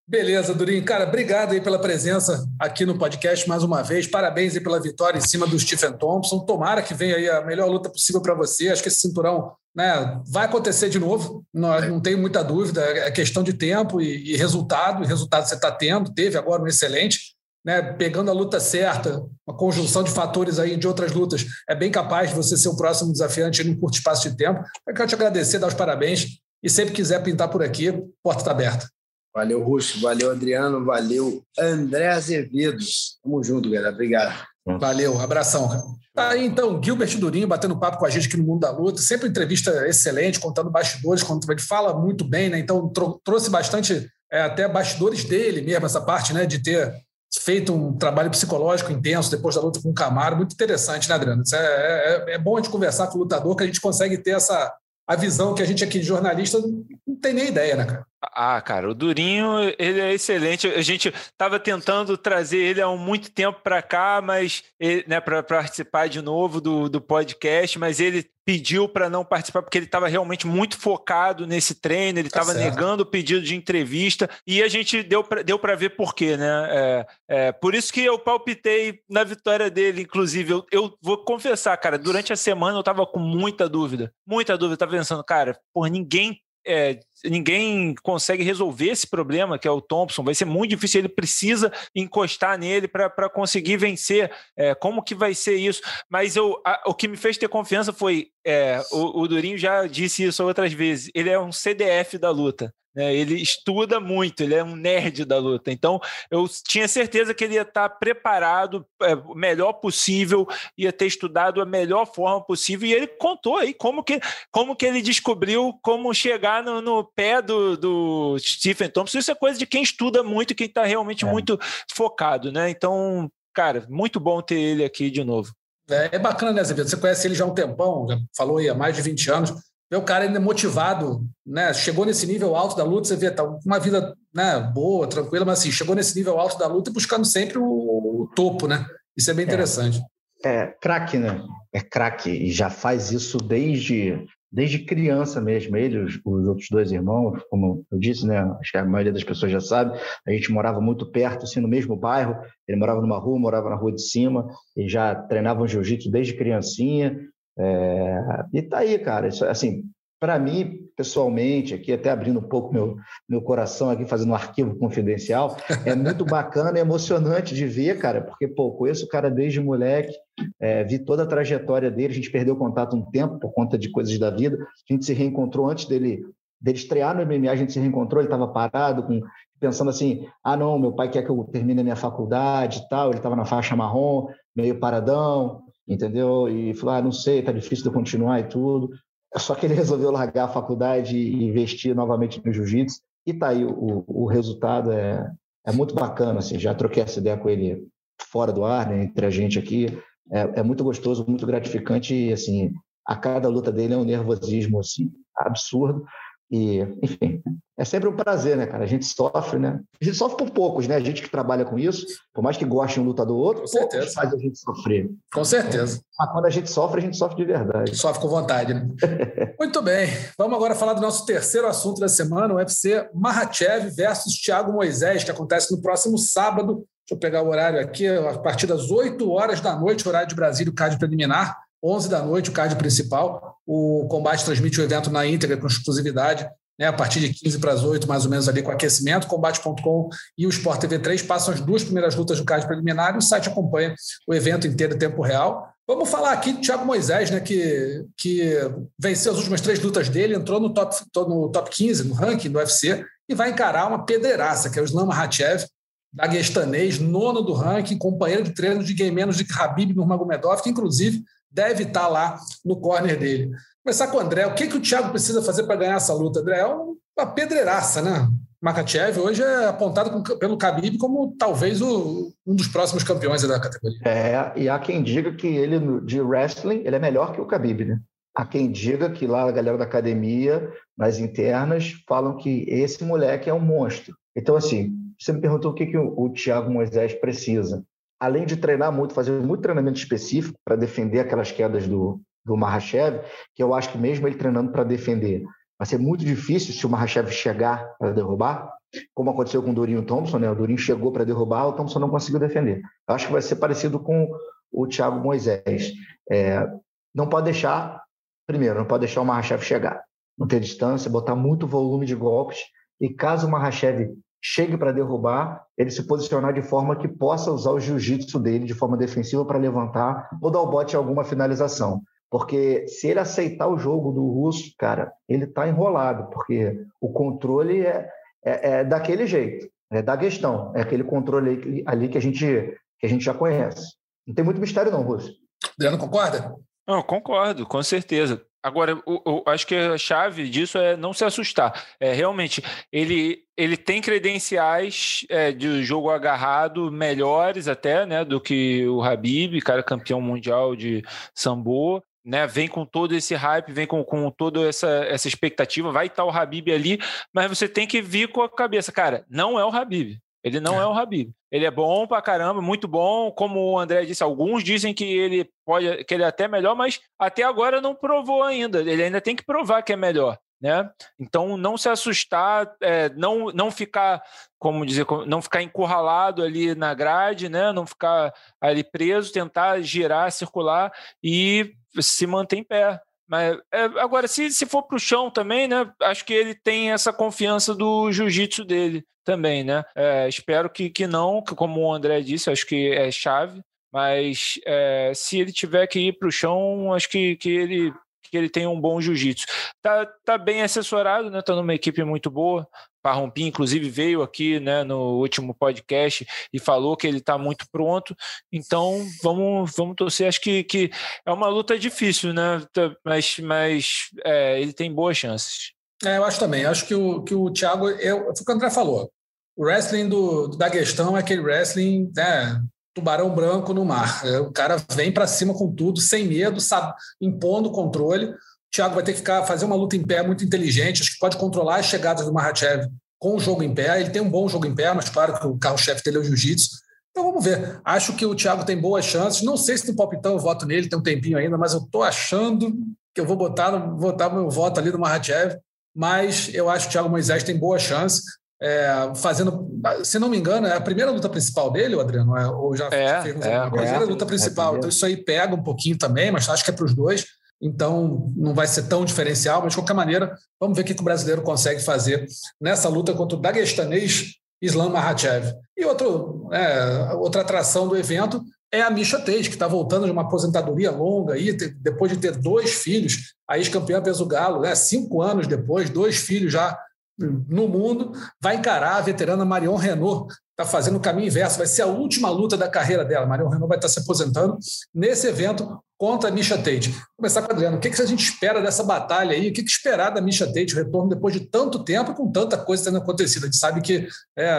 Beleza, 0.06 0.54
Durinho. 0.54 0.84
Cara, 0.84 1.06
obrigado 1.06 1.52
aí 1.52 1.60
pela 1.60 1.78
presença 1.78 2.46
aqui 2.58 2.84
no 2.84 2.98
podcast 2.98 3.48
mais 3.48 3.62
uma 3.62 3.82
vez. 3.82 4.06
Parabéns 4.06 4.54
aí 4.54 4.60
pela 4.60 4.80
vitória 4.80 5.18
em 5.18 5.22
cima 5.22 5.46
do 5.46 5.58
Stephen 5.58 5.94
Thompson. 5.94 6.40
Tomara 6.40 6.82
que 6.82 6.92
venha 6.92 7.16
aí 7.16 7.28
a 7.28 7.42
melhor 7.42 7.68
luta 7.68 7.88
possível 7.88 8.20
para 8.20 8.34
você. 8.34 8.68
Acho 8.68 8.82
que 8.82 8.88
esse 8.88 9.00
cinturão 9.00 9.52
né, 9.74 10.20
vai 10.26 10.44
acontecer 10.44 10.90
de 10.90 10.98
novo, 10.98 11.44
não, 11.52 11.80
não 11.88 12.00
tenho 12.00 12.18
muita 12.18 12.44
dúvida. 12.44 12.82
É 12.82 13.10
questão 13.10 13.42
de 13.42 13.54
tempo 13.54 14.02
e, 14.02 14.32
e 14.32 14.36
resultado. 14.36 15.02
E 15.02 15.06
resultado 15.06 15.46
você 15.46 15.54
está 15.54 15.70
tendo, 15.70 16.12
teve 16.12 16.36
agora 16.36 16.62
um 16.62 16.66
excelente 16.66 17.31
né, 17.64 17.80
pegando 17.80 18.30
a 18.30 18.34
luta 18.34 18.58
certa, 18.58 19.24
uma 19.46 19.56
conjunção 19.56 20.02
de 20.02 20.10
fatores 20.10 20.58
aí 20.58 20.76
de 20.76 20.86
outras 20.86 21.12
lutas, 21.12 21.46
é 21.68 21.74
bem 21.74 21.90
capaz 21.90 22.30
de 22.30 22.36
você 22.36 22.56
ser 22.56 22.68
o 22.68 22.76
próximo 22.76 23.12
desafiante 23.12 23.62
em 23.62 23.70
um 23.70 23.78
curto 23.78 23.94
espaço 23.94 24.28
de 24.28 24.36
tempo. 24.36 24.62
Eu 24.86 24.94
quero 24.94 25.08
te 25.08 25.14
agradecer, 25.14 25.58
dar 25.58 25.68
os 25.68 25.74
parabéns 25.74 26.26
e 26.62 26.70
sempre 26.70 26.94
quiser 26.94 27.22
pintar 27.22 27.48
por 27.48 27.62
aqui, 27.62 27.92
porta 28.22 28.40
está 28.40 28.50
aberta. 28.50 28.88
Valeu, 29.34 29.62
Russo. 29.62 30.00
Valeu, 30.00 30.30
Adriano. 30.30 30.84
Valeu, 30.84 31.42
André 31.58 32.08
Azevedo. 32.08 32.84
Tamo 33.22 33.42
junto, 33.42 33.70
galera. 33.70 33.92
Obrigado. 33.92 34.46
Valeu, 34.78 35.18
abração. 35.18 35.96
Tá 36.14 36.28
aí, 36.28 36.44
então, 36.44 36.80
Gilbert 36.82 37.18
Durinho 37.18 37.48
batendo 37.48 37.78
papo 37.78 37.98
com 37.98 38.04
a 38.04 38.10
gente 38.10 38.28
aqui 38.28 38.36
no 38.36 38.44
Mundo 38.44 38.60
da 38.60 38.70
Luta. 38.70 39.00
Sempre 39.00 39.28
entrevista 39.28 39.88
excelente, 39.88 40.38
contando 40.38 40.70
bastidores, 40.70 41.22
quando 41.22 41.50
ele 41.50 41.60
fala 41.60 41.98
muito 41.98 42.22
bem, 42.22 42.50
né? 42.50 42.58
Então, 42.58 42.92
trouxe 43.24 43.48
bastante, 43.48 44.06
é, 44.30 44.42
até 44.42 44.68
bastidores 44.68 45.24
dele 45.24 45.62
mesmo, 45.62 45.86
essa 45.86 46.00
parte, 46.00 46.34
né? 46.34 46.44
De 46.44 46.62
ter 46.62 46.92
feito 47.40 47.74
um 47.74 47.96
trabalho 47.96 48.30
psicológico 48.30 48.92
intenso 48.92 49.30
depois 49.30 49.54
da 49.54 49.60
luta 49.60 49.80
com 49.80 49.90
o 49.90 49.94
Camaro, 49.94 50.36
muito 50.36 50.52
interessante, 50.52 51.08
né, 51.08 51.14
Adriano? 51.14 51.42
É, 51.52 51.56
é, 51.56 52.34
é, 52.34 52.38
bom 52.38 52.56
a 52.56 52.60
gente 52.60 52.70
conversar 52.70 53.06
com 53.06 53.18
o 53.18 53.22
lutador, 53.22 53.56
que 53.56 53.62
a 53.62 53.66
gente 53.66 53.80
consegue 53.80 54.18
ter 54.18 54.32
essa 54.32 54.74
a 55.06 55.16
visão 55.16 55.54
que 55.54 55.62
a 55.62 55.66
gente 55.66 55.82
aqui 55.82 55.98
de 55.98 56.04
jornalista 56.04 56.58
não 56.58 57.16
tem 57.16 57.34
nem 57.34 57.48
ideia, 57.48 57.76
né, 57.76 57.84
cara? 57.84 58.06
Ah, 58.22 58.60
cara, 58.60 58.88
o 58.88 58.94
Durinho, 58.94 59.58
ele 59.78 60.00
é 60.00 60.12
excelente. 60.12 60.68
A 60.68 60.80
gente 60.80 61.08
estava 61.08 61.58
tentando 61.58 62.16
trazer 62.16 62.58
ele 62.58 62.80
há 62.80 62.88
muito 62.88 63.30
tempo 63.30 63.60
para 63.62 63.82
cá, 63.82 64.20
mas 64.22 64.62
né, 65.08 65.20
para 65.20 65.42
participar 65.42 66.08
de 66.08 66.22
novo 66.22 66.60
do, 66.60 66.88
do 66.88 67.00
podcast, 67.00 67.78
mas 67.80 67.98
ele 67.98 68.30
pediu 68.44 68.88
para 68.88 69.08
não 69.08 69.24
participar 69.24 69.62
porque 69.62 69.78
ele 69.78 69.86
estava 69.86 70.08
realmente 70.08 70.46
muito 70.46 70.76
focado 70.78 71.46
nesse 71.46 71.76
treino, 71.76 72.18
ele 72.18 72.28
estava 72.28 72.52
tá 72.52 72.58
negando 72.58 73.02
o 73.02 73.06
pedido 73.06 73.42
de 73.42 73.54
entrevista 73.54 74.28
e 74.46 74.62
a 74.62 74.68
gente 74.68 75.02
deu 75.02 75.22
para 75.22 75.42
deu 75.42 75.60
ver 75.76 75.90
por 75.90 76.14
quê, 76.14 76.36
né? 76.36 76.68
É, 76.70 77.06
é, 77.28 77.52
por 77.52 77.74
isso 77.74 77.92
que 77.92 78.04
eu 78.04 78.18
palpitei 78.18 79.00
na 79.08 79.24
vitória 79.24 79.70
dele, 79.70 80.02
inclusive. 80.02 80.52
Eu, 80.52 80.66
eu 80.70 80.96
vou 81.00 81.24
confessar, 81.24 81.76
cara, 81.76 81.98
durante 81.98 82.32
a 82.32 82.36
semana 82.36 82.76
eu 82.76 82.80
estava 82.80 83.06
com 83.06 83.20
muita 83.20 83.68
dúvida, 83.68 84.12
muita 84.26 84.56
dúvida. 84.56 84.72
Eu 84.72 84.74
estava 84.74 84.92
pensando, 84.92 85.24
cara, 85.24 85.58
por 85.72 85.88
ninguém 85.88 86.40
é, 86.66 87.00
ninguém 87.24 87.94
consegue 88.02 88.42
resolver 88.42 88.88
esse 88.88 89.06
problema, 89.06 89.58
que 89.58 89.68
é 89.68 89.70
o 89.70 89.80
Thompson. 89.80 90.22
Vai 90.22 90.34
ser 90.34 90.44
muito 90.44 90.70
difícil, 90.70 91.00
ele 91.00 91.08
precisa 91.08 91.72
encostar 91.94 92.58
nele 92.58 92.88
para 92.88 93.28
conseguir 93.28 93.76
vencer. 93.76 94.30
É, 94.56 94.74
como 94.74 95.02
que 95.02 95.14
vai 95.14 95.34
ser 95.34 95.56
isso? 95.56 95.82
Mas 96.08 96.36
eu, 96.36 96.60
a, 96.64 96.82
o 96.86 96.94
que 96.94 97.08
me 97.08 97.16
fez 97.16 97.36
ter 97.36 97.48
confiança 97.48 97.92
foi: 97.92 98.28
é, 98.44 98.82
o, 98.90 99.22
o 99.22 99.28
Durinho 99.28 99.58
já 99.58 99.86
disse 99.86 100.24
isso 100.24 100.44
outras 100.44 100.72
vezes, 100.72 101.10
ele 101.14 101.30
é 101.30 101.38
um 101.38 101.52
CDF 101.52 102.18
da 102.18 102.30
luta. 102.30 102.72
Né? 102.94 103.14
Ele 103.14 103.40
estuda 103.40 103.98
muito, 103.98 104.42
ele 104.42 104.54
é 104.54 104.62
um 104.62 104.76
nerd 104.76 105.24
da 105.24 105.38
luta. 105.38 105.70
Então, 105.70 106.00
eu 106.30 106.46
tinha 106.66 106.86
certeza 106.86 107.32
que 107.32 107.44
ele 107.44 107.54
ia 107.54 107.62
estar 107.62 107.88
preparado 107.88 108.86
é, 109.02 109.14
o 109.14 109.34
melhor 109.34 109.74
possível, 109.74 110.46
ia 110.76 110.92
ter 110.92 111.06
estudado 111.06 111.60
a 111.60 111.66
melhor 111.66 112.06
forma 112.06 112.44
possível. 112.44 112.88
E 112.88 112.92
ele 112.92 113.06
contou 113.06 113.56
aí 113.56 113.72
como 113.72 114.02
que, 114.02 114.20
como 114.50 114.76
que 114.76 114.86
ele 114.86 115.00
descobriu 115.00 115.72
como 115.82 116.12
chegar 116.12 116.62
no, 116.62 116.80
no 116.80 117.04
pé 117.04 117.40
do, 117.40 117.76
do 117.76 118.36
Stephen 118.38 118.88
Thompson. 118.88 119.18
Isso 119.18 119.30
é 119.30 119.34
coisa 119.34 119.58
de 119.58 119.66
quem 119.66 119.82
estuda 119.82 120.22
muito, 120.22 120.54
quem 120.54 120.66
está 120.66 120.84
realmente 120.84 121.24
é. 121.24 121.30
muito 121.30 121.58
focado. 121.94 122.52
Né? 122.52 122.70
Então, 122.70 123.30
cara, 123.54 123.86
muito 123.88 124.20
bom 124.20 124.42
ter 124.42 124.58
ele 124.58 124.84
aqui 124.84 125.10
de 125.10 125.24
novo. 125.24 125.52
É, 125.90 126.16
é 126.16 126.18
bacana, 126.18 126.52
né, 126.52 126.60
Azevedo? 126.60 126.88
Você 126.88 126.96
conhece 126.96 127.26
ele 127.26 127.34
já 127.34 127.44
há 127.44 127.46
um 127.48 127.54
tempão, 127.54 128.06
já 128.08 128.16
falou 128.36 128.58
aí 128.58 128.68
há 128.68 128.74
mais 128.74 128.94
de 128.94 129.02
20 129.02 129.30
anos 129.30 129.71
Vê 129.92 129.98
o 129.98 130.02
cara 130.02 130.24
ainda 130.24 130.40
motivado, 130.40 131.28
né? 131.46 131.74
Chegou 131.74 132.06
nesse 132.06 132.26
nível 132.26 132.56
alto 132.56 132.74
da 132.74 132.82
luta, 132.82 133.08
você 133.08 133.14
vê, 133.14 133.30
tá 133.30 133.44
uma 133.44 133.78
vida 133.78 134.16
né, 134.34 134.58
boa, 134.58 135.06
tranquila, 135.06 135.44
mas 135.44 135.58
assim, 135.58 135.70
chegou 135.70 135.94
nesse 135.94 136.16
nível 136.16 136.40
alto 136.40 136.58
da 136.58 136.66
luta 136.66 136.88
e 136.88 136.94
buscando 136.94 137.26
sempre 137.26 137.58
o, 137.58 137.62
o 137.62 138.30
topo, 138.34 138.66
né? 138.66 138.86
Isso 139.14 139.30
é 139.30 139.34
bem 139.34 139.44
é. 139.44 139.48
interessante. 139.48 140.00
É, 140.42 140.60
é 140.60 140.66
craque, 140.80 141.18
né? 141.18 141.44
É 141.74 141.82
craque 141.82 142.30
e 142.30 142.50
já 142.50 142.70
faz 142.70 143.12
isso 143.12 143.36
desde 143.36 144.26
desde 144.50 144.78
criança 144.78 145.42
mesmo. 145.42 145.76
Ele, 145.76 145.98
os, 145.98 146.20
os, 146.24 146.46
outros 146.46 146.68
dois 146.70 146.90
irmãos, 146.90 147.42
como 147.50 147.84
eu 147.90 147.98
disse, 147.98 148.26
né? 148.26 148.38
Acho 148.60 148.72
que 148.72 148.78
a 148.78 148.84
maioria 148.86 149.12
das 149.12 149.24
pessoas 149.24 149.52
já 149.52 149.60
sabe. 149.60 149.98
A 150.26 150.30
gente 150.30 150.52
morava 150.52 150.80
muito 150.80 151.10
perto, 151.10 151.44
assim, 151.44 151.60
no 151.60 151.68
mesmo 151.68 151.96
bairro. 151.96 152.36
Ele 152.66 152.78
morava 152.78 153.02
numa 153.02 153.18
rua, 153.18 153.38
morava 153.38 153.70
na 153.70 153.76
rua 153.76 153.92
de 153.92 154.02
cima 154.02 154.46
e 154.76 154.88
já 154.88 155.14
treinavam 155.14 155.66
jiu-jitsu 155.66 156.10
desde 156.10 156.34
criancinha. 156.34 157.18
É, 157.58 158.44
e 158.52 158.62
tá 158.62 158.78
aí, 158.78 158.98
cara. 158.98 159.28
Isso, 159.28 159.44
assim, 159.44 159.84
para 160.22 160.38
mim, 160.38 160.78
pessoalmente, 160.96 161.74
aqui 161.74 161.92
até 161.92 162.08
abrindo 162.08 162.38
um 162.38 162.48
pouco 162.48 162.72
meu, 162.72 162.96
meu 163.28 163.42
coração 163.42 163.90
aqui, 163.90 164.04
fazendo 164.04 164.30
um 164.30 164.34
arquivo 164.36 164.78
confidencial, 164.78 165.56
é 165.84 165.96
muito 165.96 166.24
bacana 166.24 166.78
e 166.78 166.80
emocionante 166.80 167.56
de 167.56 167.66
ver, 167.66 167.98
cara, 167.98 168.22
porque, 168.22 168.46
pô, 168.46 168.70
conheço 168.70 169.04
o 169.04 169.08
cara 169.08 169.28
desde 169.28 169.60
moleque, 169.60 170.14
é, 170.60 170.84
vi 170.84 171.00
toda 171.00 171.24
a 171.24 171.26
trajetória 171.26 171.90
dele, 171.90 172.12
a 172.12 172.14
gente 172.14 172.30
perdeu 172.30 172.54
contato 172.54 172.94
um 172.94 173.02
tempo 173.10 173.40
por 173.40 173.52
conta 173.52 173.76
de 173.76 173.90
coisas 173.90 174.16
da 174.16 174.30
vida, 174.30 174.56
a 174.88 174.92
gente 174.92 175.04
se 175.04 175.12
reencontrou 175.12 175.68
antes 175.68 175.86
dele, 175.86 176.24
dele 176.60 176.78
estrear 176.78 177.16
no 177.16 177.26
MMA, 177.26 177.50
a 177.50 177.56
gente 177.56 177.72
se 177.72 177.80
reencontrou, 177.80 178.20
ele 178.20 178.28
estava 178.28 178.46
parado, 178.46 179.02
com, 179.02 179.20
pensando 179.58 179.90
assim, 179.90 180.24
ah, 180.44 180.56
não, 180.56 180.78
meu 180.78 180.92
pai 180.92 181.10
quer 181.10 181.24
que 181.24 181.30
eu 181.30 181.48
termine 181.50 181.80
a 181.80 181.84
minha 181.84 181.96
faculdade 181.96 182.78
e 182.78 182.88
tal, 182.88 183.08
ele 183.08 183.18
estava 183.18 183.34
na 183.34 183.44
faixa 183.44 183.74
marrom, 183.74 184.28
meio 184.54 184.78
paradão, 184.78 185.62
entendeu? 185.88 186.48
E 186.48 186.74
falou, 186.74 186.94
ah, 186.94 187.02
não 187.02 187.12
sei, 187.12 187.42
tá 187.42 187.52
difícil 187.52 187.82
de 187.82 187.88
eu 187.88 187.92
continuar 187.92 188.40
e 188.40 188.48
tudo. 188.48 188.90
Só 189.36 189.54
que 189.54 189.66
ele 189.66 189.74
resolveu 189.74 190.10
largar 190.10 190.44
a 190.44 190.52
faculdade 190.52 191.16
e 191.16 191.44
investir 191.44 191.94
novamente 191.94 192.40
no 192.44 192.52
jiu-jitsu. 192.52 193.00
E 193.26 193.32
tá 193.32 193.48
aí, 193.48 193.64
o, 193.64 194.04
o 194.06 194.26
resultado 194.26 194.90
é, 194.92 195.30
é 195.66 195.72
muito 195.72 195.94
bacana. 195.94 196.38
Assim, 196.40 196.58
já 196.58 196.74
troquei 196.74 197.02
essa 197.02 197.20
ideia 197.20 197.36
com 197.36 197.48
ele 197.48 197.86
fora 198.20 198.52
do 198.52 198.64
ar, 198.64 198.88
né, 198.88 199.04
entre 199.04 199.26
a 199.26 199.30
gente 199.30 199.58
aqui. 199.58 199.86
É, 200.30 200.60
é 200.60 200.62
muito 200.62 200.84
gostoso, 200.84 201.24
muito 201.26 201.46
gratificante. 201.46 202.14
E, 202.14 202.32
assim, 202.32 202.72
a 203.06 203.16
cada 203.16 203.48
luta 203.48 203.72
dele 203.72 203.94
é 203.94 203.96
um 203.96 204.04
nervosismo 204.04 204.80
assim, 204.80 205.10
absurdo. 205.36 206.04
E, 206.52 206.80
enfim, 207.02 207.42
é 207.78 207.84
sempre 207.84 208.10
um 208.10 208.14
prazer, 208.14 208.58
né, 208.58 208.66
cara? 208.66 208.84
A 208.84 208.86
gente 208.86 209.06
sofre, 209.06 209.58
né? 209.58 209.80
A 209.98 210.04
gente 210.04 210.18
sofre 210.18 210.36
por 210.36 210.50
poucos, 210.50 210.86
né? 210.86 210.96
A 210.96 211.00
gente 211.00 211.22
que 211.22 211.30
trabalha 211.30 211.64
com 211.64 211.78
isso, 211.78 212.06
por 212.34 212.44
mais 212.44 212.58
que 212.58 212.64
goste 212.66 213.00
um 213.00 213.04
luta 213.04 213.24
do 213.24 213.34
outro, 213.34 213.62
com 213.62 213.68
certeza. 213.68 214.12
faz 214.12 214.34
a 214.34 214.36
gente 214.36 214.58
sofrer. 214.58 215.10
Com 215.32 215.44
certeza. 215.46 216.02
Mas 216.18 216.30
quando 216.30 216.44
a 216.44 216.50
gente 216.50 216.70
sofre, 216.70 217.00
a 217.00 217.02
gente 217.02 217.16
sofre 217.16 217.38
de 217.38 217.46
verdade. 217.46 217.96
Sofre 217.96 218.20
com 218.20 218.28
vontade, 218.28 218.74
né? 218.74 218.86
Muito 219.58 219.80
bem. 219.80 220.08
Vamos 220.36 220.54
agora 220.54 220.74
falar 220.74 220.92
do 220.92 221.00
nosso 221.00 221.24
terceiro 221.24 221.66
assunto 221.66 222.00
da 222.00 222.08
semana, 222.08 222.52
o 222.52 222.58
UFC 222.58 223.08
Mahachev 223.14 223.88
versus 223.88 224.34
Thiago 224.34 224.74
Moisés, 224.74 225.24
que 225.24 225.30
acontece 225.30 225.74
no 225.74 225.80
próximo 225.80 226.18
sábado. 226.18 226.84
Deixa 227.08 227.14
eu 227.14 227.18
pegar 227.18 227.40
o 227.40 227.48
horário 227.48 227.80
aqui, 227.80 228.06
a 228.06 228.38
partir 228.38 228.66
das 228.66 228.90
8 228.90 229.26
horas 229.30 229.62
da 229.62 229.74
noite, 229.74 230.06
horário 230.06 230.28
de 230.28 230.34
Brasília, 230.34 230.70
o 230.70 230.74
card 230.74 230.98
preliminar. 230.98 231.56
11 231.82 232.10
da 232.10 232.22
noite, 232.22 232.50
o 232.50 232.52
card 232.52 232.76
principal. 232.76 233.51
O 233.66 234.06
combate 234.08 234.44
transmite 234.44 234.80
o 234.80 234.84
evento 234.84 235.10
na 235.10 235.26
íntegra 235.26 235.56
com 235.56 235.66
exclusividade 235.66 236.48
né, 236.78 236.86
a 236.86 236.92
partir 236.92 237.20
de 237.20 237.32
15 237.32 237.58
para 237.58 237.72
as 237.72 237.84
8, 237.84 238.08
mais 238.08 238.24
ou 238.24 238.30
menos 238.30 238.48
ali 238.48 238.62
com 238.62 238.70
aquecimento, 238.70 239.26
combate.com 239.26 240.08
e 240.36 240.46
o 240.46 240.50
Sport 240.50 240.80
TV 240.80 240.98
3 240.98 241.22
passam 241.22 241.54
as 241.54 241.60
duas 241.60 241.84
primeiras 241.84 242.14
lutas 242.14 242.38
do 242.38 242.44
card 242.44 242.66
preliminar 242.66 243.14
e 243.14 243.18
o 243.18 243.22
site 243.22 243.48
acompanha 243.48 243.94
o 244.26 244.34
evento 244.34 244.66
inteiro 244.66 244.94
em 244.94 244.98
tempo 244.98 245.22
real. 245.22 245.68
Vamos 245.86 246.08
falar 246.08 246.32
aqui 246.32 246.52
de 246.52 246.60
Thiago 246.60 246.84
Moisés, 246.84 247.30
né, 247.30 247.40
que, 247.40 248.04
que 248.16 248.52
venceu 248.98 249.32
as 249.32 249.38
últimas 249.38 249.60
três 249.60 249.80
lutas 249.80 250.08
dele, 250.08 250.34
entrou 250.34 250.58
no 250.60 250.72
top, 250.72 250.96
no 251.16 251.50
top 251.50 251.70
15, 251.70 252.04
no 252.04 252.14
ranking 252.14 252.50
do 252.50 252.58
UFC, 252.58 253.04
e 253.28 253.34
vai 253.34 253.50
encarar 253.50 253.88
uma 253.88 254.04
pederaça, 254.04 254.70
que 254.70 254.78
é 254.78 254.82
o 254.82 254.84
Islam 254.84 255.06
Makhachev, 255.06 255.66
daguestanês, 256.12 256.98
nono 256.98 257.42
do 257.42 257.52
ranking, 257.52 257.96
companheiro 257.96 258.44
de 258.44 258.54
treino 258.54 258.82
de 258.82 258.92
game 258.92 259.14
menos 259.14 259.36
de 259.36 259.44
Khabib 259.44 259.94
Nurmagomedov, 259.94 260.62
que 260.62 260.70
inclusive 260.70 261.22
deve 261.52 261.84
estar 261.84 262.08
lá 262.08 262.38
no 262.64 262.80
corner 262.80 263.18
dele. 263.18 263.50
Começar 263.84 264.08
com 264.08 264.16
o 264.16 264.20
André. 264.20 264.46
O 264.46 264.54
que, 264.54 264.68
que 264.68 264.76
o 264.76 264.80
Thiago 264.80 265.10
precisa 265.10 265.42
fazer 265.42 265.64
para 265.64 265.76
ganhar 265.76 265.96
essa 265.96 266.14
luta, 266.14 266.40
André? 266.40 266.60
É 266.60 266.66
uma 266.66 267.26
pedreiraça, 267.34 268.00
né? 268.00 268.28
Makachev 268.62 269.18
hoje 269.18 269.42
é 269.42 269.66
apontado 269.66 270.22
pelo 270.38 270.56
Khabib 270.56 270.96
como 270.96 271.34
talvez 271.36 271.82
o, 271.82 272.32
um 272.46 272.54
dos 272.54 272.68
próximos 272.68 273.02
campeões 273.02 273.42
da 273.42 273.58
categoria. 273.58 273.98
É, 274.04 274.52
e 274.56 274.68
há 274.68 274.78
quem 274.78 275.02
diga 275.02 275.32
que 275.34 275.48
ele 275.48 276.00
de 276.02 276.20
wrestling 276.20 276.82
ele 276.84 276.94
é 276.94 277.00
melhor 277.00 277.32
que 277.32 277.40
o 277.40 277.46
Khabib, 277.46 277.84
né? 277.84 278.00
Há 278.36 278.46
quem 278.46 278.70
diga 278.70 279.10
que 279.10 279.26
lá 279.26 279.42
a 279.42 279.50
galera 279.50 279.76
da 279.76 279.84
academia, 279.84 280.70
nas 280.96 281.18
internas, 281.18 281.92
falam 282.08 282.36
que 282.36 282.64
esse 282.68 283.04
moleque 283.04 283.50
é 283.50 283.54
um 283.54 283.60
monstro. 283.60 284.16
Então, 284.34 284.56
assim, 284.56 284.92
você 285.18 285.32
me 285.32 285.40
perguntou 285.40 285.72
o 285.72 285.74
que, 285.74 285.86
que 285.86 285.98
o, 285.98 286.14
o 286.16 286.32
Thiago 286.32 286.70
Moisés 286.70 287.12
precisa. 287.14 287.84
Além 288.22 288.46
de 288.46 288.56
treinar 288.56 288.92
muito, 288.92 289.14
fazer 289.14 289.32
muito 289.32 289.62
treinamento 289.62 289.98
específico 289.98 290.56
para 290.64 290.76
defender 290.76 291.18
aquelas 291.18 291.50
quedas 291.50 291.88
do, 291.88 292.20
do 292.44 292.56
Mahashev, 292.56 293.20
que 293.52 293.60
eu 293.60 293.74
acho 293.74 293.90
que 293.90 293.98
mesmo 293.98 294.28
ele 294.28 294.36
treinando 294.36 294.70
para 294.70 294.84
defender, 294.84 295.42
vai 295.76 295.88
ser 295.88 295.98
muito 295.98 296.24
difícil 296.24 296.72
se 296.72 296.86
o 296.86 296.88
Mahashev 296.88 297.28
chegar 297.32 297.84
para 297.98 298.12
derrubar, 298.12 298.72
como 299.12 299.30
aconteceu 299.30 299.60
com 299.60 299.72
o 299.72 299.74
Durinho 299.74 300.06
Thompson, 300.06 300.38
né? 300.38 300.48
O 300.48 300.54
Durinho 300.54 300.78
chegou 300.78 301.10
para 301.10 301.24
derrubar, 301.24 301.66
o 301.66 301.72
Thompson 301.72 301.98
não 301.98 302.08
conseguiu 302.08 302.38
defender. 302.38 302.80
Eu 303.08 303.14
acho 303.16 303.26
que 303.26 303.32
vai 303.32 303.42
ser 303.42 303.56
parecido 303.56 303.98
com 303.98 304.30
o 304.70 304.86
Thiago 304.86 305.18
Moisés. 305.18 305.90
É, 306.30 306.64
não 307.12 307.28
pode 307.28 307.46
deixar, 307.46 308.04
primeiro, 308.46 308.78
não 308.78 308.86
pode 308.86 309.00
deixar 309.00 309.20
o 309.20 309.24
Mahashev 309.24 309.64
chegar, 309.64 310.00
não 310.38 310.46
ter 310.46 310.60
distância, 310.60 311.10
botar 311.10 311.34
muito 311.34 311.66
volume 311.66 312.06
de 312.06 312.14
golpes, 312.14 312.60
e 313.00 313.12
caso 313.12 313.48
o 313.48 313.50
Mahashev 313.50 314.12
chegue 314.42 314.76
para 314.76 314.92
derrubar, 314.92 315.64
ele 315.78 315.90
se 315.90 316.02
posicionar 316.02 316.52
de 316.52 316.62
forma 316.62 316.96
que 316.96 317.06
possa 317.06 317.52
usar 317.52 317.70
o 317.70 317.78
jiu-jitsu 317.78 318.40
dele 318.40 318.66
de 318.66 318.74
forma 318.74 318.96
defensiva 318.96 319.44
para 319.44 319.58
levantar 319.58 320.28
ou 320.42 320.50
dar 320.50 320.60
o 320.60 320.66
bote 320.66 320.94
em 320.94 320.98
alguma 320.98 321.22
finalização. 321.22 322.02
Porque 322.28 322.88
se 322.88 323.08
ele 323.08 323.20
aceitar 323.20 323.68
o 323.68 323.78
jogo 323.78 324.10
do 324.10 324.26
russo, 324.26 324.72
cara, 324.78 325.12
ele 325.28 325.44
está 325.44 325.68
enrolado, 325.68 326.30
porque 326.30 326.80
o 327.00 327.12
controle 327.12 327.82
é, 327.86 328.08
é, 328.44 328.70
é, 328.70 328.84
daquele 328.84 329.26
jeito, 329.26 329.68
é 329.92 330.02
da 330.02 330.16
questão, 330.16 330.72
é 330.74 330.80
aquele 330.80 331.04
controle 331.04 331.84
ali 331.86 332.08
que 332.08 332.18
a 332.18 332.20
gente, 332.20 332.74
que 332.98 333.06
a 333.06 333.08
gente 333.08 333.24
já 333.24 333.34
conhece. 333.34 333.94
Não 334.26 334.34
tem 334.34 334.44
muito 334.44 334.60
mistério, 334.60 334.90
não, 334.90 335.02
Russo. 335.02 335.32
Adriano, 335.76 335.98
concorda? 335.98 336.56
Não, 336.88 337.02
concordo, 337.02 337.66
com 337.66 337.82
certeza. 337.82 338.42
Agora, 338.62 338.92
eu, 339.06 339.42
acho 339.46 339.66
que 339.66 339.74
a 339.74 339.98
chave 339.98 340.48
disso 340.48 340.78
é 340.78 340.96
não 340.96 341.12
se 341.12 341.24
assustar. 341.24 341.86
É 341.98 342.12
realmente 342.12 342.62
ele 342.92 343.42
ele 343.56 343.76
tem 343.76 344.00
credenciais 344.00 345.26
é, 345.28 345.52
de 345.52 345.84
jogo 345.84 346.10
agarrado 346.10 346.90
melhores 346.90 347.68
até, 347.68 348.06
né, 348.06 348.24
do 348.24 348.40
que 348.40 348.86
o 348.88 349.02
Habib, 349.02 349.60
cara 349.60 349.82
campeão 349.82 350.20
mundial 350.22 350.74
de 350.74 351.02
sambo 351.34 352.02
né, 352.24 352.46
vem 352.46 352.68
com 352.68 352.84
todo 352.84 353.14
esse 353.14 353.34
hype, 353.34 353.72
vem 353.72 353.86
com, 353.86 354.02
com 354.04 354.30
toda 354.30 354.68
essa, 354.68 354.88
essa 355.08 355.28
expectativa, 355.28 355.90
vai 355.90 356.06
estar 356.06 356.24
o 356.24 356.30
Habib 356.30 356.70
ali, 356.70 356.98
mas 357.32 357.48
você 357.48 357.68
tem 357.68 357.86
que 357.86 358.00
vir 358.00 358.28
com 358.28 358.42
a 358.42 358.48
cabeça, 358.48 358.92
cara, 358.92 359.24
não 359.28 359.58
é 359.58 359.64
o 359.64 359.70
Habib. 359.70 360.18
Ele 360.42 360.60
não 360.60 360.80
é, 360.80 360.84
é 360.84 360.86
o 360.86 360.92
Habib. 360.92 361.30
Ele 361.50 361.64
é 361.64 361.70
bom 361.70 362.06
pra 362.06 362.22
caramba, 362.22 362.60
muito 362.60 362.88
bom. 362.88 363.30
Como 363.30 363.72
o 363.72 363.78
André 363.78 364.04
disse, 364.04 364.22
alguns 364.22 364.64
dizem 364.64 364.92
que 364.92 365.04
ele 365.04 365.48
pode, 365.64 366.04
que 366.04 366.14
ele 366.14 366.22
é 366.22 366.26
até 366.26 366.48
melhor, 366.48 366.74
mas 366.74 367.00
até 367.18 367.42
agora 367.42 367.80
não 367.80 367.94
provou 367.94 368.42
ainda. 368.42 368.80
Ele 368.80 369.02
ainda 369.02 369.20
tem 369.20 369.36
que 369.36 369.44
provar 369.44 369.82
que 369.82 369.92
é 369.92 369.96
melhor. 369.96 370.38
Né? 370.60 370.88
Então 371.18 371.56
não 371.56 371.76
se 371.76 371.88
assustar, 371.88 372.72
é, 372.80 373.08
não, 373.10 373.46
não 373.46 373.68
ficar, 373.68 374.22
como 374.60 374.86
dizer, 374.86 375.04
não 375.26 375.42
ficar 375.42 375.60
encurralado 375.60 376.40
ali 376.40 376.72
na 376.72 376.94
grade, 376.94 377.48
né? 377.48 377.72
Não 377.72 377.84
ficar 377.84 378.32
ali 378.60 378.84
preso, 378.84 379.32
tentar 379.32 379.80
girar, 379.80 380.30
circular 380.30 380.92
e 381.20 381.74
se 382.00 382.28
manter 382.28 382.58
em 382.58 382.64
pé. 382.64 383.00
Mas 383.32 383.58
é, 383.72 383.84
agora, 383.98 384.28
se, 384.28 384.50
se 384.50 384.66
for 384.66 384.82
para 384.82 384.96
o 384.96 385.00
chão 385.00 385.30
também, 385.30 385.66
né? 385.66 385.90
Acho 386.02 386.22
que 386.22 386.34
ele 386.34 386.54
tem 386.54 386.92
essa 386.92 387.14
confiança 387.14 387.74
do 387.74 388.12
jiu-jitsu 388.12 388.62
dele 388.62 389.06
também, 389.24 389.64
né? 389.64 389.82
É, 389.96 390.28
espero 390.28 390.68
que, 390.68 390.90
que 390.90 391.06
não, 391.06 391.42
que 391.42 391.54
como 391.54 391.80
o 391.80 391.90
André 391.90 392.20
disse, 392.20 392.50
acho 392.50 392.66
que 392.66 392.92
é 392.92 393.10
chave. 393.10 393.62
Mas 393.90 394.60
é, 394.66 395.12
se 395.14 395.40
ele 395.40 395.50
tiver 395.50 395.86
que 395.86 395.98
ir 395.98 396.18
para 396.18 396.28
o 396.28 396.32
chão, 396.32 396.92
acho 396.92 397.08
que, 397.08 397.36
que 397.36 397.48
ele 397.48 397.94
que 398.30 398.36
ele 398.36 398.50
tem 398.50 398.66
um 398.66 398.80
bom 398.80 399.00
jiu-jitsu. 399.00 399.46
Tá, 399.82 400.06
tá 400.24 400.38
bem 400.38 400.62
assessorado, 400.62 401.30
né? 401.30 401.40
Tá 401.40 401.54
numa 401.54 401.74
equipe 401.74 402.04
muito 402.04 402.30
boa. 402.30 402.68
Parrompim, 403.02 403.46
inclusive, 403.46 403.90
veio 403.90 404.22
aqui 404.22 404.60
né, 404.60 404.84
no 404.84 405.18
último 405.18 405.54
podcast 405.54 406.26
e 406.52 406.58
falou 406.58 406.96
que 406.96 407.06
ele 407.06 407.18
está 407.18 407.36
muito 407.36 407.66
pronto. 407.70 408.14
Então, 408.52 409.04
vamos, 409.22 409.72
vamos 409.76 409.96
torcer. 409.96 410.28
Acho 410.28 410.40
que, 410.40 410.62
que 410.64 410.90
é 411.26 411.32
uma 411.32 411.48
luta 411.48 411.78
difícil, 411.78 412.32
né? 412.32 412.62
Mas, 413.04 413.38
mas 413.40 414.10
é, 414.24 414.60
ele 414.60 414.72
tem 414.72 414.92
boas 414.92 415.16
chances. 415.16 415.72
É, 416.04 416.16
eu 416.16 416.24
acho 416.24 416.38
também. 416.38 416.64
Acho 416.64 416.86
que 416.86 416.94
o, 416.94 417.22
que 417.22 417.34
o 417.34 417.50
Thiago, 417.52 417.88
eu, 417.88 418.24
foi 418.24 418.30
o 418.30 418.44
que 418.44 418.52
o 418.52 418.54
André 418.54 418.70
falou. 418.70 419.10
O 419.56 419.64
wrestling 419.64 420.08
do, 420.08 420.48
da 420.48 420.70
questão 420.70 421.16
é 421.16 421.20
aquele 421.20 421.42
wrestling 421.42 422.10
né, 422.16 422.60
tubarão 422.94 423.34
branco 423.34 423.72
no 423.72 423.84
mar. 423.84 424.24
É, 424.24 424.38
o 424.38 424.52
cara 424.52 424.76
vem 424.92 425.12
para 425.12 425.26
cima 425.26 425.54
com 425.54 425.72
tudo, 425.72 426.00
sem 426.00 426.26
medo, 426.26 426.60
sabe, 426.60 426.92
impondo 427.20 427.70
controle. 427.70 428.34
Thiago 428.72 428.94
vai 428.94 429.04
ter 429.04 429.12
que 429.12 429.18
ficar, 429.18 429.44
fazer 429.44 429.64
uma 429.64 429.76
luta 429.76 429.96
em 429.96 430.02
pé 430.02 430.22
muito 430.22 430.44
inteligente, 430.44 431.02
acho 431.02 431.12
que 431.12 431.18
pode 431.18 431.36
controlar 431.36 431.76
as 431.76 431.86
chegadas 431.86 432.24
do 432.24 432.32
Mahachev 432.32 432.88
com 433.18 433.36
o 433.36 433.40
jogo 433.40 433.62
em 433.62 433.74
pé. 433.74 434.00
Ele 434.00 434.10
tem 434.10 434.22
um 434.22 434.30
bom 434.30 434.48
jogo 434.48 434.66
em 434.66 434.74
pé, 434.74 434.92
mas 434.92 435.08
claro 435.08 435.38
que 435.38 435.46
o 435.46 435.58
carro-chefe 435.58 436.02
dele 436.02 436.16
é 436.16 436.20
o 436.20 436.24
jiu-jitsu. 436.24 436.70
Então 437.10 437.24
vamos 437.24 437.44
ver. 437.44 437.80
Acho 437.84 438.14
que 438.14 438.24
o 438.24 438.34
Thiago 438.34 438.64
tem 438.64 438.80
boas 438.80 439.04
chances. 439.04 439.42
Não 439.42 439.56
sei 439.56 439.76
se 439.76 439.86
no 439.86 439.94
palpitão 439.94 440.32
eu 440.32 440.38
voto 440.38 440.66
nele, 440.66 440.88
tem 440.88 440.98
um 440.98 441.02
tempinho 441.02 441.36
ainda, 441.36 441.58
mas 441.58 441.74
eu 441.74 441.80
estou 441.80 442.02
achando 442.02 442.72
que 443.14 443.20
eu 443.20 443.26
vou 443.26 443.36
botar, 443.36 443.70
botar 443.76 444.30
meu 444.30 444.48
voto 444.48 444.80
ali 444.80 444.90
do 444.90 444.98
Mahachev. 444.98 445.58
Mas 445.94 446.52
eu 446.54 446.70
acho 446.70 446.86
que 446.86 446.90
o 446.90 446.92
Thiago 446.92 447.10
Moisés 447.10 447.42
tem 447.42 447.56
boa 447.56 447.78
chance 447.78 448.22
é, 448.62 449.12
fazendo, 449.16 449.68
se 450.04 450.20
não 450.20 450.28
me 450.28 450.38
engano, 450.38 450.68
é 450.68 450.76
a 450.76 450.80
primeira 450.80 451.10
luta 451.10 451.28
principal 451.28 451.68
dele, 451.70 452.00
Adriano? 452.00 452.36
É, 452.36 452.46
ou 452.46 452.76
já 452.76 452.86
é, 452.86 453.20
fez 453.20 453.44
é, 453.44 453.56
a 453.56 453.68
primeira 453.68 454.04
luta 454.04 454.24
principal. 454.24 454.76
então 454.76 454.88
isso 454.88 455.04
aí 455.04 455.16
pega 455.16 455.52
um 455.52 455.62
pouquinho 455.62 455.98
também, 455.98 456.30
mas 456.30 456.48
acho 456.48 456.64
que 456.64 456.70
é 456.70 456.72
para 456.72 456.84
os 456.84 456.94
dois. 456.94 457.26
Então 457.62 458.32
não 458.36 458.52
vai 458.52 458.66
ser 458.66 458.82
tão 458.88 459.04
diferencial, 459.04 459.62
mas 459.62 459.72
de 459.72 459.78
qualquer 459.78 459.94
maneira, 459.94 460.34
vamos 460.60 460.76
ver 460.76 460.82
o 460.82 460.84
que 460.84 461.00
o 461.00 461.04
brasileiro 461.04 461.42
consegue 461.42 461.80
fazer 461.80 462.26
nessa 462.60 462.88
luta 462.88 463.14
contra 463.14 463.38
o 463.38 463.40
daguestanês 463.40 464.34
Islam 464.60 464.90
Makhachev. 464.90 465.54
E 465.76 465.84
outro, 465.84 466.48
é, 466.52 467.14
outra 467.14 467.42
atração 467.42 467.86
do 467.86 467.96
evento 467.96 468.42
é 468.72 468.80
a 468.80 468.90
Misha 468.90 469.18
Tate, 469.18 469.48
que 469.48 469.54
está 469.54 469.68
voltando 469.68 470.06
de 470.06 470.10
uma 470.10 470.22
aposentadoria 470.22 470.90
longa, 470.90 471.34
aí, 471.34 471.52
depois 471.52 472.10
de 472.10 472.18
ter 472.18 472.36
dois 472.36 472.72
filhos, 472.72 473.34
a 473.48 473.58
ex-campeã 473.58 474.02
peso 474.02 474.26
galo, 474.26 474.60
né, 474.60 474.74
cinco 474.74 475.20
anos 475.20 475.46
depois, 475.46 475.90
dois 475.90 476.16
filhos 476.16 476.52
já 476.52 476.78
no 477.18 477.68
mundo, 477.68 478.12
vai 478.40 478.56
encarar 478.56 478.96
a 478.96 479.00
veterana 479.02 479.44
Marion 479.44 479.76
Renault, 479.76 480.34
está 480.62 480.70
fazendo 480.70 480.96
o 480.96 481.00
caminho 481.00 481.26
inverso, 481.26 481.58
vai 481.58 481.66
ser 481.66 481.82
a 481.82 481.86
última 481.86 482.30
luta 482.30 482.56
da 482.56 482.68
carreira 482.68 483.04
dela. 483.04 483.26
Marion 483.26 483.48
Renault 483.48 483.68
vai 483.68 483.78
estar 483.78 483.88
tá 483.88 483.92
se 483.92 484.00
aposentando 484.00 484.58
nesse 484.94 485.26
evento 485.26 485.78
contra 485.98 486.30
a 486.30 486.32
Misha 486.32 486.56
Tate. 486.56 486.88
Vou 486.90 487.00
começar 487.18 487.42
com 487.42 487.52
a 487.52 487.54
Adriano. 487.54 487.76
O 487.76 487.80
que, 487.80 487.90
que 487.90 488.02
a 488.02 488.06
gente 488.06 488.24
espera 488.24 488.60
dessa 488.60 488.82
batalha 488.82 489.32
aí? 489.32 489.50
O 489.50 489.52
que, 489.52 489.62
que 489.62 489.70
esperar 489.70 490.10
da 490.10 490.20
Misha 490.20 490.46
Tate, 490.46 490.74
o 490.74 490.76
retorno 490.76 491.08
depois 491.08 491.32
de 491.32 491.40
tanto 491.40 491.84
tempo 491.84 492.14
com 492.14 492.30
tanta 492.30 492.56
coisa 492.56 492.84
tendo 492.84 492.98
acontecido? 492.98 493.44
A 493.44 493.46
gente 493.46 493.56
sabe 493.56 493.80
que 493.80 494.08
é, 494.36 494.50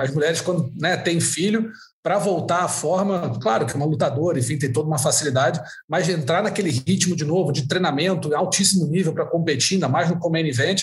as 0.00 0.10
mulheres, 0.12 0.40
quando 0.40 0.72
né, 0.80 0.96
têm 0.96 1.20
filho, 1.20 1.70
para 2.02 2.18
voltar 2.18 2.64
à 2.64 2.68
forma, 2.68 3.38
claro 3.40 3.64
que 3.64 3.72
é 3.72 3.76
uma 3.76 3.86
lutadora, 3.86 4.38
enfim, 4.38 4.58
tem 4.58 4.72
toda 4.72 4.88
uma 4.88 4.98
facilidade, 4.98 5.60
mas 5.88 6.08
entrar 6.08 6.42
naquele 6.42 6.70
ritmo 6.70 7.14
de 7.14 7.24
novo, 7.24 7.52
de 7.52 7.68
treinamento, 7.68 8.34
altíssimo 8.34 8.86
nível 8.86 9.14
para 9.14 9.24
competir, 9.24 9.76
ainda 9.76 9.88
mais 9.88 10.10
no 10.10 10.18
Common 10.18 10.38
Event, 10.38 10.82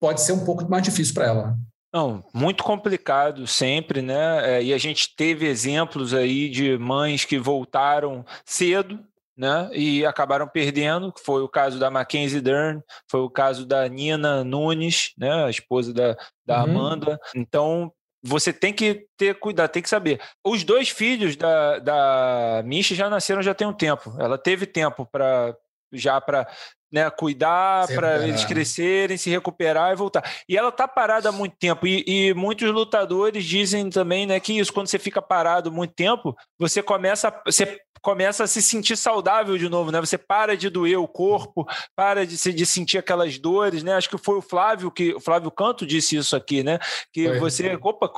pode 0.00 0.20
ser 0.20 0.32
um 0.32 0.44
pouco 0.44 0.68
mais 0.68 0.82
difícil 0.82 1.14
para 1.14 1.26
ela. 1.26 1.56
Não, 1.92 2.22
muito 2.34 2.62
complicado 2.62 3.46
sempre, 3.46 4.02
né? 4.02 4.58
É, 4.58 4.62
e 4.62 4.74
a 4.74 4.78
gente 4.78 5.14
teve 5.16 5.46
exemplos 5.46 6.12
aí 6.12 6.48
de 6.50 6.76
mães 6.76 7.24
que 7.24 7.38
voltaram 7.38 8.24
cedo, 8.44 9.02
né? 9.36 9.70
E 9.72 10.04
acabaram 10.04 10.46
perdendo, 10.46 11.14
foi 11.24 11.42
o 11.42 11.48
caso 11.48 11.78
da 11.78 11.90
Mackenzie 11.90 12.40
Dern, 12.40 12.82
foi 13.10 13.20
o 13.20 13.30
caso 13.30 13.64
da 13.64 13.88
Nina 13.88 14.44
Nunes, 14.44 15.12
né? 15.16 15.44
A 15.44 15.50
esposa 15.50 15.94
da, 15.94 16.16
da 16.44 16.58
uhum. 16.58 16.70
Amanda. 16.70 17.20
Então, 17.34 17.90
você 18.22 18.52
tem 18.52 18.72
que 18.72 19.06
ter 19.16 19.38
cuidado, 19.38 19.70
tem 19.70 19.82
que 19.82 19.88
saber. 19.88 20.20
Os 20.44 20.64
dois 20.64 20.90
filhos 20.90 21.36
da, 21.36 21.78
da 21.78 22.62
Misha 22.66 22.94
já 22.94 23.08
nasceram 23.08 23.42
já 23.42 23.54
tem 23.54 23.66
um 23.66 23.72
tempo. 23.72 24.14
Ela 24.18 24.36
teve 24.36 24.66
tempo 24.66 25.06
para 25.06 25.56
já 25.92 26.20
para 26.20 26.46
né, 26.92 27.08
cuidar 27.10 27.86
para 27.88 28.26
eles 28.26 28.44
crescerem, 28.44 29.16
se 29.16 29.30
recuperar 29.30 29.92
e 29.92 29.96
voltar. 29.96 30.24
E 30.48 30.56
ela 30.56 30.72
tá 30.72 30.88
parada 30.88 31.28
há 31.28 31.32
muito 31.32 31.56
tempo. 31.56 31.86
E, 31.86 32.04
e, 32.06 32.34
muitos 32.34 32.70
lutadores 32.70 33.44
dizem 33.44 33.90
também, 33.90 34.26
né, 34.26 34.40
que 34.40 34.58
isso 34.58 34.72
quando 34.72 34.88
você 34.88 34.98
fica 34.98 35.20
parado 35.20 35.70
muito 35.70 35.94
tempo, 35.94 36.36
você 36.58 36.82
começa, 36.82 37.30
você 37.44 37.80
começa 38.00 38.44
a 38.44 38.46
se 38.46 38.62
sentir 38.62 38.96
saudável 38.96 39.58
de 39.58 39.68
novo, 39.68 39.90
né? 39.90 40.00
Você 40.00 40.16
para 40.16 40.56
de 40.56 40.70
doer 40.70 40.98
o 40.98 41.08
corpo, 41.08 41.66
para 41.94 42.24
de, 42.24 42.36
se, 42.38 42.52
de 42.52 42.64
sentir 42.64 42.98
aquelas 42.98 43.38
dores, 43.38 43.82
né? 43.82 43.94
Acho 43.94 44.08
que 44.08 44.18
foi 44.18 44.36
o 44.36 44.42
Flávio 44.42 44.90
que 44.90 45.14
o 45.14 45.20
Flávio 45.20 45.50
Canto 45.50 45.86
disse 45.86 46.16
isso 46.16 46.36
aqui, 46.36 46.62
né? 46.62 46.78
Que 47.12 47.28
foi. 47.28 47.38
você, 47.38 47.78
opa, 47.82 48.10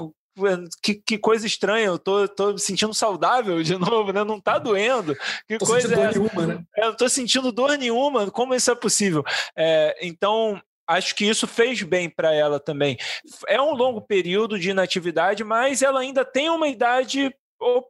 que, 0.83 0.95
que, 0.95 1.19
coisa 1.19 1.47
estranha, 1.47 1.87
eu 1.87 1.99
tô, 1.99 2.27
tô 2.29 2.53
me 2.53 2.59
sentindo 2.59 2.95
saudável 2.95 3.63
de 3.63 3.77
novo, 3.79 4.13
né? 4.13 4.25
Não 4.25 4.41
tá 4.41 4.59
doendo. 4.59 5.17
Que 5.47 5.59
tô 5.59 5.67
coisa 5.67 5.93
é? 5.95 6.13
Nenhuma, 6.13 6.47
né? 6.47 6.65
É, 6.77 6.85
eu 6.85 6.89
não 6.89 6.97
tô 6.97 7.09
sentindo 7.09 7.53
dor 7.53 7.77
nenhuma, 7.77 8.31
como 8.31 8.55
isso 8.55 8.71
é 8.71 8.75
possível? 8.75 9.25
É, 9.57 9.97
então, 10.03 10.61
acho 10.87 11.15
que 11.15 11.25
isso 11.25 11.47
fez 11.47 11.83
bem 11.83 12.09
para 12.11 12.35
ela 12.35 12.59
também. 12.59 12.97
É 13.47 13.61
um 13.61 13.73
longo 13.73 14.01
período 14.01 14.59
de 14.59 14.71
inatividade, 14.71 15.45
mas 15.45 15.83
ela 15.83 16.01
ainda 16.01 16.25
tem 16.25 16.51
uma 16.51 16.69
idade 16.69 17.35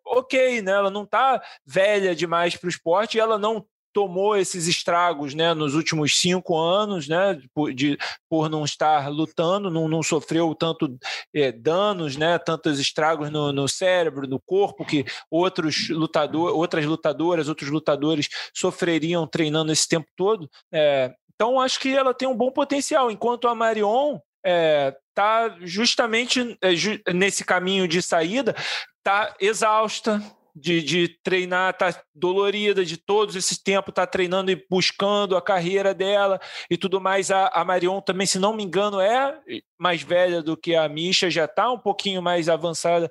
ok, 0.05 0.63
né? 0.63 0.73
Ela 0.73 0.91
não 0.91 1.07
tá 1.07 1.43
velha 1.65 2.15
demais 2.15 2.57
para 2.57 2.67
o 2.67 2.71
esporte 2.71 3.17
e 3.17 3.21
ela 3.21 3.39
não 3.39 3.65
tomou 3.93 4.37
esses 4.37 4.67
estragos 4.67 5.35
né, 5.35 5.55
nos 5.55 5.75
últimos 5.75 6.19
cinco 6.19 6.57
anos, 6.57 7.09
né, 7.09 7.41
por, 7.55 7.73
de, 7.73 7.99
por 8.29 8.49
não 8.49 8.65
estar 8.65 9.09
lutando, 9.09 9.71
não, 9.71 9.89
não 9.89 10.03
sofreu 10.03 10.55
tanto 10.55 10.97
é, 11.35 11.53
danos, 11.53 12.17
né, 12.17 12.39
tantos 12.39 12.79
estragos 12.79 13.31
no, 13.31 13.53
no, 13.53 13.69
cérebro, 13.69 14.27
no 14.29 14.41
corpo, 14.41 14.85
que 14.85 15.05
outros 15.31 15.89
lutador, 15.89 16.55
outras 16.55 16.85
lutadoras, 16.85 17.49
outros 17.49 17.71
lutadores 17.71 18.29
sofreriam 18.55 19.27
treinando 19.27 19.73
esse 19.73 19.89
tempo 19.89 20.07
todo. 20.17 20.49
É, 20.73 21.13
então, 21.35 21.61
acho 21.61 21.81
que 21.81 21.97
ela 21.97 22.13
tem 22.13 22.29
um 22.29 22.37
bom 22.37 22.51
potencial, 22.51 23.11
enquanto 23.11 23.49
a 23.49 23.55
Marion 23.55 24.19
está 24.43 25.57
justamente 25.61 26.57
é, 26.63 26.75
ju 26.75 26.99
nesse 27.15 27.45
caminho 27.45 27.87
de 27.87 28.01
saída, 28.01 28.55
está 28.99 29.35
exausta, 29.41 30.23
de, 30.61 30.83
de 30.83 31.09
treinar, 31.23 31.77
tá 31.77 31.95
dolorida 32.15 32.85
de 32.85 32.97
todos 32.97 33.35
esse 33.35 33.63
tempo, 33.63 33.91
tá 33.91 34.07
treinando 34.07 34.51
e 34.51 34.67
buscando 34.71 35.37
a 35.37 35.43
carreira 35.43 35.95
dela 35.95 36.41
e 36.71 36.77
tudo 36.77 37.01
mais. 37.01 37.31
A, 37.31 37.49
a 37.49 37.65
Marion 37.65 38.01
também, 38.01 38.27
se 38.27 38.39
não 38.39 38.55
me 38.55 38.63
engano, 38.63 39.01
é 39.01 39.41
mais 39.79 40.03
velha 40.03 40.43
do 40.43 40.57
que 40.57 40.75
a 40.77 40.89
Misha, 40.89 41.31
já 41.31 41.49
tá 41.49 41.71
um 41.71 41.79
pouquinho 41.79 42.21
mais 42.21 42.49
avançada. 42.49 43.11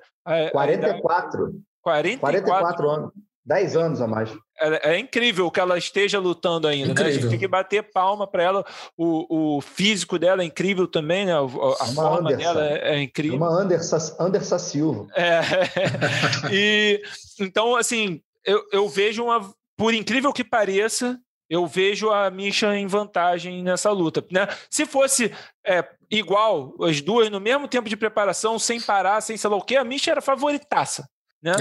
44. 0.52 1.60
44, 1.82 2.20
44 2.20 2.90
anos. 2.90 3.12
10 3.50 3.76
anos 3.76 4.00
a 4.00 4.06
mais. 4.06 4.30
É, 4.60 4.92
é, 4.92 4.98
incrível 4.98 5.50
que 5.50 5.58
ela 5.58 5.76
esteja 5.76 6.20
lutando 6.20 6.68
ainda, 6.68 6.92
incrível. 6.92 7.04
né? 7.04 7.10
A 7.10 7.20
gente 7.20 7.30
tem 7.30 7.38
que 7.38 7.48
bater 7.48 7.82
palma 7.82 8.24
para 8.24 8.44
ela. 8.44 8.64
O, 8.96 9.56
o 9.56 9.60
físico 9.60 10.20
dela 10.20 10.42
é 10.42 10.44
incrível 10.44 10.86
também, 10.86 11.26
né? 11.26 11.32
A, 11.32 11.40
a 11.40 11.86
forma 11.86 12.30
Anderson. 12.30 12.36
dela 12.36 12.64
é, 12.64 12.94
é, 12.94 13.02
incrível. 13.02 13.36
Uma 13.36 13.48
Anderson, 13.48 13.98
Anderson 14.20 14.58
Silva. 14.58 15.06
É. 15.16 15.40
e 16.52 17.02
então, 17.40 17.74
assim, 17.74 18.20
eu, 18.46 18.62
eu 18.70 18.88
vejo 18.88 19.24
uma. 19.24 19.52
Por 19.76 19.94
incrível 19.94 20.32
que 20.32 20.44
pareça, 20.44 21.18
eu 21.48 21.66
vejo 21.66 22.08
a 22.10 22.30
Misha 22.30 22.76
em 22.76 22.86
vantagem 22.86 23.64
nessa 23.64 23.90
luta. 23.90 24.24
Né? 24.30 24.46
Se 24.70 24.86
fosse 24.86 25.34
é, 25.66 25.84
igual, 26.08 26.72
as 26.84 27.00
duas 27.00 27.28
no 27.30 27.40
mesmo 27.40 27.66
tempo 27.66 27.88
de 27.88 27.96
preparação, 27.96 28.60
sem 28.60 28.80
parar, 28.80 29.20
sem 29.20 29.36
sei 29.36 29.50
lá 29.50 29.56
o 29.56 29.62
quê, 29.62 29.74
a 29.74 29.82
Misha 29.82 30.12
era 30.12 30.20
favoritaça. 30.20 31.08
Né? 31.42 31.52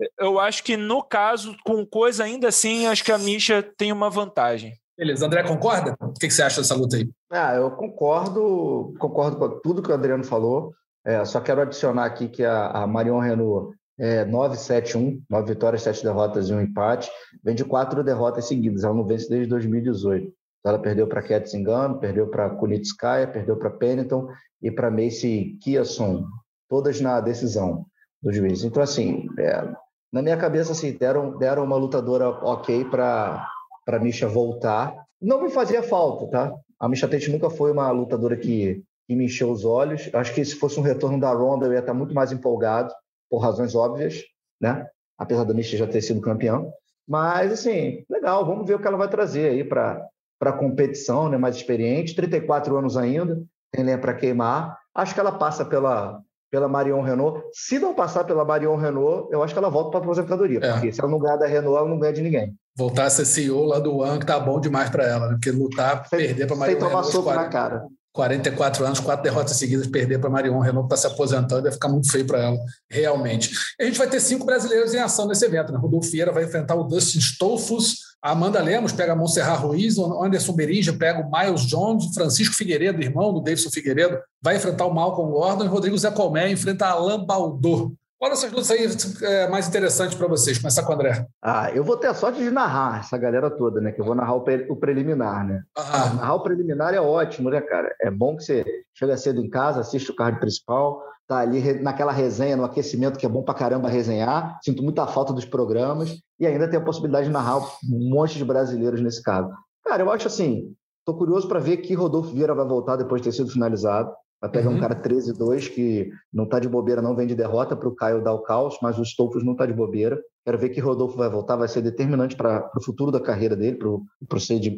É. 0.00 0.08
Eu 0.18 0.38
acho 0.38 0.62
que 0.62 0.76
no 0.76 1.02
caso, 1.02 1.56
com 1.64 1.84
coisa 1.84 2.24
ainda 2.24 2.48
assim, 2.48 2.86
acho 2.86 3.04
que 3.04 3.12
a 3.12 3.18
Misha 3.18 3.62
tem 3.76 3.92
uma 3.92 4.08
vantagem. 4.08 4.78
Beleza. 4.96 5.26
André, 5.26 5.42
concorda? 5.42 5.96
O 6.00 6.12
que, 6.12 6.30
você 6.30 6.42
acha 6.42 6.60
dessa 6.60 6.74
luta 6.74 6.96
aí? 6.96 7.10
Ah, 7.30 7.56
eu 7.56 7.70
concordo, 7.72 8.94
concordo 8.98 9.36
com 9.36 9.60
tudo 9.60 9.82
que 9.82 9.90
o 9.90 9.94
Adriano 9.94 10.22
falou. 10.22 10.72
É, 11.04 11.24
só 11.24 11.40
quero 11.40 11.60
adicionar 11.60 12.04
aqui 12.04 12.28
que 12.28 12.44
a, 12.44 12.68
a 12.68 12.86
Marion 12.86 13.18
Renault 13.18 13.76
é 13.98 14.24
9-7-1, 14.24 15.20
9 15.28 15.48
vitórias, 15.52 15.82
7 15.82 16.04
derrotas 16.04 16.48
e 16.48 16.54
um 16.54 16.60
empate. 16.60 17.10
Vem 17.42 17.54
de 17.54 17.64
quatro 17.64 18.04
derrotas 18.04 18.46
seguidas. 18.46 18.84
Ela 18.84 18.94
não 18.94 19.04
vence 19.04 19.28
desde 19.28 19.48
2018. 19.48 20.32
Ela 20.64 20.78
perdeu 20.78 21.06
para 21.06 21.22
Cat 21.22 21.50
Zingano, 21.50 21.98
perdeu 21.98 22.28
para 22.28 22.48
Kunitskaya, 22.50 23.26
perdeu 23.26 23.56
para 23.56 23.70
Pennington 23.70 24.28
e 24.62 24.70
para 24.70 24.90
Macy 24.90 25.58
Kiason, 25.60 26.24
todas 26.68 27.00
na 27.00 27.20
decisão 27.20 27.84
do 28.24 28.32
juiz. 28.32 28.64
Então, 28.64 28.82
assim, 28.82 29.28
é, 29.38 29.68
na 30.10 30.22
minha 30.22 30.36
cabeça, 30.36 30.72
assim, 30.72 30.92
deram, 30.92 31.36
deram 31.36 31.62
uma 31.62 31.76
lutadora 31.76 32.30
ok 32.30 32.86
para 32.86 33.46
a 33.86 33.98
Misha 33.98 34.26
voltar. 34.26 34.96
Não 35.20 35.42
me 35.42 35.50
fazia 35.50 35.82
falta, 35.82 36.26
tá? 36.28 36.54
A 36.80 36.88
Misha 36.88 37.06
Tate 37.06 37.30
nunca 37.30 37.50
foi 37.50 37.70
uma 37.70 37.90
lutadora 37.90 38.36
que, 38.36 38.82
que 39.06 39.14
me 39.14 39.26
encheu 39.26 39.50
os 39.50 39.64
olhos. 39.64 40.08
Acho 40.14 40.34
que 40.34 40.42
se 40.42 40.56
fosse 40.56 40.80
um 40.80 40.82
retorno 40.82 41.20
da 41.20 41.30
Ronda, 41.32 41.66
eu 41.66 41.72
ia 41.74 41.80
estar 41.80 41.92
muito 41.92 42.14
mais 42.14 42.32
empolgado, 42.32 42.92
por 43.28 43.38
razões 43.38 43.74
óbvias, 43.74 44.22
né? 44.60 44.88
Apesar 45.18 45.44
da 45.44 45.52
Misha 45.52 45.76
já 45.76 45.86
ter 45.86 46.00
sido 46.00 46.20
campeão. 46.22 46.72
Mas, 47.06 47.52
assim, 47.52 48.04
legal, 48.08 48.46
vamos 48.46 48.66
ver 48.66 48.74
o 48.74 48.78
que 48.78 48.86
ela 48.86 48.96
vai 48.96 49.08
trazer 49.08 49.50
aí 49.50 49.62
para 49.62 50.08
a 50.40 50.52
competição, 50.52 51.28
né? 51.28 51.36
Mais 51.36 51.56
experiente, 51.56 52.14
34 52.16 52.74
anos 52.78 52.96
ainda, 52.96 53.42
tem 53.70 53.84
lenha 53.84 53.98
para 53.98 54.14
queimar. 54.14 54.78
Acho 54.94 55.12
que 55.12 55.20
ela 55.20 55.32
passa 55.32 55.64
pela, 55.64 56.22
pela 56.54 56.68
Marion 56.68 57.00
Renault. 57.00 57.42
Se 57.52 57.80
não 57.80 57.92
passar 57.92 58.22
pela 58.22 58.44
Marion 58.44 58.76
Renault, 58.76 59.28
eu 59.32 59.42
acho 59.42 59.52
que 59.52 59.58
ela 59.58 59.68
volta 59.68 59.90
para 59.90 59.98
a 59.98 60.02
aposentadoria, 60.04 60.60
é. 60.62 60.72
porque 60.72 60.92
se 60.92 61.00
ela 61.00 61.10
não 61.10 61.18
ganhar 61.18 61.36
da 61.36 61.48
Renault, 61.48 61.76
ela 61.76 61.88
não 61.88 61.98
ganha 61.98 62.12
de 62.12 62.22
ninguém. 62.22 62.54
Voltar 62.76 63.06
a 63.06 63.10
ser 63.10 63.24
CEO 63.24 63.64
lá 63.64 63.80
do 63.80 63.98
One, 63.98 64.20
que 64.20 64.26
tá 64.26 64.38
bom 64.38 64.60
demais 64.60 64.88
para 64.88 65.02
ela, 65.02 65.26
né? 65.26 65.32
Porque 65.32 65.50
lutar, 65.50 66.06
sem, 66.06 66.20
perder 66.20 66.46
para 66.46 66.54
Marion 66.54 66.78
Renault. 66.78 66.92
Sem 66.94 67.02
tomar 67.02 67.12
soco 67.12 67.24
40, 67.24 67.42
na 67.42 67.48
cara. 67.48 67.86
44 68.14 68.86
anos, 68.86 69.00
quatro 69.00 69.24
derrotas 69.24 69.56
seguidas, 69.56 69.88
perder 69.88 70.20
para 70.20 70.30
Marion 70.30 70.60
Renault, 70.60 70.88
que 70.88 70.94
está 70.94 71.08
se 71.08 71.12
aposentando, 71.12 71.64
vai 71.64 71.72
ficar 71.72 71.88
muito 71.88 72.10
feio 72.10 72.24
para 72.24 72.44
ela, 72.44 72.56
realmente. 72.88 73.50
A 73.78 73.82
gente 73.82 73.98
vai 73.98 74.08
ter 74.08 74.20
cinco 74.20 74.46
brasileiros 74.46 74.94
em 74.94 75.00
ação 75.00 75.26
nesse 75.26 75.44
evento, 75.44 75.72
né? 75.72 75.78
Rodolfo 75.78 76.08
Vieira 76.08 76.30
vai 76.30 76.44
enfrentar 76.44 76.76
o 76.76 76.84
Dustin 76.84 77.18
Stolfus, 77.18 78.14
a 78.22 78.30
Amanda 78.30 78.62
Lemos 78.62 78.92
pega 78.92 79.14
a 79.14 79.16
Montserrat 79.16 79.58
Ruiz, 79.58 79.98
o 79.98 80.22
Anderson 80.22 80.52
Berinja 80.52 80.92
pega 80.92 81.26
o 81.26 81.30
Miles 81.30 81.62
Jones, 81.62 82.04
o 82.04 82.14
Francisco 82.14 82.54
Figueiredo, 82.54 83.02
irmão 83.02 83.34
do 83.34 83.40
Davidson 83.40 83.70
Figueiredo, 83.70 84.16
vai 84.40 84.56
enfrentar 84.56 84.86
o 84.86 84.94
Malcolm 84.94 85.32
Gordon 85.32 85.64
e 85.64 85.68
Rodrigo 85.68 85.98
Zé 85.98 86.12
Colmé 86.12 86.48
enfrenta 86.52 86.86
Alain 86.86 87.26
Baldor. 87.26 87.92
Qual 88.24 88.30
dessas 88.30 88.50
lutas 88.50 88.70
aí 88.70 88.88
é 89.22 89.46
mais 89.48 89.68
interessante 89.68 90.16
para 90.16 90.26
vocês? 90.26 90.56
Começar 90.56 90.82
com 90.84 90.92
o 90.92 90.94
André. 90.94 91.26
Ah, 91.42 91.70
eu 91.72 91.84
vou 91.84 91.94
ter 91.94 92.06
a 92.06 92.14
sorte 92.14 92.38
de 92.38 92.50
narrar 92.50 93.00
essa 93.00 93.18
galera 93.18 93.50
toda, 93.50 93.82
né? 93.82 93.92
Que 93.92 94.00
eu 94.00 94.04
vou 94.06 94.14
narrar 94.14 94.32
o, 94.32 94.40
pre 94.40 94.66
o 94.70 94.76
preliminar, 94.76 95.46
né? 95.46 95.62
Ah. 95.76 96.08
Narrar 96.14 96.36
o 96.36 96.42
preliminar 96.42 96.94
é 96.94 97.00
ótimo, 97.02 97.50
né, 97.50 97.60
cara? 97.60 97.94
É 98.00 98.10
bom 98.10 98.34
que 98.34 98.42
você 98.42 98.64
chega 98.94 99.14
cedo 99.18 99.42
em 99.42 99.50
casa, 99.50 99.80
assiste 99.80 100.10
o 100.10 100.16
card 100.16 100.40
principal, 100.40 101.02
tá 101.28 101.36
ali 101.36 101.82
naquela 101.82 102.12
resenha, 102.12 102.56
no 102.56 102.64
aquecimento, 102.64 103.18
que 103.18 103.26
é 103.26 103.28
bom 103.28 103.42
pra 103.42 103.52
caramba 103.52 103.90
resenhar. 103.90 104.58
Sinto 104.64 104.82
muita 104.82 105.06
falta 105.06 105.34
dos 105.34 105.44
programas 105.44 106.16
e 106.40 106.46
ainda 106.46 106.66
tem 106.66 106.80
a 106.80 106.82
possibilidade 106.82 107.26
de 107.26 107.32
narrar 107.32 107.58
um 107.58 108.08
monte 108.08 108.38
de 108.38 108.44
brasileiros 108.46 109.02
nesse 109.02 109.22
caso. 109.22 109.50
Cara, 109.84 110.02
eu 110.02 110.10
acho 110.10 110.28
assim, 110.28 110.74
tô 111.04 111.12
curioso 111.12 111.46
para 111.46 111.60
ver 111.60 111.76
que 111.76 111.92
Rodolfo 111.92 112.32
Vieira 112.32 112.54
vai 112.54 112.66
voltar 112.66 112.96
depois 112.96 113.20
de 113.20 113.28
ter 113.28 113.36
sido 113.36 113.50
finalizado. 113.50 114.10
Vai 114.44 114.50
pegar 114.50 114.68
uhum. 114.68 114.76
um 114.76 114.80
cara 114.80 114.94
13-2 114.94 115.72
que 115.72 116.12
não 116.30 116.44
está 116.44 116.58
de 116.58 116.68
bobeira, 116.68 117.00
não 117.00 117.16
vem 117.16 117.26
de 117.26 117.34
derrota 117.34 117.74
para 117.74 117.88
o 117.88 117.94
Caio 117.94 118.22
dar 118.22 118.34
o 118.34 118.42
caos, 118.42 118.76
mas 118.82 118.98
o 118.98 119.02
Stolfos 119.02 119.42
não 119.42 119.52
está 119.52 119.64
de 119.64 119.72
bobeira. 119.72 120.22
Quero 120.44 120.58
ver 120.58 120.68
que 120.68 120.80
Rodolfo 120.80 121.16
vai 121.16 121.30
voltar, 121.30 121.56
vai 121.56 121.66
ser 121.66 121.80
determinante 121.80 122.36
para 122.36 122.70
o 122.76 122.84
futuro 122.84 123.10
da 123.10 123.18
carreira 123.18 123.56
dele, 123.56 123.78
para 123.78 123.88
o 123.88 124.04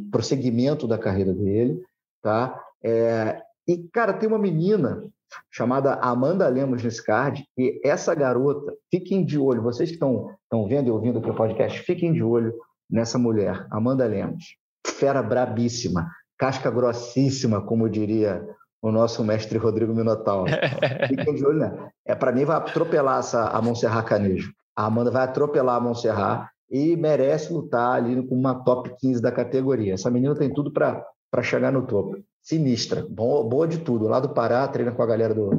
prosseguimento 0.09 0.87
da 0.87 0.97
carreira 0.97 1.35
dele. 1.35 1.83
Tá? 2.23 2.63
É, 2.81 3.43
e, 3.67 3.79
cara, 3.93 4.13
tem 4.13 4.29
uma 4.29 4.39
menina 4.39 5.03
chamada 5.51 5.95
Amanda 5.95 6.47
Lemos 6.47 6.85
nesse 6.85 7.05
card, 7.05 7.45
e 7.59 7.81
essa 7.83 8.15
garota, 8.15 8.73
fiquem 8.89 9.25
de 9.25 9.37
olho, 9.37 9.63
vocês 9.63 9.89
que 9.89 9.97
estão 9.97 10.29
vendo 10.69 10.87
e 10.87 10.93
ouvindo 10.93 11.19
o 11.19 11.35
podcast, 11.35 11.81
fiquem 11.81 12.13
de 12.13 12.23
olho 12.23 12.55
nessa 12.89 13.19
mulher, 13.19 13.67
Amanda 13.73 14.07
Lemos. 14.07 14.45
Fera 14.87 15.25
brabíssima, 15.25 16.09
casca 16.39 16.71
grossíssima, 16.71 17.61
como 17.61 17.91
diria 17.91 18.47
o 18.83 18.93
nosso 18.93 19.25
mestre 19.25 19.59
Rodrigo 19.59 19.95
Minotauro. 19.95 20.51
Fiquem 21.09 21.35
de 21.35 21.45
olho, 21.45 21.59
né? 21.59 21.89
É, 22.05 22.15
para 22.15 22.33
mim, 22.33 22.45
vai 22.45 22.57
atropelar 22.57 23.21
essa, 23.21 23.49
a 23.49 23.61
Montserrat 23.61 24.07
Canejo. 24.07 24.53
A 24.77 24.87
Amanda 24.87 25.11
vai 25.11 25.25
atropelar 25.25 25.77
a 25.77 25.81
Montserrat 25.81 26.49
e 26.71 26.97
merece 26.97 27.53
lutar 27.53 27.97
ali 27.97 28.27
com 28.27 28.35
uma 28.35 28.55
top 28.63 28.95
15 28.99 29.23
da 29.23 29.33
categoria. 29.33 29.95
Essa 29.95 30.11
menina 30.11 30.35
tem 30.35 30.53
tudo 30.53 30.71
para 30.71 31.43
chegar 31.43 31.73
no 31.73 31.87
topo. 31.87 32.17
Sinistra, 32.43 33.05
boa, 33.09 33.49
boa 33.49 33.67
de 33.67 33.79
tudo. 33.79 34.07
Lá 34.07 34.21
do 34.21 34.29
Pará, 34.29 34.67
treina 34.69 34.93
com 34.93 35.03
a 35.03 35.07
galera 35.07 35.35
do, 35.35 35.51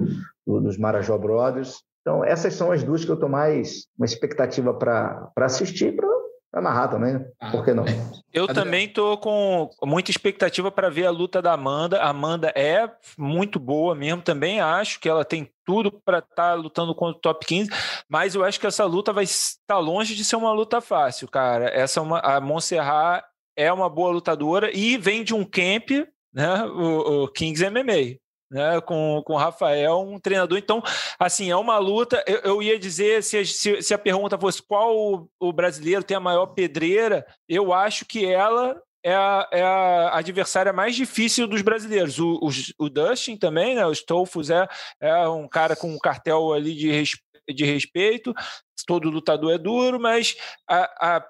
do, 0.46 0.62
dos 0.62 0.78
Marajó 0.78 1.18
Brothers. 1.18 1.82
Então, 2.02 2.24
essas 2.24 2.54
são 2.54 2.72
as 2.72 2.84
duas 2.84 3.04
que 3.04 3.12
eu 3.12 3.16
estou 3.16 3.28
mais 3.28 3.88
uma 3.98 4.06
expectativa 4.06 4.74
para 4.74 5.30
assistir, 5.38 5.96
para 5.96 6.08
amarrar 6.54 6.90
também, 6.90 7.26
ah, 7.40 7.52
por 7.52 7.64
que 7.64 7.74
não? 7.74 7.86
Eu 8.34 8.48
também 8.48 8.88
tô 8.88 9.18
com 9.18 9.70
muita 9.84 10.12
expectativa 10.12 10.72
para 10.72 10.90
ver 10.90 11.06
a 11.06 11.12
luta 11.12 11.42
da 11.42 11.54
Amanda. 11.54 12.02
A 12.02 12.10
Amanda 12.10 12.52
é 12.56 12.90
muito 13.18 13.60
boa 13.60 13.96
mesmo, 13.96 14.22
também 14.22 14.60
acho 14.60 15.00
que 15.00 15.10
ela 15.10 15.26
tem 15.26 15.52
tudo 15.66 15.92
para 15.92 16.20
estar 16.20 16.36
tá 16.36 16.54
lutando 16.54 16.96
contra 16.96 17.18
o 17.18 17.22
top 17.22 17.46
15, 17.46 17.70
mas 18.08 18.36
eu 18.36 18.44
acho 18.44 18.60
que 18.60 18.68
essa 18.68 18.86
luta 18.86 19.12
vai 19.12 19.24
estar 19.24 19.76
tá 19.76 19.78
longe 19.78 20.16
de 20.16 20.24
ser 20.24 20.36
uma 20.36 20.52
luta 20.52 20.80
fácil, 20.80 21.28
cara. 21.28 21.66
Essa 21.70 22.00
é 22.00 22.04
uma, 22.04 22.20
a 22.20 22.40
Montserrat 22.40 23.24
é 23.56 23.72
uma 23.74 23.90
boa 23.90 24.12
lutadora 24.12 24.72
e 24.76 24.98
vem 24.98 25.24
de 25.24 25.34
um 25.34 25.44
camp, 25.44 25.90
né, 26.34 26.64
o, 26.66 27.24
o 27.24 27.28
Kings 27.28 27.68
MMA 27.70 28.18
né, 28.50 28.80
com, 28.82 29.22
com 29.26 29.34
o 29.34 29.38
Rafael, 29.38 30.00
um 30.00 30.20
treinador. 30.20 30.58
Então, 30.58 30.82
assim, 31.20 31.50
é 31.50 31.56
uma 31.56 31.78
luta. 31.78 32.24
Eu, 32.28 32.40
eu 32.40 32.64
ia 32.64 32.80
dizer, 32.80 33.24
se, 33.24 33.46
se, 33.46 33.82
se, 33.82 33.94
a 33.94 33.98
pergunta 33.98 34.38
fosse 34.38 34.62
qual 34.62 34.96
o, 34.96 35.30
o, 35.40 35.54
brasileiro 35.54 36.04
tem 36.04 36.18
a 36.18 36.22
maior 36.22 36.48
pedreira, 36.48 37.26
eu 37.48 37.74
acho 37.74 38.06
que 38.06 38.26
ela 38.26 38.82
é 39.04 39.14
a, 39.14 39.48
é 39.52 39.62
a 39.62 40.18
adversária 40.18 40.74
mais 40.74 40.96
difícil 40.96 41.48
dos 41.48 41.62
brasileiros. 41.62 42.20
O, 42.20 42.40
o, 42.42 42.50
o 42.86 42.90
Dustin 42.90 43.38
também, 43.38 43.76
né, 43.76 43.86
o 43.86 43.92
Stolfus 43.92 44.50
é, 44.50 44.68
é 45.02 45.28
um 45.28 45.48
cara 45.48 45.76
com 45.76 45.90
um 45.94 46.00
cartel 46.00 46.54
ali 46.54 46.74
de, 46.74 47.04
de 47.54 47.66
respeito 47.66 48.34
todo 48.86 49.10
lutador 49.10 49.54
é 49.54 49.58
duro, 49.58 50.00
mas 50.00 50.36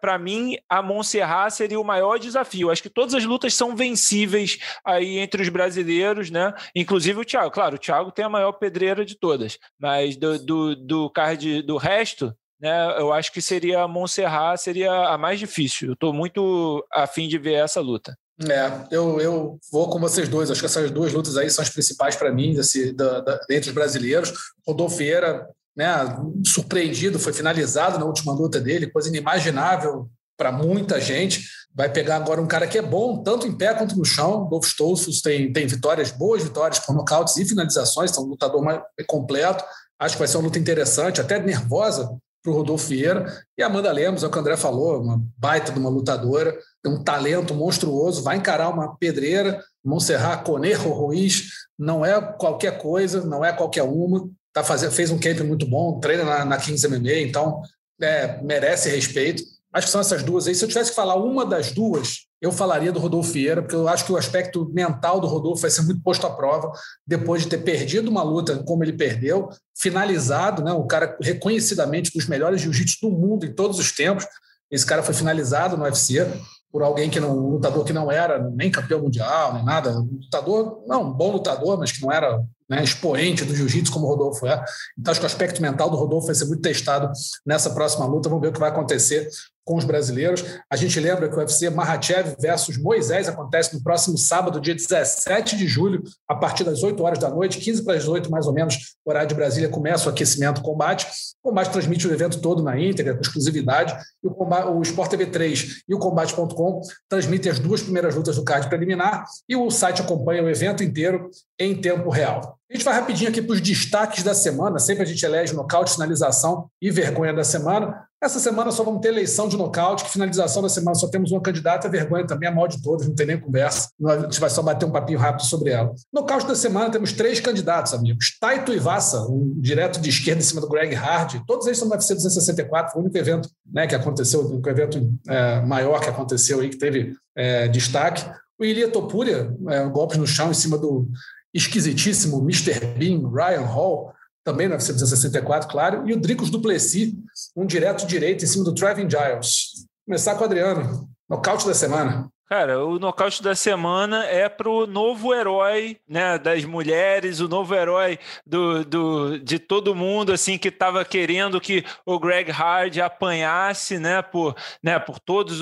para 0.02 0.18
mim 0.18 0.58
a 0.70 0.82
Montserrat 0.82 1.52
seria 1.52 1.80
o 1.80 1.84
maior 1.84 2.18
desafio. 2.20 2.70
Acho 2.70 2.84
que 2.84 2.90
todas 2.90 3.14
as 3.14 3.26
lutas 3.26 3.54
são 3.54 3.76
vencíveis 3.76 4.58
aí 4.86 5.18
entre 5.18 5.42
os 5.42 5.50
brasileiros, 5.50 6.30
né? 6.30 6.54
Inclusive 6.76 7.20
o 7.20 7.26
Thiago. 7.26 7.52
Claro, 7.52 7.76
o 7.76 7.80
Thiago 7.80 8.12
tem 8.12 8.26
a 8.26 8.30
maior 8.30 8.54
pedreira 8.54 9.06
de 9.06 9.16
todas, 9.16 9.58
mas 9.80 10.16
do, 10.18 10.38
do, 10.40 10.76
do 10.76 11.10
card 11.10 11.62
do 11.62 11.78
resto, 11.78 12.34
né? 12.60 13.00
Eu 13.00 13.14
acho 13.14 13.32
que 13.32 13.42
seria 13.42 13.84
a 13.84 13.88
Montserrat 13.88 14.58
seria 14.58 14.92
a 14.92 15.18
mais 15.18 15.40
difícil. 15.40 15.90
Eu 15.90 15.94
estou 15.94 16.14
muito 16.14 16.86
afim 16.92 17.28
de 17.28 17.38
ver 17.38 17.54
essa 17.54 17.82
luta. 17.82 18.18
É, 18.46 18.96
eu, 18.96 19.20
eu 19.20 19.60
vou 19.72 19.90
com 19.90 20.00
vocês 20.00 20.30
dois. 20.30 20.52
Acho 20.52 20.60
que 20.60 20.68
essas 20.68 20.92
duas 20.92 21.12
lutas 21.12 21.38
aí 21.38 21.50
são 21.50 21.64
as 21.64 21.70
principais 21.70 22.16
para 22.16 22.32
mim, 22.32 22.54
desse, 22.54 22.94
da, 22.94 23.20
da, 23.22 23.40
entre 23.50 23.70
os 23.70 23.76
brasileiros. 23.76 24.32
Rodolfo 24.66 24.98
Vieira 24.98 25.48
né, 25.78 26.18
surpreendido, 26.44 27.20
foi 27.20 27.32
finalizado 27.32 28.00
na 28.00 28.06
última 28.06 28.34
luta 28.34 28.60
dele, 28.60 28.90
coisa 28.90 29.10
inimaginável 29.10 30.10
para 30.36 30.52
muita 30.52 31.00
gente. 31.00 31.48
Vai 31.74 31.92
pegar 31.92 32.16
agora 32.16 32.42
um 32.42 32.48
cara 32.48 32.66
que 32.66 32.80
é 32.80 32.82
bom, 32.82 33.22
tanto 33.22 33.46
em 33.46 33.56
pé 33.56 33.76
quanto 33.76 33.96
no 33.96 34.04
chão. 34.04 34.50
Dolph 34.50 34.66
Stolfus 34.66 35.22
tem, 35.22 35.54
tem 35.54 35.68
vitórias, 35.68 36.10
boas 36.10 36.42
vitórias 36.42 36.80
por 36.80 36.96
nocautes 36.96 37.38
e 37.38 37.46
finalizações, 37.46 38.10
então 38.10 38.24
um 38.24 38.30
lutador 38.30 38.64
mais 38.64 38.82
completo. 39.06 39.64
Acho 40.00 40.16
que 40.16 40.20
vai 40.20 40.28
ser 40.28 40.38
uma 40.38 40.46
luta 40.46 40.58
interessante, 40.58 41.22
até 41.22 41.40
nervosa 41.40 42.10
para 42.42 42.52
o 42.52 42.56
Rodolfo 42.56 42.88
Vieira. 42.88 43.44
E 43.56 43.62
Amanda 43.62 43.92
Lemos, 43.92 44.24
é 44.24 44.28
o 44.28 44.32
que 44.32 44.38
o 44.38 44.42
André 44.42 44.58
falou, 44.58 45.00
uma 45.00 45.22
baita 45.38 45.72
de 45.72 45.78
uma 45.78 45.90
lutadora, 45.90 46.58
tem 46.82 46.92
um 46.92 47.04
talento 47.04 47.54
monstruoso, 47.54 48.24
vai 48.24 48.38
encarar 48.38 48.70
uma 48.70 48.96
pedreira. 48.96 49.64
Montserrat 49.86 50.44
Conejo 50.44 50.90
Ruiz 50.90 51.50
não 51.78 52.04
é 52.04 52.20
qualquer 52.20 52.80
coisa, 52.80 53.24
não 53.26 53.46
é 53.46 53.54
qualquer 53.54 53.84
uma 53.84 54.28
tá 54.62 54.64
fazendo, 54.64 54.92
fez 54.92 55.12
um 55.12 55.20
camp 55.20 55.40
muito 55.40 55.66
bom, 55.66 56.00
treina 56.00 56.24
na, 56.24 56.46
na 56.46 56.58
Kings 56.58 56.88
MMA, 56.88 57.20
então 57.20 57.62
é, 58.02 58.42
merece 58.42 58.90
respeito. 58.90 59.44
Acho 59.74 59.88
que 59.88 59.92
são 59.92 60.02
essas 60.02 60.24
duas 60.24 60.48
aí. 60.48 60.56
Se 60.56 60.64
eu 60.64 60.70
tivesse 60.70 60.92
que 60.92 60.96
falar 60.96 61.16
uma 61.16 61.46
das 61.46 61.72
duas, 61.72 62.28
eu 62.42 62.52
falaria 62.52 62.92
do 62.92 63.00
Rodolfo 63.00 63.32
Vieira, 63.32 63.62
porque 63.62 63.76
eu 63.76 63.88
acho 63.88 64.06
que 64.06 64.12
o 64.12 64.18
aspecto 64.18 64.70
mental 64.74 65.20
do 65.20 65.28
Rodolfo 65.28 65.62
vai 65.62 65.72
ser 65.72 65.82
muito 65.82 66.02
posto 66.02 66.26
à 66.26 66.30
prova 66.30 66.72
depois 67.06 67.44
de 67.44 67.50
ter 67.50 67.60
perdido 67.60 68.10
uma 68.10 68.24
luta 68.24 68.64
como 68.64 68.84
ele 68.84 68.94
perdeu, 68.94 69.50
finalizado, 69.78 70.64
né, 70.64 70.72
um 70.72 70.88
cara 70.88 71.18
reconhecidamente 71.22 72.12
dos 72.14 72.28
melhores 72.28 72.62
jiu-jitsu 72.62 72.98
do 73.02 73.12
mundo 73.12 73.46
em 73.46 73.54
todos 73.54 73.80
os 73.80 73.92
tempos. 73.92 74.26
Esse 74.72 74.86
cara 74.86 75.04
foi 75.04 75.14
finalizado 75.14 75.78
no 75.78 75.84
UFC 75.84 76.26
por 76.72 76.84
alguém 76.84 77.10
que 77.10 77.20
não, 77.20 77.38
um 77.38 77.50
lutador 77.52 77.84
que 77.86 77.94
não 77.94 78.12
era 78.12 78.50
nem 78.52 78.70
campeão 78.70 79.02
mundial, 79.02 79.54
nem 79.54 79.64
nada. 79.64 80.00
Um 80.00 80.20
lutador, 80.22 80.84
não, 80.88 81.04
um 81.04 81.14
bom 81.14 81.32
lutador, 81.32 81.78
mas 81.78 81.92
que 81.92 82.02
não 82.02 82.12
era 82.12 82.44
né, 82.70 82.84
expoente 82.84 83.46
do 83.46 83.56
jiu-jitsu 83.56 83.92
como 83.92 84.06
o 84.06 84.10
Rodolfo 84.10 84.46
é. 84.46 84.64
Então, 84.98 85.12
acho 85.12 85.20
que 85.20 85.26
o 85.26 85.28
aspecto 85.28 85.62
mental 85.62 85.90
do 85.90 85.98
Rodolfo 85.98 86.28
vai 86.28 86.36
ser 86.36 86.46
muito 86.46 86.62
testado 86.62 87.12
nessa 87.46 87.70
próxima 87.70 88.06
luta. 88.06 88.30
Vamos 88.30 88.42
ver 88.42 88.50
o 88.50 88.54
que 88.54 88.60
vai 88.60 88.70
acontecer 88.70 89.30
com 89.68 89.76
os 89.76 89.84
brasileiros. 89.84 90.44
A 90.72 90.78
gente 90.78 90.98
lembra 90.98 91.28
que 91.28 91.36
o 91.36 91.40
UFC 91.40 91.70
Mahachev 91.70 92.38
versus 92.40 92.78
Moisés 92.78 93.28
acontece 93.28 93.76
no 93.76 93.84
próximo 93.84 94.18
sábado, 94.18 94.62
dia 94.62 94.74
17 94.74 95.58
de 95.58 95.68
julho, 95.68 96.02
a 96.28 96.34
partir 96.34 96.64
das 96.64 96.82
8 96.82 97.04
horas 97.04 97.20
da 97.20 97.30
noite, 97.30 97.60
15 97.60 97.84
para 97.84 97.98
as 97.98 98.08
8 98.08 98.32
mais 98.32 98.48
ou 98.48 98.54
menos, 98.54 98.96
horário 99.06 99.28
de 99.28 99.36
Brasília, 99.36 99.68
começa 99.68 100.08
o 100.08 100.12
aquecimento 100.12 100.62
combate. 100.62 101.06
O 101.44 101.50
combate 101.50 101.72
transmite 101.72 102.08
o 102.08 102.14
evento 102.14 102.40
todo 102.40 102.64
na 102.64 102.80
íntegra, 102.80 103.14
com 103.14 103.22
exclusividade. 103.22 103.94
E 104.24 104.28
o, 104.28 104.32
combate, 104.32 104.70
o 104.70 104.82
Sport 104.82 105.12
TV 105.12 105.26
3 105.26 105.84
e 105.88 105.94
o 105.94 106.00
combate.com 106.00 106.82
transmitem 107.10 107.52
as 107.52 107.60
duas 107.60 107.82
primeiras 107.82 108.16
lutas 108.16 108.38
do 108.38 108.46
card 108.46 108.70
preliminar 108.70 109.26
e 109.50 109.56
o 109.56 109.70
site 109.70 110.02
acompanha 110.02 110.44
o 110.44 110.50
evento 110.50 110.82
inteiro 110.82 111.30
em 111.60 111.76
tempo 111.76 112.10
real. 112.10 112.57
A 112.70 112.74
gente 112.74 112.84
vai 112.84 112.96
rapidinho 112.96 113.30
aqui 113.30 113.42
para 113.42 113.54
os 113.54 113.62
destaques 113.62 114.24
da 114.24 114.34
semana. 114.34 114.78
Sempre 114.78 115.04
a 115.04 115.06
gente 115.06 115.26
elege 115.26 115.54
nocaute, 115.54 115.94
finalização 115.94 116.70
e 116.82 116.92
vergonha 116.92 117.34
da 117.34 117.44
semana. 117.44 118.06
Essa 118.22 118.40
semana 118.40 118.72
só 118.72 118.84
vamos 118.84 119.00
ter 119.00 119.10
eleição 119.10 119.48
de 119.48 119.56
nocaute, 119.56 120.04
que 120.04 120.10
finalização 120.10 120.62
da 120.62 120.68
semana 120.68 120.96
só 120.96 121.08
temos 121.08 121.32
uma 121.32 121.40
candidata, 121.40 121.88
vergonha 121.88 122.26
também 122.26 122.50
é 122.50 122.52
a 122.52 122.56
maior 122.56 122.68
de 122.68 122.82
todas, 122.82 123.08
não 123.08 123.16
tem 123.16 123.28
nem 123.28 123.40
conversa. 123.40 123.90
A 124.06 124.18
gente 124.22 124.40
vai 124.40 124.50
só 124.50 124.62
bater 124.62 124.86
um 124.86 124.92
papinho 124.92 125.20
rápido 125.20 125.46
sobre 125.46 125.70
ela. 125.70 125.94
Nocaute 126.12 126.48
da 126.48 126.56
semana 126.56 126.90
temos 126.90 127.14
três 127.14 127.40
candidatos, 127.40 127.94
amigos. 127.94 128.36
Taito 128.40 128.74
Ivassa, 128.74 129.22
um 129.22 129.54
direto 129.62 130.02
de 130.02 130.10
esquerda 130.10 130.42
em 130.42 130.44
cima 130.44 130.60
do 130.60 130.68
Greg 130.68 130.94
Hard. 130.94 131.44
Todos 131.46 131.68
eles 131.68 131.78
são 131.78 131.88
do 131.88 131.94
UFC 131.94 132.16
264, 132.16 132.92
foi 132.92 133.02
o 133.02 133.06
único 133.06 133.18
evento 133.18 133.50
né, 133.72 133.86
que 133.86 133.96
aconteceu, 133.96 134.42
o 134.42 134.52
único 134.54 134.70
evento 134.70 135.10
é, 135.30 135.62
maior 135.62 136.02
que 136.02 136.10
aconteceu 136.10 136.60
aí, 136.60 136.70
que 136.70 136.78
teve 136.78 137.16
é, 137.36 137.68
destaque. 137.68 138.26
O 138.60 138.66
Ilia 138.66 138.90
Topuria, 138.90 139.56
é, 139.70 139.86
golpes 139.86 140.18
no 140.18 140.26
chão 140.26 140.50
em 140.50 140.56
cima 140.56 140.78
do 140.78 141.08
esquisitíssimo 141.54 142.42
Mr. 142.42 142.80
Bean, 142.98 143.30
Ryan 143.30 143.66
Hall, 143.66 144.14
também 144.44 144.70
264, 144.94 145.70
claro, 145.70 146.08
e 146.08 146.14
o 146.14 146.20
Dricos 146.20 146.50
Duplessis, 146.50 147.14
um 147.56 147.66
direto 147.66 148.08
direito 148.08 148.44
em 148.44 148.48
cima 148.48 148.64
do 148.64 148.74
Trevin 148.74 149.10
Giles. 149.10 149.86
Começar 150.06 150.36
com 150.36 150.42
o 150.42 150.46
Adriano, 150.46 151.10
nocaute 151.30 151.66
da 151.66 151.74
semana. 151.74 152.30
Cara, 152.50 152.86
o 152.86 152.98
nocaute 152.98 153.44
da 153.44 153.54
semana 153.54 154.24
é 154.24 154.48
pro 154.48 154.88
novo 154.88 155.36
herói, 155.36 156.00
né, 156.08 156.38
das 156.38 156.64
mulheres, 156.64 157.42
o 157.42 157.48
novo 157.50 157.76
herói 157.76 158.18
do, 158.46 158.86
do, 158.86 159.38
de 159.38 159.60
todo 159.60 159.94
mundo, 159.94 160.32
assim, 160.32 160.58
que 160.58 160.70
estava 160.70 161.04
querendo 161.04 161.60
que 161.60 161.84
o 162.06 162.18
Greg 162.18 162.50
Hard 162.50 162.98
apanhasse, 163.00 164.00
né, 164.00 164.22
por, 164.22 164.56
né, 164.82 164.98
por 164.98 165.20
todas 165.20 165.60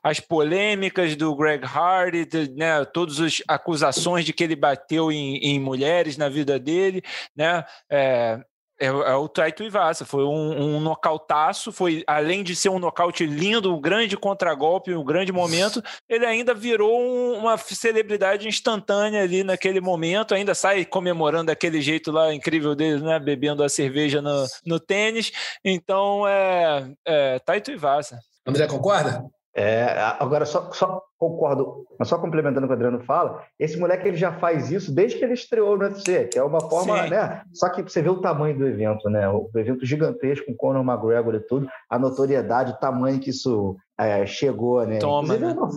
as 0.00 0.20
polêmicas 0.20 1.16
do 1.16 1.34
Greg 1.34 1.66
Hard, 1.66 2.14
né, 2.54 2.84
todas 2.84 3.18
as 3.18 3.42
acusações 3.48 4.24
de 4.24 4.32
que 4.32 4.44
ele 4.44 4.54
bateu 4.54 5.10
em, 5.10 5.38
em 5.38 5.58
mulheres 5.58 6.16
na 6.16 6.28
vida 6.28 6.56
dele, 6.56 7.02
né, 7.36 7.64
é, 7.90 8.40
É, 8.80 8.86
é 8.86 9.14
o 9.14 9.28
Taito 9.28 9.62
Ivasa, 9.62 10.04
foi 10.04 10.24
um, 10.24 10.76
um 10.76 10.80
nocautaço, 10.80 11.72
foi 11.72 12.04
além 12.06 12.42
de 12.44 12.54
ser 12.54 12.68
um 12.68 12.78
nocaute 12.78 13.26
lindo, 13.26 13.74
um 13.74 13.80
grande 13.80 14.16
contragolpe, 14.16 14.94
um 14.94 15.04
grande 15.04 15.32
momento, 15.32 15.82
ele 16.08 16.24
ainda 16.24 16.54
virou 16.54 17.00
um, 17.00 17.38
uma 17.38 17.56
celebridade 17.56 18.46
instantânea 18.46 19.22
ali 19.22 19.42
naquele 19.42 19.80
momento, 19.80 20.34
ainda 20.34 20.54
sai 20.54 20.84
comemorando 20.84 21.46
daquele 21.46 21.80
jeito 21.80 22.12
lá 22.12 22.32
incrível 22.32 22.74
dele, 22.74 23.02
né, 23.02 23.18
bebendo 23.18 23.64
a 23.64 23.68
cerveja 23.68 24.22
no, 24.22 24.46
no 24.64 24.78
tênis, 24.78 25.32
então 25.64 26.26
é, 26.26 26.90
é 27.04 27.38
Taito 27.40 27.70
Ivasa. 27.70 28.20
André, 28.46 28.66
concorda? 28.66 29.24
É, 29.58 30.14
agora, 30.20 30.46
só, 30.46 30.70
só 30.72 31.02
concordo, 31.18 31.84
mas 31.98 32.06
só 32.06 32.16
complementando 32.16 32.64
o 32.64 32.68
que 32.68 32.72
o 32.72 32.76
Adriano 32.76 33.00
fala, 33.00 33.42
esse 33.58 33.76
moleque 33.76 34.06
ele 34.06 34.16
já 34.16 34.32
faz 34.32 34.70
isso 34.70 34.94
desde 34.94 35.18
que 35.18 35.24
ele 35.24 35.34
estreou 35.34 35.76
no 35.76 35.82
UFC, 35.82 36.26
que 36.26 36.38
é 36.38 36.44
uma 36.44 36.60
forma, 36.60 37.02
Sim. 37.02 37.10
né? 37.10 37.42
Só 37.52 37.68
que 37.68 37.82
você 37.82 38.00
vê 38.00 38.08
o 38.08 38.20
tamanho 38.20 38.56
do 38.56 38.64
evento, 38.64 39.10
né? 39.10 39.28
O 39.28 39.50
evento 39.56 39.84
gigantesco 39.84 40.46
com 40.46 40.54
Conor 40.54 40.84
McGregor 40.84 41.34
e 41.34 41.40
tudo, 41.40 41.68
a 41.90 41.98
notoriedade, 41.98 42.70
o 42.70 42.78
tamanho 42.78 43.18
que 43.18 43.30
isso 43.30 43.76
é, 43.98 44.24
chegou, 44.26 44.86
né? 44.86 45.00
Toma, 45.00 45.36
né? 45.36 45.50
É, 45.50 45.52
uma, 45.52 45.68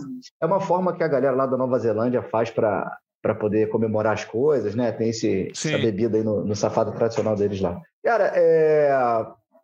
é 0.42 0.46
uma 0.46 0.60
forma 0.60 0.92
que 0.92 1.02
a 1.02 1.08
galera 1.08 1.34
lá 1.34 1.46
da 1.46 1.56
Nova 1.56 1.76
Zelândia 1.80 2.22
faz 2.22 2.50
para 2.50 2.88
para 3.20 3.36
poder 3.36 3.68
comemorar 3.68 4.14
as 4.14 4.24
coisas, 4.24 4.74
né? 4.74 4.90
Tem 4.90 5.10
esse, 5.10 5.48
essa 5.52 5.78
bebida 5.78 6.16
aí 6.16 6.24
no, 6.24 6.44
no 6.44 6.56
safado 6.56 6.90
tradicional 6.90 7.36
deles 7.36 7.60
lá. 7.60 7.80
Cara, 8.02 8.32
é, 8.34 8.90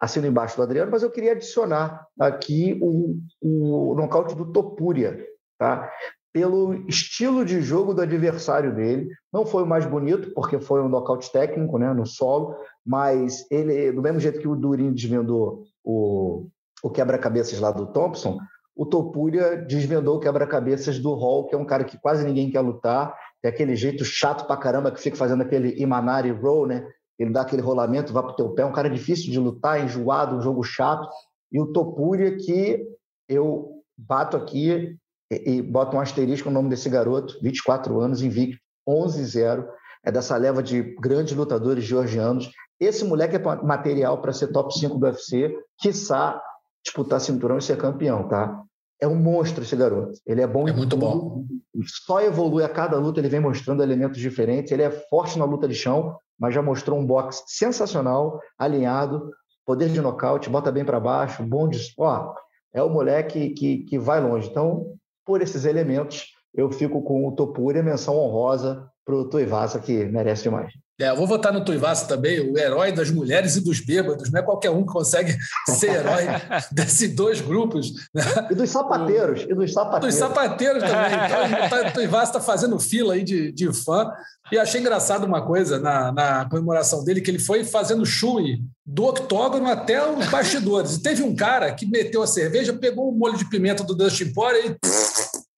assino 0.01 0.27
embaixo 0.27 0.57
do 0.57 0.63
Adriano, 0.63 0.91
mas 0.91 1.03
eu 1.03 1.11
queria 1.11 1.33
adicionar 1.33 2.07
aqui 2.19 2.79
o, 2.81 3.17
o 3.41 3.95
nocaute 3.95 4.35
do 4.35 4.53
Topuria, 4.53 5.19
tá? 5.59 5.91
Pelo 6.33 6.75
estilo 6.89 7.45
de 7.45 7.61
jogo 7.61 7.93
do 7.93 8.03
adversário 8.03 8.75
dele. 8.75 9.09
Não 9.33 9.45
foi 9.45 9.65
o 9.65 9.67
mais 9.67 9.87
bonito, 9.87 10.33
porque 10.35 10.61
foi 10.61 10.81
um 10.83 10.89
nocaute 10.89 11.33
técnico, 11.33 11.79
né, 11.79 11.93
no 11.93 12.07
solo, 12.07 12.55
mas 12.87 13.45
ele, 13.51 13.91
do 13.93 14.03
mesmo 14.03 14.21
jeito 14.21 14.39
que 14.39 14.47
o 14.47 14.55
Durin 14.55 14.93
desvendou 14.93 15.65
o, 15.83 16.47
o 16.83 16.91
quebra-cabeças 16.91 17.59
lá 17.59 17.73
do 17.73 17.87
Thompson, 17.87 18.39
o 18.77 18.87
Topuria 18.87 19.57
desvendou 19.57 20.17
o 20.17 20.21
quebra-cabeças 20.21 21.01
do 21.01 21.13
Hall, 21.15 21.47
que 21.47 21.55
é 21.57 21.59
um 21.59 21.65
cara 21.65 21.83
que 21.83 21.99
quase 21.99 22.25
ninguém 22.25 22.49
quer 22.49 22.61
lutar, 22.61 23.13
tem 23.43 23.51
aquele 23.51 23.75
jeito 23.75 24.05
chato 24.05 24.47
pra 24.47 24.57
caramba 24.57 24.93
que 24.93 25.01
fica 25.01 25.17
fazendo 25.17 25.43
aquele 25.43 25.81
Imanari 25.83 26.31
roll, 26.31 26.69
né? 26.69 26.87
Ele 27.19 27.33
dá 27.33 27.43
aquele 27.43 27.63
rolamento, 27.63 28.13
vai 28.13 28.23
para 28.23 28.33
o 28.33 28.37
teu 28.37 28.51
pé, 28.51 28.65
um 28.65 28.73
cara 28.73 28.89
difícil 28.89 29.31
de 29.31 29.39
lutar, 29.39 29.83
enjoado, 29.83 30.37
um 30.37 30.41
jogo 30.41 30.63
chato. 30.63 31.09
E 31.51 31.61
o 31.61 31.73
Topuria, 31.73 32.37
que 32.37 32.87
eu 33.29 33.83
bato 33.97 34.37
aqui 34.37 34.97
e, 35.31 35.57
e 35.57 35.63
boto 35.63 35.97
um 35.97 36.01
asterisco 36.01 36.49
no 36.49 36.55
nome 36.55 36.69
desse 36.69 36.89
garoto, 36.89 37.39
24 37.43 38.01
anos, 38.01 38.23
invicto, 38.23 38.61
11-0, 38.89 39.67
é 40.05 40.13
dessa 40.13 40.37
leva 40.37 40.63
de 40.63 40.83
grandes 41.01 41.35
lutadores 41.35 41.85
georgianos. 41.85 42.51
Esse 42.79 43.05
moleque 43.05 43.37
é 43.37 43.39
material 43.39 44.23
para 44.23 44.33
ser 44.33 44.49
top 44.49 44.73
5 44.79 44.97
do 44.97 45.07
UFC, 45.07 45.55
quiçá 45.79 46.41
disputar 46.85 47.21
cinturão 47.21 47.59
e 47.59 47.63
ser 47.63 47.77
campeão, 47.77 48.29
tá? 48.29 48.63
É 49.01 49.07
um 49.07 49.17
monstro 49.17 49.63
esse 49.63 49.77
garoto. 49.77 50.13
Ele 50.27 50.41
é 50.41 50.47
bom 50.47 50.69
É 50.69 50.73
muito 50.73 50.97
bom. 50.97 51.45
Só 51.85 52.21
evolui 52.21 52.65
a 52.65 52.69
cada 52.69 52.97
luta, 52.99 53.21
ele 53.21 53.29
vem 53.29 53.41
mostrando 53.41 53.83
elementos 53.83 54.19
diferentes. 54.19 54.73
Ele 54.73 54.83
é 54.83 54.91
forte 54.91 55.39
na 55.39 55.45
luta 55.45 55.69
de 55.69 55.75
chão, 55.75 56.17
mas 56.39 56.55
já 56.55 56.63
mostrou 56.63 56.99
um 56.99 57.05
boxe 57.05 57.43
sensacional, 57.47 58.41
alinhado, 58.59 59.31
poder 59.67 59.89
de 59.91 60.01
nocaute, 60.01 60.49
bota 60.49 60.73
bem 60.73 60.85
para 60.85 61.01
baixo, 61.01 61.43
bom 61.43 61.69
de. 61.69 61.79
Ó, 61.99 62.35
é 62.73 62.83
o 62.83 62.89
moleque 62.89 63.51
que, 63.51 63.79
que 63.85 63.99
vai 63.99 64.21
longe. 64.21 64.49
Então, 64.49 64.95
por 65.25 65.43
esses 65.43 65.65
elementos, 65.65 66.27
eu 66.55 66.71
fico 66.71 67.03
com 67.03 67.27
o 67.27 67.33
Topura 67.33 67.79
e 67.79 67.83
menção 67.83 68.17
honrosa 68.17 68.89
para 69.05 69.15
o 69.15 69.29
Tuivasa, 69.29 69.79
que 69.81 70.05
merece 70.05 70.45
demais. 70.45 70.73
É, 71.01 71.11
eu 71.11 71.17
vou 71.17 71.29
votar 71.29 71.53
no 71.53 71.65
Tuivasa 71.65 72.07
também, 72.07 72.41
o 72.41 72.59
herói 72.59 72.91
das 72.91 73.09
mulheres 73.09 73.55
e 73.55 73.61
dos 73.61 73.79
bêbados. 73.79 74.33
Não 74.33 74.41
é 74.41 74.43
qualquer 74.43 74.71
um 74.71 74.85
que 74.85 74.93
consegue 74.93 75.37
ser 75.69 75.91
herói 75.91 76.25
desses 76.73 77.15
dois 77.15 77.41
grupos. 77.41 77.93
Né? 78.13 78.23
E 78.51 78.55
dos 78.57 78.69
sapateiros. 78.69 79.43
E 79.43 79.55
dos 79.55 79.73
sapateiros. 79.73 80.09
Dos 80.09 80.15
sapateiros 80.15 80.83
também. 80.83 81.67
Então, 81.67 81.89
o 81.89 81.93
Tuivasa 81.93 82.31
está 82.31 82.41
fazendo 82.41 82.81
fila 82.81 83.15
aí 83.15 83.23
de, 83.23 83.53
de 83.53 83.73
fã. 83.73 84.11
E 84.51 84.59
achei 84.59 84.81
engraçado 84.81 85.25
uma 85.25 85.47
coisa 85.47 85.79
na, 85.79 86.11
na 86.11 86.49
comemoração 86.49 87.05
dele, 87.05 87.21
que 87.21 87.31
ele 87.31 87.39
foi 87.39 87.65
fazendo 87.65 88.05
chui 88.05 88.61
do 88.85 89.05
octógono 89.05 89.69
até 89.69 90.05
os 90.11 90.27
bastidores. 90.27 90.97
E 90.97 91.03
teve 91.03 91.23
um 91.23 91.37
cara 91.37 91.73
que 91.73 91.87
meteu 91.87 92.23
a 92.23 92.27
cerveja, 92.27 92.73
pegou 92.73 93.09
o 93.09 93.17
molho 93.17 93.39
de 93.39 93.49
pimenta 93.49 93.85
do 93.85 93.95
Dustin 93.95 94.33
Poirier 94.33 94.73
e 94.73 94.77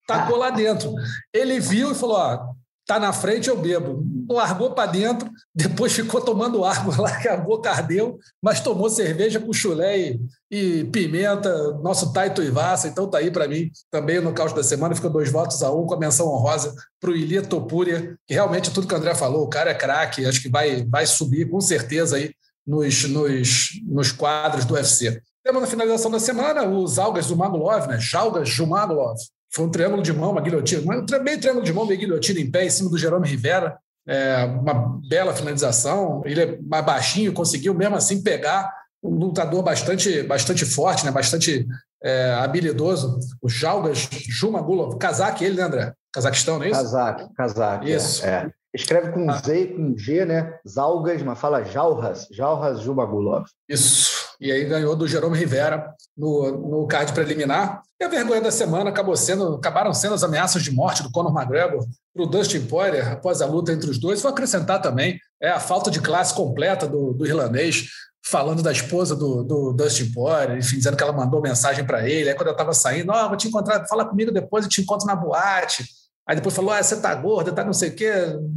tacou 0.05 0.37
lá 0.37 0.51
dentro. 0.51 0.93
Ele 1.33 1.59
viu 1.59 1.93
e 1.93 1.95
falou, 1.95 2.17
ó, 2.17 2.53
tá 2.85 2.99
na 2.99 3.13
frente, 3.13 3.49
eu 3.49 3.57
bebo. 3.57 4.03
Largou 4.29 4.71
para 4.71 4.91
dentro, 4.91 5.29
depois 5.53 5.93
ficou 5.93 6.21
tomando 6.21 6.63
água 6.63 6.95
lá, 7.01 7.19
que 7.19 7.27
a 7.27 7.37
boca 7.37 7.69
ardeu, 7.69 8.17
mas 8.41 8.59
tomou 8.59 8.89
cerveja 8.89 9.39
com 9.39 9.53
chulé 9.53 9.99
e, 9.99 10.21
e 10.49 10.83
pimenta, 10.85 11.73
nosso 11.81 12.11
Taito 12.13 12.43
Ivassa. 12.43 12.87
Então 12.87 13.09
tá 13.09 13.17
aí 13.19 13.31
para 13.31 13.47
mim 13.47 13.69
também 13.89 14.19
no 14.19 14.33
caos 14.33 14.53
da 14.53 14.63
semana. 14.63 14.95
Ficou 14.95 15.09
dois 15.09 15.31
votos 15.31 15.61
a 15.63 15.71
um 15.71 15.85
com 15.85 15.93
a 15.93 15.99
menção 15.99 16.27
honrosa 16.27 16.73
para 16.99 17.11
o 17.11 17.15
Ilia 17.15 17.41
Topuria, 17.41 18.15
que 18.27 18.33
realmente 18.33 18.71
tudo 18.71 18.87
que 18.87 18.93
o 18.93 18.97
André 18.97 19.15
falou, 19.15 19.43
o 19.43 19.49
cara 19.49 19.71
é 19.71 19.75
craque, 19.75 20.25
acho 20.25 20.41
que 20.41 20.49
vai, 20.49 20.85
vai 20.85 21.05
subir 21.05 21.49
com 21.49 21.59
certeza 21.59 22.17
aí 22.17 22.31
nos, 22.65 23.03
nos, 23.05 23.69
nos 23.85 24.11
quadros 24.11 24.65
do 24.65 24.75
UFC. 24.75 25.21
Temos 25.43 25.61
na 25.61 25.67
finalização 25.67 26.11
da 26.11 26.19
semana 26.19 26.63
os 26.63 26.99
algas 26.99 27.27
do 27.27 27.35
Magulov, 27.35 27.87
né? 27.87 27.99
Jalgas 27.99 28.47
Jumagulov, 28.47 29.17
foi 29.53 29.65
um 29.65 29.69
triângulo 29.69 30.01
de 30.01 30.13
mão, 30.13 30.31
uma 30.31 30.41
guilhotina, 30.41 30.81
meio 31.21 31.39
triângulo 31.39 31.65
de 31.65 31.73
mão, 31.73 31.85
meio 31.85 31.99
guilhotina 31.99 32.39
em 32.39 32.49
pé, 32.49 32.65
em 32.65 32.69
cima 32.69 32.89
do 32.89 32.97
Jerome 32.97 33.27
Rivera. 33.27 33.77
É, 34.07 34.43
uma 34.45 34.99
bela 35.07 35.33
finalização. 35.33 36.23
Ele 36.25 36.41
é 36.41 36.59
mais 36.61 36.85
baixinho, 36.85 37.33
conseguiu 37.33 37.73
mesmo 37.73 37.95
assim 37.95 38.23
pegar 38.23 38.71
um 39.03 39.15
lutador 39.15 39.61
bastante, 39.61 40.23
bastante 40.23 40.65
forte, 40.65 41.05
né? 41.05 41.11
bastante 41.11 41.67
é, 42.03 42.33
habilidoso. 42.33 43.19
O 43.41 43.49
Jalgas 43.49 44.07
Jumagulov, 44.29 44.97
Kazak, 44.97 45.43
ele, 45.43 45.57
né, 45.57 45.63
André? 45.63 45.93
Cazaquistão, 46.13 46.57
não 46.57 46.65
é 46.65 46.69
isso? 46.69 46.81
Kazak, 46.81 47.33
Kazak. 47.35 47.91
Isso. 47.91 48.25
É, 48.25 48.29
é. 48.29 48.51
Escreve 48.73 49.11
com 49.11 49.29
ah. 49.29 49.37
Z 49.37 49.59
e 49.59 49.67
com 49.75 49.97
G, 49.97 50.25
né? 50.25 50.57
Zalgas, 50.67 51.21
mas 51.23 51.37
fala 51.37 51.63
Jalras, 51.63 52.27
Jalras 52.31 52.79
Jumagulov. 52.79 53.45
Isso. 53.67 54.20
E 54.41 54.51
aí 54.51 54.65
ganhou 54.65 54.95
do 54.95 55.07
Jerome 55.07 55.37
Rivera 55.37 55.93
no, 56.17 56.51
no 56.81 56.87
card 56.87 57.13
preliminar. 57.13 57.83
E 57.99 58.03
a 58.03 58.07
vergonha 58.07 58.41
da 58.41 58.51
semana 58.51 58.89
acabou 58.89 59.15
sendo, 59.15 59.53
acabaram 59.53 59.93
sendo 59.93 60.15
as 60.15 60.23
ameaças 60.23 60.63
de 60.63 60.71
morte 60.71 61.03
do 61.03 61.11
Conor 61.11 61.31
McGregor 61.31 61.85
para 62.11 62.23
o 62.23 62.25
Dustin 62.25 62.65
Poirier 62.65 63.11
após 63.11 63.39
a 63.39 63.45
luta 63.45 63.71
entre 63.71 63.91
os 63.91 63.99
dois. 63.99 64.19
Vou 64.19 64.31
acrescentar 64.31 64.81
também 64.81 65.19
é 65.39 65.49
a 65.49 65.59
falta 65.59 65.91
de 65.91 66.01
classe 66.01 66.33
completa 66.33 66.87
do, 66.87 67.13
do 67.13 67.25
irlandês, 67.25 67.87
falando 68.25 68.63
da 68.63 68.71
esposa 68.71 69.15
do, 69.15 69.43
do 69.43 69.73
Dustin 69.73 70.11
Poirier, 70.11 70.57
enfim, 70.57 70.77
dizendo 70.77 70.97
que 70.97 71.03
ela 71.03 71.13
mandou 71.13 71.39
mensagem 71.39 71.85
para 71.85 72.09
ele. 72.09 72.29
Aí 72.29 72.35
quando 72.35 72.47
eu 72.47 72.53
estava 72.53 72.73
saindo, 72.73 73.11
oh, 73.11 73.27
vou 73.27 73.37
te 73.37 73.47
encontrar, 73.47 73.87
fala 73.87 74.05
comigo 74.05 74.31
depois, 74.31 74.65
eu 74.65 74.69
te 74.69 74.81
encontro 74.81 75.05
na 75.05 75.15
boate. 75.15 75.85
Aí 76.27 76.35
depois 76.35 76.55
falou: 76.55 76.71
ah, 76.71 76.81
você 76.81 76.99
tá 76.99 77.13
gorda, 77.13 77.51
tá 77.51 77.63
não 77.63 77.73
sei 77.73 77.89
o 77.89 77.95
quê, 77.95 78.11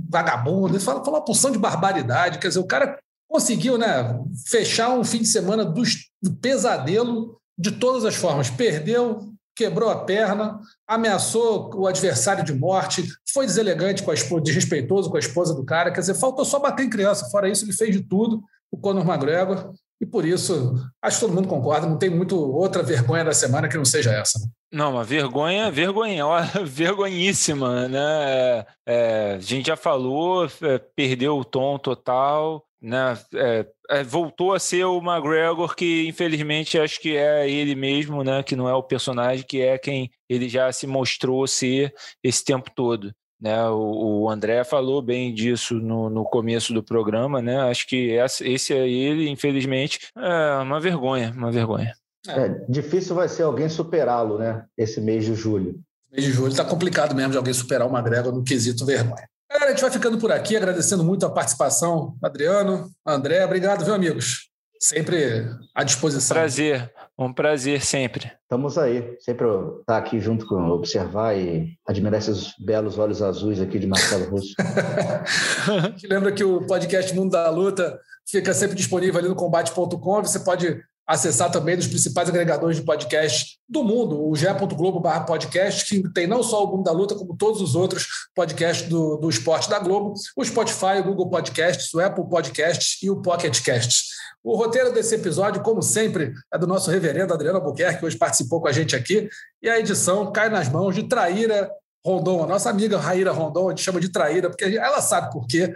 vagabundo. 0.09 0.77
Ele 0.77 0.81
falou, 0.81 1.05
falou 1.05 1.19
uma 1.19 1.25
porção 1.25 1.51
de 1.51 1.59
barbaridade. 1.59 2.39
Quer 2.39 2.49
dizer, 2.49 2.61
o 2.61 2.67
cara 2.67 2.99
conseguiu 3.35 3.77
né, 3.77 4.17
fechar 4.47 4.91
um 4.91 5.03
fim 5.03 5.19
de 5.19 5.27
semana 5.27 5.65
do, 5.65 5.83
do 6.23 6.37
pesadelo 6.37 7.37
de 7.59 7.73
todas 7.73 8.05
as 8.05 8.15
formas. 8.15 8.49
Perdeu, 8.49 9.29
quebrou 9.57 9.91
a 9.91 10.05
perna, 10.05 10.61
ameaçou 10.87 11.69
o 11.75 11.89
adversário 11.89 12.45
de 12.45 12.55
morte, 12.55 13.05
foi 13.33 13.45
deselegante 13.45 14.05
com 14.05 14.13
a 14.13 14.15
esposa, 14.15 14.45
desrespeitoso 14.45 15.11
com 15.11 15.17
a 15.17 15.19
esposa 15.19 15.53
do 15.53 15.65
cara. 15.65 15.91
Quer 15.91 15.99
dizer, 15.99 16.15
faltou 16.15 16.45
só 16.45 16.61
bater 16.61 16.87
em 16.87 16.89
criança. 16.91 17.29
Fora 17.29 17.49
isso, 17.49 17.65
ele 17.65 17.73
fez 17.73 17.91
de 17.91 18.03
tudo, 18.03 18.41
o 18.71 18.79
Conor 18.79 19.05
McGregor. 19.05 19.73
E 20.01 20.07
por 20.07 20.25
isso, 20.25 20.73
acho 21.03 21.19
que 21.19 21.27
todo 21.27 21.35
mundo 21.35 21.49
concorda, 21.49 21.89
não 21.89 21.99
tem 21.99 22.11
muito 22.11 22.39
outra 22.39 22.85
vergonha 22.85 23.25
da 23.25 23.33
semana 23.33 23.69
que 23.69 23.77
não 23.77 23.85
seja 23.85 24.13
essa. 24.13 24.39
Né? 24.39 24.47
Não, 24.73 24.93
uma 24.93 25.03
vergonha, 25.03 25.73
vergonha, 25.73 26.25
vergonhíssima, 26.65 27.89
né? 27.89 28.65
É, 28.87 29.35
a 29.35 29.41
gente 29.41 29.67
já 29.67 29.77
falou, 29.77 30.49
é, 30.63 30.79
perdeu 30.95 31.37
o 31.37 31.45
tom 31.45 31.79
total, 31.79 32.65
né? 32.85 33.19
É, 33.35 33.67
é, 33.91 34.05
voltou 34.05 34.53
a 34.53 34.59
ser 34.59 34.85
o 34.85 34.99
McGregor 34.99 35.75
que 35.75 36.07
infelizmente 36.07 36.79
acho 36.79 37.01
que 37.01 37.17
é 37.17 37.49
ele 37.49 37.75
mesmo, 37.75 38.23
né? 38.23 38.43
Que 38.43 38.55
não 38.55 38.69
é 38.69 38.75
o 38.75 38.83
personagem, 38.83 39.45
que 39.47 39.63
é 39.63 39.79
quem 39.79 40.11
ele 40.29 40.49
já 40.49 40.71
se 40.71 40.87
mostrou 40.87 41.47
ser 41.47 41.95
esse 42.23 42.45
tempo 42.45 42.71
todo. 42.75 43.13
Né, 43.41 43.69
o, 43.69 44.23
o 44.23 44.31
André 44.31 44.65
falou 44.65 45.03
bem 45.03 45.35
disso 45.35 45.75
no, 45.75 46.09
no 46.09 46.25
começo 46.25 46.73
do 46.73 46.83
programa, 46.83 47.43
né? 47.43 47.59
Acho 47.63 47.87
que 47.87 48.13
esse 48.13 48.73
é 48.73 48.89
ele, 48.89 49.29
infelizmente, 49.29 49.99
é 50.17 50.63
uma 50.63 50.81
vergonha, 50.81 51.31
uma 51.37 51.51
vergonha. 51.51 51.93
É, 52.27 52.49
difícil 52.69 53.15
vai 53.15 53.29
ser 53.29 53.43
alguém 53.43 53.69
superá-lo, 53.69 54.39
né? 54.39 54.65
Esse 54.79 55.01
mês 55.01 55.27
de 55.27 55.35
julho. 55.35 55.79
Mês 56.11 56.25
de 56.25 56.33
julho 56.33 56.53
está 56.53 56.65
complicado 56.65 57.15
mesmo 57.15 57.33
de 57.33 57.37
alguém 57.37 57.53
superar 57.53 57.87
o 57.87 57.95
McGregor 57.95 58.33
no 58.33 58.45
quesito 58.45 58.87
vergonha. 58.87 59.29
Galera, 59.51 59.71
a 59.71 59.71
gente 59.71 59.83
vai 59.83 59.91
ficando 59.91 60.19
por 60.19 60.33
aqui, 60.33 60.57
agradecendo 60.57 61.05
muito 61.05 61.25
a 61.25 61.31
participação, 61.31 62.17
Adriano, 62.23 62.91
André. 63.07 63.45
Obrigado, 63.45 63.85
viu, 63.85 63.95
amigos? 63.95 64.51
Sempre 64.81 65.49
à 65.75 65.83
disposição. 65.83 66.35
Prazer. 66.35 66.93
Um 67.19 67.33
prazer 67.33 67.83
sempre. 67.83 68.33
Estamos 68.43 68.77
aí, 68.77 69.17
sempre 69.21 69.47
estar 69.47 69.85
tá 69.87 69.97
aqui 69.97 70.21
junto 70.21 70.47
com 70.47 70.69
observar 70.69 71.35
e 71.39 71.79
admirar 71.87 72.19
esses 72.19 72.53
belos 72.59 72.99
olhos 72.99 73.23
azuis 73.23 73.61
aqui 73.61 73.79
de 73.79 73.87
Marcelo 73.87 74.31
Russo. 74.31 74.53
Lembra 76.05 76.33
que 76.33 76.45
o 76.45 76.67
podcast 76.67 77.15
Mundo 77.15 77.31
da 77.31 77.49
Luta 77.49 77.99
fica 78.29 78.53
sempre 78.53 78.77
disponível 78.77 79.21
ali 79.21 79.29
no 79.29 79.37
combate.com. 79.37 80.23
Você 80.23 80.41
pode 80.41 80.83
acessar 81.07 81.51
também 81.51 81.77
nos 81.77 81.87
principais 81.87 82.29
agregadores 82.29 82.77
de 82.77 82.83
podcast 82.83 83.59
do 83.69 83.83
mundo, 83.83 84.27
o 84.27 84.35
ge.globo 84.35 85.03
podcast, 85.27 85.85
que 85.85 86.09
tem 86.13 86.27
não 86.27 86.43
só 86.43 86.65
o 86.65 86.71
Mundo 86.71 86.85
da 86.85 86.93
Luta, 86.93 87.15
como 87.15 87.37
todos 87.37 87.61
os 87.61 87.75
outros 87.75 88.07
podcasts 88.35 88.89
do, 88.89 89.17
do 89.17 89.29
esporte 89.29 89.69
da 89.69 89.79
Globo, 89.79 90.15
o 90.37 90.45
Spotify, 90.45 91.01
o 91.01 91.05
Google 91.05 91.29
Podcasts, 91.29 91.93
o 91.93 92.01
Apple 92.01 92.29
Podcasts 92.29 93.03
e 93.03 93.11
o 93.11 93.21
Pocket 93.21 93.63
Casts. 93.63 94.15
O 94.43 94.57
roteiro 94.57 94.93
desse 94.93 95.15
episódio, 95.15 95.63
como 95.63 95.83
sempre, 95.83 96.33
é 96.53 96.59
do 96.59 96.67
nosso 96.67 96.91
reverendo 96.91 97.33
Adriano 97.33 97.59
Albuquerque, 97.59 98.01
que 98.01 98.07
hoje 98.07 98.17
participou 98.17 98.61
com 98.61 98.69
a 98.69 98.73
gente 98.73 98.95
aqui, 98.95 99.29
e 99.63 99.69
a 99.69 99.79
edição 99.79 100.31
cai 100.31 100.51
nas 100.51 100.69
mãos 100.69 100.95
de 100.95 101.05
Traíra 101.05 101.71
Rondon, 102.07 102.45
a 102.45 102.47
nossa 102.47 102.69
amiga 102.69 102.99
Raíra 102.99 103.33
Rondon, 103.33 103.69
a 103.69 103.71
gente 103.71 103.83
chama 103.83 103.99
de 103.99 104.11
traíra, 104.11 104.51
porque 104.51 104.65
ela 104.65 105.01
sabe 105.01 105.33
por 105.33 105.47
quê, 105.47 105.75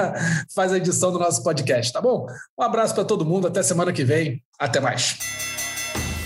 faz 0.54 0.72
a 0.72 0.78
edição 0.78 1.12
do 1.12 1.18
nosso 1.18 1.42
podcast, 1.42 1.92
tá 1.92 2.00
bom? 2.00 2.26
Um 2.58 2.62
abraço 2.62 2.94
para 2.94 3.04
todo 3.04 3.26
mundo, 3.26 3.46
até 3.46 3.62
semana 3.62 3.92
que 3.92 4.04
vem, 4.04 4.42
até 4.58 4.80
mais. 4.80 5.18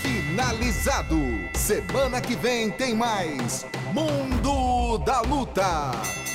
Finalizado. 0.01 1.19
Semana 1.53 2.21
que 2.21 2.35
vem 2.35 2.71
tem 2.71 2.95
mais 2.95 3.65
Mundo 3.93 4.97
da 4.99 5.19
Luta. 5.21 6.30